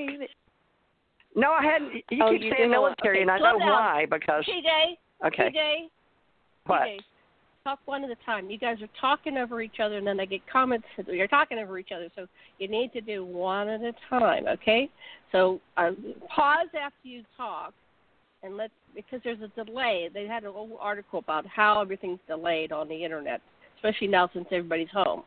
No, 1.34 1.50
I 1.50 1.62
hadn't. 1.64 1.94
You 2.10 2.22
Oh, 2.22 2.30
keep 2.30 2.42
you 2.42 2.52
saying 2.56 2.70
military, 2.70 3.16
Okay, 3.18 3.22
and 3.22 3.30
I 3.30 3.38
know 3.38 3.58
down. 3.58 3.68
why 3.68 4.06
because 4.08 4.44
TJ, 4.44 4.98
okay, 5.26 5.50
TJ, 5.50 5.88
what? 6.66 6.82
TJ, 6.82 7.00
talk 7.64 7.78
one 7.86 8.04
at 8.04 8.10
a 8.10 8.16
time. 8.26 8.50
You 8.50 8.58
guys 8.58 8.76
are 8.82 8.88
talking 9.00 9.38
over 9.38 9.62
each 9.62 9.80
other, 9.82 9.96
and 9.96 10.06
then 10.06 10.20
I 10.20 10.26
get 10.26 10.42
comments. 10.50 10.86
You're 11.06 11.26
talking 11.26 11.58
over 11.58 11.78
each 11.78 11.92
other, 11.94 12.10
so 12.14 12.26
you 12.58 12.68
need 12.68 12.92
to 12.92 13.00
do 13.00 13.24
one 13.24 13.68
at 13.68 13.80
a 13.80 13.92
time, 14.10 14.46
okay? 14.46 14.90
So 15.32 15.62
uh, 15.78 15.92
pause 16.28 16.68
after 16.78 17.08
you 17.08 17.22
talk, 17.38 17.72
and 18.42 18.58
let 18.58 18.70
because 18.94 19.20
there's 19.24 19.38
a 19.40 19.64
delay. 19.64 20.10
They 20.12 20.26
had 20.26 20.44
an 20.44 20.50
old 20.54 20.72
article 20.78 21.20
about 21.20 21.46
how 21.46 21.80
everything's 21.80 22.20
delayed 22.28 22.70
on 22.70 22.86
the 22.86 23.02
internet, 23.02 23.40
especially 23.76 24.08
now 24.08 24.28
since 24.34 24.46
everybody's 24.50 24.90
home. 24.92 25.22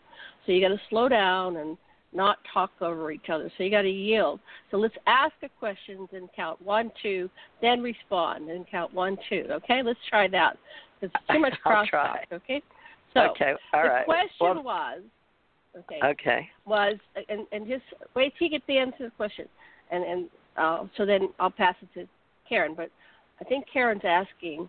So 0.46 0.52
you 0.52 0.62
got 0.62 0.76
to 0.76 0.82
slow 0.92 1.10
down 1.10 1.58
and 1.58 1.76
not 2.14 2.38
talk 2.54 2.72
over 2.82 3.12
each 3.12 3.30
other. 3.30 3.52
So 3.58 3.64
you 3.64 3.72
got 3.72 3.82
to 3.82 3.90
yield. 3.90 4.40
So 4.70 4.78
let's 4.78 4.96
ask 5.08 5.34
a 5.44 5.50
question 5.60 6.08
and 6.14 6.30
count 6.36 6.62
one, 6.62 6.92
two, 7.02 7.30
then 7.62 7.82
respond 7.82 8.50
and 8.50 8.66
count 8.70 8.94
one, 8.94 9.18
two. 9.28 9.46
Okay, 9.50 9.82
let's 9.84 10.00
try 10.08 10.28
that. 10.30 10.58
It's 11.02 11.14
too 11.32 11.40
much 11.40 11.54
cross 11.64 11.88
talk. 11.90 12.20
Okay. 12.32 12.62
So 13.14 13.22
okay, 13.32 13.54
all 13.74 13.84
the 13.84 13.90
right. 13.90 14.06
question 14.06 14.36
well, 14.40 14.64
was, 14.64 15.02
okay, 15.78 16.00
okay, 16.04 16.50
was 16.66 16.96
and 17.30 17.48
and 17.52 17.68
just 17.68 17.84
wait 18.16 18.34
till 18.38 18.48
you 18.48 18.52
get 18.52 18.68
the 18.68 18.78
answer 18.78 18.98
to 18.98 19.04
the 19.06 19.12
question, 19.12 19.46
and 19.92 20.04
and 20.04 20.30
uh, 20.58 20.84
so 20.98 21.06
then 21.06 21.30
I'll 21.40 21.50
pass 21.50 21.76
it 21.82 22.00
to 22.00 22.08
Karen. 22.48 22.74
But 22.76 22.90
I 23.42 23.46
think 23.46 23.66
Karen's 23.72 24.02
asking, 24.04 24.68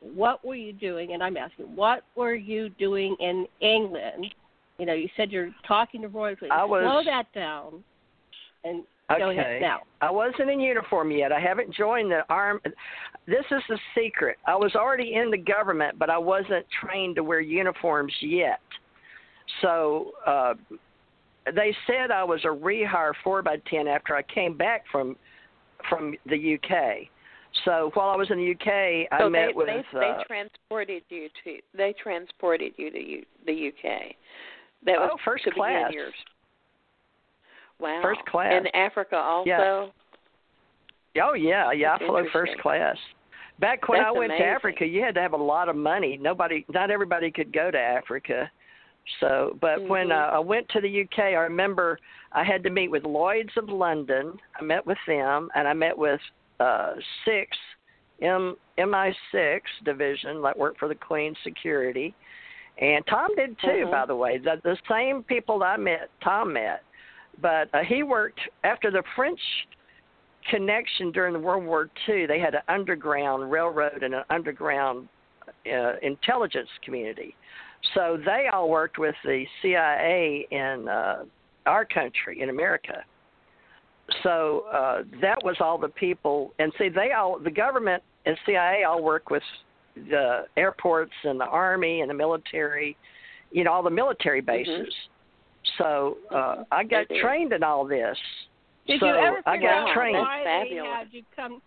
what 0.00 0.44
were 0.44 0.54
you 0.54 0.72
doing? 0.72 1.12
And 1.14 1.22
I'm 1.22 1.36
asking, 1.36 1.74
what 1.74 2.02
were 2.14 2.34
you 2.34 2.68
doing 2.70 3.16
in 3.20 3.46
England? 3.60 4.26
You 4.78 4.86
know, 4.86 4.94
you 4.94 5.08
said 5.16 5.32
you're 5.32 5.50
talking 5.66 6.02
to. 6.02 6.08
I 6.50 6.64
was- 6.64 6.84
Slow 6.84 7.02
that 7.04 7.32
down, 7.34 7.82
and 8.64 8.84
okay. 9.10 9.58
now. 9.60 9.80
I 10.00 10.10
wasn't 10.10 10.50
in 10.50 10.60
uniform 10.60 11.10
yet. 11.10 11.32
I 11.32 11.40
haven't 11.40 11.72
joined 11.74 12.10
the 12.10 12.22
arm. 12.28 12.60
This 13.26 13.44
is 13.50 13.62
the 13.68 13.78
secret. 13.94 14.36
I 14.46 14.54
was 14.54 14.74
already 14.74 15.14
in 15.14 15.30
the 15.30 15.38
government, 15.38 15.98
but 15.98 16.10
I 16.10 16.18
wasn't 16.18 16.66
trained 16.82 17.16
to 17.16 17.24
wear 17.24 17.40
uniforms 17.40 18.12
yet. 18.20 18.60
So 19.62 20.12
uh, 20.26 20.54
they 21.54 21.74
said 21.86 22.10
I 22.10 22.24
was 22.24 22.40
a 22.44 22.48
rehire 22.48 23.12
four 23.24 23.42
by 23.42 23.56
ten 23.70 23.88
after 23.88 24.14
I 24.14 24.22
came 24.22 24.56
back 24.56 24.84
from 24.92 25.16
from 25.88 26.14
the 26.26 26.54
UK. 26.56 27.08
So 27.64 27.90
while 27.94 28.10
I 28.10 28.16
was 28.16 28.30
in 28.30 28.38
the 28.38 28.50
UK, 28.52 29.08
I 29.10 29.20
so 29.20 29.30
met 29.30 29.48
they, 29.48 29.52
with. 29.54 29.66
they, 29.66 29.78
uh, 29.78 30.00
they 30.00 30.24
transported 30.26 31.02
you 31.08 31.28
to 31.44 31.58
they 31.76 31.94
transported 32.00 32.72
you 32.76 32.90
to 32.90 32.98
U, 32.98 33.24
the 33.46 33.68
UK. 33.68 34.14
That 34.84 35.00
was 35.00 35.10
Oh, 35.14 35.18
first 35.24 35.44
class. 35.54 35.92
yours. 35.92 36.14
Wow. 37.80 38.00
First 38.02 38.24
class. 38.26 38.52
In 38.64 38.66
Africa 38.74 39.16
also. 39.16 39.92
Oh 41.20 41.34
yeah, 41.34 41.72
yeah. 41.72 41.92
That's 41.98 42.02
I 42.04 42.06
flew 42.06 42.28
first 42.32 42.52
class. 42.60 42.96
Back 43.60 43.88
when 43.88 44.00
That's 44.00 44.08
I 44.14 44.18
went 44.18 44.30
amazing. 44.32 44.46
to 44.46 44.50
Africa, 44.52 44.86
you 44.86 45.02
had 45.02 45.14
to 45.16 45.20
have 45.20 45.32
a 45.32 45.36
lot 45.36 45.68
of 45.68 45.74
money. 45.74 46.16
Nobody, 46.20 46.64
not 46.72 46.90
everybody 46.92 47.30
could 47.30 47.52
go 47.52 47.70
to 47.72 47.78
Africa. 47.78 48.48
So, 49.20 49.56
but 49.60 49.82
when 49.82 50.08
Mhm. 50.08 50.12
uh, 50.32 50.36
I 50.36 50.38
went 50.38 50.68
to 50.70 50.80
the 50.80 50.88
UK, 50.88 51.34
I 51.34 51.40
remember 51.40 51.98
I 52.32 52.44
had 52.44 52.62
to 52.64 52.70
meet 52.70 52.88
with 52.88 53.04
Lloyd's 53.04 53.56
of 53.56 53.68
London. 53.68 54.38
I 54.60 54.62
met 54.62 54.84
with 54.86 54.98
them, 55.06 55.50
and 55.54 55.66
I 55.66 55.72
met 55.72 55.96
with 55.96 56.20
uh, 56.60 56.94
six 57.24 57.56
M 58.20 58.56
MI6 58.76 59.62
division 59.84 60.42
that 60.42 60.56
worked 60.58 60.78
for 60.78 60.88
the 60.88 60.94
Queen 60.94 61.34
Security, 61.42 62.14
and 62.78 63.04
Tom 63.06 63.34
did 63.36 63.58
too. 63.60 63.86
Mhm. 63.86 63.90
By 63.90 64.06
the 64.06 64.16
way, 64.16 64.38
the, 64.38 64.60
the 64.62 64.76
same 64.88 65.22
people 65.22 65.58
that 65.60 65.66
I 65.66 65.76
met, 65.78 66.10
Tom 66.20 66.52
met, 66.52 66.82
but 67.40 67.72
uh, 67.74 67.78
he 67.86 68.02
worked 68.02 68.40
after 68.64 68.90
the 68.90 69.02
French 69.14 69.40
connection 70.50 71.12
during 71.12 71.32
the 71.32 71.38
World 71.38 71.64
War 71.64 71.90
II. 72.08 72.26
They 72.26 72.40
had 72.40 72.54
an 72.54 72.62
underground 72.68 73.50
railroad 73.50 74.02
and 74.02 74.14
an 74.14 74.24
underground 74.30 75.08
uh, 75.72 75.94
intelligence 76.02 76.68
community. 76.84 77.34
So 77.94 78.18
they 78.24 78.46
all 78.52 78.68
worked 78.68 78.98
with 78.98 79.14
the 79.24 79.44
CIA 79.62 80.46
in 80.50 80.88
uh, 80.88 81.24
our 81.66 81.84
country, 81.84 82.40
in 82.40 82.50
America. 82.50 83.04
So 84.22 84.64
uh, 84.72 85.02
that 85.20 85.38
was 85.44 85.56
all 85.60 85.78
the 85.78 85.88
people, 85.88 86.52
and 86.58 86.72
see, 86.78 86.88
they 86.88 87.12
all, 87.12 87.38
the 87.38 87.50
government 87.50 88.02
and 88.24 88.36
CIA 88.46 88.84
all 88.84 89.02
work 89.02 89.30
with 89.30 89.42
the 89.94 90.46
airports 90.56 91.12
and 91.24 91.38
the 91.38 91.44
army 91.44 92.00
and 92.00 92.08
the 92.08 92.14
military, 92.14 92.96
you 93.50 93.64
know, 93.64 93.72
all 93.72 93.82
the 93.82 93.90
military 93.90 94.40
bases. 94.40 94.92
So 95.76 96.18
uh, 96.34 96.64
I 96.72 96.84
got 96.84 97.06
trained 97.20 97.52
in 97.52 97.62
all 97.62 97.86
this. 97.86 98.16
Did 98.86 99.00
so 99.00 99.06
you 99.06 99.14
ever 99.14 99.42
I 99.46 99.54
figure 99.56 99.68
got 99.68 99.88
out 99.90 99.94
trained. 99.94 100.18
why 100.18 100.38
they 100.44 100.68
Fabulous. 100.70 100.90
had 100.96 101.06
you 101.10 101.22
come? 101.36 101.60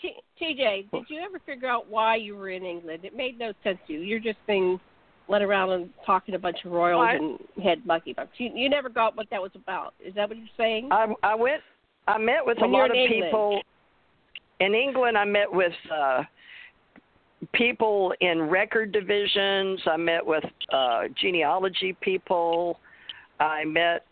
T- 0.00 0.14
TJ, 0.40 0.90
did 0.92 1.04
you 1.08 1.20
ever 1.20 1.38
figure 1.44 1.68
out 1.68 1.88
why 1.90 2.16
you 2.16 2.36
were 2.36 2.48
in 2.50 2.64
England? 2.64 3.04
It 3.04 3.14
made 3.16 3.38
no 3.38 3.52
sense 3.64 3.78
to 3.86 3.92
you. 3.92 4.00
You're 4.00 4.20
just 4.20 4.38
being 4.46 4.78
led 5.28 5.42
around 5.42 5.70
and 5.72 5.90
talking 6.06 6.32
to 6.32 6.36
a 6.38 6.40
bunch 6.40 6.58
of 6.64 6.72
royals 6.72 7.06
I- 7.08 7.14
and 7.16 7.38
head 7.62 7.84
monkey 7.84 8.12
bucks. 8.14 8.30
You, 8.38 8.50
you 8.54 8.68
never 8.70 8.88
got 8.88 9.16
what 9.16 9.26
that 9.30 9.42
was 9.42 9.50
about. 9.54 9.94
Is 10.04 10.14
that 10.14 10.28
what 10.28 10.38
you're 10.38 10.46
saying? 10.56 10.88
I 10.92 11.06
I 11.22 11.34
went 11.34 11.60
I 12.08 12.18
met 12.18 12.44
with 12.46 12.58
When 12.60 12.70
a 12.70 12.72
lot 12.72 12.90
of 12.90 12.96
England. 12.96 13.24
people 13.24 13.62
in 14.60 14.74
England 14.74 15.18
I 15.18 15.24
met 15.24 15.52
with 15.52 15.72
uh 15.92 16.22
people 17.52 18.12
in 18.20 18.42
record 18.42 18.92
divisions. 18.92 19.80
I 19.86 19.96
met 19.96 20.24
with 20.24 20.44
uh, 20.72 21.02
genealogy 21.20 21.96
people. 22.00 22.78
I 23.40 23.64
met 23.64 24.04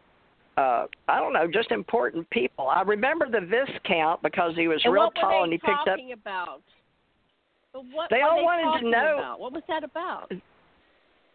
uh 0.57 0.87
I 1.09 1.19
don't 1.21 1.33
know, 1.33 1.47
just 1.53 1.71
important 1.71 2.29
people. 2.31 2.69
I 2.69 2.83
remember 2.83 3.27
the 3.31 3.41
Viscount 3.47 4.23
because 4.23 4.53
he 4.57 4.67
was 4.69 4.81
and 4.85 4.93
real 4.93 5.11
tall 5.21 5.31
they 5.41 5.45
and 5.45 5.53
he 5.53 5.59
picked 5.59 5.71
up 5.71 5.87
talking 5.87 6.13
about? 6.13 6.63
What 7.73 8.11
They 8.11 8.17
were 8.19 8.23
all 8.25 8.37
they 8.39 8.43
wanted 8.43 8.81
to 8.85 8.91
know- 8.91 9.19
About? 9.19 9.41
What 9.41 9.53
was 9.53 9.63
that 9.69 9.85
about? 9.85 10.33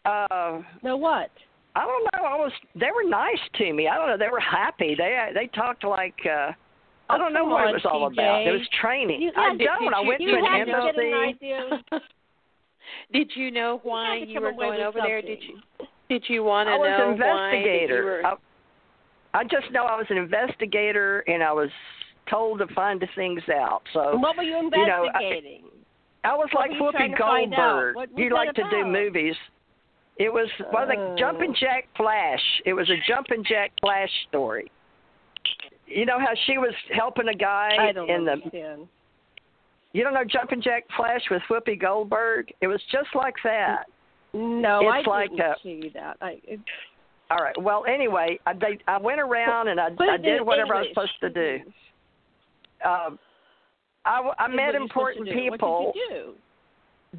uh 0.05 0.61
No, 0.81 0.97
what? 0.97 1.29
I 1.75 1.85
don't 1.85 2.03
know. 2.03 2.27
I 2.27 2.35
was 2.35 2.51
they 2.75 2.89
were 2.93 3.07
nice 3.09 3.39
to 3.55 3.73
me. 3.73 3.87
I 3.87 3.95
don't 3.95 4.07
know. 4.07 4.17
They 4.17 4.29
were 4.31 4.39
happy. 4.41 4.95
They 4.97 5.29
they 5.33 5.47
talked 5.47 5.83
like 5.83 6.15
uh 6.25 6.51
I 7.09 7.15
Oh, 7.15 7.17
don't 7.17 7.33
know 7.33 7.43
what 7.45 7.63
on, 7.63 7.69
it 7.69 7.73
was 7.73 7.85
all 7.85 8.09
TJ. 8.09 8.13
about. 8.13 8.47
It 8.47 8.51
was 8.51 8.67
training. 8.81 9.21
You 9.21 9.31
I 9.37 9.49
had 9.49 9.59
to- 9.59 9.65
don't. 9.65 9.93
I 9.93 9.99
went 10.01 10.21
you 10.21 10.31
to 10.31 10.37
an 10.37 10.45
had 10.45 10.67
an 10.67 10.75
embassy. 10.75 11.13
idea. 11.13 11.83
Did 13.13 13.31
you 13.35 13.51
know 13.51 13.79
why 13.83 14.17
had 14.19 14.25
to 14.27 14.31
you 14.31 14.41
were 14.41 14.51
going 14.53 14.71
with 14.71 14.79
over 14.87 14.99
there? 15.03 15.21
Did 15.21 15.39
you 15.43 15.59
did 16.13 16.23
you 16.27 16.43
want 16.43 16.67
to 16.67 16.73
I 16.73 16.77
was 16.77 16.89
know 16.97 17.11
an 17.11 17.19
why 17.19 17.51
that 17.51 17.53
you 17.53 17.59
investigator. 17.59 18.03
were? 18.05 18.25
I, 18.25 19.39
I 19.39 19.43
just 19.43 19.71
know 19.71 19.83
I 19.85 19.97
was 19.97 20.05
an 20.09 20.17
investigator 20.17 21.19
and 21.27 21.41
I 21.43 21.51
was 21.51 21.69
told 22.29 22.59
to 22.59 22.67
find 22.73 23.01
the 23.01 23.07
things 23.15 23.41
out. 23.53 23.81
So 23.93 24.15
what 24.17 24.37
were 24.37 24.43
you 24.43 24.57
you 24.57 24.69
know, 24.87 25.09
I- 25.13 25.23
investigating? 25.23 25.63
I 26.23 26.35
was 26.35 26.47
What 26.53 26.69
like 26.69 26.79
were 26.79 26.85
you 26.87 26.91
trying 26.93 27.11
Whoopi 27.11 27.17
to 27.17 27.21
find 27.23 27.53
out? 27.53 27.57
Goldberg. 27.57 27.95
What 27.95 28.17
you 28.17 28.29
that 28.29 28.35
like 28.35 28.53
to 28.55 28.63
do 28.69 28.85
movies. 28.85 29.35
It 30.17 30.31
was 30.31 30.47
well 30.71 30.85
the 30.87 30.93
Oh. 30.95 31.15
Jumpin' 31.17 31.53
Jack 31.59 31.87
Flash. 31.97 32.39
It 32.65 32.73
was 32.73 32.89
a 32.89 32.95
Jumpin' 33.07 33.43
Jack 33.43 33.71
Flash 33.81 34.09
story. 34.29 34.71
You 35.87 36.05
know 36.05 36.19
how 36.19 36.33
she 36.45 36.57
was 36.57 36.73
helping 36.91 37.27
a 37.27 37.33
guy 37.33 37.75
I 37.79 37.91
don't 37.91 38.09
in 38.09 38.23
the 38.25 38.87
you 39.91 40.03
don't 40.03 40.13
know 40.13 40.23
Jumpin' 40.23 40.61
Jack 40.61 40.85
Flash 40.95 41.21
with 41.29 41.41
Whoopi 41.49 41.79
Goldberg? 41.79 42.51
It 42.61 42.67
was 42.67 42.81
just 42.91 43.09
like 43.15 43.35
that. 43.43 43.85
No, 44.33 44.79
It's 44.81 45.07
I 45.07 45.09
like 45.09 45.29
didn't 45.29 45.45
a- 45.45 45.55
see 45.61 45.91
that. 45.93 46.17
I, 46.21 46.39
it, 46.43 46.59
All 47.29 47.37
right. 47.37 47.55
Well, 47.61 47.85
anyway, 47.87 48.39
I 48.45 48.53
they, 48.53 48.79
I 48.87 48.97
went 48.97 49.19
around 49.19 49.67
and 49.67 49.79
I 49.79 49.89
I 49.99 50.17
did 50.17 50.41
whatever 50.41 50.75
I 50.75 50.79
was 50.81 50.87
supposed 50.89 51.19
to 51.21 51.29
do. 51.29 51.59
Um, 52.85 53.19
I, 54.05 54.17
w- 54.17 54.35
I 54.37 54.47
met 54.49 54.75
important 54.75 55.27
supposed 55.27 55.29
to 55.29 55.33
do? 55.33 55.51
people. 55.51 55.85
What 55.85 55.93
did 55.93 55.99
you 55.99 56.09
do? 56.25 56.33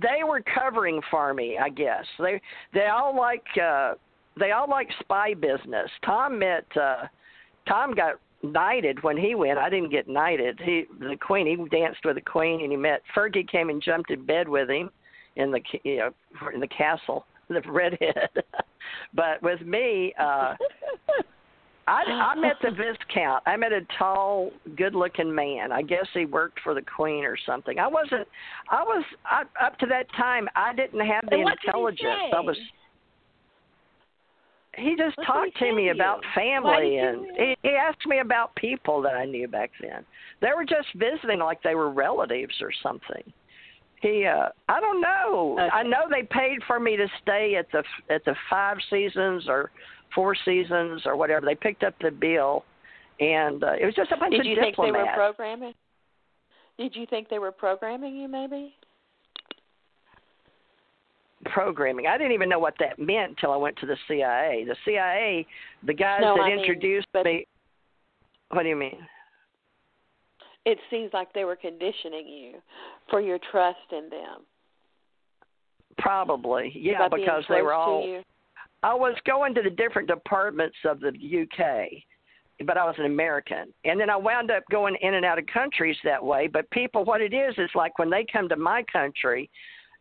they 0.03 0.24
were 0.24 0.43
covering 0.43 1.01
for 1.09 1.32
me, 1.32 1.57
I 1.57 1.69
guess. 1.69 2.05
They 2.19 2.41
they 2.73 2.86
all 2.86 3.16
like 3.16 3.45
uh 3.62 3.95
they 4.39 4.51
all 4.51 4.69
like 4.69 4.89
spy 5.01 5.35
business. 5.35 5.89
Tom 6.05 6.39
met 6.39 6.66
uh 6.77 7.05
Tom 7.69 7.95
got 7.95 8.15
knighted 8.43 9.03
when 9.05 9.16
he 9.16 9.36
went. 9.36 9.57
I 9.59 9.70
didn't 9.70 9.91
get 9.91 10.09
knighted. 10.09 10.59
He 10.62 10.85
the 10.99 11.16
queen, 11.16 11.47
he 11.47 11.57
danced 11.78 12.01
with 12.05 12.16
the 12.16 12.23
queen 12.23 12.61
and 12.62 12.73
he 12.73 12.77
met 12.77 13.03
Fergie 13.16 13.49
came 13.49 13.70
and 13.70 13.81
jumped 13.81 14.11
in 14.11 14.27
bed 14.27 14.49
with 14.49 14.69
him 14.69 14.91
in 15.36 15.51
the 15.51 15.61
you 15.82 15.98
know 15.98 16.11
in 16.52 16.61
the 16.61 16.69
castle, 16.69 17.27
the 17.48 17.62
redhead. 17.66 18.31
but 19.15 19.43
with 19.43 19.61
me 19.62 20.12
uh 20.19 20.55
I 21.86 22.02
I 22.02 22.35
met 22.40 22.56
the 22.62 22.70
viscount. 22.70 23.43
I 23.47 23.56
met 23.56 23.73
a 23.73 23.81
tall, 23.98 24.51
good-looking 24.77 25.35
man. 25.35 25.70
I 25.70 25.82
guess 25.82 26.06
he 26.15 26.24
worked 26.24 26.61
for 26.61 26.74
the 26.74 26.82
queen 26.82 27.24
or 27.24 27.36
something. 27.47 27.78
I 27.78 27.86
wasn't. 27.86 28.27
I 28.70 28.82
was 28.82 29.05
I, 29.24 29.43
up 29.65 29.78
to 29.81 29.86
that 29.86 30.06
time. 30.16 30.48
I 30.56 30.74
didn't 30.74 31.06
have 31.06 31.24
the 31.28 31.36
And 31.36 31.44
what 31.44 31.51
did 31.52 31.59
he 31.62 31.69
intelligence. 31.69 32.32
I 32.35 32.40
was. 32.40 32.56
He 34.77 34.97
just 34.97 35.16
What 35.19 35.27
talked 35.27 35.59
he 35.59 35.66
to 35.66 35.74
me 35.74 35.85
you? 35.85 35.93
about 35.93 36.20
family, 36.35 36.98
and 36.98 37.27
he, 37.36 37.55
he 37.62 37.70
asked 37.70 38.06
me 38.06 38.19
about 38.19 38.56
people 38.56 39.01
that 39.02 39.15
I 39.15 39.24
knew 39.24 39.47
back 39.47 39.70
then. 39.81 40.05
They 40.40 40.51
were 40.56 40.65
just 40.65 40.89
visiting 40.97 41.39
like 41.39 41.62
they 41.62 41.74
were 41.77 41.90
relatives 41.90 42.55
or 42.61 42.73
something. 42.82 43.32
He, 44.05 44.26
uh 44.26 44.48
I 44.68 44.81
don't 44.81 45.01
know. 45.01 45.56
Okay. 45.59 45.68
I 45.72 45.82
know 45.82 46.02
they 46.10 46.24
paid 46.24 46.59
for 46.66 46.78
me 46.78 46.94
to 46.97 47.06
stay 47.22 47.56
at 47.59 47.66
the 47.72 47.82
at 48.14 48.22
the 48.26 48.35
Five 48.51 48.76
Seasons 48.90 49.44
or 49.48 49.70
Four 50.14 50.35
Seasons 50.44 51.02
or 51.06 51.16
whatever. 51.16 51.47
They 51.47 51.55
picked 51.55 51.82
up 51.82 51.94
the 52.02 52.10
bill, 52.10 52.64
and 53.18 53.64
uh, 53.64 53.72
it 53.81 53.86
was 53.86 53.94
just 53.94 54.12
a 54.12 54.16
bunch 54.18 54.32
Did 54.32 54.40
of 54.40 54.47
you 54.47 54.56
think 54.56 54.76
they 54.76 54.90
were 54.93 55.06
programming? 55.14 55.72
Did 56.78 56.94
you 56.94 57.06
think 57.06 57.31
they 57.31 57.39
were 57.39 57.51
programming 57.52 58.14
you? 58.14 58.28
Maybe. 58.28 58.74
programming. 61.47 62.06
I 62.06 62.16
didn't 62.18 62.32
even 62.32 62.48
know 62.48 62.59
what 62.59 62.74
that 62.81 62.98
meant 62.98 63.31
until 63.31 63.52
I 63.52 63.56
went 63.56 63.76
to 63.78 63.86
the 63.86 63.97
CIA. 64.09 64.64
The 64.66 64.76
CIA, 64.85 65.47
the 65.86 65.94
guys 65.94 66.20
No, 66.22 66.35
that 66.36 66.43
I 66.43 66.51
mean, 66.51 66.59
introduced 66.59 67.06
but- 67.12 67.24
me. 67.24 67.47
What 68.51 68.62
do 68.64 68.68
you 68.68 68.76
mean? 68.76 68.98
It 70.65 70.78
seems 70.91 71.12
like 71.12 71.32
they 71.32 71.45
were 71.45 71.57
conditioning 71.57 72.27
you 72.27 72.55
for 73.11 73.20
your 73.20 73.39
trust 73.51 73.78
in 73.93 74.09
them. 74.09 74.43
Probably, 75.99 76.73
yeah, 76.74 77.09
because 77.09 77.45
they 77.49 77.62
were 77.62 77.74
all. 77.74 78.23
I 78.82 78.95
was 78.95 79.16
going 79.27 79.55
to 79.55 79.62
the 79.62 79.70
different 79.70 80.09
departments 80.09 80.77
of 80.85 81.01
the 81.01 81.09
UK, 81.09 81.89
but 82.66 82.77
I 82.77 82.85
was 82.85 82.95
an 82.99 83.07
American. 83.07 83.73
And 83.85 83.99
then 83.99 84.11
I 84.11 84.16
wound 84.16 84.51
up 84.51 84.62
going 84.70 84.97
in 85.01 85.15
and 85.15 85.24
out 85.24 85.39
of 85.39 85.47
countries 85.47 85.97
that 86.05 86.23
way. 86.23 86.49
But 86.49 86.70
people, 86.70 87.05
what 87.05 87.20
it 87.20 87.32
is, 87.32 87.55
is 87.57 87.70
like 87.74 87.99
when 87.99 88.11
they 88.11 88.27
come 88.31 88.49
to 88.49 88.57
my 88.57 88.85
country, 88.93 89.51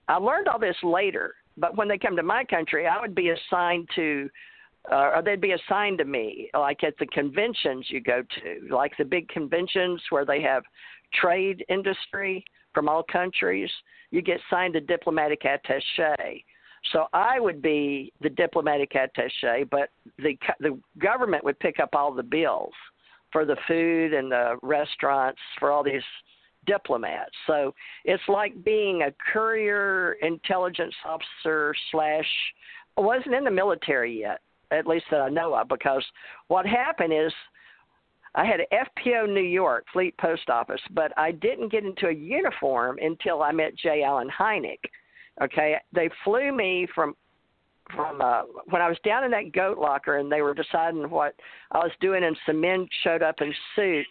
I 0.07 0.17
learned 0.17 0.47
all 0.47 0.59
this 0.59 0.75
later, 0.83 1.35
but 1.57 1.77
when 1.77 1.87
they 1.87 1.97
come 1.97 2.15
to 2.17 2.23
my 2.23 2.43
country, 2.43 2.87
I 2.87 2.99
would 2.99 3.15
be 3.15 3.29
assigned 3.29 3.87
to, 3.95 4.29
uh, 4.91 5.11
or 5.15 5.21
they'd 5.23 5.41
be 5.41 5.53
assigned 5.53 5.97
to 5.99 6.05
me, 6.05 6.49
like 6.53 6.83
at 6.83 6.97
the 6.99 7.05
conventions 7.07 7.85
you 7.89 8.01
go 8.01 8.21
to, 8.21 8.73
like 8.73 8.91
the 8.97 9.05
big 9.05 9.27
conventions 9.29 10.01
where 10.09 10.25
they 10.25 10.41
have 10.41 10.63
trade 11.13 11.63
industry 11.69 12.43
from 12.73 12.89
all 12.89 13.03
countries. 13.03 13.69
You 14.11 14.21
get 14.21 14.39
signed 14.49 14.75
a 14.75 14.81
diplomatic 14.81 15.43
attaché. 15.43 16.43
So 16.91 17.05
I 17.13 17.39
would 17.39 17.61
be 17.61 18.11
the 18.21 18.29
diplomatic 18.29 18.91
attaché, 18.91 19.69
but 19.69 19.89
the 20.17 20.37
the 20.59 20.77
government 20.99 21.43
would 21.45 21.59
pick 21.59 21.79
up 21.79 21.89
all 21.93 22.13
the 22.13 22.23
bills 22.23 22.73
for 23.31 23.45
the 23.45 23.55
food 23.67 24.13
and 24.13 24.31
the 24.31 24.57
restaurants 24.61 25.39
for 25.59 25.71
all 25.71 25.83
these 25.83 26.03
diplomats. 26.65 27.31
So 27.47 27.73
it's 28.05 28.23
like 28.27 28.63
being 28.63 29.03
a 29.03 29.13
courier 29.31 30.13
intelligence 30.21 30.93
officer 31.05 31.73
slash. 31.91 32.27
I 32.95 33.01
wasn't 33.01 33.33
in 33.33 33.43
the 33.43 33.49
military 33.51 34.19
yet, 34.19 34.41
at 34.73 34.87
least 34.87 35.05
that 35.11 35.21
I 35.21 35.29
know 35.29 35.53
of, 35.55 35.67
because 35.67 36.03
what 36.47 36.65
happened 36.65 37.13
is 37.13 37.31
I 38.35 38.45
had 38.45 38.61
FPO 38.71 39.31
New 39.31 39.41
York 39.41 39.85
Fleet 39.93 40.17
Post 40.17 40.49
Office, 40.49 40.81
but 40.91 41.11
I 41.17 41.31
didn't 41.31 41.71
get 41.71 41.83
into 41.83 42.07
a 42.07 42.13
uniform 42.13 42.97
until 43.01 43.43
I 43.43 43.51
met 43.51 43.75
J. 43.75 44.03
Allen 44.03 44.29
Hynek. 44.29 44.79
Okay, 45.41 45.75
they 45.93 46.09
flew 46.23 46.51
me 46.51 46.87
from 46.93 47.15
from 47.95 48.21
uh, 48.21 48.43
when 48.69 48.81
I 48.81 48.87
was 48.87 48.97
down 49.03 49.25
in 49.25 49.31
that 49.31 49.51
goat 49.51 49.77
locker 49.77 50.17
and 50.17 50.31
they 50.31 50.41
were 50.41 50.53
deciding 50.53 51.09
what 51.09 51.35
I 51.71 51.79
was 51.79 51.91
doing, 51.99 52.23
and 52.23 52.37
some 52.45 52.61
men 52.61 52.87
showed 53.03 53.21
up 53.21 53.35
in 53.41 53.53
suits. 53.75 54.09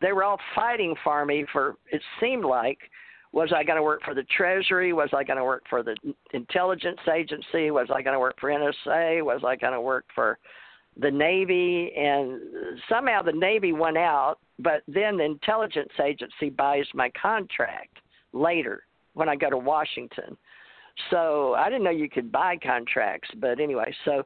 They 0.00 0.12
were 0.12 0.24
all 0.24 0.40
fighting 0.54 0.94
for 1.02 1.24
me 1.24 1.46
for 1.52 1.76
it 1.90 2.02
seemed 2.20 2.44
like 2.44 2.78
was 3.32 3.52
I 3.54 3.64
going 3.64 3.76
to 3.76 3.82
work 3.82 4.02
for 4.04 4.14
the 4.14 4.24
Treasury? 4.24 4.92
Was 4.92 5.10
I 5.12 5.24
going 5.24 5.36
to 5.38 5.44
work 5.44 5.64
for 5.68 5.82
the 5.82 5.96
intelligence 6.32 7.00
agency? 7.12 7.70
Was 7.70 7.88
I 7.94 8.02
going 8.02 8.14
to 8.14 8.20
work 8.20 8.36
for 8.40 8.50
NSA? 8.50 9.24
Was 9.24 9.42
I 9.46 9.56
going 9.56 9.72
to 9.72 9.80
work 9.80 10.06
for 10.14 10.38
the 10.98 11.10
Navy? 11.10 11.92
And 11.96 12.40
somehow 12.88 13.22
the 13.22 13.32
Navy 13.32 13.72
won 13.72 13.96
out, 13.96 14.36
but 14.58 14.82
then 14.88 15.16
the 15.16 15.24
intelligence 15.24 15.92
agency 16.02 16.50
buys 16.50 16.86
my 16.94 17.10
contract 17.20 17.98
later 18.32 18.84
when 19.14 19.28
I 19.28 19.36
go 19.36 19.50
to 19.50 19.58
Washington. 19.58 20.36
So 21.10 21.54
I 21.54 21.68
didn't 21.68 21.84
know 21.84 21.90
you 21.90 22.08
could 22.08 22.32
buy 22.32 22.56
contracts, 22.56 23.28
but 23.38 23.60
anyway, 23.60 23.94
so 24.04 24.24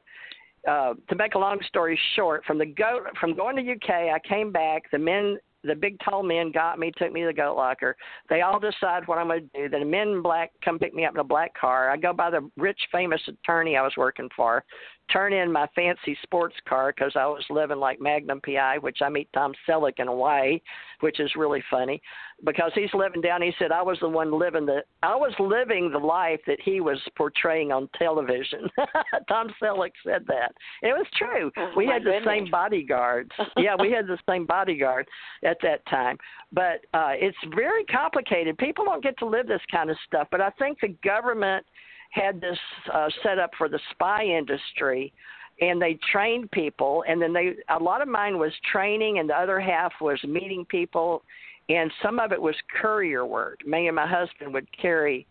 uh, 0.67 0.93
to 1.09 1.15
make 1.15 1.35
a 1.35 1.39
long 1.39 1.59
story 1.67 1.99
short, 2.15 2.45
from 2.45 2.57
the 2.57 2.65
go 2.65 3.05
from 3.19 3.35
going 3.35 3.55
to 3.55 3.71
UK, 3.71 4.13
I 4.13 4.19
came 4.27 4.51
back. 4.51 4.83
The 4.91 4.99
men, 4.99 5.37
the 5.63 5.75
big 5.75 5.97
tall 6.03 6.23
men, 6.23 6.51
got 6.51 6.79
me, 6.79 6.91
took 6.97 7.11
me 7.11 7.21
to 7.21 7.27
the 7.27 7.33
goat 7.33 7.55
locker. 7.55 7.95
They 8.29 8.41
all 8.41 8.59
decide 8.59 9.07
what 9.07 9.17
I'm 9.17 9.27
going 9.27 9.49
to 9.53 9.61
do. 9.63 9.69
Then 9.69 9.81
the 9.81 9.85
men 9.85 10.09
in 10.09 10.21
black 10.21 10.51
come 10.63 10.79
pick 10.79 10.93
me 10.93 11.05
up 11.05 11.13
in 11.13 11.19
a 11.19 11.23
black 11.23 11.53
car. 11.59 11.89
I 11.89 11.97
go 11.97 12.13
by 12.13 12.29
the 12.29 12.49
rich, 12.57 12.79
famous 12.91 13.21
attorney 13.27 13.77
I 13.77 13.83
was 13.83 13.93
working 13.97 14.29
for, 14.35 14.63
turn 15.11 15.33
in 15.33 15.51
my 15.51 15.67
fancy 15.75 16.17
sports 16.23 16.55
car 16.67 16.93
because 16.95 17.13
I 17.15 17.25
was 17.25 17.43
living 17.49 17.77
like 17.77 17.99
Magnum 17.99 18.41
PI, 18.45 18.77
which 18.79 18.99
I 19.01 19.09
meet 19.09 19.29
Tom 19.33 19.53
Selleck 19.67 19.99
in 19.99 20.07
Hawaii, 20.07 20.59
which 21.01 21.19
is 21.19 21.31
really 21.35 21.63
funny 21.69 22.01
because 22.45 22.71
he's 22.75 22.93
living 22.93 23.21
down. 23.21 23.41
He 23.41 23.53
said 23.59 23.71
I 23.71 23.81
was 23.81 23.97
the 24.01 24.09
one 24.09 24.37
living 24.37 24.65
the 24.65 24.83
I 25.03 25.15
was 25.15 25.33
living 25.39 25.91
the 25.91 25.99
life 25.99 26.39
that 26.47 26.59
he 26.63 26.81
was 26.81 26.99
portraying 27.17 27.71
on 27.71 27.89
television. 27.97 28.69
Tom 29.27 29.49
Selleck 29.61 29.91
said 30.05 30.25
that. 30.27 30.53
It 30.81 30.93
was 30.93 31.05
true. 31.15 31.51
Oh, 31.57 31.71
we 31.75 31.85
had 31.85 32.01
the 32.01 32.11
goodness. 32.11 32.25
same 32.25 32.51
bodyguards. 32.51 33.31
yeah, 33.57 33.75
we 33.79 33.91
had 33.91 34.07
the 34.07 34.17
same 34.29 34.45
bodyguard 34.45 35.07
at 35.43 35.57
that 35.61 35.85
time. 35.87 36.17
But 36.51 36.85
uh 36.93 37.13
it's 37.13 37.37
very 37.55 37.83
complicated. 37.85 38.57
People 38.57 38.85
don't 38.85 39.03
get 39.03 39.17
to 39.19 39.25
live 39.25 39.47
this 39.47 39.61
kind 39.71 39.89
of 39.89 39.97
stuff, 40.05 40.27
but 40.31 40.41
I 40.41 40.49
think 40.51 40.79
the 40.81 40.95
government 41.03 41.65
had 42.11 42.39
this 42.39 42.57
uh 42.93 43.09
set 43.23 43.39
up 43.39 43.51
for 43.57 43.67
the 43.67 43.79
spy 43.91 44.23
industry 44.23 45.11
and 45.59 45.81
they 45.81 45.97
trained 46.11 46.49
people 46.51 47.03
and 47.07 47.21
then 47.21 47.33
they 47.33 47.53
a 47.69 47.81
lot 47.81 48.01
of 48.01 48.07
mine 48.07 48.37
was 48.37 48.51
training 48.71 49.19
and 49.19 49.29
the 49.29 49.35
other 49.35 49.59
half 49.59 49.91
was 50.01 50.21
meeting 50.23 50.65
people 50.69 51.23
and 51.69 51.91
some 52.01 52.19
of 52.19 52.31
it 52.31 52.41
was 52.41 52.55
courier 52.81 53.25
work. 53.25 53.65
Me 53.65 53.87
and 53.87 53.95
my 53.95 54.07
husband 54.07 54.53
would 54.53 54.67
carry 54.77 55.25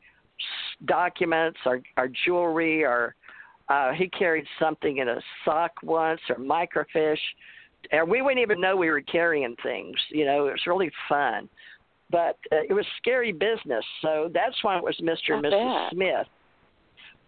documents 0.86 1.59
or 1.66 1.82
our 1.97 2.09
jewelry 2.24 2.82
or 2.85 3.15
uh, 3.69 3.93
he 3.93 4.09
carried 4.09 4.47
something 4.59 4.98
in 4.98 5.09
a 5.09 5.20
sock 5.44 5.73
once 5.82 6.20
or 6.28 6.36
microfiche. 6.36 7.16
And 7.93 8.09
we 8.09 8.23
wouldn't 8.23 8.40
even 8.40 8.61
know 8.61 8.77
we 8.77 8.90
were 8.90 9.01
carrying 9.02 9.55
things. 9.62 9.97
You 10.11 10.24
know, 10.24 10.47
it 10.47 10.52
was 10.52 10.66
really 10.66 10.90
fun. 11.09 11.48
But 12.11 12.39
uh, 12.52 12.62
it 12.69 12.73
was 12.73 12.86
scary 12.98 13.32
business. 13.32 13.85
So 14.02 14.31
that's 14.32 14.57
why 14.62 14.77
it 14.77 14.82
was 14.82 14.97
Mr. 15.02 15.35
and 15.35 15.44
Mrs. 15.44 15.90
Smith. 15.90 16.27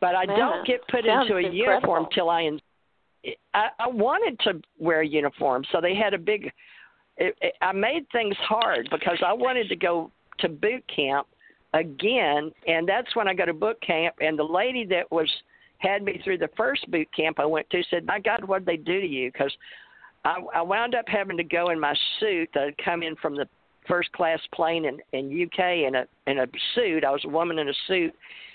But 0.03 0.16
I 0.16 0.27
don't 0.27 0.66
get 0.66 0.81
put 0.89 1.05
Sounds 1.07 1.31
into 1.31 1.37
a 1.37 1.39
incredible. 1.39 1.74
uniform 1.74 2.07
till 2.12 2.29
I, 2.29 2.51
I 3.55 3.69
I 3.79 3.89
wanted 3.89 4.37
to 4.41 4.61
wear 4.81 5.03
a 5.03 5.07
uniform. 5.07 5.65
So 5.70 5.81
they 5.81 5.95
had 5.95 6.12
a 6.12 6.19
big 6.19 6.51
it, 7.19 7.37
it, 7.41 7.55
I 7.62 7.70
made 7.70 8.05
things 8.11 8.35
hard 8.41 8.89
because 8.91 9.19
I 9.24 9.33
wanted 9.33 9.69
to 9.69 9.77
go 9.77 10.11
to 10.41 10.49
boot 10.49 10.83
camp 10.95 11.29
again, 11.73 12.51
and 12.66 12.89
that's 12.89 13.15
when 13.15 13.29
I 13.29 13.35
go 13.35 13.47
to 13.47 13.55
boot 13.55 13.81
camp. 13.81 14.16
And 14.20 14.37
the 14.37 14.43
lady 14.43 14.85
that 14.87 15.09
was 15.12 15.31
had 15.79 16.03
me 16.03 16.20
through 16.24 16.39
the 16.39 16.51
first 16.57 16.91
boot 16.91 17.07
camp 17.15 17.39
I 17.39 17.47
went 17.47 17.70
to 17.70 17.83
said, 17.89 18.05
"My 18.05 18.19
God, 18.19 18.45
what 18.45 18.65
did 18.65 18.66
they 18.66 18.83
do 18.83 19.01
to 19.01 19.07
you?" 19.07 19.31
Because 19.31 19.57
I, 20.24 20.41
I 20.53 20.62
wound 20.62 20.97
up 20.97 21.05
having 21.07 21.37
to 21.37 21.45
go 21.45 21.70
in 21.70 21.79
my 21.79 21.95
suit 22.19 22.51
that 22.55 22.65
had 22.65 22.85
come 22.85 23.05
in 23.05 23.15
from 23.16 23.37
the 23.37 23.47
first 23.87 24.11
class 24.11 24.41
plane 24.53 24.85
in 24.85 24.99
in 25.12 25.45
UK 25.45 25.87
in 25.87 25.95
a 25.95 26.07
in 26.27 26.41
a 26.41 26.47
suit. 26.74 27.05
I 27.05 27.11
was 27.11 27.24
a 27.24 27.29
woman 27.29 27.61
in 27.61 27.69
a 27.69 27.74
suit, 27.87 28.12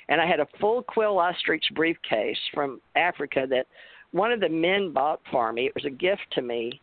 and 0.10 0.22
I 0.22 0.26
had 0.26 0.40
a 0.40 0.48
full 0.60 0.84
quill 0.84 1.20
ostrich 1.20 1.66
briefcase 1.76 2.38
from 2.54 2.82
Africa 2.96 3.46
that 3.50 3.68
one 4.12 4.32
of 4.32 4.40
the 4.40 4.50
men 4.50 4.92
bought 4.94 5.22
for 5.32 5.52
me. 5.52 5.66
It 5.66 5.76
was 5.76 5.86
a 5.86 5.90
gift 5.90 6.26
to 6.34 6.42
me 6.42 6.80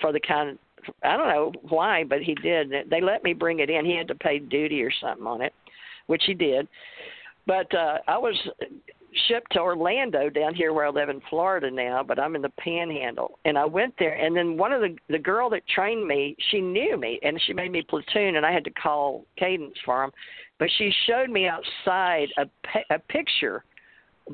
for 0.00 0.12
the 0.12 0.20
kind 0.20 0.50
of 0.50 0.58
I 1.02 1.16
don't 1.16 1.28
know 1.28 1.52
why, 1.68 2.04
but 2.04 2.22
he 2.22 2.34
did. 2.36 2.72
They 2.88 3.00
let 3.00 3.24
me 3.24 3.32
bring 3.32 3.58
it 3.58 3.68
in. 3.68 3.84
He 3.84 3.96
had 3.96 4.08
to 4.08 4.14
pay 4.14 4.38
duty 4.38 4.82
or 4.82 4.92
something 5.00 5.26
on 5.26 5.42
it, 5.42 5.52
which 6.06 6.22
he 6.26 6.34
did. 6.34 6.68
But 7.46 7.72
uh 7.74 7.98
I 8.06 8.18
was 8.18 8.36
shipped 9.26 9.52
to 9.52 9.60
Orlando 9.60 10.28
down 10.28 10.54
here 10.54 10.72
where 10.72 10.86
I 10.86 10.90
live 10.90 11.08
in 11.08 11.20
Florida 11.28 11.70
now, 11.70 12.02
but 12.02 12.18
I'm 12.18 12.36
in 12.36 12.42
the 12.42 12.52
Panhandle. 12.60 13.38
And 13.44 13.58
I 13.58 13.64
went 13.64 13.94
there, 13.98 14.14
and 14.14 14.36
then 14.36 14.56
one 14.56 14.72
of 14.72 14.80
the 14.80 14.96
the 15.08 15.18
girl 15.18 15.50
that 15.50 15.66
trained 15.66 16.06
me, 16.06 16.36
she 16.50 16.60
knew 16.60 16.96
me, 16.96 17.18
and 17.22 17.40
she 17.46 17.52
made 17.52 17.72
me 17.72 17.82
platoon, 17.82 18.36
and 18.36 18.46
I 18.46 18.52
had 18.52 18.64
to 18.64 18.70
call 18.70 19.24
cadence 19.36 19.76
for 19.84 20.04
him. 20.04 20.12
But 20.58 20.68
she 20.76 20.92
showed 21.06 21.30
me 21.30 21.46
outside 21.46 22.28
a 22.36 22.46
a 22.90 22.98
picture 22.98 23.64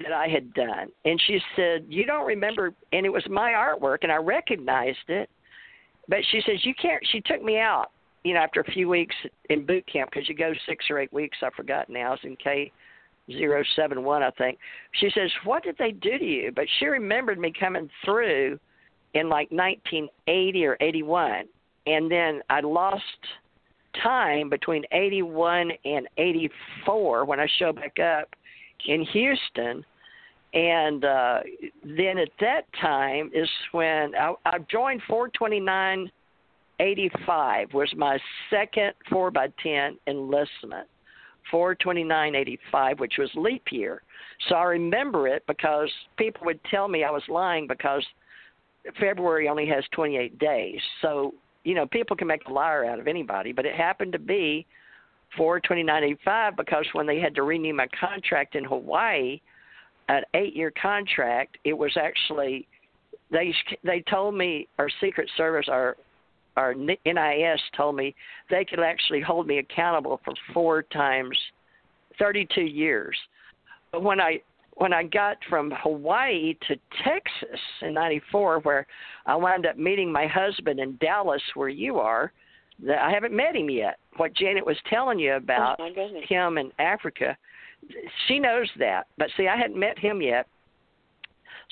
that 0.02 0.12
I 0.12 0.26
had 0.26 0.52
done, 0.54 0.90
and 1.04 1.20
she 1.26 1.40
said, 1.54 1.86
"You 1.88 2.04
don't 2.04 2.26
remember?" 2.26 2.74
And 2.92 3.06
it 3.06 3.12
was 3.12 3.26
my 3.28 3.52
artwork, 3.52 3.98
and 4.02 4.10
I 4.10 4.16
recognized 4.16 5.08
it. 5.08 5.30
But 6.08 6.24
she 6.30 6.40
says 6.42 6.64
you 6.64 6.74
can't. 6.74 7.06
She 7.08 7.20
took 7.20 7.42
me 7.42 7.58
out, 7.58 7.90
you 8.24 8.34
know, 8.34 8.40
after 8.40 8.60
a 8.60 8.72
few 8.72 8.88
weeks 8.88 9.14
in 9.50 9.64
boot 9.64 9.86
camp 9.86 10.10
because 10.10 10.28
you 10.28 10.34
go 10.34 10.52
six 10.66 10.90
or 10.90 10.98
eight 10.98 11.12
weeks. 11.12 11.38
I 11.42 11.50
forgot 11.50 11.88
now. 11.88 12.14
It's 12.14 12.24
in 12.24 12.36
K 12.36 12.72
zero 13.30 13.62
seven 13.76 14.04
one, 14.04 14.22
I 14.22 14.30
think. 14.30 14.58
She 14.92 15.10
says, 15.10 15.30
"What 15.44 15.62
did 15.62 15.76
they 15.78 15.92
do 15.92 16.18
to 16.18 16.24
you?" 16.24 16.52
But 16.52 16.66
she 16.78 16.86
remembered 16.86 17.38
me 17.38 17.52
coming 17.52 17.90
through 18.04 18.58
in 19.14 19.28
like 19.28 19.50
1980 19.52 20.66
or 20.66 20.76
81, 20.80 21.48
and 21.86 22.10
then 22.10 22.42
I 22.50 22.60
lost 22.60 23.04
time 24.02 24.48
between 24.48 24.84
81 24.92 25.72
and 25.84 26.08
84 26.16 27.24
when 27.24 27.40
I 27.40 27.48
showed 27.58 27.74
back 27.76 27.98
up 27.98 28.28
in 28.86 29.04
Houston. 29.06 29.84
And 30.52 31.04
uh, 31.04 31.40
then 31.82 32.18
at 32.18 32.28
that 32.40 32.66
time 32.80 33.30
is 33.34 33.48
when 33.72 34.14
I, 34.14 34.34
I 34.46 34.58
joined 34.70 35.02
42985 35.08 37.74
was 37.74 37.92
my 37.96 38.18
second 38.50 38.92
4 39.10 39.30
by 39.30 39.48
10 39.62 39.98
enlistment. 40.06 40.88
42985, 41.50 43.00
which 43.00 43.14
was 43.18 43.28
leap 43.34 43.64
year. 43.70 44.00
So 44.48 44.54
I 44.54 44.64
remember 44.64 45.28
it 45.28 45.44
because 45.46 45.92
people 46.16 46.46
would 46.46 46.58
tell 46.64 46.88
me 46.88 47.04
I 47.04 47.10
was 47.10 47.22
lying 47.28 47.66
because 47.66 48.02
February 49.00 49.48
only 49.48 49.66
has 49.66 49.84
28 49.92 50.38
days. 50.38 50.80
So, 51.00 51.34
you 51.64 51.74
know, 51.74 51.86
people 51.86 52.16
can 52.16 52.28
make 52.28 52.46
a 52.46 52.52
liar 52.52 52.84
out 52.84 53.00
of 53.00 53.08
anybody, 53.08 53.52
but 53.52 53.66
it 53.66 53.74
happened 53.74 54.12
to 54.12 54.18
be 54.18 54.66
42985 55.36 56.56
because 56.56 56.86
when 56.92 57.06
they 57.06 57.18
had 57.18 57.34
to 57.34 57.42
renew 57.42 57.74
my 57.74 57.88
contract 57.98 58.54
in 58.54 58.64
Hawaii, 58.64 59.40
an 60.08 60.22
8-year 60.34 60.72
contract, 60.80 61.58
it 61.64 61.72
was 61.72 61.96
actually 61.96 62.68
they 63.30 63.54
they 63.82 64.04
told 64.08 64.34
me 64.34 64.68
our 64.78 64.88
secret 65.00 65.28
service 65.36 65.66
our 65.68 65.96
our 66.56 66.74
NIS 66.74 67.60
told 67.76 67.96
me 67.96 68.14
they 68.50 68.64
could 68.64 68.78
actually 68.78 69.20
hold 69.20 69.46
me 69.46 69.58
accountable 69.58 70.20
for 70.24 70.34
four 70.52 70.82
times 70.82 71.36
32 72.18 72.60
years. 72.60 73.16
But 73.90 74.02
when 74.02 74.20
I 74.20 74.40
when 74.76 74.92
I 74.92 75.04
got 75.04 75.38
from 75.48 75.72
Hawaii 75.82 76.54
to 76.68 76.76
Texas 77.04 77.60
in 77.82 77.94
'94, 77.94 78.60
where 78.60 78.86
I 79.26 79.36
wound 79.36 79.66
up 79.66 79.76
meeting 79.76 80.10
my 80.10 80.26
husband 80.26 80.80
in 80.80 80.96
Dallas, 81.00 81.42
where 81.54 81.68
you 81.68 81.98
are, 81.98 82.32
that 82.84 82.98
I 82.98 83.10
haven't 83.10 83.34
met 83.34 83.54
him 83.54 83.70
yet. 83.70 83.98
What 84.16 84.34
Janet 84.34 84.66
was 84.66 84.76
telling 84.88 85.18
you 85.18 85.34
about 85.34 85.80
oh 85.80 85.88
him 86.28 86.58
in 86.58 86.72
Africa, 86.78 87.36
she 88.26 88.38
knows 88.38 88.68
that. 88.78 89.06
But 89.18 89.28
see, 89.36 89.48
I 89.48 89.56
hadn't 89.56 89.78
met 89.78 89.98
him 89.98 90.20
yet. 90.22 90.46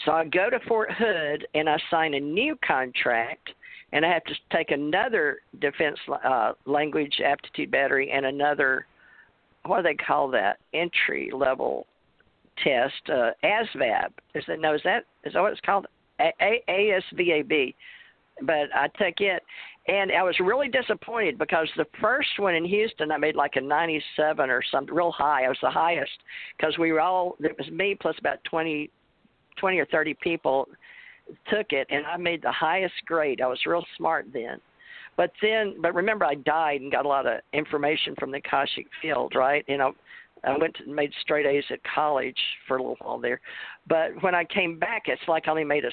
So 0.05 0.13
I 0.13 0.25
go 0.25 0.51
to 0.51 0.59
Fort 0.67 0.91
Hood 0.93 1.47
and 1.55 1.69
I 1.69 1.77
sign 1.91 2.15
a 2.15 2.21
new 2.21 2.57
contract 2.67 3.51
and 3.93 4.07
I 4.07 4.13
have 4.13 4.25
to 4.25 4.35
take 4.51 4.71
another 4.71 5.39
defense 5.61 5.99
uh, 6.25 6.53
language 6.67 7.21
aptitude 7.25 7.71
battery 7.71 8.11
and 8.11 8.27
another 8.27 8.87
what 9.65 9.79
do 9.79 9.83
they 9.85 9.95
call 9.95 10.29
that 10.31 10.59
entry 10.75 11.31
level 11.33 11.87
test 12.63 13.09
uh, 13.09 13.31
ASVAB. 13.45 14.11
Is 14.35 14.45
it 14.49 14.61
no? 14.61 14.75
Is 14.75 14.81
that 14.85 15.05
is 15.25 15.33
that 15.33 15.41
what 15.41 15.53
it's 15.53 15.61
called? 15.61 15.87
A- 16.21 16.33
A- 16.41 16.63
ASVAB. 16.69 17.75
But 18.43 18.75
I 18.75 18.89
took 18.89 19.21
it, 19.21 19.43
and 19.89 20.11
I 20.11 20.23
was 20.23 20.35
really 20.41 20.69
disappointed 20.69 21.39
because 21.39 21.69
the 21.77 21.87
first 22.01 22.31
one 22.39 22.55
in 22.55 22.65
Houston 22.65 23.13
I 23.13 23.19
made 23.19 23.37
like 23.37 23.57
a 23.57 23.61
97 23.61 24.49
or 24.49 24.63
something, 24.71 24.95
real 24.95 25.13
high. 25.13 25.45
I 25.45 25.49
was 25.49 25.59
the 25.63 25.71
highest 25.71 26.13
because 26.57 26.79
we 26.79 26.93
were 26.93 27.01
all. 27.01 27.37
It 27.41 27.57
was 27.59 27.71
me 27.71 27.97
plus 28.01 28.17
about 28.19 28.43
20, 28.45 28.91
20 29.59 29.79
or 29.79 29.87
30 29.87 30.15
people 30.15 30.69
took 31.49 31.73
it 31.73 31.87
and 31.91 32.05
I 32.07 32.17
made 32.17 32.43
the 32.43 32.53
highest 32.53 32.95
grade. 33.07 33.41
I 33.41 33.47
was 33.47 33.59
real 33.67 33.85
smart 33.97 34.27
then. 34.33 34.61
But 35.17 35.33
then, 35.43 35.75
but 35.81 35.95
remember, 35.95 36.25
I 36.25 36.35
died 36.35 36.81
and 36.81 36.91
got 36.91 37.05
a 37.05 37.09
lot 37.09 37.27
of 37.27 37.41
information 37.53 38.15
from 38.19 38.31
the 38.31 38.39
Akashic 38.39 38.87
field, 39.01 39.35
right? 39.37 39.65
You 39.69 39.77
know, 39.77 39.95
I 40.45 40.57
went 40.57 40.77
and 40.85 40.95
made 40.95 41.13
straight 41.21 41.47
A's 41.47 41.65
at 41.71 41.81
college 41.95 42.39
for 42.67 42.77
a 42.77 42.83
little 42.83 42.97
while 43.01 43.19
there, 43.19 43.41
but 43.87 44.11
when 44.23 44.35
I 44.35 44.45
came 44.45 44.79
back, 44.79 45.05
it's 45.07 45.23
like 45.29 45.47
I 45.47 45.51
only 45.51 45.65
made 45.65 45.85
a 45.85 45.91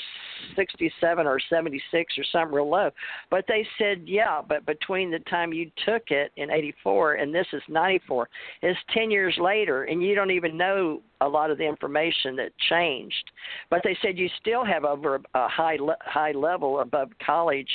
67 0.55 1.27
or 1.27 1.39
76 1.49 2.17
or 2.17 2.23
something 2.31 2.55
real 2.55 2.69
low. 2.69 2.91
But 3.29 3.45
they 3.47 3.65
said, 3.77 4.03
yeah, 4.05 4.41
but 4.47 4.65
between 4.65 5.11
the 5.11 5.19
time 5.19 5.53
you 5.53 5.71
took 5.85 6.11
it 6.11 6.31
in 6.35 6.51
84 6.51 7.15
and 7.15 7.33
this 7.33 7.47
is 7.53 7.61
94, 7.67 8.29
it's 8.61 8.79
10 8.93 9.11
years 9.11 9.35
later, 9.39 9.83
and 9.85 10.03
you 10.03 10.15
don't 10.15 10.31
even 10.31 10.57
know 10.57 11.01
a 11.21 11.27
lot 11.27 11.51
of 11.51 11.57
the 11.57 11.67
information 11.67 12.35
that 12.37 12.51
changed. 12.69 13.31
But 13.69 13.81
they 13.83 13.97
said 14.01 14.17
you 14.17 14.29
still 14.39 14.63
have 14.65 14.85
over 14.85 15.19
a 15.33 15.47
high 15.47 15.77
high 16.01 16.31
level 16.31 16.79
above 16.79 17.09
college 17.25 17.69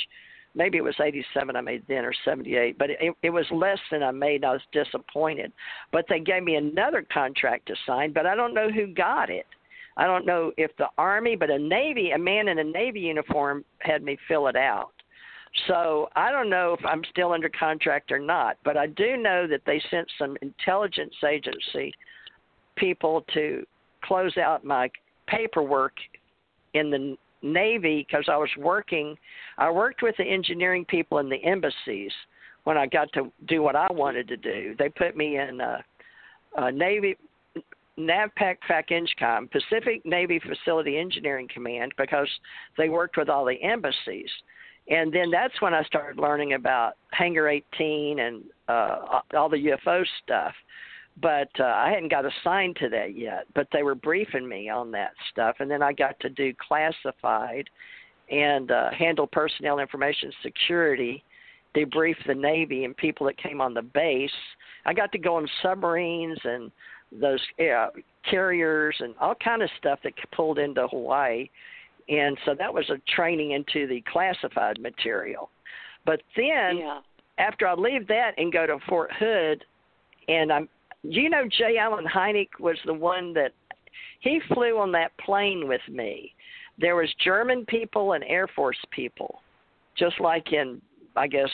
maybe 0.55 0.77
it 0.77 0.83
was 0.83 0.95
87 1.03 1.55
I 1.55 1.61
made 1.61 1.83
then 1.87 2.05
or 2.05 2.13
78, 2.23 2.77
but 2.77 2.89
it, 2.89 3.13
it 3.21 3.29
was 3.29 3.45
less 3.51 3.79
than 3.91 4.03
I 4.03 4.11
made. 4.11 4.43
I 4.43 4.53
was 4.53 4.61
disappointed. 4.71 5.51
But 5.91 6.05
they 6.09 6.19
gave 6.19 6.43
me 6.43 6.55
another 6.55 7.05
contract 7.13 7.67
to 7.67 7.75
sign, 7.85 8.13
but 8.13 8.25
I 8.25 8.35
don't 8.35 8.53
know 8.53 8.69
who 8.69 8.87
got 8.87 9.29
it. 9.29 9.45
I 9.97 10.05
don't 10.05 10.25
know 10.25 10.51
if 10.57 10.75
the 10.77 10.87
Army, 10.97 11.35
but 11.35 11.49
a 11.49 11.57
Navy, 11.57 12.11
a 12.11 12.17
man 12.17 12.47
in 12.47 12.59
a 12.59 12.63
Navy 12.63 13.01
uniform 13.01 13.63
had 13.79 14.03
me 14.03 14.17
fill 14.27 14.47
it 14.47 14.55
out. 14.55 14.91
So 15.67 16.09
I 16.15 16.31
don't 16.31 16.49
know 16.49 16.75
if 16.77 16.85
I'm 16.85 17.03
still 17.09 17.31
under 17.31 17.49
contract 17.49 18.11
or 18.11 18.19
not, 18.19 18.57
but 18.65 18.75
I 18.75 18.87
do 18.87 19.15
know 19.15 19.47
that 19.47 19.61
they 19.65 19.81
sent 19.89 20.07
some 20.17 20.35
intelligence 20.41 21.15
agency 21.25 21.93
people 22.75 23.23
to 23.33 23.65
close 24.03 24.35
out 24.37 24.65
my 24.65 24.89
paperwork 25.27 25.93
in 26.73 26.91
the 26.91 27.15
Navy 27.45 28.05
because 28.07 28.25
I 28.27 28.37
was 28.37 28.49
working. 28.57 29.15
I 29.57 29.69
worked 29.69 30.01
with 30.01 30.15
the 30.17 30.23
engineering 30.23 30.85
people 30.85 31.19
in 31.19 31.29
the 31.29 31.43
embassies 31.43 32.11
when 32.63 32.77
I 32.77 32.87
got 32.87 33.13
to 33.13 33.31
do 33.47 33.61
what 33.61 33.75
I 33.75 33.87
wanted 33.91 34.27
to 34.29 34.37
do. 34.37 34.75
They 34.77 34.89
put 34.89 35.15
me 35.15 35.37
in 35.37 35.61
uh, 35.61 35.77
uh, 36.57 36.71
Navy 36.71 37.15
NAVPAC 37.97 38.57
FAC 38.67 38.89
Pacific 39.51 40.05
Navy 40.05 40.39
Facility 40.39 40.97
Engineering 40.97 41.47
Command, 41.53 41.93
because 41.97 42.29
they 42.77 42.89
worked 42.89 43.17
with 43.17 43.29
all 43.29 43.45
the 43.45 43.61
embassies. 43.63 44.29
And 44.89 45.13
then 45.13 45.31
that's 45.31 45.59
when 45.61 45.73
I 45.73 45.83
started 45.83 46.19
learning 46.19 46.53
about 46.53 46.93
Hangar 47.11 47.47
18 47.47 48.19
and 48.19 48.43
uh, 48.67 49.21
all 49.35 49.49
the 49.49 49.57
UFO 49.57 50.03
stuff 50.23 50.53
but 51.21 51.49
uh, 51.59 51.63
I 51.63 51.91
hadn't 51.91 52.11
got 52.11 52.25
assigned 52.25 52.75
to 52.77 52.89
that 52.89 53.17
yet. 53.17 53.45
But 53.53 53.67
they 53.71 53.83
were 53.83 53.95
briefing 53.95 54.47
me 54.47 54.69
on 54.69 54.91
that 54.91 55.11
stuff, 55.31 55.57
and 55.59 55.69
then 55.69 55.81
I 55.81 55.93
got 55.93 56.19
to 56.21 56.29
do 56.29 56.53
classified 56.67 57.69
and 58.29 58.71
uh, 58.71 58.91
handle 58.91 59.27
personnel 59.27 59.79
information 59.79 60.31
security, 60.41 61.23
debrief 61.75 62.15
the 62.27 62.33
Navy 62.33 62.85
and 62.85 62.95
people 62.97 63.25
that 63.27 63.37
came 63.37 63.61
on 63.61 63.73
the 63.73 63.81
base. 63.81 64.31
I 64.85 64.93
got 64.93 65.11
to 65.11 65.17
go 65.17 65.35
on 65.35 65.47
submarines 65.61 66.39
and 66.43 66.71
those 67.11 67.39
uh, 67.59 67.87
carriers 68.29 68.95
and 68.99 69.13
all 69.21 69.35
kind 69.35 69.61
of 69.61 69.69
stuff 69.77 69.99
that 70.03 70.13
pulled 70.35 70.59
into 70.59 70.87
Hawaii, 70.87 71.49
and 72.09 72.37
so 72.45 72.55
that 72.57 72.73
was 72.73 72.89
a 72.89 72.97
training 73.15 73.51
into 73.51 73.87
the 73.87 74.03
classified 74.11 74.79
material. 74.79 75.49
But 76.05 76.21
then 76.35 76.77
yeah. 76.77 76.99
after 77.37 77.67
I 77.67 77.73
leave 77.73 78.07
that 78.07 78.31
and 78.37 78.51
go 78.51 78.65
to 78.65 78.77
Fort 78.87 79.11
Hood, 79.17 79.63
and 80.27 80.51
I'm, 80.51 80.69
you 81.09 81.29
know, 81.29 81.43
J. 81.47 81.77
Allen 81.77 82.05
Hynek 82.05 82.49
was 82.59 82.77
the 82.85 82.93
one 82.93 83.33
that 83.33 83.51
he 84.21 84.39
flew 84.53 84.77
on 84.77 84.91
that 84.93 85.17
plane 85.17 85.67
with 85.67 85.81
me. 85.89 86.33
There 86.77 86.95
was 86.95 87.09
German 87.23 87.65
people 87.65 88.13
and 88.13 88.23
Air 88.23 88.47
Force 88.55 88.77
people, 88.91 89.41
just 89.97 90.19
like 90.19 90.51
in, 90.51 90.81
I 91.15 91.27
guess, 91.27 91.49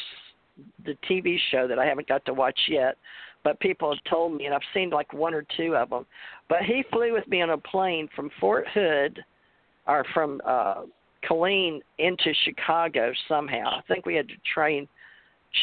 the 0.85 0.95
TV 1.09 1.37
show 1.51 1.67
that 1.67 1.79
I 1.79 1.85
haven't 1.85 2.07
got 2.07 2.25
to 2.25 2.33
watch 2.33 2.59
yet. 2.67 2.97
But 3.43 3.59
people 3.59 3.93
have 3.93 4.03
told 4.09 4.37
me, 4.37 4.45
and 4.45 4.53
I've 4.53 4.61
seen 4.73 4.91
like 4.91 5.13
one 5.13 5.33
or 5.33 5.43
two 5.57 5.75
of 5.75 5.89
them. 5.89 6.05
But 6.47 6.61
he 6.63 6.83
flew 6.91 7.13
with 7.13 7.27
me 7.27 7.41
on 7.41 7.49
a 7.49 7.57
plane 7.57 8.07
from 8.15 8.29
Fort 8.39 8.67
Hood, 8.73 9.23
or 9.87 10.05
from 10.13 10.41
uh, 10.45 10.83
Killeen 11.27 11.79
into 11.97 12.33
Chicago 12.45 13.11
somehow. 13.27 13.79
I 13.79 13.81
think 13.87 14.05
we 14.05 14.15
had 14.15 14.27
to 14.27 14.35
train 14.53 14.87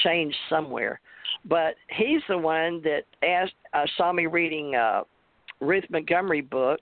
change 0.02 0.34
somewhere. 0.50 1.00
But 1.44 1.74
he's 1.88 2.22
the 2.28 2.38
one 2.38 2.82
that 2.82 3.02
asked 3.22 3.54
uh, 3.72 3.84
saw 3.96 4.12
me 4.12 4.26
reading 4.26 4.74
uh 4.74 5.02
Ruth 5.60 5.84
Montgomery 5.90 6.40
book 6.40 6.80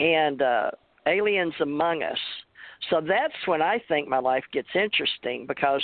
and 0.00 0.42
uh 0.42 0.70
Aliens 1.06 1.54
Among 1.60 2.02
Us. 2.02 2.18
So 2.90 3.00
that's 3.00 3.34
when 3.46 3.62
I 3.62 3.82
think 3.88 4.08
my 4.08 4.18
life 4.18 4.44
gets 4.52 4.68
interesting 4.74 5.46
because 5.46 5.82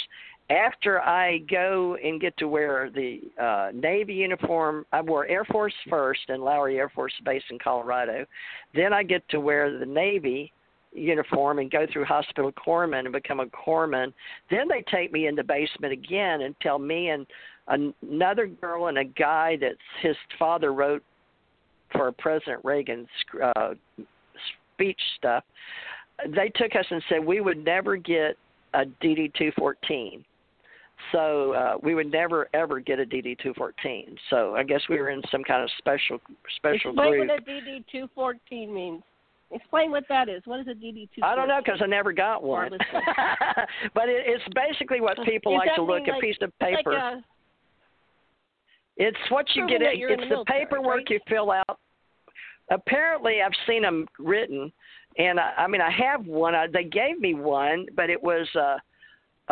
after 0.50 1.00
I 1.00 1.38
go 1.50 1.96
and 2.02 2.20
get 2.20 2.36
to 2.36 2.48
wear 2.48 2.90
the 2.90 3.20
uh, 3.42 3.70
Navy 3.74 4.14
uniform, 4.14 4.84
I 4.92 5.00
wore 5.00 5.26
Air 5.26 5.44
Force 5.46 5.72
first 5.88 6.20
in 6.28 6.42
Lowry 6.42 6.78
Air 6.78 6.90
Force 6.90 7.14
Base 7.24 7.42
in 7.50 7.58
Colorado. 7.58 8.26
Then 8.74 8.92
I 8.92 9.02
get 9.02 9.26
to 9.30 9.40
wear 9.40 9.78
the 9.78 9.86
Navy 9.86 10.52
uniform 10.92 11.58
and 11.58 11.70
go 11.70 11.86
through 11.92 12.04
hospital 12.04 12.52
corpsman 12.52 13.00
and 13.00 13.12
become 13.12 13.40
a 13.40 13.46
corpsman. 13.46 14.12
Then 14.50 14.68
they 14.68 14.84
take 14.90 15.12
me 15.12 15.26
in 15.26 15.34
the 15.34 15.42
basement 15.42 15.92
again 15.92 16.42
and 16.42 16.54
tell 16.60 16.78
me 16.78 17.08
and 17.08 17.26
another 17.68 18.46
girl 18.46 18.88
and 18.88 18.98
a 18.98 19.04
guy 19.04 19.56
that 19.60 19.76
his 20.02 20.16
father 20.38 20.72
wrote 20.72 21.02
for 21.92 22.10
President 22.12 22.60
Reagan's 22.64 23.08
uh, 23.56 23.74
speech 24.74 25.00
stuff. 25.16 25.44
They 26.34 26.50
took 26.54 26.74
us 26.76 26.86
and 26.90 27.02
said 27.08 27.24
we 27.24 27.40
would 27.40 27.64
never 27.64 27.96
get 27.96 28.36
a 28.74 28.84
DD 29.02 29.32
214. 29.34 30.24
So 31.12 31.52
uh, 31.52 31.74
we 31.82 31.94
would 31.94 32.10
never 32.10 32.48
ever 32.54 32.80
get 32.80 32.98
a 32.98 33.04
DD 33.04 33.38
214. 33.38 34.16
So 34.30 34.54
I 34.54 34.62
guess 34.62 34.80
we 34.88 34.98
were 34.98 35.10
in 35.10 35.22
some 35.30 35.42
kind 35.44 35.62
of 35.62 35.70
special 35.78 36.18
special 36.56 36.90
Explain 36.92 37.10
group. 37.10 37.28
what 37.28 37.38
a 37.38 37.42
DD 37.42 37.84
214 37.90 38.74
means. 38.74 39.02
Explain 39.50 39.90
what 39.90 40.04
that 40.08 40.28
is. 40.28 40.42
What 40.46 40.60
is 40.60 40.66
a 40.66 40.70
DD 40.70 41.08
214? 41.14 41.22
I 41.24 41.34
don't 41.36 41.48
know 41.48 41.60
because 41.64 41.80
I 41.82 41.86
never 41.86 42.12
got 42.12 42.42
one. 42.42 42.70
but 43.94 44.08
it, 44.08 44.24
it's 44.26 44.44
basically 44.54 45.00
what 45.00 45.16
people 45.24 45.52
Does 45.52 45.66
like 45.66 45.74
to 45.76 45.82
look 45.82 46.04
mean 46.04 46.16
a 46.16 46.20
piece 46.20 46.36
of 46.40 46.50
Like 46.60 46.76
paper. 46.76 46.92
a, 46.92 47.22
It's 48.96 49.18
what 49.28 49.46
you 49.54 49.68
get. 49.68 49.80
that 49.80 49.96
It's 49.96 50.28
the 50.28 50.44
paperwork 50.46 51.10
you 51.10 51.20
fill 51.28 51.50
out. 51.50 51.78
Apparently, 52.70 53.42
I've 53.42 53.52
seen 53.66 53.82
them 53.82 54.06
written, 54.18 54.72
and 55.18 55.38
I, 55.38 55.52
I 55.58 55.66
mean, 55.66 55.80
I 55.80 55.90
have 55.90 56.24
one. 56.26 56.54
I, 56.54 56.66
they 56.66 56.84
gave 56.84 57.18
me 57.20 57.34
one, 57.34 57.86
but 57.94 58.08
it 58.08 58.22
was 58.22 58.48
uh, 58.54 58.76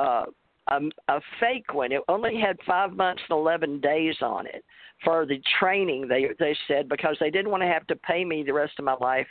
uh, 0.00 0.24
a 0.68 0.80
a 1.08 1.20
fake 1.40 1.74
one. 1.74 1.92
It 1.92 2.02
only 2.08 2.40
had 2.40 2.56
five 2.66 2.92
months 2.92 3.22
and 3.28 3.38
eleven 3.38 3.80
days 3.80 4.16
on 4.22 4.46
it 4.46 4.64
for 5.04 5.26
the 5.26 5.42
training. 5.58 6.08
They 6.08 6.28
they 6.38 6.56
said 6.68 6.88
because 6.88 7.16
they 7.20 7.30
didn't 7.30 7.50
want 7.50 7.62
to 7.62 7.68
have 7.68 7.86
to 7.88 7.96
pay 7.96 8.24
me 8.24 8.42
the 8.42 8.54
rest 8.54 8.74
of 8.78 8.84
my 8.84 8.94
life 8.94 9.26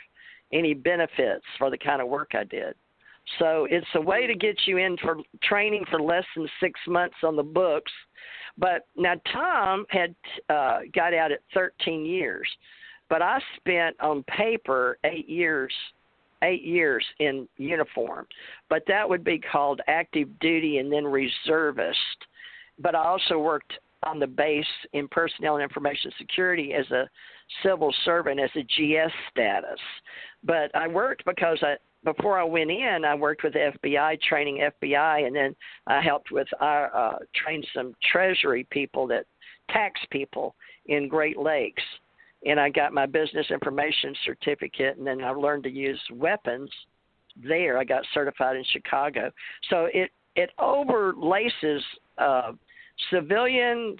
any 0.52 0.74
benefits 0.74 1.44
for 1.58 1.70
the 1.70 1.78
kind 1.78 2.02
of 2.02 2.08
work 2.08 2.32
I 2.34 2.44
did. 2.44 2.74
So 3.38 3.66
it's 3.70 3.86
a 3.94 4.00
way 4.00 4.26
to 4.26 4.34
get 4.34 4.56
you 4.66 4.78
in 4.78 4.96
for 4.98 5.16
training 5.42 5.84
for 5.90 6.00
less 6.00 6.24
than 6.36 6.48
six 6.60 6.78
months 6.86 7.16
on 7.22 7.36
the 7.36 7.42
books. 7.42 7.92
But 8.58 8.86
now 8.96 9.14
Tom 9.32 9.86
had 9.88 10.14
uh, 10.48 10.80
got 10.94 11.14
out 11.14 11.32
at 11.32 11.40
13 11.54 12.04
years, 12.04 12.48
but 13.08 13.22
I 13.22 13.40
spent 13.56 13.98
on 14.00 14.24
paper 14.24 14.98
eight 15.04 15.28
years, 15.28 15.72
eight 16.42 16.62
years 16.62 17.04
in 17.18 17.48
uniform. 17.56 18.26
But 18.68 18.82
that 18.88 19.08
would 19.08 19.24
be 19.24 19.38
called 19.38 19.80
active 19.86 20.28
duty 20.40 20.78
and 20.78 20.92
then 20.92 21.06
reservist. 21.06 21.98
But 22.78 22.94
I 22.94 23.04
also 23.04 23.38
worked 23.38 23.72
on 24.02 24.18
the 24.18 24.26
base 24.26 24.66
in 24.92 25.08
personnel 25.08 25.56
and 25.56 25.62
information 25.62 26.10
security 26.18 26.74
as 26.74 26.90
a 26.90 27.08
civil 27.62 27.94
servant 28.04 28.40
as 28.40 28.50
a 28.56 28.62
GS 28.62 29.12
status. 29.30 29.78
But 30.42 30.74
I 30.74 30.88
worked 30.88 31.24
because 31.24 31.58
I 31.62 31.76
before 32.04 32.38
I 32.38 32.44
went 32.44 32.70
in, 32.70 33.04
I 33.04 33.14
worked 33.14 33.44
with 33.44 33.54
FBI, 33.54 34.20
training 34.22 34.68
FBI, 34.82 35.26
and 35.26 35.34
then 35.34 35.54
I 35.86 36.00
helped 36.00 36.30
with 36.32 36.48
our 36.60 36.94
uh, 36.94 37.18
train 37.34 37.62
some 37.74 37.94
Treasury 38.10 38.66
people 38.70 39.06
that 39.08 39.26
tax 39.70 40.00
people 40.10 40.54
in 40.86 41.08
Great 41.08 41.38
Lakes, 41.38 41.82
and 42.44 42.58
I 42.58 42.70
got 42.70 42.92
my 42.92 43.06
business 43.06 43.46
information 43.50 44.14
certificate, 44.24 44.96
and 44.96 45.06
then 45.06 45.22
I 45.22 45.30
learned 45.30 45.64
to 45.64 45.70
use 45.70 46.00
weapons 46.12 46.70
there. 47.36 47.78
I 47.78 47.84
got 47.84 48.02
certified 48.12 48.56
in 48.56 48.64
Chicago, 48.72 49.30
so 49.70 49.88
it 49.92 50.10
it 50.34 50.50
overlaces 50.58 51.82
uh, 52.18 52.52
civilian 53.10 53.96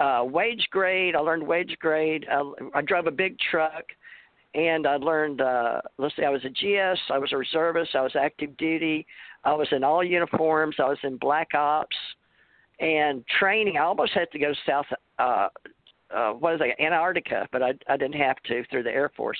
uh, 0.00 0.22
wage 0.24 0.66
grade. 0.70 1.14
I 1.14 1.20
learned 1.20 1.46
wage 1.46 1.76
grade. 1.78 2.26
I, 2.30 2.42
I 2.74 2.82
drove 2.82 3.06
a 3.06 3.12
big 3.12 3.36
truck 3.50 3.84
and 4.54 4.86
I 4.86 4.96
learned. 4.96 5.40
Uh, 5.40 5.80
let's 5.98 6.14
see, 6.16 6.24
I 6.24 6.30
was 6.30 6.44
a 6.44 6.50
GS, 6.50 7.00
I 7.10 7.18
was 7.18 7.32
a 7.32 7.36
reservist, 7.36 7.94
I 7.94 8.02
was 8.02 8.14
active 8.16 8.56
duty, 8.56 9.06
I 9.44 9.52
was 9.52 9.68
in 9.72 9.84
all 9.84 10.02
uniforms, 10.02 10.76
I 10.78 10.88
was 10.88 10.98
in 11.02 11.16
black 11.16 11.54
ops, 11.54 11.96
and 12.80 13.24
training. 13.38 13.76
I 13.76 13.82
almost 13.84 14.12
had 14.12 14.30
to 14.32 14.38
go 14.38 14.52
south. 14.66 14.86
Uh, 15.18 15.48
uh, 16.14 16.32
what 16.32 16.54
is 16.54 16.60
it, 16.62 16.82
Antarctica? 16.82 17.48
But 17.52 17.62
I 17.62 17.74
I 17.88 17.96
didn't 17.96 18.20
have 18.20 18.36
to 18.46 18.64
through 18.70 18.82
the 18.82 18.90
Air 18.90 19.10
Force. 19.16 19.38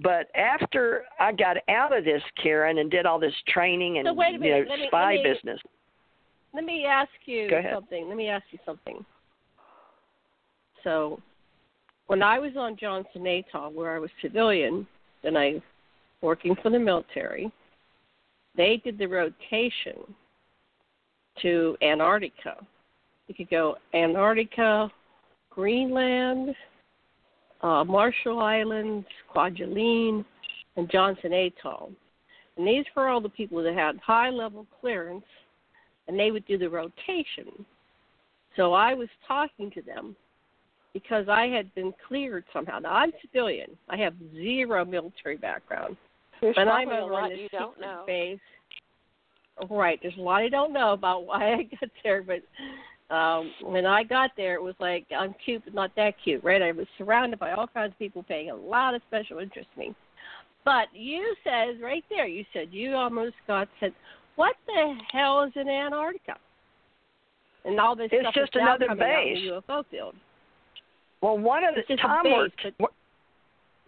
But 0.00 0.28
after 0.36 1.04
I 1.18 1.32
got 1.32 1.56
out 1.68 1.96
of 1.96 2.04
this, 2.04 2.22
Karen, 2.40 2.78
and 2.78 2.90
did 2.90 3.04
all 3.04 3.18
this 3.18 3.34
training 3.48 3.98
and 3.98 4.06
So 4.06 4.20
a 4.20 4.30
you 4.30 4.38
know 4.38 4.64
me- 4.64 4.86
spy 4.86 5.14
let 5.14 5.22
me- 5.22 5.32
business. 5.34 5.60
Let 6.54 6.64
me 6.64 6.86
ask 6.86 7.10
you 7.26 7.48
something. 7.72 8.08
Let 8.08 8.16
me 8.16 8.28
ask 8.28 8.44
you 8.50 8.58
something. 8.64 9.04
So, 10.82 11.20
when 12.08 12.22
I 12.22 12.38
was 12.38 12.52
on 12.56 12.76
Johnson 12.76 13.26
Atoll, 13.26 13.72
where 13.72 13.94
I 13.94 13.98
was 13.98 14.10
civilian, 14.20 14.86
and 15.22 15.38
I 15.38 15.62
working 16.20 16.56
for 16.62 16.70
the 16.70 16.78
military, 16.78 17.52
they 18.56 18.80
did 18.82 18.98
the 18.98 19.06
rotation 19.06 19.94
to 21.42 21.76
Antarctica. 21.82 22.56
You 23.28 23.34
could 23.34 23.50
go 23.50 23.76
Antarctica, 23.94 24.90
Greenland, 25.50 26.54
uh, 27.62 27.84
Marshall 27.84 28.40
Islands, 28.40 29.06
Kwajalein, 29.32 30.24
and 30.76 30.90
Johnson 30.90 31.32
Atoll. 31.32 31.92
And 32.56 32.66
these 32.66 32.84
were 32.96 33.08
all 33.08 33.20
the 33.20 33.28
people 33.28 33.62
that 33.62 33.74
had 33.74 33.98
high 33.98 34.30
level 34.30 34.66
clearance 34.80 35.24
and 36.08 36.18
they 36.18 36.30
would 36.30 36.46
do 36.46 36.56
the 36.56 36.68
rotation. 36.68 37.66
So 38.56 38.72
I 38.72 38.94
was 38.94 39.08
talking 39.26 39.70
to 39.72 39.82
them 39.82 40.16
because 41.02 41.28
I 41.28 41.46
had 41.46 41.72
been 41.74 41.92
cleared 42.06 42.44
somehow. 42.52 42.78
Now 42.78 42.92
I'm 42.92 43.12
civilian. 43.22 43.70
I 43.88 43.96
have 43.98 44.14
zero 44.34 44.84
military 44.84 45.36
background. 45.36 45.96
There's 46.40 46.56
But 46.56 46.68
I'm 46.68 46.90
a 46.90 47.04
lot 47.04 47.36
you 47.36 47.48
don't 47.50 47.80
know. 47.80 48.04
base. 48.06 48.38
Right. 49.70 49.98
There's 50.02 50.16
a 50.16 50.20
lot 50.20 50.42
I 50.42 50.48
don't 50.48 50.72
know 50.72 50.92
about 50.92 51.26
why 51.26 51.52
I 51.54 51.62
got 51.80 51.90
there, 52.02 52.22
but 52.22 52.42
um 53.14 53.50
when 53.62 53.86
I 53.86 54.02
got 54.04 54.30
there 54.36 54.54
it 54.54 54.62
was 54.62 54.74
like 54.80 55.06
I'm 55.16 55.34
cute 55.44 55.62
but 55.64 55.74
not 55.74 55.90
that 55.96 56.14
cute, 56.22 56.42
right? 56.44 56.62
I 56.62 56.72
was 56.72 56.86
surrounded 56.96 57.38
by 57.38 57.52
all 57.52 57.66
kinds 57.66 57.92
of 57.92 57.98
people 57.98 58.22
paying 58.22 58.50
a 58.50 58.54
lot 58.54 58.94
of 58.94 59.02
special 59.08 59.38
interest 59.38 59.68
in 59.76 59.80
me. 59.80 59.94
But 60.64 60.88
you 60.92 61.34
said 61.44 61.80
right 61.80 62.04
there, 62.10 62.26
you 62.26 62.44
said 62.52 62.68
you 62.72 62.94
almost 62.94 63.34
got 63.46 63.68
said, 63.80 63.92
What 64.36 64.56
the 64.66 64.94
hell 65.12 65.42
is 65.44 65.52
in 65.56 65.68
Antarctica? 65.68 66.36
And 67.64 67.80
all 67.80 67.96
this 67.96 68.08
It's 68.12 68.22
stuff 68.22 68.34
just 68.34 68.54
is 68.54 68.60
now 68.60 68.74
another 68.76 68.86
coming 68.88 69.04
out 69.04 69.26
in 69.26 69.34
base. 69.34 69.50
the 69.66 69.72
UFO 69.72 69.84
field. 69.90 70.14
Well, 71.20 71.38
one 71.38 71.64
of 71.64 71.74
the 71.74 71.80
It's 71.80 71.88
just 71.88 72.00
a 72.00 72.06
Tom 72.06 72.24
worked. 72.30 72.66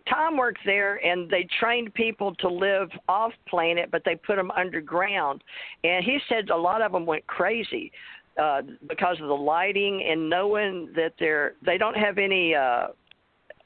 Tom 0.08 0.36
worked 0.36 0.60
there, 0.64 0.96
and 1.06 1.30
they 1.30 1.46
trained 1.60 1.94
people 1.94 2.34
to 2.36 2.48
live 2.48 2.88
off 3.08 3.32
planet, 3.48 3.90
but 3.92 4.02
they 4.04 4.16
put 4.16 4.36
them 4.36 4.50
underground. 4.52 5.42
And 5.84 6.04
he 6.04 6.18
said 6.28 6.50
a 6.50 6.56
lot 6.56 6.82
of 6.82 6.90
them 6.92 7.06
went 7.06 7.24
crazy 7.28 7.92
uh, 8.40 8.62
because 8.88 9.20
of 9.20 9.28
the 9.28 9.34
lighting 9.34 10.02
and 10.10 10.28
knowing 10.28 10.90
that 10.96 11.12
they're 11.20 11.54
they 11.64 11.78
don't 11.78 11.96
have 11.96 12.18
any 12.18 12.54
uh, 12.54 12.88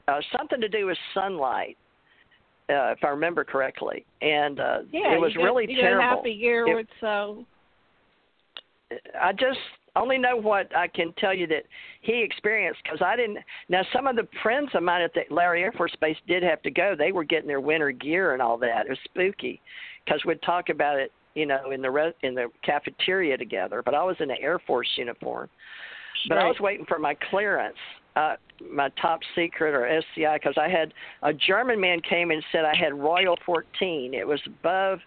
uh, 0.07 0.19
something 0.37 0.61
to 0.61 0.69
do 0.69 0.85
with 0.85 0.97
sunlight, 1.13 1.77
uh, 2.69 2.91
if 2.91 3.03
I 3.03 3.07
remember 3.07 3.43
correctly. 3.43 4.05
And 4.21 4.59
uh, 4.59 4.79
Yeah, 4.91 5.13
it 5.13 5.19
was 5.21 5.33
you 5.33 5.39
got, 5.39 5.45
really 5.45 5.65
you 5.69 5.81
terrible. 5.81 6.17
half 6.17 6.25
a 6.25 6.29
year 6.29 6.67
It- 6.67 6.75
with 6.75 6.87
so 7.01 7.45
I 9.19 9.31
just 9.31 9.59
only 9.95 10.17
know 10.17 10.35
what 10.35 10.75
I 10.75 10.87
can 10.87 11.13
tell 11.17 11.33
you 11.33 11.47
that 11.47 11.63
he 12.01 12.21
experienced 12.21 12.81
because 12.83 12.99
I 13.01 13.15
didn't. 13.15 13.39
Now, 13.69 13.81
some 13.93 14.07
of 14.07 14.15
the 14.15 14.27
friends 14.43 14.69
of 14.73 14.83
mine 14.83 15.01
at 15.01 15.13
the 15.13 15.21
Lowry 15.33 15.63
Air 15.63 15.71
Force 15.71 15.95
Base 16.01 16.17
did 16.27 16.43
have 16.43 16.61
to 16.63 16.71
go. 16.71 16.95
They 16.97 17.11
were 17.11 17.23
getting 17.23 17.47
their 17.47 17.61
winter 17.61 17.91
gear 17.91 18.33
and 18.33 18.41
all 18.41 18.57
that. 18.57 18.85
It 18.85 18.89
was 18.89 18.97
spooky 19.05 19.61
because 20.03 20.23
we'd 20.25 20.41
talk 20.41 20.69
about 20.69 20.99
it, 20.99 21.11
you 21.33 21.45
know, 21.45 21.71
in 21.71 21.81
the 21.81 21.89
re- 21.89 22.13
in 22.23 22.35
the 22.35 22.47
cafeteria 22.63 23.37
together. 23.37 23.81
But 23.83 23.93
I 23.95 24.03
was 24.03 24.15
in 24.19 24.29
an 24.29 24.37
Air 24.41 24.59
Force 24.59 24.89
uniform. 24.97 25.49
But 26.27 26.37
I 26.37 26.47
was 26.47 26.59
waiting 26.59 26.85
for 26.85 26.97
my 26.97 27.15
clearance, 27.29 27.75
uh, 28.15 28.35
my 28.71 28.89
top 29.01 29.19
secret 29.35 29.75
or 29.75 29.85
SCI, 29.85 30.37
because 30.37 30.55
I 30.57 30.69
had 30.69 30.93
a 31.21 31.33
German 31.33 31.79
man 31.79 32.01
came 32.01 32.31
and 32.31 32.43
said 32.51 32.65
I 32.65 32.75
had 32.75 32.93
Royal 32.93 33.37
14. 33.45 34.13
It 34.13 34.27
was 34.27 34.39
above 34.47 34.99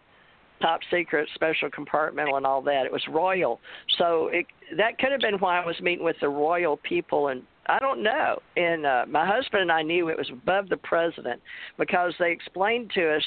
top 0.60 0.80
secret, 0.90 1.28
special 1.34 1.68
compartmental, 1.70 2.36
and 2.36 2.46
all 2.46 2.62
that. 2.62 2.86
It 2.86 2.92
was 2.92 3.02
royal. 3.08 3.60
So 3.98 4.28
it, 4.32 4.46
that 4.76 4.98
could 4.98 5.12
have 5.12 5.20
been 5.20 5.36
why 5.38 5.60
I 5.60 5.66
was 5.66 5.80
meeting 5.80 6.04
with 6.04 6.16
the 6.20 6.28
royal 6.28 6.76
people, 6.78 7.28
and 7.28 7.42
I 7.66 7.78
don't 7.78 8.02
know. 8.02 8.38
And 8.56 8.86
uh, 8.86 9.04
my 9.08 9.26
husband 9.26 9.62
and 9.62 9.72
I 9.72 9.82
knew 9.82 10.08
it 10.08 10.16
was 10.16 10.30
above 10.32 10.68
the 10.68 10.76
president 10.78 11.40
because 11.78 12.14
they 12.18 12.32
explained 12.32 12.90
to 12.94 13.16
us. 13.16 13.24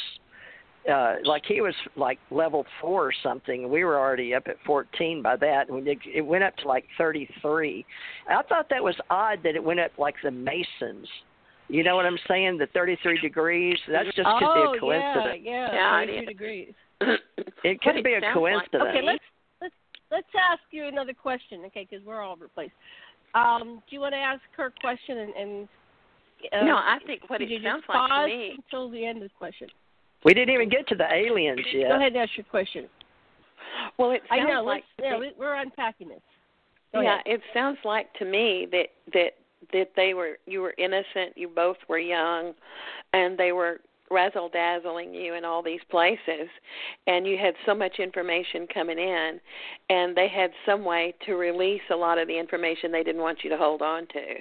Uh, 0.91 1.18
like 1.26 1.44
he 1.48 1.62
was 1.62 1.76
like 1.95 2.18
level 2.32 2.66
four 2.82 3.06
or 3.06 3.14
something. 3.22 3.70
We 3.70 3.84
were 3.84 3.99
already 3.99 4.34
up 4.34 4.48
at 4.48 4.56
14 4.66 5.22
by 5.22 5.36
that, 5.36 5.70
and 5.70 5.88
it, 5.88 5.99
it 6.12 6.22
went 6.22 6.44
up 6.44 6.58
to 6.58 6.68
like 6.68 6.86
33. 6.98 7.86
I 8.28 8.41
thought 8.49 8.66
that 8.72 8.84
was 8.84 8.95
odd 9.12 9.44
that 9.44 9.53
it 9.53 9.64
went 9.64 9.80
up 9.80 9.91
like 9.99 10.16
the 10.24 10.32
Masons. 10.32 11.08
You 11.72 11.84
know 11.84 11.95
what 11.95 12.06
I'm 12.06 12.18
saying? 12.28 12.58
The 12.58 12.68
33 12.74 13.22
degrees. 13.22 13.78
That's 13.88 14.08
just 14.08 14.28
could 14.40 14.44
oh, 14.44 14.72
be 14.72 14.78
a 14.78 14.80
coincidence. 14.82 15.41
yeah, 15.44 15.68
yeah, 15.72 15.74
Yeah, 15.74 15.99
32 15.99 16.12
it 16.12 16.22
is. 16.22 16.28
degrees. 16.28 16.74
It 17.64 17.80
could 17.82 18.03
be 18.03 18.14
a 18.14 18.22
coincidence. 18.34 18.73
Like 18.73 18.95
Okay, 18.95 19.02
let's 19.06 19.23
let's 19.61 19.73
let's 20.11 20.28
ask 20.52 20.61
you 20.72 20.86
another 20.88 21.14
question, 21.14 21.61
okay? 21.68 21.88
Because 21.90 22.06
we're 22.06 22.22
all 22.22 22.34
over 22.34 22.45
the 22.45 22.49
place. 22.49 22.72
Um, 23.36 23.82
do 23.88 23.95
you 23.95 23.99
want 24.02 24.14
to 24.14 24.18
ask 24.18 24.41
her 24.57 24.65
a 24.68 24.72
question 24.82 25.18
and? 25.19 25.34
and 25.36 25.69
uh, 26.53 26.65
no, 26.65 26.76
I 26.76 26.98
think 27.06 27.30
what 27.30 27.40
could 27.40 27.52
it 27.52 27.53
you 27.53 27.64
sounds 27.64 27.84
just 27.86 27.90
like 27.95 28.10
to 28.10 28.26
me. 28.28 28.53
until 28.57 28.90
the 28.90 29.06
end 29.06 29.18
of 29.18 29.23
the 29.23 29.36
question. 29.38 29.68
We 30.26 30.34
didn't 30.34 30.53
even 30.53 30.69
get 30.69 30.88
to 30.88 30.95
the 30.95 31.11
aliens 31.11 31.60
yet. 31.73 31.90
Go 31.90 31.95
ahead 31.98 32.14
and 32.14 32.18
ask 32.18 32.32
your 32.36 32.45
question. 32.45 32.88
Well, 33.98 34.11
it 34.11 34.22
I 34.32 34.40
sounds 34.40 34.49
know. 34.49 34.64
like 34.64 34.84
yeah, 35.02 35.14
to 35.14 35.19
me- 35.19 35.28
we- 35.38 35.40
we're 35.40 35.56
unpacking 35.56 36.10
this. 36.10 36.22
Go 36.94 37.02
yeah, 37.02 37.14
ahead. 37.15 37.23
it 37.28 37.41
sounds 37.53 37.78
like 37.86 38.11
to 38.15 38.26
me 38.26 38.68
that 38.72 38.88
that 39.14 39.34
that 39.72 39.91
they 39.95 40.14
were 40.14 40.38
you 40.48 40.61
were 40.61 40.73
innocent, 40.78 41.36
you 41.36 41.48
both 41.48 41.78
were 41.88 41.99
young, 41.99 42.53
and 43.14 43.38
they 43.38 43.52
were 43.52 43.80
razzle 44.12 44.50
dazzling 44.50 45.14
you 45.14 45.36
in 45.36 45.46
all 45.46 45.64
these 45.64 45.80
places, 45.90 46.50
and 47.08 47.26
you 47.26 47.38
had 47.38 47.54
so 47.66 47.74
much 47.74 48.00
information 48.00 48.68
coming 48.74 49.00
in, 49.00 49.40
and 49.90 50.16
they 50.16 50.28
had 50.28 50.52
some 50.66 50.84
way 50.84 51.14
to 51.26 51.34
release 51.34 51.82
a 51.92 51.96
lot 51.96 52.18
of 52.18 52.28
the 52.28 52.38
information 52.38 52.92
they 52.92 53.04
didn't 53.04 53.22
want 53.22 53.40
you 53.44 53.50
to 53.50 53.58
hold 53.58 53.82
on 53.82 54.08
to. 54.08 54.36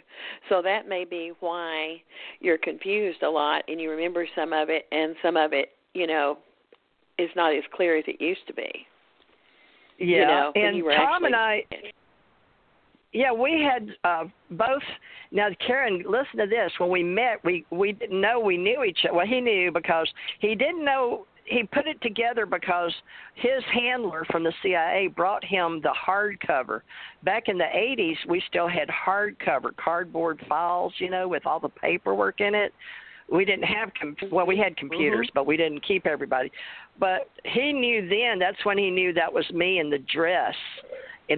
So 0.49 0.61
that 0.63 0.89
may 0.89 1.05
be 1.05 1.33
why 1.41 2.03
you're 2.41 2.59
confused 2.59 3.23
a 3.23 3.31
lot, 3.31 3.63
and 3.69 3.81
you 3.81 3.91
remember 3.91 4.27
some 4.35 4.53
of 4.53 4.69
it, 4.69 4.87
and 4.93 5.15
some 5.23 5.37
of 5.37 5.53
it, 5.53 5.71
you 5.95 6.07
know, 6.07 6.39
is 7.19 7.31
not 7.37 7.55
as 7.55 7.63
clear 7.75 7.97
as 7.97 8.05
it 8.07 8.21
used 8.21 8.47
to 8.47 8.55
be. 8.55 8.71
Yeah, 9.99 10.07
you 10.07 10.27
know, 10.27 10.53
and 10.55 10.83
Tom 10.97 11.25
and 11.25 11.37
I, 11.37 11.63
yeah, 13.13 13.33
we 13.33 13.61
had 13.61 13.91
uh, 14.05 14.25
both. 14.53 14.83
Now, 15.33 15.49
Karen, 15.67 16.05
listen 16.09 16.39
to 16.39 16.47
this. 16.47 16.71
When 16.79 16.91
we 16.91 17.03
met, 17.03 17.45
we 17.45 17.65
we 17.71 17.93
didn't 17.93 18.21
know 18.21 18.39
we 18.39 18.57
knew 18.57 18.85
each 18.85 19.01
other. 19.05 19.15
Well, 19.17 19.27
he 19.27 19.41
knew 19.41 19.73
because 19.73 20.09
he 20.39 20.55
didn't 20.55 20.85
know. 20.85 21.27
He 21.45 21.65
put 21.65 21.89
it 21.89 22.01
together 22.01 22.47
because 22.47 22.93
his 23.35 23.65
handler 23.73 24.25
from 24.31 24.45
the 24.45 24.53
CIA 24.63 25.09
brought 25.09 25.45
him 25.45 25.81
the 25.83 25.93
hardcover. 26.07 26.83
Back 27.25 27.49
in 27.49 27.59
the 27.59 27.65
80s, 27.65 28.15
we 28.29 28.41
still 28.47 28.69
had 28.69 28.89
hardcover, 28.89 29.77
cardboard 29.77 30.41
files, 30.49 30.93
you 30.99 31.11
know, 31.11 31.27
with 31.27 31.47
all 31.47 31.59
the 31.59 31.69
paperwork 31.69 32.41
in 32.41 32.55
it. 32.55 32.73
We 33.33 33.45
didn't 33.45 33.65
have 33.65 33.91
com- 34.01 34.17
well, 34.31 34.47
we 34.47 34.59
had 34.59 34.77
computers, 34.77 35.29
but 35.35 35.45
we 35.45 35.57
didn't 35.57 35.81
keep 35.85 36.07
everybody. 36.07 36.53
But 37.01 37.29
he 37.45 37.73
knew 37.73 38.09
then. 38.09 38.39
That's 38.39 38.65
when 38.65 38.79
he 38.79 38.91
knew 38.91 39.13
that 39.15 39.33
was 39.33 39.49
me 39.51 39.81
in 39.81 39.91
the 39.91 39.99
dress 39.99 40.55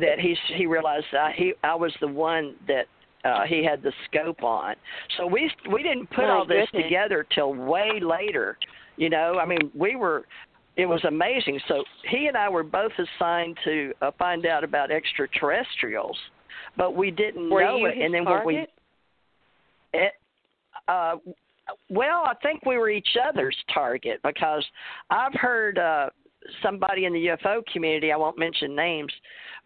that 0.00 0.18
he 0.20 0.36
he 0.56 0.66
realized 0.66 1.06
I, 1.12 1.32
he 1.36 1.52
I 1.62 1.74
was 1.74 1.92
the 2.00 2.08
one 2.08 2.54
that 2.66 2.86
uh, 3.24 3.44
he 3.46 3.64
had 3.64 3.82
the 3.82 3.92
scope 4.06 4.42
on. 4.42 4.74
So 5.16 5.26
we 5.26 5.50
we 5.70 5.82
didn't 5.82 6.08
put 6.10 6.24
My 6.24 6.30
all 6.30 6.46
this 6.46 6.66
goodness. 6.72 6.88
together 6.88 7.26
till 7.34 7.54
way 7.54 8.00
later. 8.00 8.58
You 8.96 9.10
know, 9.10 9.38
I 9.40 9.46
mean, 9.46 9.70
we 9.74 9.96
were. 9.96 10.24
It 10.74 10.86
was 10.86 11.04
amazing. 11.04 11.60
So 11.68 11.84
he 12.10 12.28
and 12.28 12.36
I 12.36 12.48
were 12.48 12.62
both 12.62 12.92
assigned 12.98 13.58
to 13.64 13.92
uh, 14.00 14.10
find 14.18 14.46
out 14.46 14.64
about 14.64 14.90
extraterrestrials, 14.90 16.16
but 16.78 16.96
we 16.96 17.10
didn't 17.10 17.50
Were 17.50 17.62
know 17.62 17.84
it. 17.84 17.98
and 17.98 18.14
then 18.14 18.24
target? 18.24 18.46
when 18.46 18.54
we, 18.54 18.66
it, 19.92 20.12
uh, 20.88 21.16
well, 21.90 22.24
I 22.24 22.32
think 22.42 22.64
we 22.64 22.78
were 22.78 22.88
each 22.88 23.16
other's 23.28 23.56
target 23.72 24.20
because 24.24 24.64
I've 25.10 25.34
heard 25.34 25.78
uh, 25.78 26.08
somebody 26.62 27.04
in 27.04 27.12
the 27.12 27.26
UFO 27.26 27.64
community. 27.72 28.12
I 28.12 28.16
won't 28.16 28.38
mention 28.38 28.74
names, 28.74 29.12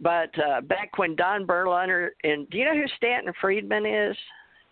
but 0.00 0.30
uh, 0.38 0.60
back 0.62 0.98
when 0.98 1.14
Don 1.16 1.46
Berliner 1.46 2.12
and 2.24 2.48
do 2.50 2.58
you 2.58 2.64
know 2.64 2.74
who 2.74 2.86
Stanton 2.96 3.32
Friedman 3.40 3.86
is, 3.86 4.16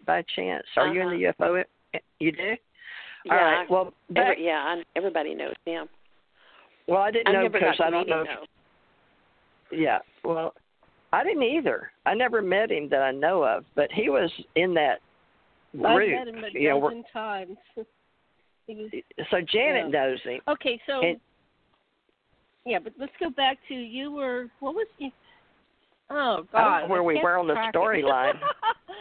by 0.06 0.22
chance? 0.36 0.64
Are 0.76 0.92
you 0.92 1.00
in 1.02 1.08
the 1.10 1.32
UFO? 1.38 1.64
You 2.18 2.32
do. 2.32 2.54
Yeah, 3.24 3.32
All 3.32 3.38
right. 3.38 3.70
Well, 3.70 3.94
back, 4.10 4.32
Every, 4.32 4.46
yeah, 4.46 4.62
I, 4.66 4.82
everybody 4.96 5.34
knows 5.34 5.54
him. 5.64 5.86
well, 6.86 7.00
I 7.00 7.10
didn't 7.10 7.28
I 7.28 7.32
know 7.32 7.42
never 7.44 7.58
because 7.58 7.76
got 7.78 7.86
I 7.86 7.90
don't 7.90 8.08
know. 8.08 8.22
If, 8.22 9.78
yeah. 9.78 9.98
Well, 10.22 10.52
I 11.12 11.24
didn't 11.24 11.42
either. 11.44 11.90
I 12.04 12.12
never 12.14 12.42
met 12.42 12.70
him 12.70 12.88
that 12.90 13.00
I 13.00 13.12
know 13.12 13.42
of, 13.44 13.64
but 13.76 13.90
he 13.92 14.10
was 14.10 14.30
in 14.56 14.74
that 14.74 14.98
I've 15.74 15.94
group. 15.96 16.10
met 16.10 16.28
him 16.28 16.44
a 16.44 16.48
you 16.52 16.68
know, 16.68 16.80
dozen 16.82 17.04
times. 17.12 17.56
was, 18.68 18.90
so 19.30 19.38
Janet 19.40 19.86
Yeah. 19.86 19.88
knows 19.88 20.18
him. 20.22 20.40
okay, 20.48 20.80
so 20.86 21.00
And- 21.02 21.20
yeah, 22.66 22.78
but 22.78 22.92
let's 22.98 23.12
go 23.20 23.30
back 23.30 23.58
to 23.68 23.74
you 23.74 24.10
were 24.12 24.48
what 24.60 24.74
was 24.74 24.86
you? 24.98 25.10
Oh 26.10 26.44
God, 26.52 26.58
I 26.58 26.80
don't 26.80 26.88
know 26.88 26.92
where 26.92 27.02
we 27.02 27.20
were 27.22 27.38
on 27.38 27.46
the 27.46 27.54
storyline. 27.74 28.34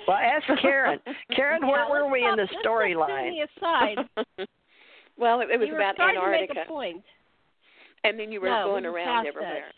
Well, 0.05 0.17
ask 0.17 0.43
Karen. 0.61 0.99
Karen, 1.33 1.65
where 1.65 1.87
were 1.89 2.09
we 2.11 2.25
in 2.27 2.35
the 2.35 2.45
stop- 2.47 2.65
let's 2.65 2.93
stop 2.95 3.09
storyline? 3.09 3.95
aside. 4.35 4.47
well, 5.17 5.39
it, 5.39 5.49
it 5.49 5.57
was 5.57 5.69
you 5.69 5.75
about 5.75 5.97
Antarctica, 5.97 6.53
To 6.53 6.53
make 6.59 6.65
a 6.65 6.67
point. 6.67 7.03
and 8.03 8.19
then 8.19 8.29
you 8.29 8.41
were 8.41 8.49
No, 8.49 8.65
going 8.65 8.83
we 8.83 8.89
around 8.89 9.05
past 9.05 9.23
that. 9.23 9.29
everywhere. 9.29 9.71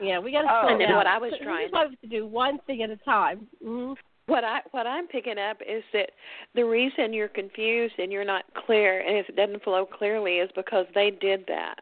Yeah, 0.00 0.18
we 0.18 0.32
got 0.32 0.42
to 0.42 0.48
Oh. 0.50 0.68
And 0.68 0.80
then 0.80 0.88
down. 0.88 0.96
what 0.96 1.06
I 1.06 1.18
was 1.18 1.32
So 1.38 1.44
trying- 1.44 1.70
to 2.00 2.06
do 2.08 2.26
one 2.26 2.58
thing 2.66 2.82
at 2.82 2.90
a 2.90 2.96
time. 2.98 3.46
Mm-hmm. 3.62 3.92
What 4.26 4.44
I 4.44 4.60
what 4.70 4.86
I'm 4.86 5.06
picking 5.08 5.36
up 5.36 5.58
is 5.60 5.84
that 5.92 6.10
the 6.54 6.62
reason 6.64 7.12
you're 7.12 7.28
confused 7.28 7.94
and 7.98 8.10
you're 8.10 8.24
not 8.24 8.44
clear 8.64 9.00
and 9.00 9.18
it 9.18 9.36
doesn't 9.36 9.62
flow 9.62 9.84
clearly 9.84 10.36
is 10.38 10.48
because 10.56 10.86
they 10.94 11.10
did 11.10 11.44
that. 11.48 11.80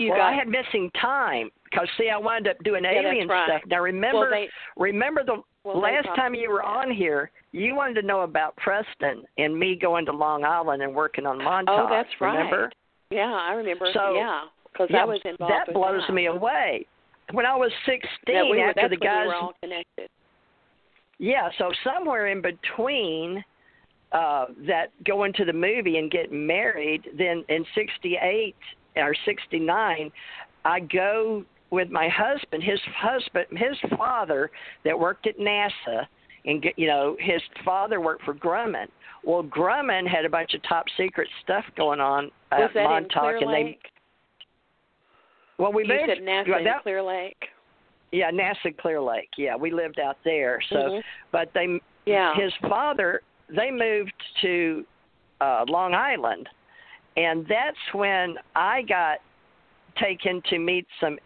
You 0.00 0.12
well, 0.12 0.22
I 0.22 0.32
had 0.32 0.48
missing 0.48 0.90
time 0.98 1.50
because 1.64 1.86
see, 1.98 2.08
I 2.08 2.16
wound 2.16 2.48
up 2.48 2.56
doing 2.64 2.84
Yeah, 2.84 3.02
alien 3.02 3.28
right. 3.28 3.46
stuff. 3.46 3.62
Now 3.68 3.82
remember, 3.82 4.20
well, 4.20 4.30
they 4.30 4.48
remember 4.78 5.22
the 5.22 5.42
well, 5.62 5.78
last 5.78 6.06
time 6.16 6.34
you 6.34 6.48
were 6.48 6.62
on 6.62 6.90
here, 6.90 7.30
you 7.52 7.74
wanted 7.74 8.00
to 8.00 8.06
know 8.06 8.22
about 8.22 8.56
Preston 8.56 9.24
and 9.36 9.58
me 9.58 9.76
going 9.76 10.06
to 10.06 10.12
Long 10.12 10.42
Island 10.42 10.82
and 10.82 10.94
working 10.94 11.26
on 11.26 11.36
Montauk. 11.36 11.86
Oh, 11.86 11.86
that's 11.90 12.08
right. 12.18 12.34
Remember? 12.34 12.70
Yeah, 13.10 13.30
I 13.30 13.52
remember. 13.52 13.90
So, 13.92 14.14
yeah, 14.14 14.44
because 14.72 14.88
yeah, 14.90 15.02
I 15.02 15.04
was 15.04 15.20
involved. 15.26 15.52
that 15.52 15.74
blows 15.74 16.02
that. 16.08 16.14
me 16.14 16.26
away. 16.26 16.86
When 17.32 17.44
I 17.44 17.54
was 17.54 17.70
16, 17.84 18.00
we 18.50 18.58
were, 18.58 18.70
after 18.70 18.88
the 18.88 18.96
guys 18.96 19.24
we 19.24 19.28
were 19.28 19.34
all 19.34 19.52
connected. 19.62 20.08
Yeah, 21.18 21.50
so 21.58 21.70
somewhere 21.84 22.28
in 22.28 22.40
between 22.40 23.44
uh 24.12 24.46
that 24.66 24.86
going 25.04 25.34
to 25.34 25.44
the 25.44 25.52
movie 25.52 25.98
and 25.98 26.10
getting 26.10 26.46
married, 26.46 27.02
then 27.18 27.44
in 27.50 27.66
68 27.74 28.56
or 28.96 29.14
69, 29.24 30.10
I 30.64 30.80
go 30.80 31.44
with 31.70 31.90
my 31.90 32.08
husband, 32.08 32.62
his 32.62 32.80
husband, 32.96 33.46
his 33.56 33.76
father 33.96 34.50
that 34.84 34.98
worked 34.98 35.26
at 35.26 35.38
NASA 35.38 36.06
and 36.46 36.64
you 36.76 36.86
know, 36.86 37.16
his 37.20 37.40
father 37.64 38.00
worked 38.00 38.24
for 38.24 38.34
Grumman. 38.34 38.86
Well, 39.24 39.42
Grumman 39.44 40.06
had 40.08 40.24
a 40.24 40.28
bunch 40.30 40.54
of 40.54 40.62
top 40.62 40.86
secret 40.96 41.28
stuff 41.44 41.64
going 41.76 42.00
on 42.00 42.30
Was 42.50 42.62
at 42.70 42.74
that 42.74 42.80
in 42.80 42.84
Montauk 42.86 43.22
Clear 43.22 43.36
and 43.38 43.52
they 43.54 43.78
well 45.58 45.72
we 45.72 45.82
you 45.82 45.88
moved 45.88 46.02
said 46.08 46.18
NASA 46.24 46.48
well, 46.48 46.58
in 46.58 46.64
that- 46.64 46.82
Clear 46.82 47.02
Lake. 47.02 47.44
yeah, 48.12 48.30
NASA 48.30 48.76
Clear 48.78 49.00
Lake. 49.00 49.28
Yeah, 49.36 49.56
we 49.56 49.70
lived 49.70 50.00
out 50.00 50.16
there. 50.24 50.60
So 50.70 50.76
Mhm. 50.76 51.02
but 51.32 51.52
they 51.52 51.80
Yeah. 52.06 52.34
his 52.34 52.52
father 52.68 53.22
they 53.48 53.70
moved 53.70 54.14
to 54.42 54.86
uh 55.40 55.64
Long 55.68 55.94
Island 55.94 56.48
and 57.16 57.46
that's 57.48 57.76
when 57.92 58.36
I 58.54 58.82
got 58.82 59.18
taken 60.00 60.42
to 60.50 60.58
meet 60.58 60.86
some 61.00 61.18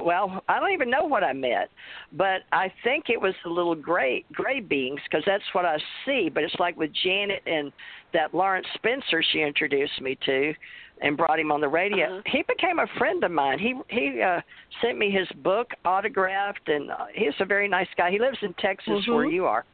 well, 0.00 0.42
I 0.48 0.58
don't 0.58 0.72
even 0.72 0.90
know 0.90 1.04
what 1.04 1.22
I 1.22 1.32
met, 1.32 1.70
but 2.12 2.42
I 2.50 2.72
think 2.82 3.04
it 3.08 3.20
was 3.20 3.34
the 3.44 3.50
little 3.50 3.76
gray 3.76 4.24
gray 4.32 4.58
beings 4.60 5.00
because 5.08 5.22
that's 5.24 5.44
what 5.52 5.64
I 5.64 5.78
see. 6.04 6.28
But 6.32 6.42
it's 6.42 6.54
like 6.58 6.76
with 6.76 6.90
Janet 7.04 7.42
and 7.46 7.72
that 8.12 8.34
Lawrence 8.34 8.66
Spencer 8.74 9.22
she 9.32 9.42
introduced 9.42 10.00
me 10.00 10.18
to, 10.26 10.54
and 11.02 11.16
brought 11.16 11.38
him 11.38 11.52
on 11.52 11.60
the 11.60 11.68
radio. 11.68 12.18
Uh-huh. 12.18 12.22
He 12.26 12.42
became 12.48 12.80
a 12.80 12.86
friend 12.98 13.22
of 13.22 13.30
mine. 13.30 13.58
He 13.60 13.74
he 13.88 14.20
uh, 14.20 14.40
sent 14.80 14.98
me 14.98 15.10
his 15.10 15.28
book 15.42 15.70
autographed, 15.84 16.68
and 16.68 16.90
uh, 16.90 17.06
he's 17.14 17.34
a 17.38 17.44
very 17.44 17.68
nice 17.68 17.88
guy. 17.96 18.10
He 18.10 18.18
lives 18.18 18.38
in 18.42 18.54
Texas 18.54 18.88
Mm-hmm. 18.92 19.12
where 19.14 19.26
you 19.26 19.46
are, 19.46 19.64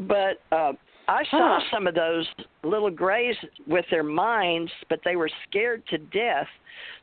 but. 0.00 0.40
uh 0.52 0.72
I 1.10 1.24
saw 1.24 1.58
Huh. 1.60 1.70
some 1.72 1.86
of 1.86 1.94
those 1.94 2.26
little 2.62 2.90
grays 2.90 3.36
with 3.66 3.84
their 3.90 4.04
minds, 4.04 4.70
but 4.88 5.00
they 5.04 5.16
were 5.16 5.28
scared 5.48 5.82
to 5.88 5.98
death. 5.98 6.46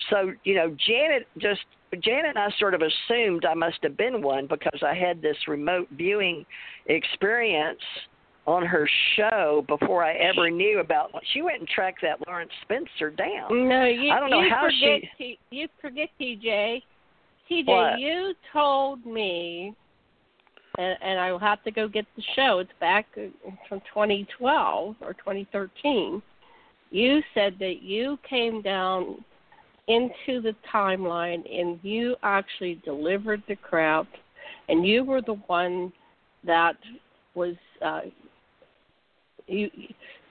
So, 0.10 0.32
you 0.46 0.56
know, 0.56 0.70
Janet 0.88 1.28
just 1.38 1.62
Janet 2.00 2.36
and 2.36 2.40
I 2.40 2.50
sort 2.60 2.74
of 2.74 2.82
assumed 2.82 3.46
I 3.46 3.54
must 3.54 3.78
have 3.84 3.96
been 3.98 4.22
one 4.22 4.48
because 4.48 4.82
I 4.84 4.94
had 4.94 5.22
this 5.22 5.38
remote 5.48 5.88
viewing 5.92 6.46
experience 6.88 7.80
on 8.46 8.66
her 8.66 8.88
show 9.16 9.66
before 9.68 10.04
I 10.04 10.14
ever 10.14 10.50
knew 10.50 10.80
about 10.80 11.12
she 11.34 11.42
went 11.42 11.60
and 11.60 11.68
tracked 11.68 12.02
that 12.02 12.26
Lawrence 12.28 12.52
Spencer 12.62 13.10
down. 13.10 13.68
No, 13.68 13.86
you, 13.86 14.12
I 14.12 14.20
don't 14.20 14.30
know 14.30 14.42
you 14.42 14.50
how 14.50 14.64
forget 14.64 15.02
she- 15.18 15.40
you 15.50 15.68
forget 15.82 16.10
TJ. 16.20 16.82
TJ, 17.50 17.66
What? 17.68 18.00
you 18.00 18.34
told 18.54 19.06
me, 19.06 19.74
and, 20.78 20.98
and 21.02 21.20
I 21.20 21.32
will 21.32 21.40
have 21.40 21.64
to 21.64 21.72
go 21.72 21.88
get 21.88 22.06
the 22.16 22.24
show. 22.36 22.60
It's 22.60 22.72
back 22.80 23.08
uh, 23.18 23.52
from 23.68 23.80
2012 23.94 24.96
or 25.02 25.14
2013. 25.14 26.22
You 26.90 27.22
said 27.34 27.56
that 27.60 27.82
you 27.82 28.18
came 28.28 28.62
down 28.62 29.24
into 29.88 30.42
the 30.42 30.56
timeline 30.74 31.44
and 31.52 31.80
you 31.82 32.16
actually 32.24 32.82
delivered 32.86 33.42
the 33.48 33.56
crap, 33.56 34.08
and 34.70 34.86
you 34.86 35.04
were 35.04 35.22
the 35.22 35.36
one 35.48 35.92
that 36.46 36.78
was. 37.36 37.56
Uh, 37.84 38.02
you 39.48 39.70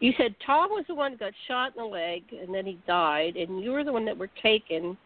you 0.00 0.12
said 0.18 0.34
Tom 0.44 0.70
was 0.70 0.84
the 0.88 0.94
one 0.94 1.12
who 1.12 1.18
got 1.18 1.32
shot 1.48 1.72
in 1.74 1.82
the 1.82 1.88
leg 1.88 2.22
and 2.38 2.54
then 2.54 2.66
he 2.66 2.78
died, 2.86 3.36
and 3.36 3.62
you 3.62 3.72
were 3.72 3.84
the 3.84 3.92
one 3.92 4.04
that 4.04 4.16
were 4.16 4.30
taken 4.42 4.96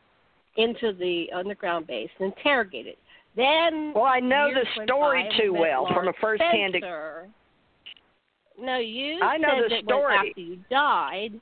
into 0.56 0.92
the 0.92 1.30
underground 1.32 1.86
base 1.86 2.10
and 2.18 2.32
interrogated. 2.32 2.96
Then 3.36 3.92
Well, 3.94 4.04
I 4.04 4.20
know 4.20 4.50
the 4.52 4.84
story 4.84 5.28
too 5.40 5.52
well 5.52 5.86
from 5.94 6.08
a 6.08 6.12
first-hand. 6.20 6.72
Spencer. 6.76 7.28
No, 8.58 8.76
you 8.78 9.20
I 9.22 9.36
know 9.38 9.62
said 9.68 9.70
the 9.70 9.82
story. 9.84 10.16
After 10.16 10.40
you 10.40 10.58
died, 10.68 11.40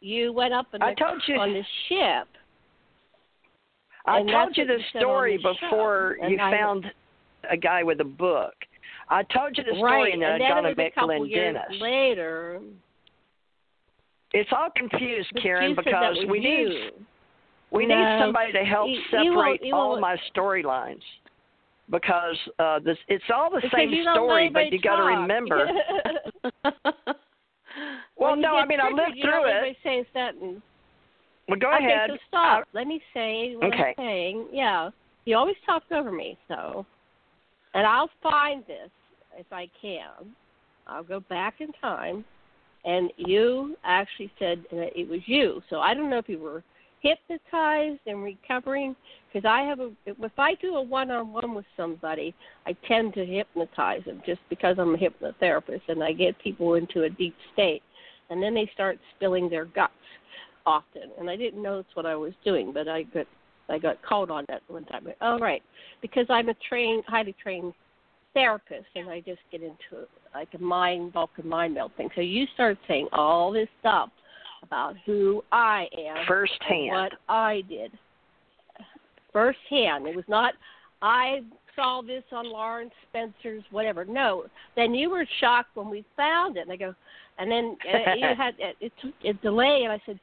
you 0.00 0.32
went 0.32 0.52
up 0.52 0.66
the, 0.72 0.78
I 0.82 0.94
told 0.94 1.22
you- 1.26 1.36
on 1.38 1.52
the 1.52 1.64
ship. 1.88 2.28
I 4.08 4.22
told 4.22 4.56
you 4.56 4.66
the 4.66 4.74
you 4.74 4.78
said 4.92 4.98
on 4.98 5.02
story 5.02 5.38
before 5.38 6.18
you 6.28 6.38
I- 6.40 6.50
found 6.50 6.92
a 7.50 7.56
guy 7.56 7.82
with 7.82 8.00
a 8.00 8.04
book. 8.04 8.54
I 9.08 9.22
told 9.22 9.56
you 9.56 9.64
the 9.64 9.72
story 9.76 9.82
right, 10.02 10.12
and 10.12 10.20
then 10.22 10.32
and 10.32 10.40
then 10.40 10.48
gone 10.50 10.66
it 10.66 10.68
and 10.70 10.76
met 10.76 10.94
Glenn 10.96 11.28
Dennis. 11.30 11.80
later. 11.80 12.60
It's 14.32 14.50
all 14.52 14.68
confused, 14.76 15.30
Karen, 15.40 15.70
you 15.70 15.76
said 15.76 15.84
that 15.86 16.12
because 16.12 16.26
we 16.28 16.40
you. 16.40 16.68
need 16.68 16.92
we 17.70 17.86
No, 17.86 17.96
need 17.96 18.20
somebody 18.20 18.52
to 18.52 18.64
help 18.64 18.88
you- 18.88 19.00
separate 19.10 19.62
you 19.62 19.74
all 19.74 19.98
my 20.00 20.16
storylines 20.34 21.02
because 21.90 22.36
uh 22.58 22.78
this 22.80 22.98
it's 23.08 23.24
all 23.34 23.50
the 23.50 23.60
Because 23.60 23.70
same 23.78 24.02
story, 24.12 24.48
but 24.48 24.72
you 24.72 24.80
got 24.80 24.96
to 24.96 25.02
remember. 25.04 25.66
well, 28.16 28.36
no, 28.36 28.56
I 28.56 28.66
mean 28.66 28.80
I 28.80 28.88
triggered, 28.88 28.96
lived 29.06 29.16
you 29.16 29.22
through 29.24 29.44
it. 29.46 29.50
anybody 29.50 29.78
say 29.82 30.00
a 30.00 30.06
sentence. 30.12 30.62
Well, 31.48 31.58
go 31.58 31.72
okay, 31.74 31.86
ahead. 31.86 32.10
so 32.10 32.16
stop. 32.28 32.64
Let 32.72 32.86
me 32.88 33.00
say 33.14 33.54
what 33.56 33.66
Okay. 33.72 33.94
I'm 33.98 34.04
saying. 34.04 34.46
Yeah, 34.52 34.90
you 35.26 35.36
always 35.36 35.54
talk 35.64 35.84
over 35.92 36.10
me, 36.10 36.36
so, 36.48 36.84
and 37.74 37.86
I'll 37.86 38.10
find 38.22 38.64
this 38.66 38.90
if 39.38 39.46
I 39.52 39.68
can. 39.80 40.34
I'll 40.88 41.04
go 41.04 41.20
back 41.20 41.60
in 41.60 41.68
time, 41.80 42.24
and 42.84 43.12
you 43.16 43.76
actually 43.84 44.30
said 44.40 44.64
that 44.72 44.98
it 44.98 45.08
was 45.08 45.20
you. 45.26 45.62
So 45.70 45.78
I 45.80 45.94
don't 45.94 46.10
know 46.10 46.18
if 46.18 46.28
you 46.28 46.38
were 46.40 46.64
hypnotized 47.06 48.00
and 48.06 48.22
recovering, 48.22 48.96
because 49.26 49.48
I 49.48 49.62
have 49.62 49.80
a. 49.80 49.90
If 50.06 50.38
I 50.38 50.54
do 50.54 50.76
a 50.76 50.82
one-on-one 50.82 51.54
with 51.54 51.64
somebody, 51.76 52.34
I 52.66 52.74
tend 52.86 53.14
to 53.14 53.24
hypnotize 53.24 54.04
them 54.04 54.22
just 54.26 54.40
because 54.48 54.76
I'm 54.78 54.94
a 54.94 54.98
hypnotherapist, 54.98 55.82
and 55.88 56.02
I 56.02 56.12
get 56.12 56.38
people 56.38 56.74
into 56.74 57.04
a 57.04 57.10
deep 57.10 57.34
state, 57.52 57.82
and 58.30 58.42
then 58.42 58.54
they 58.54 58.70
start 58.74 58.98
spilling 59.16 59.48
their 59.48 59.66
guts 59.66 59.92
often, 60.66 61.10
and 61.18 61.30
I 61.30 61.36
didn't 61.36 61.62
know 61.62 61.76
that's 61.76 61.94
what 61.94 62.06
I 62.06 62.16
was 62.16 62.32
doing, 62.44 62.72
but 62.72 62.88
I 62.88 63.04
got 63.04 63.26
I 63.68 63.78
got 63.78 64.02
called 64.02 64.30
on 64.30 64.44
that 64.48 64.62
one 64.68 64.84
time. 64.84 65.06
Oh, 65.20 65.38
right, 65.38 65.62
because 66.02 66.26
I'm 66.28 66.48
a 66.48 66.54
trained, 66.68 67.04
highly 67.06 67.34
trained 67.42 67.72
therapist, 68.34 68.86
and 68.94 69.08
I 69.08 69.20
just 69.20 69.40
get 69.50 69.62
into 69.62 70.06
like 70.34 70.48
a 70.54 70.58
mind 70.58 71.12
Vulcan 71.12 71.48
mind 71.48 71.74
meld 71.74 71.92
thing. 71.96 72.10
So 72.14 72.20
you 72.20 72.46
start 72.54 72.78
saying 72.86 73.08
all 73.12 73.52
this 73.52 73.68
stuff 73.80 74.10
about 74.66 74.94
who 75.04 75.42
I 75.52 75.86
am, 75.98 76.26
Firsthand. 76.26 76.90
what 76.90 77.12
I 77.28 77.62
did, 77.68 77.92
firsthand. 79.32 80.06
It 80.06 80.16
was 80.16 80.24
not 80.28 80.54
I 81.02 81.40
saw 81.74 82.00
this 82.00 82.24
on 82.32 82.50
Lawrence 82.50 82.92
Spencer's 83.08 83.62
whatever. 83.70 84.04
No, 84.04 84.46
then 84.76 84.94
you 84.94 85.10
were 85.10 85.26
shocked 85.40 85.76
when 85.76 85.90
we 85.90 86.04
found 86.16 86.56
it, 86.56 86.62
and 86.62 86.72
I 86.72 86.76
go, 86.76 86.94
and 87.38 87.50
then 87.50 87.76
uh, 87.92 88.14
you 88.14 88.26
had 88.36 88.54
it, 88.58 88.76
it 88.80 88.92
took 89.02 89.12
a 89.24 89.34
delay, 89.42 89.82
and 89.84 89.92
I 89.92 90.00
said, 90.06 90.18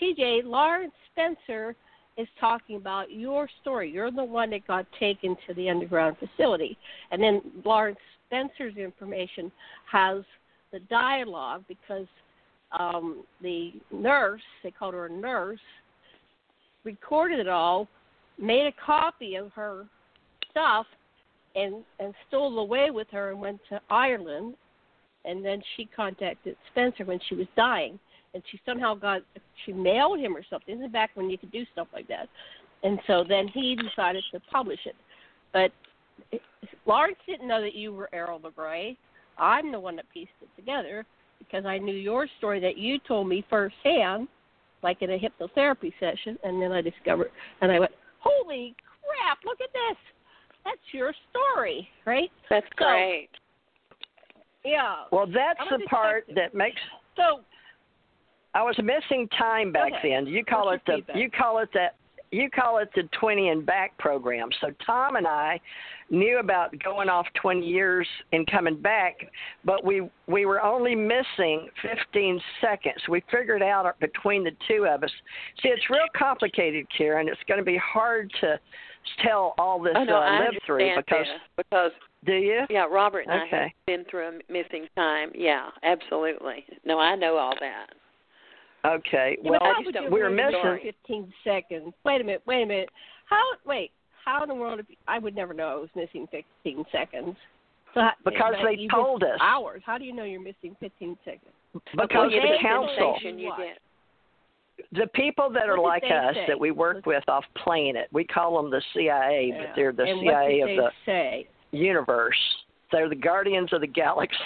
TJ, 0.00 0.44
Lawrence 0.44 0.92
Spencer 1.12 1.74
is 2.18 2.26
talking 2.40 2.76
about 2.76 3.12
your 3.12 3.48
story. 3.60 3.90
You're 3.90 4.10
the 4.10 4.24
one 4.24 4.50
that 4.50 4.66
got 4.66 4.86
taken 4.98 5.36
to 5.46 5.54
the 5.54 5.68
underground 5.68 6.16
facility. 6.18 6.76
And 7.10 7.22
then 7.22 7.42
Lawrence 7.64 7.98
Spencer's 8.26 8.76
information 8.76 9.52
has 9.90 10.22
the 10.72 10.80
dialogue 10.80 11.64
because 11.68 12.06
um, 12.72 13.24
the 13.42 13.72
nurse, 13.92 14.42
they 14.62 14.70
called 14.70 14.94
her 14.94 15.06
a 15.06 15.10
nurse, 15.10 15.60
recorded 16.84 17.38
it 17.38 17.48
all, 17.48 17.88
made 18.38 18.66
a 18.66 18.72
copy 18.84 19.36
of 19.36 19.52
her 19.52 19.86
stuff, 20.50 20.86
and 21.54 21.76
and 22.00 22.14
stole 22.28 22.58
away 22.58 22.90
with 22.90 23.08
her 23.10 23.30
and 23.30 23.40
went 23.40 23.60
to 23.68 23.80
Ireland. 23.88 24.54
And 25.24 25.44
then 25.44 25.60
she 25.76 25.88
contacted 25.96 26.56
Spencer 26.70 27.04
when 27.04 27.18
she 27.28 27.34
was 27.34 27.48
dying 27.56 27.98
and 28.36 28.44
she 28.50 28.60
somehow 28.66 28.94
got 28.94 29.22
she 29.64 29.72
mailed 29.72 30.20
him 30.20 30.36
or 30.36 30.44
something. 30.48 30.78
This 30.78 30.86
is 30.86 30.92
back 30.92 31.10
when 31.14 31.30
you 31.30 31.38
could 31.38 31.50
do 31.50 31.64
stuff 31.72 31.88
like 31.92 32.06
that. 32.08 32.28
And 32.82 33.00
so 33.06 33.24
then 33.26 33.48
he 33.48 33.74
decided 33.74 34.22
to 34.32 34.40
publish 34.52 34.78
it. 34.84 34.94
But 35.54 35.72
Lawrence 36.84 37.16
didn't 37.26 37.48
know 37.48 37.62
that 37.62 37.74
you 37.74 37.92
were 37.94 38.10
Airl 38.12 38.38
LeGray. 38.38 38.96
I'm 39.38 39.72
the 39.72 39.80
one 39.80 39.96
that 39.96 40.04
pieced 40.12 40.30
it 40.42 40.48
together 40.54 41.06
because 41.46 41.64
I 41.66 41.78
knew 41.78 41.94
your 41.94 42.26
story 42.38 42.60
that 42.60 42.76
you 42.76 42.98
told 43.06 43.28
me 43.28 43.44
firsthand, 43.48 44.28
like 44.82 45.02
in 45.02 45.10
a 45.10 45.18
hypnotherapy 45.18 45.92
session, 46.00 46.38
and 46.44 46.60
then 46.60 46.72
I 46.72 46.80
discovered 46.80 47.30
and 47.60 47.70
I 47.72 47.78
went, 47.80 47.92
Holy 48.20 48.74
crap, 49.04 49.38
look 49.44 49.60
at 49.60 49.72
this. 49.72 49.96
That's 50.64 50.78
your 50.92 51.12
story, 51.30 51.88
right? 52.06 52.30
That's 52.50 52.66
So- 52.78 52.84
great. 52.84 53.28
Yeah. 54.64 55.04
Well, 55.12 55.26
that's 55.26 55.60
I'm 55.60 55.80
the 55.80 55.86
part 55.86 56.24
that 56.34 56.54
makes 56.54 56.80
So 57.16 57.40
I 58.54 58.62
was 58.62 58.76
missing 58.82 59.28
time 59.38 59.70
back 59.70 59.92
ahead. 59.92 60.02
then. 60.02 60.26
You 60.26 60.44
call 60.44 60.66
What's 60.66 60.82
it 60.82 60.86
the 60.86 60.96
feedback? 60.96 61.16
you 61.16 61.30
call 61.30 61.58
it 61.60 61.68
that 61.74 61.94
you 62.30 62.50
call 62.50 62.78
it 62.78 62.90
the 62.94 63.08
20 63.18 63.48
and 63.48 63.66
back 63.66 63.96
program. 63.98 64.48
So 64.60 64.68
Tom 64.84 65.16
and 65.16 65.26
I 65.26 65.60
knew 66.10 66.38
about 66.38 66.76
going 66.82 67.08
off 67.08 67.26
20 67.40 67.66
years 67.66 68.06
and 68.32 68.46
coming 68.50 68.80
back, 68.80 69.16
but 69.64 69.84
we 69.84 70.08
we 70.26 70.46
were 70.46 70.62
only 70.62 70.94
missing 70.94 71.68
15 71.82 72.40
seconds. 72.60 73.02
We 73.08 73.22
figured 73.30 73.62
out 73.62 73.98
between 74.00 74.44
the 74.44 74.52
two 74.68 74.86
of 74.86 75.02
us. 75.02 75.10
See, 75.62 75.68
it's 75.68 75.90
real 75.90 76.06
complicated, 76.16 76.86
Karen. 76.96 77.28
It's 77.28 77.40
going 77.48 77.58
to 77.58 77.64
be 77.64 77.78
hard 77.78 78.30
to 78.40 78.58
tell 79.24 79.54
all 79.58 79.80
this 79.80 79.94
Oh 79.96 80.04
no, 80.04 80.16
uh, 80.16 80.20
I 80.20 80.40
live 80.40 80.62
through 80.66 80.96
because 80.96 81.26
this 81.26 81.28
because 81.56 81.90
do 82.24 82.34
you? 82.34 82.62
yeah, 82.70 82.86
Robert 82.90 83.26
and 83.28 83.32
I 83.32 83.46
have 83.46 83.70
been 83.86 84.04
through 84.10 84.28
a 84.28 84.52
missing 84.52 84.86
time. 84.96 85.30
Yeah, 85.34 85.68
absolutely. 85.82 86.64
No, 86.84 86.98
I 86.98 87.14
know 87.14 87.36
all 87.36 87.54
that. 87.60 87.86
Okay. 88.86 89.36
Yeah, 89.42 89.50
Well, 89.50 89.60
but 89.60 89.66
how 89.74 89.82
would 89.84 89.94
you 89.94 90.10
we're 90.10 90.30
missing. 90.30 90.78
15 90.82 91.32
seconds. 91.44 91.92
Wait 92.04 92.20
a 92.20 92.24
minute. 92.24 92.42
Wait 92.46 92.62
a 92.62 92.66
minute. 92.66 92.88
How? 93.28 93.42
Wait. 93.64 93.90
How 94.24 94.42
in 94.42 94.48
the 94.48 94.54
world? 94.54 94.80
If, 94.80 94.86
I 95.08 95.18
would 95.18 95.34
never 95.34 95.54
know 95.54 95.68
I 95.68 95.74
was 95.76 95.88
missing 95.94 96.26
15 96.30 96.84
seconds. 96.92 97.36
So 97.94 98.00
how, 98.00 98.10
Because 98.24 98.54
they 98.64 98.86
told 98.88 99.22
us. 99.22 99.38
Hours. 99.40 99.82
How 99.86 99.98
do 99.98 100.04
you 100.04 100.12
know 100.14 100.24
you're 100.24 100.40
missing 100.40 100.76
15 100.80 101.16
seconds? 101.24 101.42
Because 101.72 102.10
Well, 102.14 102.30
the 102.30 102.58
council. 102.60 103.14
sensation 103.14 103.38
you 103.38 103.48
What? 103.48 103.58
get. 103.58 103.78
the 104.92 105.06
people 105.14 105.48
that 105.50 105.68
are 105.70 105.78
like 105.78 106.04
us 106.04 106.34
say? 106.34 106.44
that 106.48 106.60
we 106.60 106.70
work 106.70 106.96
Let's- 106.96 107.06
with 107.06 107.28
off 107.28 107.44
Planet, 107.54 108.08
we 108.12 108.24
call 108.24 108.60
them 108.60 108.70
the 108.70 108.82
CIA, 108.92 109.48
Yeah. 109.48 109.66
but 109.66 109.74
they're 109.74 109.92
the 109.92 110.04
and 110.04 110.20
CIA 110.20 110.60
what 110.60 110.70
of 110.70 110.76
the 110.76 110.82
they 111.06 111.12
say? 111.12 111.48
universe. 111.72 112.64
They're 112.92 113.08
the 113.08 113.14
guardians 113.14 113.72
of 113.72 113.80
the 113.80 113.86
galaxy. 113.86 114.36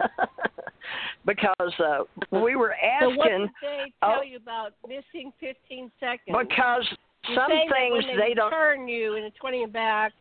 because 1.26 1.72
uh, 1.78 2.04
we 2.30 2.56
were 2.56 2.74
asking. 2.74 3.10
So 3.10 3.16
what 3.16 3.28
did 3.28 3.50
they 3.62 3.92
tell 4.00 4.18
oh. 4.18 4.22
you 4.22 4.36
about 4.36 4.72
missing 4.86 5.32
15 5.40 5.90
seconds? 6.00 6.20
because 6.26 6.86
You're 7.28 7.36
some 7.36 7.50
things 7.50 8.04
they, 8.06 8.28
they 8.28 8.34
don't. 8.34 8.50
turn 8.50 8.88
you 8.88 9.16
and 9.16 9.30
turning 9.40 9.62
you 9.62 9.66
back, 9.66 10.12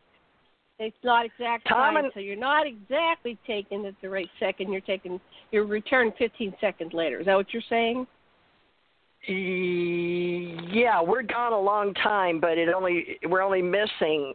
it's 0.79 0.95
not 1.03 1.25
exact 1.25 1.67
Tom 1.67 1.95
time, 1.95 1.97
and- 1.97 2.11
so 2.13 2.19
you're 2.19 2.35
not 2.35 2.65
exactly 2.65 3.37
taking 3.45 3.85
it 3.85 3.95
the 4.01 4.09
right 4.09 4.29
second. 4.39 4.71
You're 4.71 4.81
taking 4.81 5.19
your 5.51 5.65
return 5.65 6.11
15 6.17 6.55
seconds 6.59 6.93
later. 6.93 7.19
Is 7.19 7.25
that 7.25 7.35
what 7.35 7.53
you're 7.53 7.63
saying? 7.69 8.07
Yeah, 9.25 11.01
we're 11.01 11.21
gone 11.21 11.53
a 11.53 11.59
long 11.59 11.93
time, 11.93 12.41
but 12.41 12.57
it 12.57 12.67
only 12.67 13.19
we're 13.29 13.41
only 13.41 13.61
missing 13.61 14.33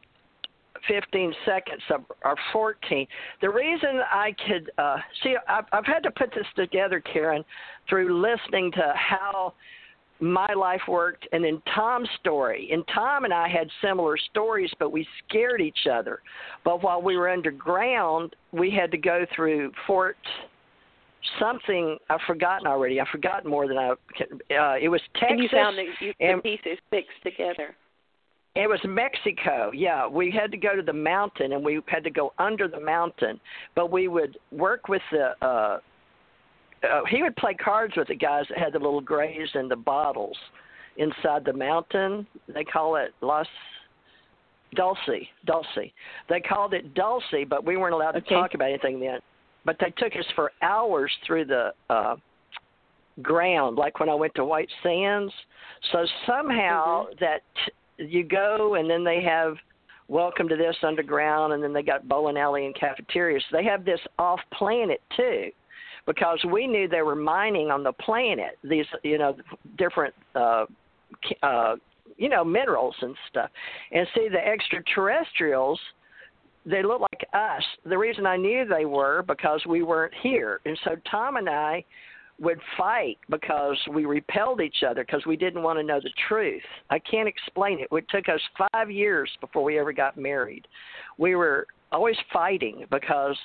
15 0.86 1.32
seconds 1.44 1.82
or 2.24 2.36
14. 2.52 3.06
The 3.40 3.50
reason 3.50 4.00
I 4.10 4.34
could 4.46 4.70
uh, 4.78 4.96
see, 5.22 5.36
I've, 5.48 5.64
I've 5.72 5.86
had 5.86 6.02
to 6.04 6.10
put 6.10 6.30
this 6.30 6.46
together, 6.56 7.00
Karen, 7.00 7.44
through 7.88 8.20
listening 8.20 8.70
to 8.72 8.92
how 8.94 9.54
my 10.20 10.52
life 10.54 10.80
worked 10.88 11.28
and 11.32 11.44
then 11.44 11.62
Tom's 11.74 12.08
story. 12.20 12.70
And 12.72 12.84
Tom 12.92 13.24
and 13.24 13.32
I 13.32 13.48
had 13.48 13.68
similar 13.82 14.16
stories, 14.16 14.70
but 14.78 14.90
we 14.90 15.06
scared 15.26 15.60
each 15.60 15.86
other. 15.90 16.20
But 16.64 16.82
while 16.82 17.00
we 17.00 17.16
were 17.16 17.28
underground, 17.28 18.34
we 18.52 18.70
had 18.70 18.90
to 18.90 18.98
go 18.98 19.24
through 19.34 19.72
Fort 19.86 20.16
something 21.38 21.98
I've 22.08 22.20
forgotten 22.26 22.66
already. 22.66 23.00
I've 23.00 23.08
forgotten 23.08 23.50
more 23.50 23.66
than 23.68 23.76
I. 23.78 23.94
can- 24.14 24.40
Uh, 24.50 24.76
it 24.80 24.88
was 24.88 25.00
Texas. 25.14 25.30
and 25.30 25.40
you 25.42 25.48
found 25.48 25.78
the, 25.78 25.86
you, 26.00 26.14
and- 26.20 26.38
the 26.38 26.42
pieces 26.42 26.78
fixed 26.90 27.22
together. 27.22 27.76
It 28.54 28.68
was 28.68 28.80
Mexico. 28.84 29.70
Yeah, 29.72 30.08
we 30.08 30.30
had 30.30 30.50
to 30.50 30.56
go 30.56 30.74
to 30.74 30.82
the 30.82 30.92
mountain, 30.92 31.52
and 31.52 31.64
we 31.64 31.80
had 31.86 32.02
to 32.04 32.10
go 32.10 32.32
under 32.38 32.66
the 32.66 32.80
mountain. 32.80 33.38
But 33.74 33.92
we 33.92 34.08
would 34.08 34.38
work 34.50 34.88
with 34.88 35.02
the. 35.12 35.34
Uh, 35.40 35.78
uh, 36.84 37.00
he 37.08 37.22
would 37.22 37.34
play 37.36 37.54
cards 37.54 37.94
with 37.96 38.08
the 38.08 38.14
guys 38.14 38.44
that 38.48 38.58
had 38.58 38.72
the 38.72 38.78
little 38.78 39.00
grays 39.00 39.48
and 39.54 39.70
the 39.70 39.76
bottles 39.76 40.36
inside 40.96 41.44
the 41.44 41.52
mountain. 41.52 42.26
They 42.52 42.64
call 42.64 42.96
it 42.96 43.14
Los 43.20 43.46
Dulce. 44.74 45.26
Dulce. 45.46 45.92
They 46.28 46.40
called 46.40 46.74
it 46.74 46.94
Dulce, 46.94 47.44
but 47.48 47.64
we 47.64 47.76
weren't 47.76 47.94
allowed 47.94 48.12
to 48.12 48.18
Okay. 48.18 48.34
talk 48.34 48.54
about 48.54 48.68
anything 48.68 49.00
then. 49.00 49.20
But 49.64 49.76
they 49.80 49.90
took 49.96 50.14
us 50.16 50.26
for 50.34 50.52
hours 50.62 51.12
through 51.26 51.46
the 51.46 51.72
uh, 51.90 52.16
ground, 53.22 53.76
like 53.76 53.98
when 54.00 54.08
I 54.08 54.14
went 54.14 54.34
to 54.36 54.44
White 54.44 54.70
Sands. 54.82 55.32
So 55.92 56.06
somehow 56.26 57.06
that 57.20 57.42
you 57.98 58.24
go 58.24 58.74
and 58.74 58.88
then 58.88 59.04
they 59.04 59.22
have 59.22 59.56
welcome 60.08 60.48
to 60.48 60.56
this 60.56 60.76
underground 60.82 61.52
and 61.52 61.62
then 61.62 61.72
they 61.72 61.82
got 61.82 62.08
bowling 62.08 62.36
alley 62.36 62.66
and 62.66 62.74
cafeterias. 62.74 63.42
So 63.50 63.56
they 63.56 63.64
have 63.64 63.84
this 63.84 64.00
off 64.18 64.40
planet 64.52 65.00
too. 65.16 65.50
Because 66.06 66.42
we 66.50 66.66
knew 66.66 66.88
they 66.88 67.02
were 67.02 67.14
mining 67.14 67.70
on 67.70 67.82
the 67.82 67.92
planet 67.92 68.58
these 68.64 68.86
you 69.02 69.18
know 69.18 69.36
different 69.76 70.14
uh 70.34 70.64
uh 71.42 71.76
you 72.16 72.30
know 72.30 72.42
minerals 72.42 72.94
and 73.02 73.14
stuff. 73.28 73.50
And 73.92 74.06
see 74.14 74.28
the 74.30 74.38
extraterrestrials 74.38 75.78
they 76.64 76.82
look 76.82 77.00
like 77.00 77.26
us. 77.32 77.62
The 77.84 77.96
reason 77.96 78.26
I 78.26 78.36
knew 78.36 78.64
they 78.64 78.84
were 78.84 79.22
because 79.22 79.62
we 79.66 79.82
weren't 79.82 80.12
here. 80.22 80.60
And 80.64 80.78
so 80.84 80.96
Tom 81.10 81.36
and 81.36 81.48
I 81.48 81.84
would 82.40 82.60
fight 82.76 83.18
because 83.30 83.76
we 83.92 84.04
repelled 84.04 84.60
each 84.60 84.82
other 84.88 85.04
because 85.04 85.26
we 85.26 85.36
didn't 85.36 85.62
want 85.62 85.78
to 85.78 85.82
know 85.82 86.00
the 86.00 86.10
truth. 86.28 86.62
I 86.90 86.98
can't 87.00 87.28
explain 87.28 87.80
it. 87.80 87.88
It 87.90 88.04
took 88.08 88.28
us 88.28 88.40
five 88.72 88.90
years 88.90 89.30
before 89.40 89.64
we 89.64 89.78
ever 89.78 89.92
got 89.92 90.16
married. 90.16 90.66
We 91.18 91.34
were 91.34 91.66
always 91.90 92.16
fighting 92.32 92.84
because 92.90 93.36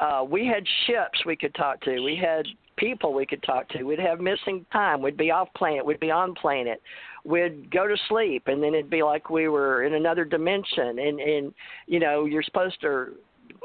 uh, 0.00 0.24
we 0.28 0.46
had 0.46 0.64
ships 0.86 1.24
we 1.26 1.36
could 1.36 1.54
talk 1.54 1.80
to. 1.82 2.00
We 2.00 2.16
had 2.16 2.46
people 2.76 3.12
we 3.12 3.26
could 3.26 3.42
talk 3.42 3.68
to. 3.70 3.82
We'd 3.82 3.98
have 3.98 4.20
missing 4.20 4.64
time. 4.72 5.02
We'd 5.02 5.18
be 5.18 5.30
off 5.30 5.48
planet. 5.54 5.84
We'd 5.84 6.00
be 6.00 6.10
on 6.10 6.34
planet. 6.34 6.80
We'd 7.24 7.70
go 7.70 7.86
to 7.86 7.96
sleep, 8.08 8.44
and 8.46 8.62
then 8.62 8.72
it'd 8.72 8.88
be 8.88 9.02
like 9.02 9.28
we 9.28 9.48
were 9.48 9.84
in 9.84 9.92
another 9.92 10.24
dimension. 10.24 10.98
And 10.98 11.20
and 11.20 11.54
you 11.86 12.00
know 12.00 12.24
you're 12.24 12.42
supposed 12.42 12.80
to 12.80 13.08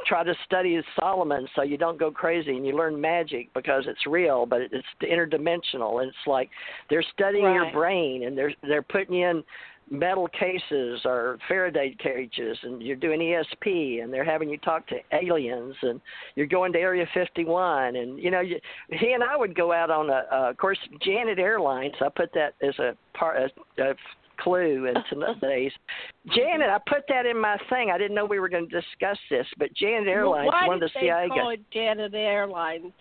try 0.06 0.24
to 0.24 0.34
study 0.46 0.82
Solomon 1.00 1.48
so 1.56 1.62
you 1.62 1.78
don't 1.78 2.00
go 2.00 2.12
crazy 2.12 2.56
and 2.56 2.66
you 2.66 2.76
learn 2.76 3.00
magic 3.00 3.54
because 3.54 3.84
it's 3.88 4.06
real, 4.06 4.46
but 4.46 4.62
it's 4.62 4.86
interdimensional. 5.02 6.02
And 6.02 6.10
it's 6.10 6.28
like 6.28 6.50
they're 6.90 7.06
studying 7.14 7.44
your 7.44 7.72
brain 7.72 8.26
and 8.26 8.38
they're 8.38 8.54
they're 8.64 8.82
putting 8.82 9.22
in 9.22 9.44
metal 9.90 10.28
cases 10.30 11.02
or 11.06 11.38
Faraday 11.48 11.96
cages 12.02 12.58
and 12.64 12.82
you're 12.82 12.96
doing 12.96 13.20
ESP 13.20 14.04
and 14.04 14.12
they're 14.12 14.26
having 14.26 14.50
you 14.50 14.58
talk 14.58 14.88
to 14.88 14.96
aliens 15.12 15.76
and 15.84 16.02
you're 16.36 16.48
going 16.48 16.74
to 16.74 16.80
Area 16.80 17.06
51 17.14 17.96
and 17.96 18.20
you 18.20 18.32
know 18.32 18.40
you, 18.40 18.60
he 18.90 19.12
and 19.12 19.24
I 19.24 19.38
would 19.38 19.56
go 19.56 19.72
out 19.72 19.92
on 19.92 20.10
a 20.10 20.24
uh, 20.32 20.50
of 20.50 20.58
course 20.58 20.80
Janet 21.04 21.38
Airlines 21.38 21.94
I 22.02 22.10
put 22.10 22.34
that 22.34 22.56
as 22.64 22.78
a 22.80 22.98
part 23.14 23.38
a, 23.38 23.82
a 23.84 23.94
clue 24.38 24.86
in 24.88 24.96
today's 25.10 25.72
Janet 26.36 26.70
I 26.70 26.80
put 26.88 27.04
that 27.10 27.26
in 27.26 27.40
my 27.40 27.58
thing 27.70 27.92
I 27.94 27.98
didn't 27.98 28.16
know 28.16 28.26
we 28.26 28.40
were 28.40 28.50
going 28.50 28.70
to 28.70 28.82
discuss 28.82 29.18
this 29.30 29.46
but 29.58 29.74
Janet 29.74 30.08
Airlines 30.08 30.48
Why 30.52 30.68
one 30.68 30.76
of 30.76 30.82
the 30.82 31.00
CIA 31.00 31.28
guys 31.30 31.38
it 31.54 31.60
Janet 31.72 32.14
Airlines? 32.14 32.92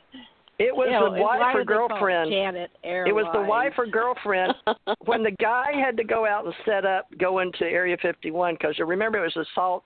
it 0.59 0.75
was 0.75 0.89
You 0.89 0.99
the 1.01 1.15
and 1.15 1.21
wife 1.23 1.55
or 1.55 1.59
did 1.61 1.69
they 1.69 1.73
call 1.75 1.85
it 1.87 1.89
girlfriend 1.89 2.31
Janet 2.31 2.71
Airlines. 2.85 3.09
it 3.11 3.15
was 3.15 3.27
the 3.33 3.43
wife 3.43 3.73
or 3.79 3.87
girlfriend 3.87 4.55
when 5.07 5.23
the 5.23 5.33
guy 5.33 5.73
had 5.75 5.97
to 5.97 6.05
go 6.05 6.27
out 6.27 6.45
and 6.45 6.55
set 6.65 6.85
up, 6.85 7.07
go 7.19 7.41
into 7.41 7.65
Area 7.65 7.97
51 8.01 8.55
because 8.55 8.79
remember 8.79 9.19
it 9.19 9.23
was 9.23 9.37
a 9.37 9.45
salt 9.55 9.83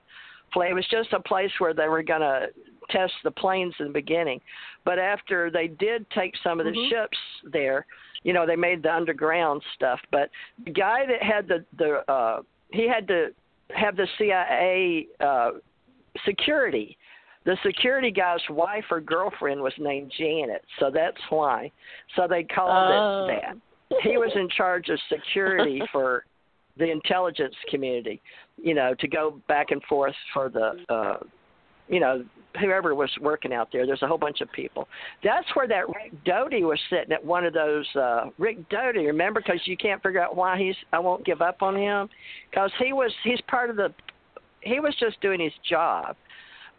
play. 0.53 0.69
It 0.69 0.73
was 0.73 0.87
just 0.89 1.13
a 1.13 1.19
place 1.19 1.51
where 1.59 1.73
they 1.73 1.87
were 1.87 2.03
going 2.03 2.21
to 2.21 2.47
test 2.89 3.13
the 3.23 3.31
planes 3.31 3.73
in 3.79 3.87
the 3.87 3.93
beginning. 3.93 4.41
But 4.85 4.97
after 4.99 5.51
they 5.51 5.67
did 5.67 6.09
take 6.11 6.33
some 6.43 6.59
of 6.59 6.65
the 6.65 6.71
Mhm. 6.71 6.89
ships 6.89 7.17
there, 7.43 7.85
you 8.23 8.33
know, 8.33 8.45
they 8.45 8.55
made 8.55 8.83
the 8.83 8.93
underground 8.93 9.61
stuff. 9.75 9.99
But 10.11 10.29
the 10.65 10.71
guy 10.71 11.05
that 11.05 11.21
had 11.21 11.47
the 11.47 11.65
the 11.77 12.11
uh, 12.11 12.41
he 12.71 12.87
had 12.87 13.07
to 13.07 13.27
have 13.75 13.95
the 13.95 14.07
CIA 14.17 15.07
uh, 15.19 15.51
security. 16.25 16.97
The 17.45 17.57
security 17.65 18.11
guy's 18.11 18.41
wife 18.49 18.83
or 18.91 18.99
girlfriend 18.99 19.61
was 19.61 19.73
named 19.79 20.11
Janet, 20.17 20.63
so 20.79 20.91
that's 20.93 21.17
why. 21.29 21.71
So 22.15 22.27
they 22.27 22.43
called 22.43 22.91
Oh. 22.91 23.27
it 23.29 23.41
that 23.41 24.01
he 24.03 24.17
was 24.17 24.31
in 24.35 24.49
charge 24.49 24.89
of 24.89 24.99
security 25.09 25.81
for 25.91 26.25
the 26.77 26.91
intelligence 26.91 27.55
community, 27.69 28.21
you 28.61 28.73
know, 28.73 28.93
to 28.99 29.07
go 29.07 29.41
back 29.47 29.71
and 29.71 29.81
forth 29.83 30.15
for 30.33 30.49
the, 30.49 30.73
uh, 30.89 31.17
you 31.89 31.99
know, 31.99 32.23
whoever 32.59 32.95
was 32.95 33.09
working 33.21 33.53
out 33.53 33.69
there. 33.71 33.85
There's 33.85 34.01
a 34.01 34.07
whole 34.07 34.17
bunch 34.17 34.41
of 34.41 34.51
people. 34.51 34.87
That's 35.23 35.47
where 35.55 35.67
that 35.67 35.87
Rick 35.87 36.23
Doty 36.25 36.63
was 36.63 36.79
sitting 36.89 37.11
at 37.11 37.23
one 37.23 37.45
of 37.45 37.53
those. 37.53 37.85
Uh, 37.95 38.25
Rick 38.37 38.69
Doty, 38.69 39.05
remember? 39.05 39.41
Because 39.41 39.61
you 39.65 39.77
can't 39.77 40.01
figure 40.01 40.21
out 40.21 40.35
why 40.35 40.57
he's. 40.57 40.75
I 40.93 40.99
won't 40.99 41.25
give 41.25 41.41
up 41.41 41.61
on 41.61 41.75
him, 41.75 42.09
because 42.49 42.71
he 42.83 42.93
was. 42.93 43.11
He's 43.23 43.41
part 43.47 43.69
of 43.69 43.75
the. 43.75 43.93
He 44.61 44.79
was 44.79 44.95
just 44.99 45.19
doing 45.21 45.39
his 45.39 45.53
job. 45.69 46.15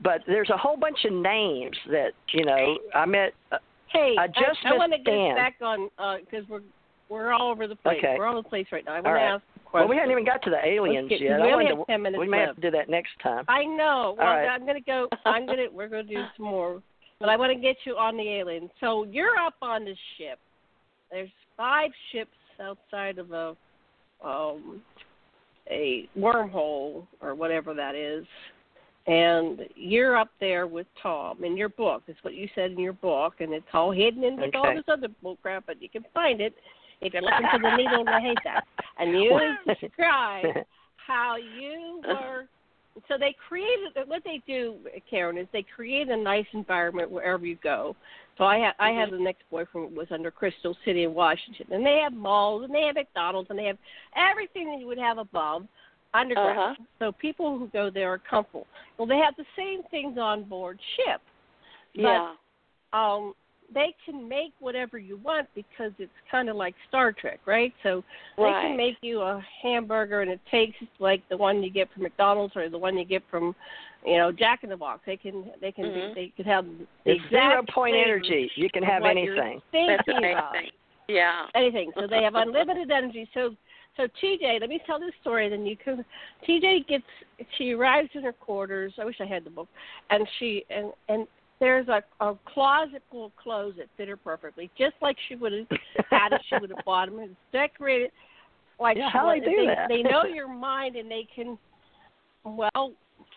But 0.03 0.23
there's 0.27 0.51
a 0.51 0.57
whole 0.57 0.77
bunch 0.77 1.05
of 1.05 1.13
names 1.13 1.77
that 1.91 2.13
you 2.33 2.45
know. 2.45 2.79
I 2.95 3.07
met. 3.07 3.33
Uh, 3.53 3.59
Hey, 3.93 4.15
I 4.17 4.29
just 4.29 4.61
I, 4.65 4.77
want 4.77 4.93
to 4.93 4.99
get 4.99 5.35
back 5.35 5.57
on 5.61 5.89
because 6.21 6.49
we're 6.49 6.61
we're 7.09 7.33
all 7.33 7.51
over 7.51 7.67
the 7.67 7.75
place. 7.75 7.99
Okay. 7.99 8.15
We're 8.17 8.27
all 8.27 8.35
over 8.35 8.43
the 8.43 8.49
place 8.49 8.67
right 8.71 8.85
now. 8.85 8.93
I 8.93 9.01
want 9.01 9.07
right. 9.07 9.21
to 9.21 9.35
ask 9.35 9.43
a 9.73 9.77
well, 9.79 9.89
we 9.89 9.97
haven't 9.97 10.11
even 10.11 10.25
got 10.25 10.43
to 10.43 10.51
the 10.51 10.65
aliens 10.65 11.11
yet. 11.11 11.41
we 11.41 11.53
only 11.53 11.67
have 11.67 11.87
10 11.87 12.03
minutes 12.03 12.21
we 12.21 12.29
may 12.29 12.41
have 12.41 12.55
to 12.57 12.61
do 12.61 12.71
that 12.71 12.89
next 12.89 13.11
time. 13.23 13.45
I 13.49 13.65
know. 13.65 14.15
Well, 14.19 14.27
right. 14.27 14.47
I'm 14.47 14.67
gonna 14.67 14.81
go. 14.81 15.09
I'm 15.25 15.47
gonna. 15.47 15.67
We're 15.73 15.89
gonna 15.89 16.03
do 16.03 16.23
some 16.37 16.47
more, 16.47 16.83
but 17.19 17.29
I 17.29 17.37
want 17.37 17.53
to 17.53 17.61
get 17.61 17.77
you 17.85 17.97
on 17.97 18.17
the 18.17 18.29
aliens. 18.29 18.71
So 18.81 19.05
you're 19.05 19.37
up 19.37 19.55
on 19.63 19.85
the 19.85 19.95
ship. 20.17 20.39
There's 21.11 21.31
five 21.57 21.91
ships 22.13 22.31
outside 22.61 23.19
of 23.19 23.33
a 23.33 23.57
um 24.25 24.83
a 25.71 26.09
wormhole 26.19 27.07
or 27.21 27.35
whatever 27.35 27.75
that 27.75 27.95
is, 27.95 28.27
and 29.07 29.61
you're 29.77 30.17
up 30.17 30.31
there 30.41 30.67
with 30.67 30.87
Tom 31.03 31.45
in 31.45 31.57
your 31.57 31.69
book. 31.69 32.03
That's 32.07 32.23
what 32.23 32.35
you 32.35 32.49
said 32.55 32.73
in 32.73 32.79
your 32.79 32.93
book, 32.93 33.35
and 33.41 33.53
it's 33.53 33.67
all 33.73 33.93
hidden 33.93 34.25
in 34.25 34.37
with 34.37 34.55
all 34.55 34.75
this 34.75 34.85
other 34.89 35.09
bullcrap, 35.25 35.63
but 35.67 35.81
you 35.81 35.89
can 35.89 36.05
find 36.13 36.41
it 36.41 36.55
if 37.01 37.13
you're 37.13 37.23
looking 37.23 37.47
for 37.51 37.59
the 37.61 37.77
needle 37.77 38.01
in 38.01 38.07
the 38.07 38.21
haystack. 38.21 38.65
And 38.99 39.13
you 39.13 39.39
describe 39.67 40.45
how 41.07 41.37
you 41.37 42.01
were 42.07 42.47
so 43.09 43.15
they 43.19 43.35
created 43.49 43.93
what 44.07 44.23
they 44.25 44.43
do 44.47 44.75
karen 45.09 45.39
is 45.39 45.47
they 45.53 45.65
create 45.75 46.09
a 46.09 46.17
nice 46.17 46.45
environment 46.53 47.11
wherever 47.11 47.47
you 47.47 47.57
go 47.63 47.97
so 48.37 48.45
i 48.45 48.59
had 48.59 48.73
i 48.79 48.91
had 48.91 49.11
an 49.11 49.27
ex 49.27 49.39
boyfriend 49.51 49.97
was 49.97 50.09
under 50.11 50.31
crystal 50.31 50.77
city 50.85 51.05
in 51.05 51.15
washington 51.15 51.67
and 51.71 51.87
they 51.87 52.01
have 52.03 52.13
malls 52.13 52.65
and 52.65 52.75
they 52.75 52.83
have 52.83 52.97
mcdonald's 52.97 53.49
and 53.49 53.59
they 53.59 53.65
have 53.65 53.79
everything 54.17 54.71
that 54.71 54.79
you 54.81 54.87
would 54.87 54.99
have 54.99 55.19
above 55.19 55.63
underground 56.15 56.59
Uh-huh. 56.59 56.75
so 56.99 57.13
people 57.13 57.59
who 57.59 57.69
go 57.69 57.91
there 57.91 58.13
are 58.13 58.19
comfortable 58.19 58.67
well 58.99 59.07
they 59.07 59.19
have 59.19 59.35
the 59.37 59.47
same 59.57 59.83
things 59.91 60.19
on 60.19 60.43
board 60.43 60.79
ship 60.97 61.21
but 61.95 62.03
yeah. 62.03 62.33
um 62.93 63.33
they 63.73 63.95
can 64.05 64.29
make 64.29 64.53
whatever 64.59 64.99
you 64.99 65.17
want 65.19 65.49
because 65.55 65.93
it's 65.99 66.13
kind 66.31 66.49
of 66.49 66.57
like 66.57 66.75
Star 66.89 67.13
Trek, 67.13 67.41
right? 67.47 67.73
So 67.83 68.03
they 68.37 68.45
can 68.45 68.77
make 68.77 68.97
you 69.03 69.21
a 69.21 69.45
hamburger 69.63 70.23
and 70.23 70.31
it 70.31 70.41
tastes 70.51 70.77
like 70.99 71.23
the 71.29 71.37
one 71.37 71.63
you 71.63 71.71
get 71.71 71.89
from 71.93 72.03
McDonald's 72.03 72.57
or 72.57 72.69
the 72.69 72.79
one 72.79 72.99
you 72.99 73.05
get 73.05 73.23
from, 73.31 73.55
you 74.05 74.17
know, 74.17 74.33
Jack 74.33 74.65
in 74.65 74.71
the 74.71 74.77
Box. 74.77 75.03
They 75.07 75.17
can 75.17 75.51
they 75.61 75.73
can 75.73 75.85
Mhm. 75.85 76.15
they 76.15 76.29
could 76.37 76.47
have 76.47 76.67
the 76.67 76.87
It's 77.05 77.29
zero 77.29 77.63
point 77.73 77.97
energy. 77.97 78.51
You 78.55 78.71
can 78.71 78.83
have 78.83 79.05
anything. 79.05 79.63
That's 79.73 80.05
thing. 80.05 80.71
Yeah. 81.09 81.47
anything. 81.55 81.93
So 81.95 82.07
they 82.07 82.23
have 82.23 82.35
unlimited 82.35 82.91
energy. 82.91 83.29
So 83.35 83.57
so 83.97 84.07
TJ, 84.23 84.61
let 84.61 84.69
me 84.71 84.81
tell 84.87 84.99
this 84.99 85.13
story. 85.21 85.49
Then 85.49 85.67
you 85.67 85.77
can. 85.77 86.05
TJ 86.47 86.87
gets. 86.87 87.05
She 87.59 87.73
arrives 87.73 88.09
in 88.15 88.23
her 88.23 88.33
quarters. 88.33 88.95
I 88.99 89.05
wish 89.05 89.21
I 89.21 89.27
had 89.27 89.45
the 89.45 89.51
book. 89.51 89.69
And 90.11 90.27
she 90.39 90.65
and 90.71 90.93
and 91.09 91.27
there's 91.61 91.87
a, 91.89 92.03
a 92.25 92.35
closet 92.47 93.03
full 93.11 93.27
of 93.27 93.37
clothes 93.37 93.75
that 93.79 93.87
fit 93.97 94.09
her 94.09 94.17
perfectly, 94.17 94.71
just 94.77 94.95
like 95.01 95.17
she 95.29 95.37
would 95.37 95.53
have 95.53 95.67
had 96.11 96.33
if 96.33 96.41
she 96.49 96.57
would 96.61 96.71
have 96.71 96.85
bought 96.85 97.09
them. 97.09 97.21
It's 97.21 97.33
decorated 97.53 98.11
like 98.81 98.97
yeah, 98.97 99.11
how 99.13 99.31
they 99.31 99.41
do 99.41 99.57
they, 99.57 99.67
that. 99.67 99.89
they 99.89 100.03
know 100.03 100.25
your 100.25 100.49
mind 100.49 100.97
and 100.97 101.11
they 101.11 101.29
can. 101.35 101.59
Well, 102.45 102.93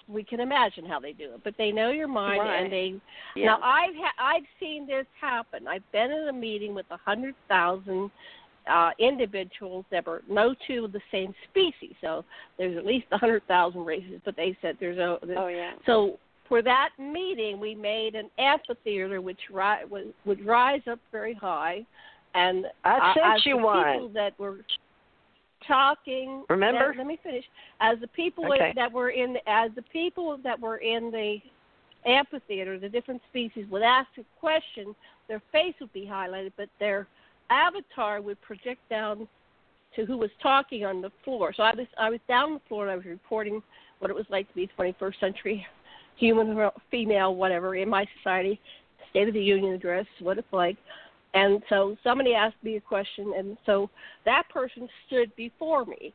we 0.07 0.23
can 0.23 0.39
imagine 0.39 0.85
how 0.85 0.99
they 0.99 1.11
do 1.11 1.33
it, 1.33 1.41
but 1.43 1.53
they 1.57 1.71
know 1.71 1.91
your 1.91 2.07
mind 2.07 2.39
right. 2.39 2.63
and 2.63 2.71
they. 2.71 2.95
Yeah. 3.35 3.47
Now 3.47 3.55
I've 3.57 3.95
ha- 3.95 4.35
I've 4.35 4.43
seen 4.59 4.87
this 4.87 5.05
happen. 5.19 5.67
I've 5.67 5.89
been 5.91 6.11
in 6.11 6.29
a 6.29 6.33
meeting 6.33 6.73
with 6.73 6.85
a 6.91 6.97
hundred 6.97 7.35
thousand 7.49 8.09
uh, 8.71 8.91
individuals 8.99 9.83
that 9.91 10.07
were 10.07 10.21
no 10.29 10.55
two 10.65 10.85
of 10.85 10.93
the 10.93 11.01
same 11.11 11.33
species. 11.49 11.93
So 11.99 12.23
there's 12.57 12.77
at 12.77 12.85
least 12.85 13.07
a 13.11 13.17
hundred 13.17 13.45
thousand 13.47 13.83
races, 13.83 14.21
but 14.23 14.37
they 14.37 14.57
said 14.61 14.77
there's 14.79 14.97
a. 14.97 15.17
Oh 15.37 15.47
yeah. 15.47 15.73
So 15.85 16.17
for 16.47 16.61
that 16.61 16.89
meeting, 16.99 17.59
we 17.59 17.75
made 17.75 18.15
an 18.15 18.29
amphitheater 18.37 19.21
which 19.21 19.39
ri- 19.51 19.85
would, 19.89 20.13
would 20.25 20.45
rise 20.45 20.81
up 20.89 20.99
very 21.11 21.33
high, 21.33 21.85
and 22.35 22.65
I 22.83 22.97
uh, 22.97 23.13
sent 23.13 23.25
as 23.35 23.45
you 23.45 23.57
the 23.57 23.63
one. 23.63 23.93
people 23.93 24.09
that 24.09 24.37
were 24.39 24.59
talking. 25.67 26.43
Remember? 26.49 26.87
Let, 26.89 26.97
let 26.97 27.07
me 27.07 27.19
finish. 27.23 27.45
As 27.79 27.99
the 28.01 28.07
people 28.07 28.45
Okay. 28.45 28.73
that 28.75 28.91
were 28.91 29.09
in, 29.09 29.37
as 29.47 29.71
the 29.75 29.83
people 29.83 30.37
that 30.43 30.59
were 30.59 30.77
in 30.77 31.11
the 31.11 31.37
amphitheater, 32.05 32.79
the 32.79 32.89
different 32.89 33.21
species 33.29 33.65
would 33.69 33.83
ask 33.83 34.09
a 34.17 34.23
question, 34.39 34.93
their 35.27 35.41
face 35.51 35.73
would 35.79 35.93
be 35.93 36.05
highlighted, 36.05 36.51
but 36.57 36.67
their 36.79 37.07
avatar 37.49 38.21
would 38.21 38.41
project 38.41 38.81
down 38.89 39.27
to 39.95 40.05
who 40.05 40.17
was 40.17 40.29
talking 40.41 40.85
on 40.85 41.01
the 41.01 41.11
floor. 41.23 41.53
So 41.55 41.63
I 41.63 41.73
was 41.75 41.87
I 41.99 42.09
was 42.09 42.19
down 42.27 42.45
on 42.45 42.53
the 42.55 42.61
floor 42.67 42.83
and 42.83 42.91
I 42.91 42.95
was 42.95 43.05
reporting 43.05 43.61
what 43.99 44.09
it 44.09 44.15
was 44.15 44.25
like 44.29 44.47
to 44.49 44.55
be 44.55 44.69
21st 44.77 45.19
century 45.19 45.65
human 46.17 46.69
female, 46.91 47.35
whatever, 47.35 47.75
in 47.75 47.89
my 47.89 48.05
society, 48.17 48.59
State 49.09 49.27
of 49.27 49.33
the 49.33 49.41
Union 49.41 49.73
address, 49.73 50.05
what 50.19 50.37
it's 50.37 50.47
like. 50.51 50.77
And 51.33 51.61
so 51.69 51.97
somebody 52.03 52.33
asked 52.33 52.61
me 52.63 52.75
a 52.77 52.81
question, 52.81 53.33
and 53.37 53.57
so 53.65 53.89
that 54.25 54.43
person 54.49 54.87
stood 55.07 55.35
before 55.35 55.85
me. 55.85 56.13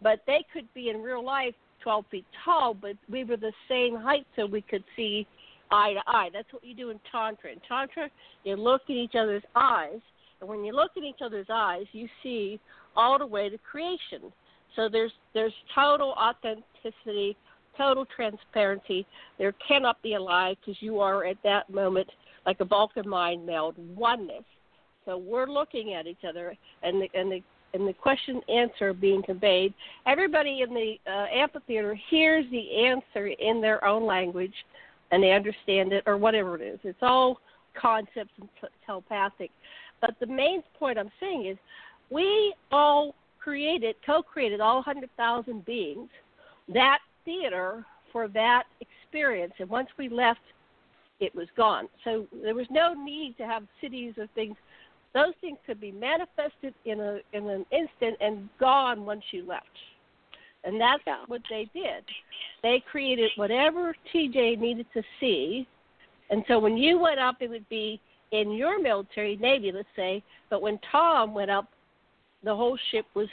But 0.00 0.20
they 0.26 0.44
could 0.52 0.72
be 0.74 0.90
in 0.90 1.02
real 1.02 1.24
life 1.24 1.54
12 1.82 2.04
feet 2.10 2.24
tall, 2.44 2.74
but 2.74 2.96
we 3.10 3.24
were 3.24 3.36
the 3.36 3.52
same 3.68 3.96
height, 3.96 4.26
so 4.36 4.46
we 4.46 4.62
could 4.62 4.84
see 4.96 5.26
eye 5.70 5.94
to 5.94 6.00
eye. 6.06 6.30
That's 6.32 6.52
what 6.52 6.64
you 6.64 6.74
do 6.74 6.90
in 6.90 7.00
Tantra. 7.10 7.52
In 7.52 7.60
Tantra, 7.68 8.08
you 8.44 8.56
look 8.56 8.82
in 8.88 8.96
each 8.96 9.14
other's 9.14 9.42
eyes, 9.54 10.00
and 10.40 10.48
when 10.48 10.64
you 10.64 10.72
look 10.72 10.92
in 10.96 11.04
each 11.04 11.20
other's 11.22 11.48
eyes, 11.50 11.84
you 11.92 12.08
see 12.22 12.60
all 12.96 13.18
the 13.18 13.26
way 13.26 13.48
to 13.48 13.58
creation. 13.58 14.32
So 14.76 14.88
there's 14.88 15.12
there's 15.34 15.52
total 15.74 16.14
authenticity, 16.18 17.36
total 17.78 18.04
transparency. 18.04 19.06
There 19.38 19.54
cannot 19.66 20.02
be 20.02 20.14
a 20.14 20.20
lie 20.20 20.56
because 20.60 20.82
you 20.82 21.00
are 21.00 21.24
at 21.24 21.38
that 21.44 21.70
moment 21.70 22.08
like 22.44 22.60
a 22.60 22.64
Vulcan 22.64 23.08
mind 23.08 23.46
meld 23.46 23.76
oneness. 23.96 24.44
So 25.06 25.16
we're 25.16 25.46
looking 25.46 25.94
at 25.94 26.06
each 26.06 26.24
other, 26.28 26.54
and 26.82 27.00
the 27.00 27.08
and 27.14 27.32
the 27.32 27.42
and 27.74 27.86
the 27.86 27.92
question 27.92 28.40
answer 28.48 28.92
being 28.92 29.22
conveyed. 29.22 29.72
Everybody 30.06 30.62
in 30.62 30.74
the 30.74 30.96
uh, 31.06 31.26
amphitheater 31.32 31.98
hears 32.10 32.44
the 32.50 32.86
answer 32.86 33.28
in 33.28 33.60
their 33.60 33.84
own 33.84 34.04
language, 34.06 34.54
and 35.10 35.22
they 35.22 35.32
understand 35.32 35.92
it 35.92 36.04
or 36.06 36.16
whatever 36.16 36.56
it 36.56 36.62
is. 36.62 36.78
It's 36.82 36.98
all 37.02 37.40
concepts 37.80 38.32
and 38.40 38.48
t- 38.60 38.68
telepathic. 38.84 39.50
But 40.00 40.14
the 40.20 40.26
main 40.26 40.62
point 40.78 40.98
I'm 40.98 41.10
saying 41.20 41.46
is, 41.46 41.58
we 42.10 42.54
all 42.72 43.14
created, 43.38 43.96
co-created, 44.04 44.60
all 44.60 44.76
100,000 44.76 45.64
beings, 45.64 46.08
that 46.72 46.98
theater 47.28 47.84
for 48.10 48.26
that 48.28 48.64
experience. 48.80 49.52
And 49.58 49.68
once 49.68 49.88
we 49.98 50.08
left, 50.08 50.40
it 51.20 51.34
was 51.34 51.46
gone. 51.56 51.88
So 52.04 52.26
there 52.42 52.54
was 52.54 52.66
no 52.70 52.94
need 52.94 53.36
to 53.36 53.46
have 53.46 53.64
cities 53.82 54.14
or 54.16 54.26
things. 54.34 54.56
Those 55.12 55.34
things 55.40 55.58
could 55.66 55.80
be 55.80 55.92
manifested 55.92 56.74
in 56.84 57.00
a 57.00 57.18
in 57.32 57.48
an 57.48 57.66
instant 57.70 58.16
and 58.20 58.48
gone 58.58 59.04
once 59.04 59.24
you 59.30 59.46
left. 59.46 59.66
And 60.64 60.80
that's 60.80 61.02
Yeah. 61.06 61.24
what 61.26 61.42
they 61.50 61.64
did. 61.74 62.04
They 62.62 62.80
created 62.80 63.30
whatever 63.36 63.94
TJ 64.12 64.56
needed 64.56 64.86
to 64.94 65.02
see. 65.20 65.66
And 66.30 66.44
so 66.48 66.58
when 66.58 66.76
you 66.76 66.98
went 66.98 67.20
up, 67.20 67.36
it 67.40 67.48
would 67.48 67.68
be 67.68 68.00
in 68.32 68.52
your 68.52 68.80
military, 68.80 69.36
Navy, 69.36 69.72
let's 69.72 69.88
say. 69.96 70.22
But 70.50 70.62
when 70.62 70.78
Tom 70.78 71.34
went 71.34 71.50
up, 71.50 71.68
the 72.42 72.54
whole 72.54 72.76
ship 72.90 73.06
was 73.14 73.28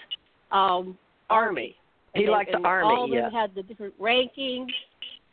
um, 0.52 0.98
Army. 1.30 1.76
He 2.16 2.24
And 2.24 2.32
liked 2.32 2.52
the 2.52 2.58
and 2.58 2.66
Army, 2.66 2.88
All 2.88 3.04
of 3.06 3.10
them 3.10 3.20
yeah. 3.20 3.30
had 3.30 3.54
the 3.56 3.64
different 3.64 4.00
rankings. 4.00 4.68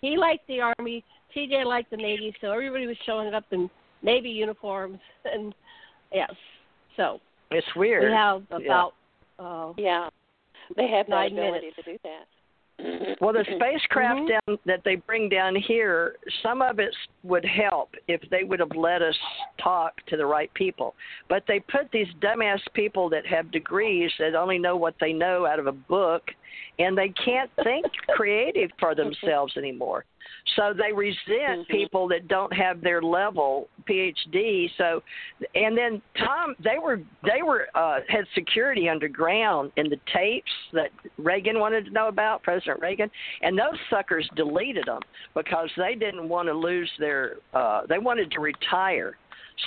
He 0.01 0.17
liked 0.17 0.47
the 0.49 0.61
Army. 0.61 1.05
TJ 1.35 1.65
liked 1.65 1.91
the 1.91 1.97
Navy. 1.97 2.35
So 2.41 2.51
everybody 2.51 2.87
was 2.87 2.97
showing 3.07 3.33
up 3.35 3.45
in 3.53 3.71
Navy 4.03 4.31
uniforms. 4.31 4.99
And 5.25 5.55
yes, 6.13 6.31
so 6.97 7.21
It's 7.51 7.67
weird. 7.77 8.05
we 8.05 8.11
have 8.13 8.43
Yeah. 8.51 8.57
about 8.59 8.95
uh, 9.39 9.73
Yeah. 9.77 10.09
They 10.77 10.89
have 10.89 11.07
that 11.07 11.11
Nine 11.11 11.33
ability 11.33 11.61
minutes. 11.61 11.77
to 11.77 11.83
do 11.83 11.99
that. 12.05 12.27
Well, 13.21 13.33
the 13.33 13.45
spacecraft 13.45 14.21
Mhm. 14.21 14.29
down 14.29 14.59
that 14.65 14.83
they 14.83 14.97
bring 14.97 15.29
down 15.29 15.55
here, 15.55 16.17
some 16.43 16.61
of 16.61 16.81
it 16.81 16.95
would 17.23 17.45
help 17.45 17.95
if 18.09 18.21
they 18.31 18.43
would 18.43 18.59
have 18.59 18.75
let 18.75 19.03
us 19.03 19.17
talk 19.59 20.05
to 20.07 20.17
the 20.17 20.27
right 20.27 20.53
people. 20.55 20.95
But 21.29 21.47
they 21.47 21.61
put 21.61 21.91
these 21.93 22.09
dumbass 22.15 22.61
people 22.73 23.09
that 23.11 23.25
have 23.27 23.51
degrees 23.51 24.13
that 24.19 24.35
only 24.35 24.59
know 24.59 24.77
what 24.77 24.99
they 24.99 25.13
know 25.13 25.47
out 25.47 25.61
of 25.61 25.67
a 25.67 25.73
book, 25.73 26.35
and 26.79 26.99
they 26.99 27.11
can't 27.11 27.51
think 27.63 27.87
creative 28.09 28.73
for 28.79 28.95
themselves 28.95 29.57
anymore. 29.57 30.05
So 30.57 30.73
they 30.73 30.93
resent 30.93 31.67
Mhm. 31.67 31.69
people 31.69 32.09
that 32.09 32.29
don't 32.29 32.53
have 32.53 32.81
their 32.81 33.01
level 33.01 33.69
PhD. 33.87 34.71
So, 34.77 35.03
and 35.55 35.77
then 35.77 36.03
Tom, 36.17 36.55
they 36.59 36.79
were 36.79 37.01
they 37.23 37.43
were 37.43 37.69
uh, 37.75 38.01
had 38.09 38.27
security 38.35 38.89
underground 38.89 39.73
in 39.77 39.89
the 39.89 39.99
tapes 40.13 40.53
that 40.73 40.91
Reagan 41.19 41.59
wanted 41.59 41.85
to 41.87 41.91
know 41.93 42.09
about, 42.09 42.43
President 42.43 42.81
Reagan, 42.81 43.11
and 43.43 43.59
those 43.59 43.79
suckers 43.89 44.29
deleted 44.35 44.87
them 44.87 45.01
because 45.35 45.71
they 45.77 45.95
didn't 45.95 46.29
want 46.29 46.49
to 46.49 46.55
lose 46.55 46.91
their. 46.99 47.37
Uh, 47.55 47.87
they 47.87 47.99
wanted 47.99 48.31
to 48.33 48.41
retire. 48.41 49.17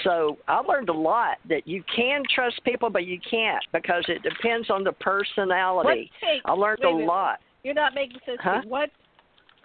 So 0.04 0.38
I 0.48 0.60
learned 0.60 0.90
a 0.90 0.94
lot 0.94 1.38
that 1.48 1.68
you 1.68 1.84
can 1.96 2.24
trust 2.34 2.62
people, 2.64 2.90
but 2.90 3.06
you 3.06 3.20
can't 3.30 3.64
because 3.72 4.04
it 4.10 4.24
depends 4.24 4.70
on 4.70 4.84
the 4.84 4.92
personality. 4.94 6.12
I 6.44 6.52
learned 6.52 6.84
a 6.84 6.92
minute. 6.92 7.06
lot. 7.06 7.40
You're 7.64 7.76
not 7.76 7.94
making 7.94 8.20
sense. 8.26 8.40
Huh? 8.42 8.62
What? 8.66 8.90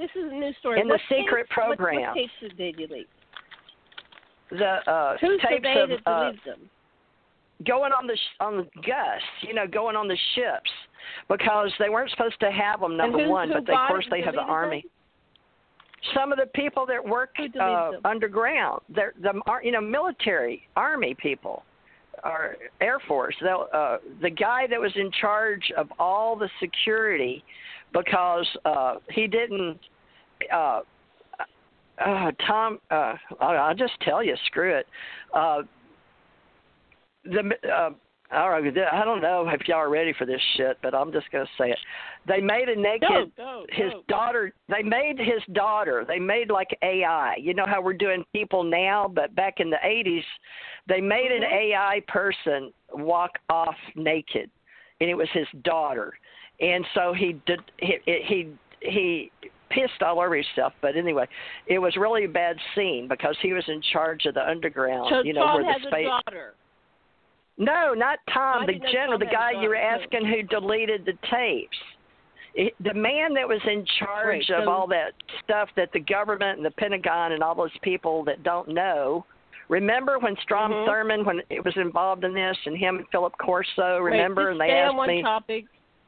This 0.00 0.10
is 0.16 0.32
a 0.32 0.34
new 0.34 0.52
story. 0.60 0.80
In 0.80 0.88
the 0.88 0.98
secret 1.10 1.42
tapes, 1.42 1.52
program. 1.52 2.00
What, 2.00 2.14
tapes 2.14 2.32
did 2.40 2.54
they 2.56 2.72
delete? 2.72 3.08
The 4.50 4.90
uh, 4.90 5.16
Who 5.20 5.36
tapes 5.36 5.66
surveyed 5.66 5.90
of 5.90 6.00
uh, 6.06 6.32
them? 6.46 6.70
going 7.66 7.92
on 7.92 8.06
the 8.06 8.16
sh- 8.16 8.40
on 8.40 8.56
the 8.56 8.64
Gus, 8.76 9.20
you 9.42 9.54
know, 9.54 9.66
going 9.66 9.96
on 9.96 10.08
the 10.08 10.16
ships 10.34 10.70
because 11.28 11.70
they 11.78 11.90
weren't 11.90 12.10
supposed 12.10 12.40
to 12.40 12.50
have 12.50 12.80
them. 12.80 12.96
Number 12.96 13.24
who, 13.24 13.30
one, 13.30 13.48
who 13.48 13.54
but 13.54 13.66
they, 13.66 13.72
of 13.72 13.88
course 13.88 14.06
they 14.10 14.22
have 14.22 14.34
the 14.34 14.40
army. 14.40 14.82
them? 14.82 14.90
Some 16.14 16.32
of 16.32 16.38
the 16.38 16.46
people 16.54 16.86
that 16.86 17.04
work 17.04 17.36
uh, 17.60 17.90
underground, 18.06 18.80
they're 18.88 19.12
the 19.20 19.34
you 19.62 19.72
know 19.72 19.82
military 19.82 20.62
army 20.76 21.14
people 21.14 21.62
or 22.24 22.56
air 22.80 22.98
force. 23.06 23.34
They'll, 23.42 23.68
uh, 23.72 23.98
the 24.22 24.30
guy 24.30 24.66
that 24.68 24.80
was 24.80 24.92
in 24.96 25.10
charge 25.20 25.70
of 25.76 25.88
all 25.98 26.36
the 26.36 26.48
security 26.58 27.44
because 27.92 28.46
uh, 28.64 28.96
he 29.10 29.26
didn't. 29.26 29.78
Uh, 30.52 30.80
uh, 32.04 32.32
Tom, 32.46 32.78
uh, 32.90 33.14
I'll 33.40 33.58
I'll 33.58 33.74
just 33.74 33.92
tell 34.02 34.24
you, 34.24 34.34
screw 34.46 34.74
it. 34.74 34.86
Uh, 35.34 35.62
the 37.24 37.50
uh, 37.70 37.90
all 38.32 38.50
right, 38.50 38.62
I 38.92 39.04
don't 39.04 39.20
know 39.20 39.48
if 39.48 39.66
y'all 39.66 39.78
are 39.78 39.90
ready 39.90 40.14
for 40.16 40.24
this 40.24 40.40
shit, 40.56 40.78
but 40.82 40.94
I'm 40.94 41.12
just 41.12 41.30
gonna 41.32 41.48
say 41.58 41.70
it. 41.70 41.78
They 42.28 42.40
made 42.40 42.68
a 42.68 42.76
naked 42.76 43.08
Go, 43.08 43.26
go, 43.36 43.66
his 43.70 43.92
go. 43.92 44.02
daughter. 44.08 44.52
They 44.68 44.82
made 44.82 45.18
his 45.18 45.42
daughter. 45.52 46.04
They 46.06 46.20
made 46.20 46.48
like 46.48 46.68
AI. 46.82 47.36
You 47.40 47.54
know 47.54 47.66
how 47.66 47.82
we're 47.82 47.92
doing 47.92 48.24
people 48.32 48.62
now, 48.62 49.10
but 49.12 49.34
back 49.34 49.54
in 49.58 49.68
the 49.68 49.78
'80s, 49.84 50.24
they 50.86 51.00
made 51.00 51.32
an 51.32 51.42
Mhm. 51.42 51.52
AI 51.52 52.00
person 52.06 52.72
walk 52.92 53.38
off 53.48 53.76
naked, 53.96 54.48
and 55.00 55.10
it 55.10 55.14
was 55.14 55.28
his 55.30 55.48
daughter. 55.62 56.16
And 56.60 56.86
so 56.94 57.12
he 57.12 57.32
did. 57.46 57.60
He 57.78 57.98
he 58.06 58.48
he 58.80 59.32
pissed 59.70 60.02
all 60.02 60.20
over 60.20 60.34
himself. 60.36 60.72
But 60.82 60.96
anyway, 60.96 61.26
it 61.66 61.78
was 61.78 61.96
really 61.96 62.24
a 62.24 62.28
bad 62.28 62.56
scene 62.74 63.08
because 63.08 63.36
he 63.42 63.52
was 63.52 63.64
in 63.68 63.80
charge 63.92 64.26
of 64.26 64.34
the 64.34 64.46
underground. 64.48 65.08
So 65.10 65.22
you 65.22 65.32
know 65.32 65.44
Tom 65.44 65.54
where 65.62 65.64
the 65.64 65.72
has 65.72 65.82
space. 65.82 66.06
a 66.06 66.08
daughter. 66.08 66.54
No, 67.58 67.94
not 67.94 68.18
Tom. 68.32 68.62
I 68.62 68.66
the 68.66 68.72
general, 68.92 69.18
Tom 69.18 69.20
the 69.20 69.26
guy 69.26 69.50
you 69.60 69.68
were 69.68 69.76
asking 69.76 70.26
who 70.26 70.42
deleted 70.42 71.04
the 71.04 71.12
tapes. 71.30 71.76
It, 72.54 72.74
the 72.82 72.94
man 72.94 73.32
that 73.34 73.46
was 73.46 73.60
in 73.64 73.84
charge 73.98 74.50
of 74.50 74.64
so- 74.64 74.70
all 74.70 74.86
that 74.88 75.12
stuff 75.44 75.68
that 75.76 75.92
the 75.92 76.00
government 76.00 76.56
and 76.56 76.66
the 76.66 76.70
Pentagon 76.72 77.32
and 77.32 77.42
all 77.42 77.54
those 77.54 77.70
people 77.82 78.24
that 78.24 78.42
don't 78.42 78.68
know 78.68 79.24
Remember 79.68 80.18
when 80.18 80.36
Strom 80.42 80.72
Mhm. 80.72 80.88
Thurmond 80.88 81.24
when 81.24 81.42
it 81.48 81.64
was 81.64 81.76
involved 81.76 82.24
in 82.24 82.34
this, 82.34 82.56
and 82.66 82.76
him 82.76 82.96
and 82.96 83.08
Philip 83.10 83.38
Corso. 83.38 84.00
Remember, 84.00 84.46
Wait, 84.46 84.50
and 84.50 84.60
they 84.60 84.70
asked 84.72 84.90
on 84.90 84.96
one 84.96 85.08
me. 85.08 85.22
topic. 85.22 85.64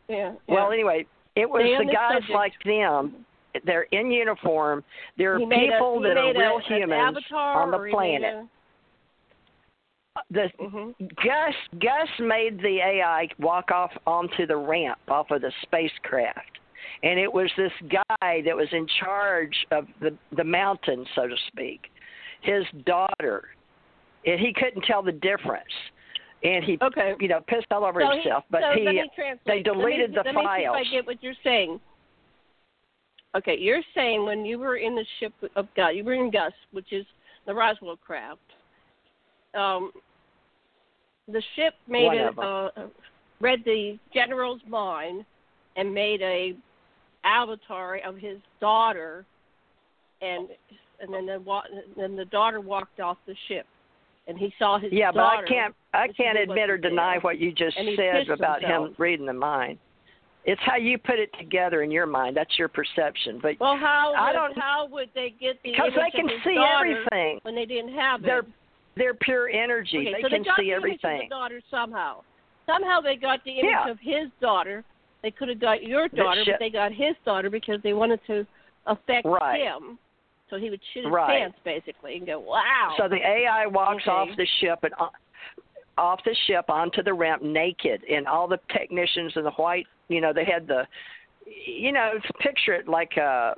Yeah. 0.08 0.32
Well, 0.48 0.72
anyway, 0.72 1.06
it 1.36 1.48
was 1.48 1.62
the 1.62 1.84
guys 1.84 2.14
subject. 2.14 2.30
like 2.34 2.52
them. 2.64 3.24
They're 3.64 3.86
in 3.92 4.10
uniform. 4.10 4.82
They're 5.18 5.38
He 5.38 5.44
made 5.46 5.68
a- 5.68 5.72
people 5.72 6.00
that 6.00 6.16
are 6.16 6.30
a- 6.30 6.38
real 6.38 6.58
humans 6.60 7.18
on 7.32 7.70
the 7.70 7.88
planet. 7.90 8.46
The 10.30 10.50
mhm. 10.60 10.94
Gus 11.16 11.54
Gus 11.78 12.08
made 12.20 12.58
the 12.60 12.80
AI 12.80 13.28
walk 13.38 13.70
off 13.70 13.92
onto 14.06 14.46
the 14.46 14.56
ramp 14.56 14.98
off 15.08 15.30
of 15.30 15.40
the 15.40 15.50
spacecraft, 15.62 16.58
and 17.02 17.18
it 17.18 17.32
was 17.32 17.50
this 17.56 17.72
guy 17.88 18.42
that 18.42 18.54
was 18.54 18.68
in 18.72 18.86
charge 19.00 19.56
of 19.70 19.86
the 20.00 20.14
the 20.32 20.44
mountain, 20.44 21.06
so 21.14 21.26
to 21.26 21.36
speak. 21.48 21.90
His 22.42 22.64
daughter, 22.84 23.48
and 24.26 24.38
he 24.38 24.52
couldn't 24.52 24.82
tell 24.82 25.02
the 25.02 25.12
difference, 25.12 25.72
and 26.42 26.62
he 26.62 26.76
Okay. 26.82 27.14
you 27.18 27.28
know 27.28 27.40
pissed 27.46 27.72
all 27.72 27.84
over 27.84 28.02
so 28.02 28.10
himself. 28.10 28.44
he, 28.48 28.50
but 28.50 28.60
so 28.60 28.72
he 28.72 29.02
they 29.46 29.62
deleted 29.62 30.10
me, 30.10 30.16
the 30.16 30.22
let 30.24 30.34
files. 30.34 30.76
Me 30.76 30.84
see 30.84 30.88
if 30.88 30.92
I 30.92 30.96
get 30.96 31.06
what 31.06 31.22
you're 31.22 31.34
saying. 31.42 31.80
Okay, 33.34 33.56
you're 33.58 33.82
saying 33.94 34.24
when 34.26 34.44
you 34.44 34.58
were 34.58 34.76
in 34.76 34.94
the 34.94 35.04
ship 35.18 35.32
of 35.56 35.66
God, 35.74 35.90
you 35.90 36.04
were 36.04 36.14
in 36.14 36.30
Gus, 36.30 36.52
which 36.72 36.92
is 36.92 37.06
the 37.46 37.54
Roswell 37.54 37.96
craft. 37.96 38.40
Um, 39.54 39.90
the 41.28 41.42
ship 41.56 41.74
made 41.88 42.06
One 42.06 42.18
a, 42.18 42.40
uh, 42.40 42.88
read 43.40 43.60
the 43.64 43.98
general's 44.12 44.60
mind 44.68 45.24
and 45.76 45.94
made 45.94 46.20
a 46.20 46.54
avatar 47.24 47.98
of 48.04 48.16
his 48.16 48.38
daughter, 48.60 49.24
and 50.20 50.48
and 51.00 51.12
then 51.12 51.26
the 51.26 51.40
wa- 51.40 51.64
then 51.96 52.16
the 52.16 52.26
daughter 52.26 52.60
walked 52.60 53.00
off 53.00 53.16
the 53.26 53.34
ship, 53.48 53.66
and 54.26 54.38
he 54.38 54.52
saw 54.58 54.78
his 54.78 54.92
yeah, 54.92 55.10
but. 55.12 55.20
I 55.20 55.44
can't 55.48 55.74
I 55.94 56.08
can't 56.08 56.38
admit 56.38 56.70
or 56.70 56.74
wasn't 56.74 56.82
there. 56.82 56.90
deny 56.90 57.18
what 57.18 57.38
you 57.38 57.52
just 57.52 57.76
And 57.76 57.88
said 57.96 58.28
about 58.28 58.62
him 58.62 58.94
reading 58.98 59.26
the 59.26 59.32
mind. 59.32 59.78
It's 60.44 60.60
how 60.64 60.76
you 60.76 60.98
put 60.98 61.18
it 61.20 61.30
together 61.38 61.82
in 61.82 61.90
your 61.90 62.06
mind. 62.06 62.36
That's 62.36 62.58
your 62.58 62.68
perception. 62.68 63.38
But 63.40 63.60
Well, 63.60 63.76
how 63.76 64.12
I 64.16 64.26
would, 64.28 64.32
don't- 64.54 64.58
how 64.58 64.88
would 64.90 65.08
they 65.14 65.30
get 65.30 65.62
the 65.62 65.70
because 65.70 65.92
they 65.94 66.10
can 66.10 66.28
see 66.44 66.56
everything. 66.58 67.38
when 67.42 67.54
they 67.54 67.64
didn't 67.64 67.94
have 67.94 68.22
They're 68.22 68.40
it? 68.40 68.46
they're 68.96 69.14
pure 69.14 69.48
energy. 69.48 69.98
okay, 69.98 70.12
they 70.14 70.22
so 70.22 70.28
can 70.28 70.42
they 70.42 70.44
got 70.48 70.58
see 70.58 70.70
the 70.70 70.76
image 70.76 70.94
of 71.04 71.20
the 71.20 71.26
daughter 71.30 71.60
somehow. 71.70 72.22
Somehow 72.66 73.00
they 73.00 73.16
got 73.16 73.42
the 73.44 73.52
image 73.52 73.70
Yeah. 73.70 73.88
of 73.88 73.98
his 74.00 74.28
daughter. 74.40 74.84
They 75.22 75.30
could 75.30 75.48
have 75.48 75.60
got 75.60 75.84
your 75.84 76.08
daughter, 76.08 76.42
but 76.44 76.58
they 76.58 76.70
got 76.70 76.92
his 76.92 77.14
daughter 77.24 77.48
because 77.48 77.80
they 77.82 77.92
wanted 77.92 78.20
to 78.26 78.44
affect 78.86 79.24
Right. 79.24 79.60
him. 79.60 79.98
So 80.50 80.56
he 80.58 80.68
would 80.70 80.80
shoot 80.92 81.04
his 81.04 81.12
Right. 81.12 81.38
pants 81.38 81.58
basically 81.64 82.16
and 82.16 82.26
go, 82.26 82.40
"Wow." 82.40 82.94
So 82.98 83.06
the 83.08 83.24
AI 83.24 83.66
walks 83.66 84.02
Okay. 84.02 84.10
off 84.10 84.28
the 84.36 84.44
ship 84.60 84.80
and 84.82 84.92
uh, 84.98 85.08
off 85.96 86.22
the 86.24 86.34
ship 86.46 86.68
onto 86.68 87.02
the 87.02 87.14
ramp 87.14 87.42
naked, 87.42 88.02
and 88.04 88.26
all 88.26 88.48
the 88.48 88.58
technicians 88.68 89.36
in 89.36 89.44
the 89.44 89.50
white, 89.52 89.86
you 90.12 90.20
know, 90.20 90.32
they 90.32 90.44
had 90.44 90.66
the, 90.66 90.86
you 91.46 91.92
know, 91.92 92.12
picture 92.40 92.74
it 92.74 92.88
like 92.88 93.16
uh 93.18 93.54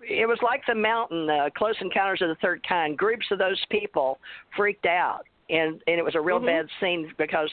it 0.00 0.26
was 0.26 0.38
like 0.42 0.62
the 0.66 0.74
mountain, 0.74 1.28
uh, 1.28 1.50
Close 1.56 1.74
Encounters 1.80 2.22
of 2.22 2.28
the 2.28 2.36
Third 2.36 2.66
Kind. 2.66 2.96
Groups 2.96 3.26
of 3.30 3.38
those 3.38 3.62
people 3.70 4.18
freaked 4.56 4.86
out, 4.86 5.24
and 5.50 5.82
and 5.86 5.98
it 5.98 6.04
was 6.04 6.14
a 6.14 6.20
real 6.20 6.40
Mhm. 6.40 6.46
bad 6.46 6.68
scene 6.80 7.12
because 7.18 7.50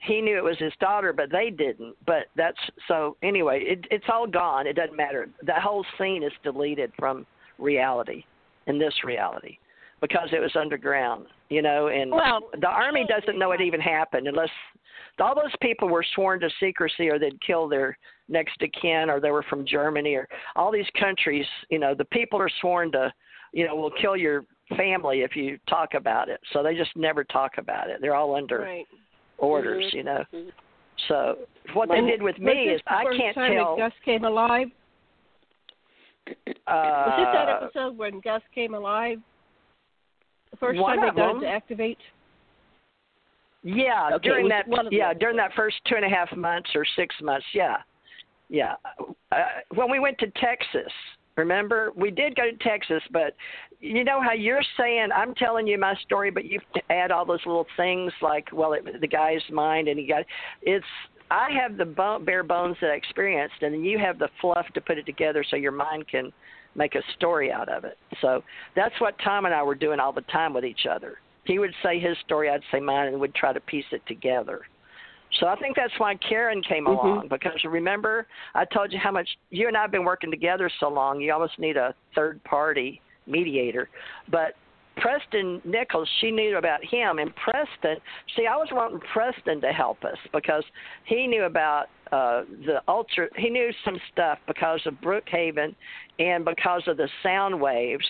he 0.00 0.20
knew 0.20 0.36
it 0.36 0.44
was 0.44 0.58
his 0.58 0.74
daughter, 0.76 1.12
but 1.12 1.30
they 1.30 1.50
didn't. 1.50 1.96
But 2.06 2.26
that's 2.36 2.58
so 2.86 3.16
anyway. 3.22 3.62
It, 3.64 3.86
it's 3.90 4.08
all 4.08 4.26
gone. 4.26 4.66
It 4.66 4.74
doesn't 4.74 4.96
matter. 4.96 5.28
The 5.42 5.54
whole 5.54 5.84
scene 5.98 6.22
is 6.22 6.32
deleted 6.42 6.92
from 6.98 7.26
reality, 7.58 8.24
in 8.66 8.78
this 8.78 8.94
reality, 9.04 9.58
because 10.00 10.28
it 10.32 10.40
was 10.40 10.54
underground. 10.54 11.26
You 11.48 11.62
know, 11.62 11.88
and 11.88 12.10
well, 12.10 12.50
the 12.60 12.68
army 12.68 13.06
doesn't 13.08 13.38
know 13.38 13.52
it 13.52 13.60
even 13.60 13.80
happened 13.80 14.28
unless 14.28 14.50
all 15.20 15.34
those 15.34 15.54
people 15.60 15.88
were 15.88 16.04
sworn 16.14 16.40
to 16.40 16.50
secrecy 16.60 17.08
or 17.08 17.18
they'd 17.18 17.40
kill 17.40 17.68
their 17.68 17.96
next 18.28 18.60
of 18.62 18.70
kin 18.80 19.08
or 19.10 19.20
they 19.20 19.30
were 19.30 19.44
from 19.44 19.64
Germany 19.66 20.14
or 20.14 20.28
all 20.56 20.70
these 20.70 20.86
countries, 20.98 21.46
you 21.70 21.78
know, 21.78 21.94
the 21.94 22.04
people 22.06 22.40
are 22.40 22.50
sworn 22.60 22.92
to, 22.92 23.12
you 23.52 23.66
know, 23.66 23.74
will 23.74 23.92
kill 24.00 24.16
your 24.16 24.44
family 24.76 25.20
if 25.20 25.36
you 25.36 25.58
talk 25.68 25.94
about 25.94 26.28
it. 26.28 26.40
So 26.52 26.62
they 26.62 26.74
just 26.74 26.90
never 26.96 27.24
talk 27.24 27.52
about 27.58 27.88
it. 27.88 28.00
They're 28.00 28.14
all 28.14 28.34
under 28.34 28.60
right. 28.60 28.86
orders, 29.38 29.84
Mhm. 29.84 29.94
you 29.94 30.02
know. 30.02 30.24
Mhm. 30.32 30.52
So 31.08 31.38
what 31.72 31.88
they 31.88 32.00
did 32.00 32.22
with 32.22 32.38
me 32.38 32.70
is 32.70 32.80
I 32.86 33.04
can't 33.16 33.34
time 33.34 33.54
tell 33.54 33.76
Gus 33.76 33.92
came 34.04 34.24
alive. 34.24 34.70
uh 36.28 36.32
Was 36.66 37.14
this 37.16 37.32
that 37.32 37.62
episode 37.62 37.96
when 37.96 38.20
Gus 38.20 38.42
came 38.52 38.74
alive? 38.74 39.20
The 40.50 40.56
first 40.56 40.80
time 40.80 41.00
they 41.00 41.10
got 41.10 41.36
it 41.36 41.40
to 41.40 41.48
activate. 41.48 41.98
Yeah, 43.66 44.10
Okay, 44.14 44.28
during 44.28 44.48
that 44.48 44.66
yeah 44.92 45.08
them. 45.08 45.18
during 45.18 45.36
that 45.38 45.50
first 45.56 45.76
two 45.88 45.96
and 45.96 46.04
a 46.04 46.08
half 46.08 46.34
months 46.36 46.70
or 46.76 46.84
six 46.94 47.14
months. 47.20 47.44
Yeah, 47.52 47.78
yeah. 48.48 48.74
Uh, 49.32 49.42
when 49.74 49.90
we 49.90 49.98
went 49.98 50.18
to 50.18 50.28
Texas, 50.40 50.92
remember 51.36 51.90
we 51.96 52.12
did 52.12 52.36
go 52.36 52.44
to 52.44 52.56
Texas, 52.58 53.02
but 53.10 53.34
you 53.80 54.04
know 54.04 54.22
how 54.22 54.32
you're 54.32 54.62
saying 54.78 55.08
I'm 55.12 55.34
telling 55.34 55.66
you 55.66 55.78
my 55.78 55.94
story, 56.04 56.30
but 56.30 56.44
you 56.44 56.60
add 56.90 57.10
all 57.10 57.24
those 57.26 57.44
little 57.44 57.66
things 57.76 58.12
like 58.22 58.48
well 58.52 58.72
it, 58.74 59.00
the 59.00 59.08
guy's 59.08 59.42
mind 59.50 59.88
and 59.88 59.98
he 59.98 60.06
got 60.06 60.22
it's. 60.62 60.86
I 61.28 61.48
have 61.60 61.76
the 61.76 61.84
bone, 61.84 62.24
bare 62.24 62.44
bones 62.44 62.76
that 62.80 62.90
I 62.90 62.94
experienced, 62.94 63.56
and 63.62 63.74
then 63.74 63.82
you 63.82 63.98
have 63.98 64.20
the 64.20 64.28
fluff 64.40 64.66
to 64.74 64.80
put 64.80 64.96
it 64.96 65.06
together 65.06 65.44
so 65.50 65.56
your 65.56 65.72
mind 65.72 66.06
can 66.06 66.32
make 66.76 66.94
a 66.94 67.02
story 67.16 67.50
out 67.50 67.68
of 67.68 67.82
it. 67.82 67.98
So 68.20 68.44
that's 68.76 68.94
what 69.00 69.16
Tom 69.24 69.44
and 69.44 69.52
I 69.52 69.60
were 69.64 69.74
doing 69.74 69.98
all 69.98 70.12
the 70.12 70.20
time 70.20 70.54
with 70.54 70.64
each 70.64 70.86
other 70.88 71.18
he 71.46 71.58
would 71.58 71.74
say 71.82 71.98
his 71.98 72.16
story, 72.24 72.50
I'd 72.50 72.62
say 72.72 72.80
mine, 72.80 73.08
and 73.08 73.20
we'd 73.20 73.34
try 73.34 73.52
to 73.52 73.60
piece 73.60 73.84
it 73.92 74.02
together. 74.06 74.62
So 75.40 75.46
I 75.46 75.56
think 75.56 75.76
that's 75.76 75.92
why 75.98 76.14
Karen 76.16 76.62
came 76.62 76.86
Mhm. 76.86 76.92
along 76.92 77.28
because 77.28 77.62
remember 77.64 78.26
I 78.54 78.64
told 78.64 78.92
you 78.92 78.98
how 78.98 79.10
much 79.10 79.28
you 79.50 79.68
and 79.68 79.76
I 79.76 79.82
have 79.82 79.90
been 79.90 80.04
working 80.04 80.30
together 80.30 80.68
so 80.68 80.88
long. 80.88 81.20
You 81.20 81.32
almost 81.32 81.58
need 81.58 81.76
a 81.76 81.94
third 82.14 82.42
party 82.44 83.00
mediator, 83.26 83.88
but 84.28 84.54
Preston 84.96 85.60
Nichols, 85.64 86.08
she 86.20 86.30
knew 86.30 86.56
about 86.56 86.82
him, 86.82 87.18
and 87.18 87.34
Preston. 87.36 88.00
See, 88.34 88.46
I 88.46 88.56
was 88.56 88.68
wanting 88.72 89.00
Preston 89.00 89.60
to 89.60 89.72
help 89.72 90.04
us 90.04 90.16
because 90.32 90.64
he 91.04 91.26
knew 91.26 91.44
about 91.44 91.90
uh 92.12 92.44
the 92.64 92.80
ultra. 92.88 93.28
He 93.36 93.50
knew 93.50 93.72
some 93.84 94.00
stuff 94.12 94.38
because 94.46 94.86
of 94.86 94.94
Brookhaven, 95.00 95.74
and 96.18 96.44
because 96.44 96.86
of 96.86 96.96
the 96.96 97.08
sound 97.22 97.60
waves 97.60 98.08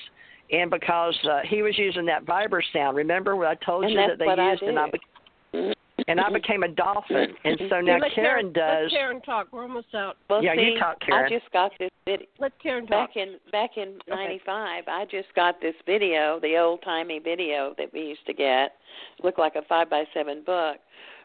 and 0.51 0.71
because 0.71 1.17
uh, 1.29 1.41
he 1.49 1.63
was 1.63 1.77
using 1.79 2.07
that 2.07 2.25
vibra 2.25 2.63
sound. 2.73 2.97
Remember 2.97 3.37
what 3.37 3.49
I 3.49 3.55
told 3.57 3.85
And 3.85 3.93
you 3.93 3.99
that 3.99 4.19
they 4.19 4.27
what 4.27 4.39
I 4.39 4.53
used, 4.53 4.63
and 4.63 4.79
I 4.79 4.87
do. 4.87 4.93
be- 4.93 5.75
and 6.09 6.21
I 6.21 6.31
became 6.31 6.63
a 6.63 6.69
dolphin. 6.69 7.29
And 7.45 7.59
so 7.71 7.81
now 7.81 7.99
let 7.99 8.13
Karen 8.15 8.53
does. 8.53 8.91
Let 8.93 8.99
Karen 8.99 9.21
talk. 9.23 9.49
We're 9.51 9.63
almost 9.63 9.89
out. 9.95 10.17
Well, 10.29 10.43
Yeah, 10.45 10.53
you 10.53 10.75
see, 10.75 10.79
talk, 10.79 10.99
I 11.11 11.29
just 11.29 11.51
got 11.53 11.73
this 11.79 11.91
video 12.05 12.27
Let 12.39 12.53
Karen 12.63 12.87
talk. 12.87 13.09
back 13.09 13.17
in 13.17 13.37
back 13.51 13.71
in 13.77 13.99
'95. 14.09 14.85
I 14.87 15.05
just 15.11 15.29
got 15.35 15.61
this 15.61 15.75
video, 15.87 16.39
the 16.41 16.57
old 16.59 16.83
timey 16.83 17.19
video 17.19 17.75
that 17.79 17.93
we 17.93 18.01
used 18.01 18.27
to 18.27 18.35
get, 18.35 18.73
looked 19.25 19.39
like 19.39 19.57
a 19.57 19.63
five 19.69 19.91
by 19.91 20.05
seven 20.15 20.43
book. 20.45 20.77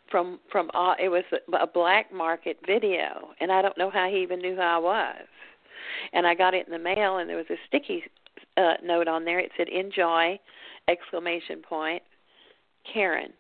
From 0.09 0.39
from 0.51 0.69
uh, 0.73 0.95
it 1.01 1.09
was 1.09 1.23
a, 1.31 1.57
a 1.57 1.67
black 1.67 2.11
market 2.13 2.57
video, 2.65 3.29
and 3.39 3.51
I 3.51 3.61
don't 3.61 3.77
know 3.77 3.89
how 3.89 4.09
he 4.09 4.17
even 4.21 4.39
knew 4.39 4.55
who 4.55 4.61
I 4.61 4.77
was. 4.77 5.17
And 6.13 6.25
I 6.25 6.33
got 6.33 6.53
it 6.53 6.65
in 6.65 6.71
the 6.71 6.79
mail, 6.79 7.17
and 7.17 7.29
there 7.29 7.37
was 7.37 7.45
a 7.49 7.55
sticky 7.67 8.03
uh, 8.57 8.73
note 8.83 9.07
on 9.07 9.25
there. 9.25 9.39
It 9.39 9.51
said 9.57 9.69
"Enjoy!" 9.69 10.39
exclamation 10.87 11.61
point, 11.61 12.03
Karen. 12.91 13.31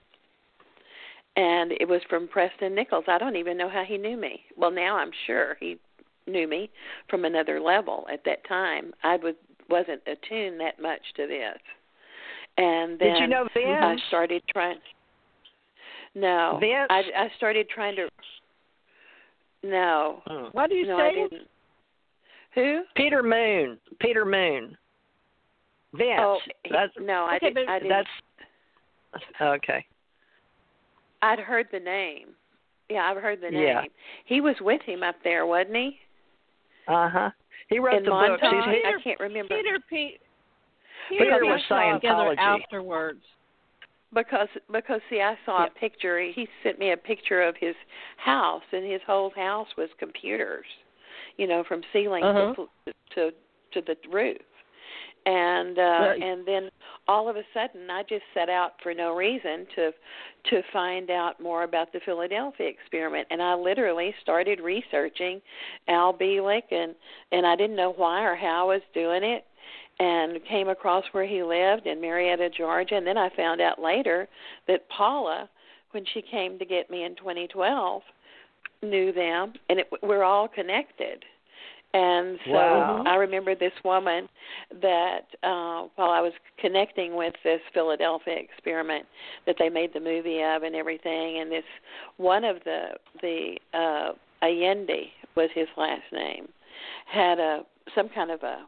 And 1.37 1.71
it 1.71 1.87
was 1.87 2.01
from 2.09 2.27
Preston 2.27 2.75
Nichols. 2.75 3.05
I 3.07 3.17
don't 3.17 3.37
even 3.37 3.57
know 3.57 3.69
how 3.69 3.83
he 3.87 3.97
knew 3.97 4.17
me. 4.17 4.41
Well, 4.57 4.71
now 4.71 4.97
I'm 4.97 5.11
sure 5.27 5.55
he 5.59 5.77
knew 6.27 6.47
me 6.47 6.69
from 7.09 7.25
another 7.25 7.59
level. 7.59 8.05
At 8.11 8.23
that 8.25 8.45
time, 8.47 8.93
I 9.03 9.15
was 9.17 9.35
wasn't 9.69 10.01
attuned 10.05 10.59
that 10.59 10.81
much 10.81 11.01
to 11.15 11.27
this. 11.27 11.57
And 12.57 12.99
then 12.99 13.13
Did 13.13 13.19
you 13.19 13.27
know 13.27 13.47
Vince? 13.53 13.79
I 13.81 13.95
started 14.09 14.43
trying. 14.51 14.79
No, 16.13 16.57
Vince? 16.59 16.87
I 16.89 17.03
I 17.17 17.27
started 17.37 17.69
trying 17.69 17.95
to. 17.95 18.09
No. 19.63 20.21
What 20.51 20.69
do 20.69 20.75
you 20.75 20.87
no, 20.87 20.97
say? 20.97 21.37
Who? 22.55 22.81
Peter 22.95 23.23
Moon. 23.23 23.77
Peter 23.99 24.25
Moon. 24.25 24.75
Vince. 25.93 26.19
Oh, 26.19 26.37
that's 26.71 26.93
no, 26.99 27.25
I 27.25 27.35
Okay, 27.37 27.47
didn't. 27.49 27.65
but 27.65 27.71
I 27.71 27.79
didn't. 27.79 28.07
that's 29.13 29.23
okay. 29.41 29.85
I'd 31.21 31.39
heard 31.39 31.67
the 31.71 31.79
name. 31.79 32.29
Yeah, 32.89 33.03
I've 33.09 33.21
heard 33.21 33.39
the 33.41 33.49
name. 33.51 33.61
Yeah. 33.63 33.81
He 34.25 34.41
was 34.41 34.55
with 34.61 34.81
him 34.83 35.03
up 35.03 35.15
there, 35.23 35.45
wasn't 35.45 35.75
he? 35.75 35.99
Uh 36.87 37.09
huh. 37.09 37.29
He 37.69 37.79
wrote 37.79 37.97
In 37.97 38.03
the 38.03 38.09
book. 38.11 38.41
Montauk? 38.41 38.65
He's, 38.73 38.83
I 38.85 39.01
can't 39.03 39.19
remember 39.19 39.55
Peter 39.55 39.77
Pete. 39.89 40.19
Peter 41.09 41.23
Peter 41.25 41.45
was 41.45 41.61
got 41.69 41.93
together 41.95 42.35
Scientology. 42.35 42.61
afterwards. 42.63 43.21
because 44.13 44.47
because 44.71 44.99
see, 45.09 45.21
I 45.21 45.35
saw 45.45 45.65
a 45.65 45.69
picture. 45.69 46.19
He 46.21 46.47
sent 46.63 46.79
me 46.79 46.91
a 46.91 46.97
picture 46.97 47.41
of 47.41 47.55
his 47.59 47.75
house, 48.17 48.63
and 48.71 48.89
his 48.89 49.01
whole 49.07 49.31
house 49.35 49.67
was 49.77 49.89
computers, 49.99 50.65
you 51.37 51.47
know, 51.47 51.63
from 51.67 51.81
ceiling 51.93 52.23
Uh-huh. 52.23 52.53
to 52.55 52.93
to 53.15 53.31
to 53.73 53.81
the 53.81 53.95
roof. 54.09 54.37
And 55.25 55.77
uh 55.77 56.13
and 56.21 56.45
then 56.47 56.69
all 57.07 57.29
of 57.29 57.35
a 57.35 57.43
sudden 57.53 57.89
I 57.89 58.03
just 58.03 58.23
set 58.33 58.49
out 58.49 58.73
for 58.81 58.93
no 58.93 59.15
reason 59.15 59.67
to 59.75 59.91
to 60.49 60.61
find 60.73 61.09
out 61.11 61.39
more 61.41 61.63
about 61.63 61.93
the 61.93 61.99
Philadelphia 62.03 62.67
experiment. 62.67 63.27
And 63.29 63.41
I 63.41 63.53
literally 63.53 64.13
started 64.21 64.59
researching 64.59 65.41
Al 65.87 66.13
Bielek 66.13 66.71
and 66.71 66.95
and 67.31 67.45
I 67.45 67.55
didn't 67.55 67.75
know 67.75 67.93
why 67.93 68.23
or 68.23 68.35
how 68.35 68.69
I 68.69 68.73
was 68.75 68.81
doing 68.93 69.23
it 69.23 69.45
and 69.99 70.43
came 70.45 70.69
across 70.69 71.03
where 71.11 71.27
he 71.27 71.43
lived 71.43 71.85
in 71.85 72.01
Marietta, 72.01 72.49
Georgia. 72.57 72.95
And 72.95 73.05
then 73.05 73.17
I 73.17 73.29
found 73.35 73.61
out 73.61 73.79
later 73.79 74.27
that 74.67 74.89
Paula 74.89 75.49
when 75.91 76.05
she 76.13 76.21
came 76.21 76.57
to 76.57 76.65
get 76.65 76.89
me 76.89 77.03
in 77.03 77.15
2012 77.15 78.01
knew 78.83 79.11
them 79.11 79.53
and 79.69 79.79
it, 79.79 79.87
we're 80.01 80.23
all 80.23 80.47
connected 80.47 81.23
and 81.93 82.37
so 82.45 82.51
wow. 82.51 83.03
I 83.05 83.15
remember 83.15 83.55
this 83.55 83.73
woman 83.83 84.27
that 84.81 85.21
uh 85.43 85.87
while 85.95 86.09
I 86.09 86.21
was 86.21 86.33
connecting 86.59 87.15
with 87.15 87.33
this 87.43 87.59
Philadelphia 87.73 88.35
experiment 88.37 89.05
that 89.45 89.55
they 89.59 89.69
made 89.69 89.93
the 89.93 89.99
movie 89.99 90.41
of 90.41 90.63
and 90.63 90.75
everything 90.75 91.39
and 91.39 91.51
this 91.51 91.63
one 92.17 92.43
of 92.43 92.57
the 92.63 92.89
the 93.21 93.57
uh 93.73 94.13
Allende 94.43 95.11
was 95.35 95.49
his 95.53 95.67
last 95.77 96.03
name 96.11 96.47
had 97.11 97.39
a 97.39 97.61
some 97.95 98.09
kind 98.09 98.31
of 98.31 98.43
a 98.43 98.65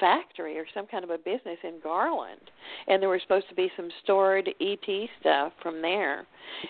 factory 0.00 0.58
or 0.58 0.66
some 0.74 0.86
kind 0.86 1.02
of 1.02 1.10
a 1.10 1.18
business 1.18 1.58
in 1.64 1.80
Garland 1.82 2.50
and 2.86 3.02
there 3.02 3.08
was 3.08 3.20
supposed 3.22 3.48
to 3.48 3.54
be 3.54 3.70
some 3.76 3.88
stored 4.02 4.48
ET 4.60 5.08
stuff 5.20 5.52
from 5.62 5.82
there. 5.82 6.26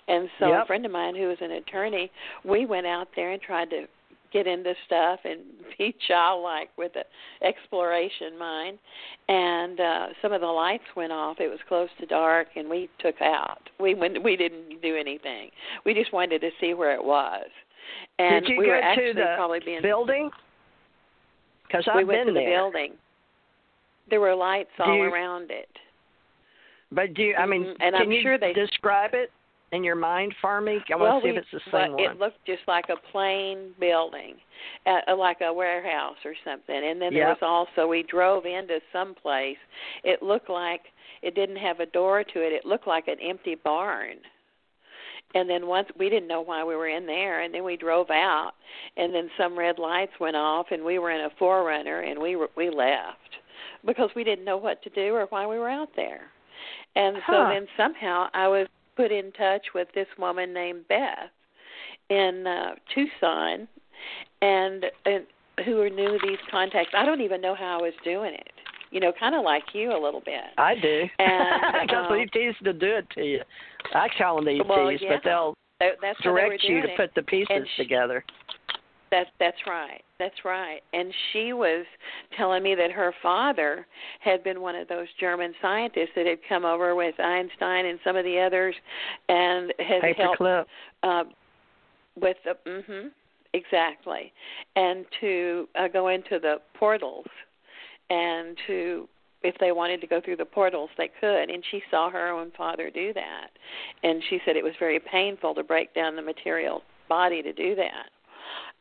And 0.06 0.28
so 0.38 0.48
yep. 0.48 0.64
a 0.64 0.66
friend 0.66 0.84
of 0.86 0.92
mine 0.92 1.14
who 1.14 1.28
was 1.28 1.38
an 1.40 1.52
attorney, 1.52 2.10
we 2.44 2.66
went 2.66 2.86
out 2.86 3.08
there 3.14 3.32
and 3.32 3.40
tried 3.40 3.70
to 3.70 3.86
get 4.32 4.46
into 4.46 4.74
stuff 4.86 5.20
and 5.24 5.40
be 5.78 5.94
childlike 6.06 6.70
with 6.76 6.92
the 6.94 7.04
exploration 7.46 8.38
mind. 8.38 8.78
And 9.28 9.80
uh 9.80 10.06
some 10.22 10.32
of 10.32 10.40
the 10.40 10.46
lights 10.46 10.84
went 10.96 11.12
off. 11.12 11.38
It 11.40 11.48
was 11.48 11.58
close 11.68 11.88
to 12.00 12.06
dark 12.06 12.48
and 12.56 12.68
we 12.68 12.88
took 13.00 13.20
out. 13.22 13.60
We 13.80 13.94
went 13.94 14.22
we 14.22 14.36
didn't 14.36 14.80
do 14.82 14.96
anything. 14.96 15.50
We 15.84 15.94
just 15.94 16.12
wanted 16.12 16.40
to 16.40 16.50
see 16.60 16.74
where 16.74 16.94
it 16.94 17.02
was. 17.04 17.46
And 18.18 18.44
Did 18.44 18.52
you 18.52 18.58
we 18.58 18.64
go 18.66 18.70
were 18.72 18.80
actually 18.80 19.12
to 19.14 19.14
the 19.14 19.34
probably 19.36 19.60
being 19.64 19.82
building? 19.82 20.30
Because 21.66 21.84
I've 21.88 21.96
we 21.96 22.04
went 22.04 22.20
been 22.26 22.26
to 22.28 22.32
the 22.32 22.44
there. 22.46 22.58
building. 22.58 22.92
There 24.10 24.20
were 24.20 24.34
lights 24.34 24.70
Do 24.78 24.84
all 24.84 24.96
you- 24.96 25.02
around 25.04 25.50
it. 25.50 25.68
But 26.90 27.12
do 27.12 27.22
you, 27.22 27.34
I 27.34 27.44
mean, 27.44 27.64
Mhm, 27.64 27.76
and 27.80 27.94
can 27.94 27.94
I'm 27.96 28.10
you 28.12 28.22
sure 28.22 28.38
they- 28.38 28.54
describe 28.54 29.12
it 29.12 29.30
in 29.72 29.84
your 29.84 29.94
mind 29.94 30.34
for 30.40 30.60
me? 30.60 30.78
I 30.92 30.96
well, 30.96 31.12
want 31.12 31.24
to 31.24 31.28
see 31.28 31.32
we, 31.32 31.38
if 31.38 31.44
it's 31.52 31.64
the 31.64 31.70
same 31.70 31.92
one. 31.92 32.02
it 32.02 32.18
looked 32.18 32.44
just 32.46 32.62
like 32.66 32.86
a 32.88 32.96
plain 33.10 33.70
building, 33.78 34.34
uh, 34.86 35.16
like 35.16 35.38
a 35.42 35.52
warehouse 35.52 36.16
or 36.24 36.34
something. 36.44 36.76
And 36.76 37.00
then 37.00 37.14
there 37.14 37.28
was 37.28 37.38
also 37.42 37.88
we 37.88 38.02
drove 38.02 38.46
into 38.46 38.80
some 38.92 39.14
place. 39.14 39.58
It 40.04 40.22
looked 40.22 40.50
like 40.50 40.82
it 41.22 41.34
didn't 41.34 41.56
have 41.56 41.80
a 41.80 41.86
door 41.86 42.24
to 42.24 42.40
it. 42.40 42.52
It 42.52 42.64
looked 42.64 42.86
like 42.86 43.08
an 43.08 43.16
empty 43.22 43.56
barn. 43.56 44.16
And 45.34 45.48
then 45.48 45.66
once 45.66 45.88
we 45.98 46.08
didn't 46.08 46.28
know 46.28 46.40
why 46.40 46.64
we 46.64 46.74
were 46.74 46.88
in 46.88 47.04
there, 47.04 47.42
and 47.42 47.52
then 47.52 47.62
we 47.62 47.76
drove 47.76 48.08
out, 48.08 48.52
and 48.96 49.14
then 49.14 49.28
some 49.36 49.58
red 49.58 49.78
lights 49.78 50.12
went 50.18 50.36
off, 50.36 50.66
and 50.70 50.82
we 50.82 50.98
were 50.98 51.10
in 51.10 51.20
a 51.20 51.30
4Runner, 51.42 52.10
and 52.10 52.18
we 52.18 52.36
were, 52.36 52.48
we 52.56 52.70
left 52.70 53.18
because 53.84 54.08
we 54.16 54.24
didn't 54.24 54.44
know 54.44 54.56
what 54.56 54.82
to 54.82 54.90
do 54.90 55.14
or 55.14 55.26
why 55.26 55.46
we 55.46 55.58
were 55.58 55.68
out 55.68 55.90
there. 55.96 56.22
And 56.96 57.18
so 57.28 57.46
then 57.48 57.66
somehow 57.76 58.28
I 58.34 58.48
was 58.48 58.66
put 58.98 59.12
in 59.12 59.30
touch 59.32 59.62
with 59.76 59.86
this 59.94 60.08
woman 60.18 60.52
named 60.52 60.84
Beth 60.88 61.30
in 62.10 62.44
uh, 62.46 62.74
Tucson, 62.92 63.68
and, 64.42 64.86
and 65.06 65.24
who 65.64 65.88
knew 65.88 66.18
these 66.24 66.38
contacts. 66.50 66.92
I 66.96 67.04
don't 67.04 67.20
even 67.20 67.40
know 67.40 67.54
how 67.54 67.78
I 67.78 67.82
was 67.82 67.92
doing 68.02 68.34
it. 68.34 68.50
You 68.90 69.00
know, 69.00 69.12
kind 69.20 69.34
of 69.36 69.44
like 69.44 69.62
you 69.72 69.92
a 69.92 70.00
little 70.02 70.22
bit. 70.24 70.42
I 70.56 70.74
do. 70.74 71.02
And, 71.20 71.86
Because 71.86 72.06
um, 72.10 72.18
ETs 72.18 72.56
to 72.64 72.72
do 72.72 72.96
it 72.96 73.06
to 73.14 73.22
you. 73.22 73.40
I 73.94 74.08
call 74.18 74.36
them 74.42 74.48
ETs, 74.48 74.66
Well, 74.68 74.90
yeah. 74.90 74.98
but 75.08 75.20
they'll 75.24 75.54
That's 75.78 76.20
direct 76.22 76.64
you 76.64 76.82
to 76.82 76.88
put 76.96 77.14
the 77.14 77.22
pieces 77.22 77.68
she- 77.76 77.82
together. 77.84 78.24
That's 79.10 79.30
that's 79.38 79.56
right. 79.66 80.02
That's 80.18 80.44
right. 80.44 80.80
And 80.92 81.12
she 81.32 81.52
was 81.52 81.86
telling 82.36 82.62
me 82.62 82.74
that 82.74 82.90
her 82.90 83.14
father 83.22 83.86
had 84.20 84.44
been 84.44 84.60
one 84.60 84.74
of 84.74 84.88
those 84.88 85.06
German 85.18 85.54
scientists 85.62 86.10
that 86.16 86.26
had 86.26 86.38
come 86.48 86.64
over 86.64 86.94
with 86.94 87.18
Einstein 87.18 87.86
and 87.86 87.98
some 88.04 88.16
of 88.16 88.24
the 88.24 88.38
others, 88.38 88.74
and 89.28 89.72
had 89.78 90.02
helped 90.16 90.40
uh, 91.02 91.24
with 92.20 92.36
the 92.44 92.56
mhm 92.68 93.10
exactly, 93.54 94.32
and 94.76 95.06
to 95.20 95.68
uh, 95.78 95.88
go 95.88 96.08
into 96.08 96.38
the 96.38 96.56
portals, 96.78 97.26
and 98.10 98.56
to 98.66 99.08
if 99.42 99.54
they 99.60 99.72
wanted 99.72 100.00
to 100.00 100.06
go 100.06 100.20
through 100.20 100.36
the 100.36 100.44
portals 100.44 100.90
they 100.98 101.08
could 101.20 101.48
and 101.48 101.62
she 101.70 101.80
saw 101.90 102.10
her 102.10 102.28
own 102.28 102.50
father 102.56 102.90
do 102.90 103.12
that 103.12 103.50
and 104.02 104.22
she 104.28 104.40
said 104.44 104.56
it 104.56 104.64
was 104.64 104.72
very 104.80 104.98
painful 104.98 105.54
to 105.54 105.62
break 105.62 105.94
down 105.94 106.16
the 106.16 106.22
material 106.22 106.82
body 107.08 107.40
to 107.40 107.52
do 107.52 107.76
that 107.76 108.10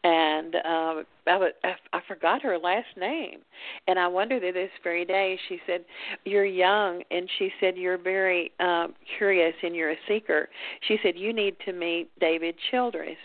and 0.03 0.55
um 0.55 1.05
I, 1.25 1.51
I 1.91 1.99
forgot 2.07 2.41
her 2.41 2.57
last 2.57 2.87
name. 2.95 3.39
And 3.87 3.99
I 3.99 4.07
wondered 4.07 4.41
to 4.41 4.53
this 4.53 4.69
very 4.83 5.03
day. 5.03 5.37
She 5.49 5.59
said 5.67 5.83
you're 6.25 6.45
young. 6.45 7.03
And 7.11 7.29
she 7.37 7.51
said 7.59 7.75
you're 7.77 7.97
very 7.97 8.51
um 8.59 8.93
curious 9.17 9.53
and 9.63 9.75
you're 9.75 9.91
a 9.91 9.97
seeker. 10.07 10.49
She 10.87 10.97
said 11.03 11.17
you 11.17 11.33
need 11.33 11.55
to 11.65 11.73
meet 11.73 12.09
David 12.19 12.55
Childress. 12.71 13.17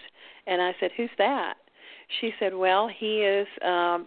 And 0.47 0.61
I 0.61 0.75
said 0.81 0.91
who's 0.97 1.11
that? 1.19 1.55
She 2.21 2.33
said 2.39 2.55
well 2.55 2.89
he 2.89 3.23
is 3.23 3.47
um 3.65 4.07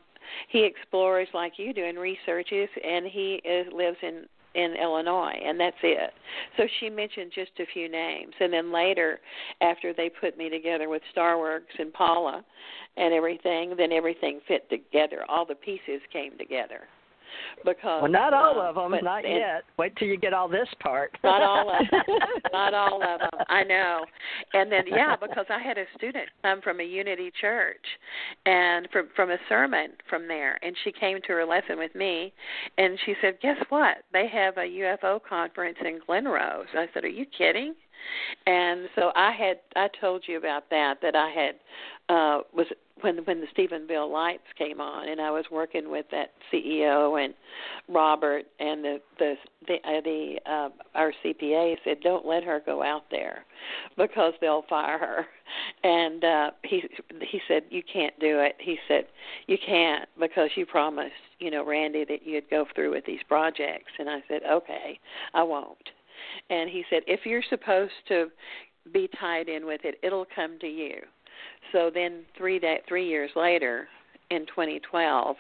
he 0.50 0.66
explores 0.66 1.28
like 1.34 1.54
you 1.58 1.74
do 1.74 1.86
and 1.86 2.00
researches 2.00 2.70
and 2.84 3.06
he 3.06 3.42
is 3.46 3.68
lives 3.74 3.98
in 4.02 4.26
in 4.56 4.76
Illinois 4.82 5.40
and 5.46 5.60
that's 5.60 5.76
it. 5.84 6.12
So 6.58 6.64
she 6.80 6.90
mentioned 6.90 7.32
just 7.34 7.52
a 7.60 7.66
few 7.74 7.90
names 7.90 8.34
and 8.40 8.52
then 8.52 8.72
later 8.72 9.20
after 9.62 9.94
they 9.94 10.10
put 10.10 10.38
me 10.38 10.50
together 10.50 10.90
with 10.90 11.02
Starworks 11.16 11.78
and 11.78 11.94
Paula 11.94 12.44
and 12.98 13.14
everything, 13.14 13.76
then 13.78 13.92
everything 13.92 14.40
fit 14.48 14.70
together. 14.70 15.26
All 15.30 15.46
the 15.46 15.56
pieces 15.56 16.02
came 16.12 16.38
together. 16.38 16.88
Because 17.64 18.02
Well, 18.04 18.12
not 18.12 18.34
all 18.34 18.60
um, 18.60 18.78
of 18.78 18.92
them, 18.92 19.04
not 19.04 19.28
yet. 19.28 19.64
Wait 19.78 19.96
till 19.98 20.08
you 20.08 20.18
get 20.18 20.34
all 20.34 20.48
this 20.48 20.68
part. 20.80 21.18
not 21.24 21.42
all 21.42 21.70
of 21.70 21.90
them. 21.90 22.02
Not 22.52 22.74
all 22.74 23.02
of 23.04 23.20
them. 23.20 23.42
I 23.50 23.64
know. 23.64 24.06
And 24.54 24.72
then 24.72 24.84
yeah, 24.88 25.16
because 25.16 25.46
I 25.50 25.60
had 25.60 25.78
a 25.78 25.86
student 25.98 26.28
come 26.42 26.62
from 26.62 26.80
a 26.80 26.84
Unity 26.84 27.32
church 27.42 27.86
and 28.46 28.88
from 28.92 29.10
from 29.16 29.32
a 29.32 29.38
sermon 29.50 29.92
from 30.10 30.28
there 30.28 30.58
and 30.64 30.76
she 30.84 30.92
came 30.92 31.20
to 31.22 31.34
her 31.34 31.46
lesson 31.46 31.78
with 31.78 31.94
me 31.96 32.34
and 32.78 32.98
she 33.06 33.16
said, 33.22 33.40
"Guess 33.42 33.58
what? 33.70 33.98
They 34.14 34.28
have 34.28 34.58
a 34.58 34.62
UFO 34.62 35.20
conference 35.28 35.78
in 35.84 36.00
Glen 36.06 36.26
Rose." 36.26 36.68
I 36.74 36.88
said, 36.94 37.04
"Are 37.04 37.10
you 37.10 37.26
kidding?" 37.38 37.76
And 38.46 38.88
so 38.96 39.12
I 39.16 39.32
had 39.32 39.60
I 39.76 39.90
told 40.00 40.24
you 40.28 40.38
about 40.38 40.70
that 40.70 40.96
that 41.02 41.16
I 41.16 41.30
had 41.30 41.56
uh 42.08 42.42
was 42.54 42.68
when 43.02 43.18
when 43.26 43.42
the 43.42 43.48
Stephenville 43.58 44.12
lights 44.12 44.44
came 44.58 44.80
on 44.80 45.10
and 45.10 45.20
I 45.20 45.32
was 45.32 45.46
working 45.52 45.90
with 45.90 46.06
that 46.12 46.32
CEO 46.52 47.24
and 47.24 47.34
Robert 47.90 48.46
and 48.60 48.84
the 48.84 49.02
the 49.20 49.36
the, 49.68 49.74
uh, 49.76 50.02
the 50.04 50.36
uh, 50.46 50.70
our 50.94 51.12
CPA 51.24 51.76
said 51.84 52.02
don't 52.02 52.26
let 52.26 52.44
her 52.44 52.62
go 52.66 52.84
out 52.84 53.04
there 53.12 53.44
because 53.98 54.34
they'll 54.42 54.66
fire 54.70 54.98
her. 54.98 55.26
And 55.84 56.24
uh 56.24 56.52
he 56.64 56.84
he 57.22 57.40
said 57.48 57.64
you 57.70 57.84
can't 57.84 58.20
do 58.20 58.40
it. 58.40 58.56
He 58.60 58.80
said 58.88 59.06
you 59.46 59.58
can't 59.64 60.10
because 60.20 60.50
you 60.56 60.66
promised 60.66 61.14
you 61.40 61.52
know 61.52 61.64
Randy 61.64 62.04
that 62.06 62.26
you'd 62.26 62.50
go 62.50 62.66
through 62.74 62.92
with 62.92 63.06
these 63.06 63.20
projects. 63.28 63.92
And 64.00 64.10
I 64.10 64.24
said 64.28 64.42
okay 64.52 65.00
I 65.36 65.44
won't 65.44 65.78
and 66.50 66.70
he 66.70 66.84
said 66.90 67.02
if 67.08 67.26
you're 67.26 67.44
supposed 67.50 67.94
to 68.08 68.28
be 68.94 69.10
tied 69.20 69.50
in 69.50 69.66
with 69.66 69.82
it 69.84 69.96
it'll 70.04 70.28
come 70.36 70.58
to 70.60 70.68
you. 70.68 70.96
So 71.72 71.92
then 71.94 72.24
three 72.38 72.60
day, 72.60 72.82
three 72.88 73.08
years 73.08 73.32
later 73.36 73.88
in 74.30 74.46
2012 74.48 75.36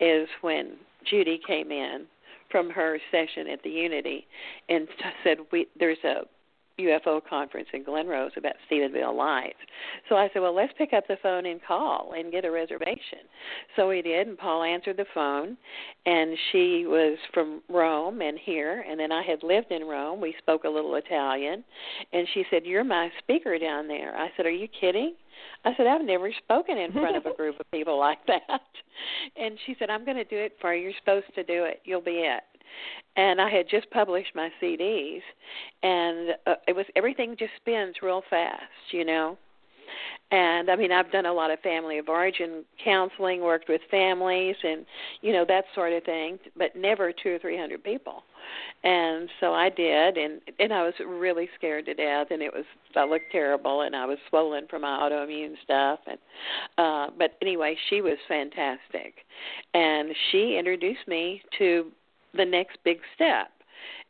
is 0.00 0.28
when 0.40 0.72
Judy 1.08 1.40
came 1.46 1.70
in 1.70 2.06
from 2.50 2.70
her 2.70 2.98
session 3.10 3.48
at 3.48 3.62
the 3.62 3.70
Unity 3.70 4.26
and 4.68 4.86
said 5.24 5.38
we 5.50 5.66
there's 5.78 5.98
a 6.04 6.22
UFO 6.78 7.20
conference 7.28 7.68
in 7.72 7.84
Glen 7.84 8.06
Rose 8.06 8.32
about 8.36 8.54
Stephenville 8.70 9.16
lights. 9.16 9.58
So 10.08 10.16
I 10.16 10.28
said, 10.32 10.42
well, 10.42 10.54
let's 10.54 10.72
pick 10.76 10.92
up 10.92 11.06
the 11.06 11.16
phone 11.22 11.46
and 11.46 11.60
call 11.62 12.14
and 12.16 12.32
get 12.32 12.44
a 12.44 12.50
reservation. 12.50 13.20
So 13.76 13.88
we 13.88 14.02
did, 14.02 14.26
and 14.26 14.36
Paul 14.36 14.62
answered 14.62 14.96
the 14.96 15.06
phone, 15.14 15.56
and 16.06 16.36
she 16.50 16.84
was 16.86 17.16
from 17.32 17.62
Rome 17.68 18.20
and 18.22 18.38
here, 18.38 18.84
and 18.88 18.98
then 18.98 19.12
I 19.12 19.22
had 19.22 19.42
lived 19.42 19.70
in 19.70 19.84
Rome. 19.84 20.20
We 20.20 20.34
spoke 20.38 20.64
a 20.64 20.68
little 20.68 20.96
Italian, 20.96 21.64
and 22.12 22.26
she 22.34 22.44
said, 22.50 22.64
"You're 22.64 22.84
my 22.84 23.10
speaker 23.18 23.58
down 23.58 23.88
there." 23.88 24.16
I 24.16 24.30
said, 24.36 24.46
"Are 24.46 24.50
you 24.50 24.68
kidding?" 24.80 25.14
I 25.64 25.74
said, 25.76 25.86
I've 25.86 26.04
never 26.04 26.30
spoken 26.44 26.78
in 26.78 26.92
front 26.92 27.16
of 27.16 27.26
a 27.26 27.34
group 27.34 27.58
of 27.58 27.70
people 27.70 27.98
like 27.98 28.24
that. 28.26 28.42
And 29.36 29.58
she 29.66 29.74
said, 29.78 29.90
I'm 29.90 30.04
going 30.04 30.16
to 30.18 30.24
do 30.24 30.36
it 30.36 30.52
for 30.60 30.72
you. 30.72 30.84
You're 30.84 30.92
supposed 31.00 31.34
to 31.34 31.42
do 31.42 31.64
it. 31.64 31.80
You'll 31.84 32.00
be 32.00 32.22
it. 32.22 32.44
And 33.16 33.40
I 33.40 33.48
had 33.50 33.68
just 33.70 33.90
published 33.90 34.34
my 34.34 34.50
CDs, 34.60 35.22
and 35.82 36.30
uh, 36.46 36.54
it 36.66 36.74
was 36.74 36.86
everything 36.96 37.36
just 37.38 37.52
spins 37.56 37.96
real 38.02 38.22
fast, 38.30 38.62
you 38.92 39.04
know. 39.04 39.38
and 40.30 40.70
I 40.70 40.76
mean 40.76 40.92
I've 40.92 41.12
done 41.12 41.26
a 41.26 41.32
lot 41.32 41.50
of 41.50 41.60
family 41.60 41.98
of 41.98 42.08
origin 42.08 42.64
counseling, 42.82 43.40
worked 43.42 43.68
with 43.68 43.80
families, 43.90 44.56
and 44.62 44.84
you 45.20 45.32
know 45.32 45.44
that 45.46 45.64
sort 45.74 45.92
of 45.92 46.02
thing, 46.04 46.38
but 46.56 46.74
never 46.76 47.12
two 47.12 47.30
or 47.34 47.38
three 47.38 47.56
hundred 47.58 47.84
people. 47.84 48.24
And 48.82 49.28
so 49.40 49.54
I 49.54 49.70
did, 49.70 50.16
and 50.16 50.40
and 50.58 50.72
I 50.72 50.82
was 50.82 50.94
really 51.06 51.48
scared 51.56 51.86
to 51.86 51.94
death, 51.94 52.28
and 52.30 52.42
it 52.42 52.52
was 52.52 52.64
I 52.96 53.04
looked 53.04 53.32
terrible, 53.32 53.82
and 53.82 53.94
I 53.96 54.06
was 54.06 54.18
swollen 54.28 54.66
from 54.68 54.82
my 54.82 54.98
autoimmune 54.98 55.54
stuff, 55.62 56.00
and 56.06 56.18
uh, 56.78 57.10
but 57.18 57.36
anyway, 57.42 57.76
she 57.90 58.00
was 58.00 58.18
fantastic, 58.28 59.14
and 59.72 60.10
she 60.30 60.56
introduced 60.58 61.06
me 61.06 61.42
to 61.58 61.90
the 62.36 62.44
next 62.44 62.78
big 62.84 62.98
step, 63.14 63.48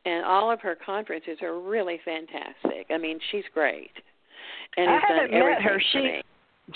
and 0.05 0.25
all 0.25 0.51
of 0.51 0.61
her 0.61 0.75
conferences 0.77 1.39
are 1.43 1.59
really 1.61 2.01
fantastic. 2.05 2.87
I 2.91 2.99
mean, 2.99 3.19
she's 3.31 3.45
great, 3.53 3.91
and 4.77 4.91
I 4.91 4.99
haven't 5.07 5.31
met 5.33 5.63
her. 5.63 5.81
She 5.93 5.99
me. 6.01 6.23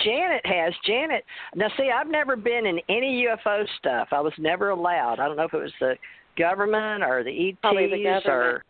Janet 0.05 0.45
has. 0.45 0.75
Janet. 0.85 1.25
Now, 1.55 1.69
see, 1.79 1.91
I've 1.91 2.09
never 2.11 2.37
been 2.37 2.67
in 2.67 2.79
any 2.91 3.25
UFO 3.27 3.65
stuff. 3.79 4.09
I 4.13 4.21
was 4.21 4.35
never 4.39 4.69
allowed. 4.71 5.19
I 5.19 5.27
don't 5.27 5.37
know 5.37 5.45
if 5.45 5.55
it 5.55 5.63
was 5.63 5.73
the 5.81 5.95
government 6.39 7.03
or 7.03 7.25
the 7.25 7.49
ETs 7.49 7.59
Probably 7.63 7.87
the 7.91 8.03
government. 8.05 8.27
or. 8.27 8.65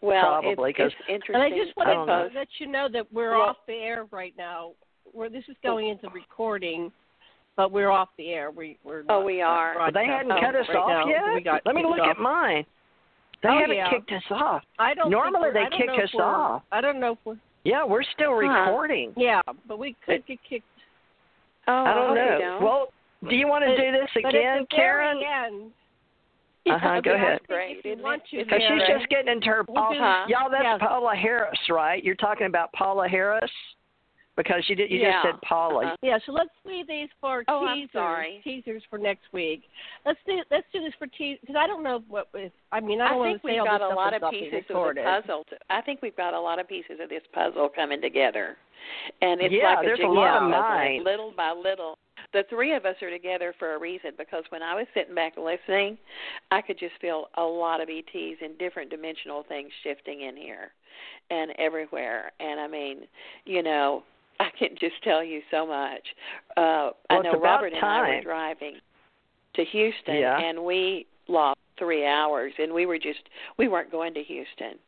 Well, 0.00 0.40
Probably, 0.40 0.70
it's, 0.70 0.76
'cause- 0.78 0.92
it's 1.00 1.08
interesting. 1.08 1.34
And 1.36 1.44
I 1.44 1.50
just 1.50 1.72
I 1.78 1.84
don't 1.84 2.08
wanted 2.08 2.22
know. 2.24 2.28
to 2.30 2.38
let 2.38 2.48
you 2.58 2.66
know 2.66 2.88
that 2.88 3.12
we're 3.12 3.32
Well- 3.38 3.50
off 3.50 3.66
the 3.66 3.74
air 3.74 4.04
right 4.10 4.34
now. 4.36 4.72
Where 5.12 5.28
this 5.28 5.44
is 5.48 5.56
going 5.62 5.88
into 5.88 6.08
recording, 6.08 6.90
but 7.56 7.70
we're 7.72 7.90
off 7.90 8.08
the 8.18 8.30
air. 8.30 8.50
We 8.50 8.78
we're 8.84 9.04
Oh, 9.08 9.22
we 9.24 9.40
are. 9.42 9.74
But 9.78 9.94
they 9.94 10.06
hadn't 10.06 10.28
broadcasting 10.28 10.52
cut 10.52 10.60
us 10.62 10.68
right 10.68 10.76
off 10.78 11.06
now. 11.06 11.06
yet. 11.08 11.34
We 11.34 11.40
got 11.42 11.62
Let 11.66 11.74
me 11.74 11.84
look 11.84 12.00
off. 12.00 12.10
at 12.10 12.18
mine. 12.18 12.64
They 13.42 13.48
Oh, 13.48 13.58
haven't 13.58 13.76
yeah. 13.76 13.90
kicked 13.90 14.12
us 14.12 14.22
off. 14.30 14.62
I 14.78 14.94
don't. 14.94 15.10
Normally 15.10 15.50
think 15.52 15.70
they 15.72 15.86
don't 15.86 15.96
kick 15.96 16.04
us 16.04 16.14
off. 16.20 16.62
I 16.70 16.80
don't 16.80 17.00
know 17.00 17.12
if 17.12 17.18
we're. 17.24 17.36
Yeah, 17.64 17.84
we're 17.84 18.02
still 18.02 18.30
Huh. 18.32 18.36
recording. 18.66 19.12
Yeah, 19.16 19.40
but 19.68 19.78
we 19.78 19.94
could 20.04 20.24
get 20.26 20.38
kicked. 20.48 20.66
oh, 21.68 21.72
I 21.72 21.94
don't 21.94 22.08
hope 22.08 22.16
you 22.16 22.24
know. 22.24 22.38
don't. 22.38 22.62
Well, 22.62 22.92
do 23.28 23.36
you 23.36 23.46
want 23.46 23.64
to 23.64 23.70
But- 23.70 23.76
do 23.76 23.92
this 23.92 24.10
again, 24.16 24.58
at 24.62 24.68
the 24.70 24.76
Karen? 24.76 25.18
very 25.20 25.26
end. 25.46 25.72
Uh-huh, 26.64 27.00
go 27.00 27.14
ahead. 27.14 27.40
Great, 27.48 27.78
If 27.78 27.84
you 27.84 27.92
isn't 27.92 28.04
want 28.04 28.22
it? 28.22 28.28
to, 28.30 28.36
Isn't 28.36 28.48
Because 28.48 28.62
she's 28.68 28.86
just 28.98 29.08
getting 29.08 29.32
into 29.32 29.48
her. 29.48 29.64
We'll 29.68 29.94
y'all, 29.94 30.48
that's 30.48 30.62
Yes. 30.62 30.78
Paula 30.80 31.14
Harris, 31.16 31.58
right? 31.68 32.02
You're 32.04 32.14
talking 32.14 32.46
about 32.46 32.72
Paula 32.72 33.08
Harris 33.08 33.50
because 34.36 34.62
you 34.68 34.74
did. 34.76 34.90
You 34.90 35.00
Yeah. 35.00 35.12
just 35.22 35.34
said 35.34 35.42
Paula. 35.42 35.84
Uh-huh. 35.86 35.96
Yeah, 36.02 36.18
so 36.24 36.32
let's 36.32 36.50
leave 36.64 36.86
these 36.86 37.08
for 37.20 37.44
Oh, 37.48 37.64
I'm 37.66 37.76
teasers. 37.78 37.90
sorry. 37.92 38.40
Teasers 38.44 38.82
for 38.88 38.98
next 38.98 39.32
week. 39.32 39.68
Let's 40.04 40.18
do 40.26 40.42
let's 40.50 40.66
do 40.72 40.80
this 40.80 40.94
for 40.98 41.06
teasers 41.08 41.40
because 41.40 41.56
I 41.56 41.66
don't 41.66 41.82
know 41.82 42.02
what 42.08 42.28
if 42.34 42.52
I 42.72 42.80
mean 42.80 43.00
I 43.00 43.06
I 43.06 43.08
don't 43.10 43.18
want 43.18 43.42
think 43.42 43.44
we've 43.44 43.64
got 43.64 43.80
a 43.82 43.88
lot 43.88 44.14
of 44.14 44.30
pieces 44.30 44.64
of 44.70 44.94
the 44.94 45.02
puzzle. 45.02 45.44
To, 45.50 45.56
I 45.70 45.80
think 45.82 46.00
we've 46.02 46.16
got 46.16 46.34
a 46.34 46.40
lot 46.40 46.58
of 46.58 46.68
pieces 46.68 46.98
of 47.02 47.08
this 47.08 47.22
puzzle 47.32 47.68
coming 47.68 48.00
together, 48.00 48.56
and 49.20 49.40
it's 49.40 49.52
Yeah, 49.52 49.74
like 49.74 49.80
a 49.80 49.86
there's 49.86 50.00
a 50.00 50.06
lot 50.06 50.42
of 50.42 50.48
mine. 50.50 51.04
little 51.04 51.32
by 51.36 51.50
little. 51.52 51.98
The 52.32 52.44
three 52.48 52.72
of 52.74 52.86
us 52.86 52.94
are 53.02 53.10
together 53.10 53.52
for 53.58 53.74
a 53.74 53.78
reason 53.78 54.12
because 54.16 54.44
when 54.50 54.62
I 54.62 54.74
was 54.74 54.86
sitting 54.94 55.14
back 55.14 55.36
listening, 55.36 55.98
I 56.50 56.62
could 56.62 56.78
just 56.78 56.94
feel 57.00 57.28
a 57.36 57.42
lot 57.42 57.80
of 57.80 57.88
ETs 57.90 58.40
and 58.40 58.56
different 58.58 58.90
dimensional 58.90 59.42
things 59.48 59.70
shifting 59.82 60.22
in 60.22 60.36
here 60.36 60.72
and 61.30 61.50
everywhere. 61.58 62.32
And 62.40 62.60
I 62.60 62.68
mean, 62.68 63.00
you 63.44 63.62
know, 63.62 64.04
I 64.40 64.48
can 64.58 64.70
just 64.78 64.94
tell 65.04 65.22
you 65.22 65.40
so 65.50 65.66
much. 65.66 66.02
Uh, 66.56 66.60
I 66.60 66.90
Well, 67.10 67.20
it's 67.20 67.24
know 67.32 67.40
Robert 67.40 67.72
and 67.72 67.84
I 67.84 68.00
were 68.16 68.20
driving 68.22 68.76
to 69.54 69.64
Houston, 69.64 70.16
Yeah. 70.16 70.38
and 70.40 70.64
we 70.64 71.06
lost 71.28 71.58
three 71.78 72.06
hours, 72.06 72.52
and 72.58 72.72
we 72.72 72.86
were 72.86 72.98
just 72.98 73.20
we 73.58 73.68
weren't 73.68 73.90
going 73.90 74.14
to 74.14 74.22
Houston, 74.22 74.78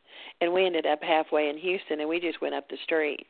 and 0.40 0.52
we 0.52 0.66
ended 0.66 0.86
up 0.86 1.02
halfway 1.02 1.48
in 1.48 1.56
Houston, 1.58 2.00
and 2.00 2.08
we 2.08 2.18
just 2.20 2.40
went 2.40 2.54
up 2.54 2.68
the 2.68 2.76
street. 2.84 3.26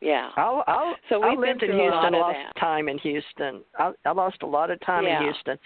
Yeah. 0.00 0.30
I'll, 0.36 0.64
I'll, 0.66 0.96
So 1.10 1.22
I 1.22 1.30
we've 1.30 1.38
lived 1.40 1.62
in 1.62 1.70
a 1.72 1.74
Houston. 1.74 2.12
lost 2.14 2.36
that. 2.54 2.58
time 2.58 2.88
in 2.88 2.96
Houston. 2.98 3.60
I, 3.78 3.92
I 4.06 4.12
lost 4.12 4.38
a 4.42 4.46
lot 4.46 4.70
of 4.70 4.80
time 4.80 5.04
Yeah. 5.04 5.18
in 5.18 5.24
Houston, 5.24 5.58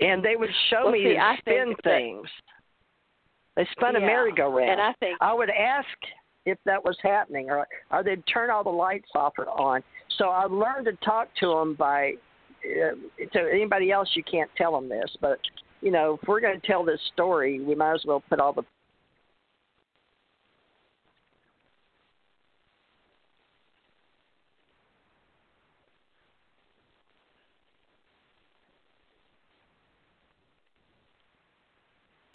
and 0.00 0.22
they 0.22 0.36
would 0.36 0.50
show 0.70 0.84
Well, 0.84 0.92
me 0.92 1.02
see, 1.16 1.18
spin 1.40 1.64
think 1.66 1.82
that- 1.82 1.90
things. 1.90 2.28
They 3.56 3.66
spun 3.72 3.96
a 3.96 4.00
merry-go-round. 4.00 4.70
And 4.70 4.80
I 4.80 4.94
think 4.94 5.18
I 5.20 5.34
would 5.34 5.50
ask 5.50 5.86
if 6.46 6.58
that 6.64 6.84
was 6.84 6.96
happening, 7.02 7.50
or 7.50 7.66
or 7.90 8.02
they'd 8.02 8.22
turn 8.26 8.50
all 8.50 8.64
the 8.64 8.70
lights 8.70 9.08
off 9.14 9.34
or 9.38 9.48
on. 9.48 9.82
So 10.18 10.28
I 10.28 10.44
learned 10.44 10.86
to 10.86 10.92
talk 11.04 11.28
to 11.40 11.48
them 11.48 11.74
by. 11.74 12.12
Uh, 12.64 12.94
to 13.32 13.50
anybody 13.52 13.90
else, 13.90 14.08
you 14.14 14.22
can't 14.22 14.48
tell 14.56 14.70
them 14.70 14.88
this, 14.88 15.10
but 15.20 15.40
you 15.80 15.90
know, 15.90 16.16
if 16.22 16.28
we're 16.28 16.40
going 16.40 16.60
to 16.60 16.64
tell 16.64 16.84
this 16.84 17.00
story, 17.12 17.60
we 17.60 17.74
might 17.74 17.94
as 17.94 18.04
well 18.06 18.22
put 18.28 18.38
all 18.38 18.52
the 18.52 18.62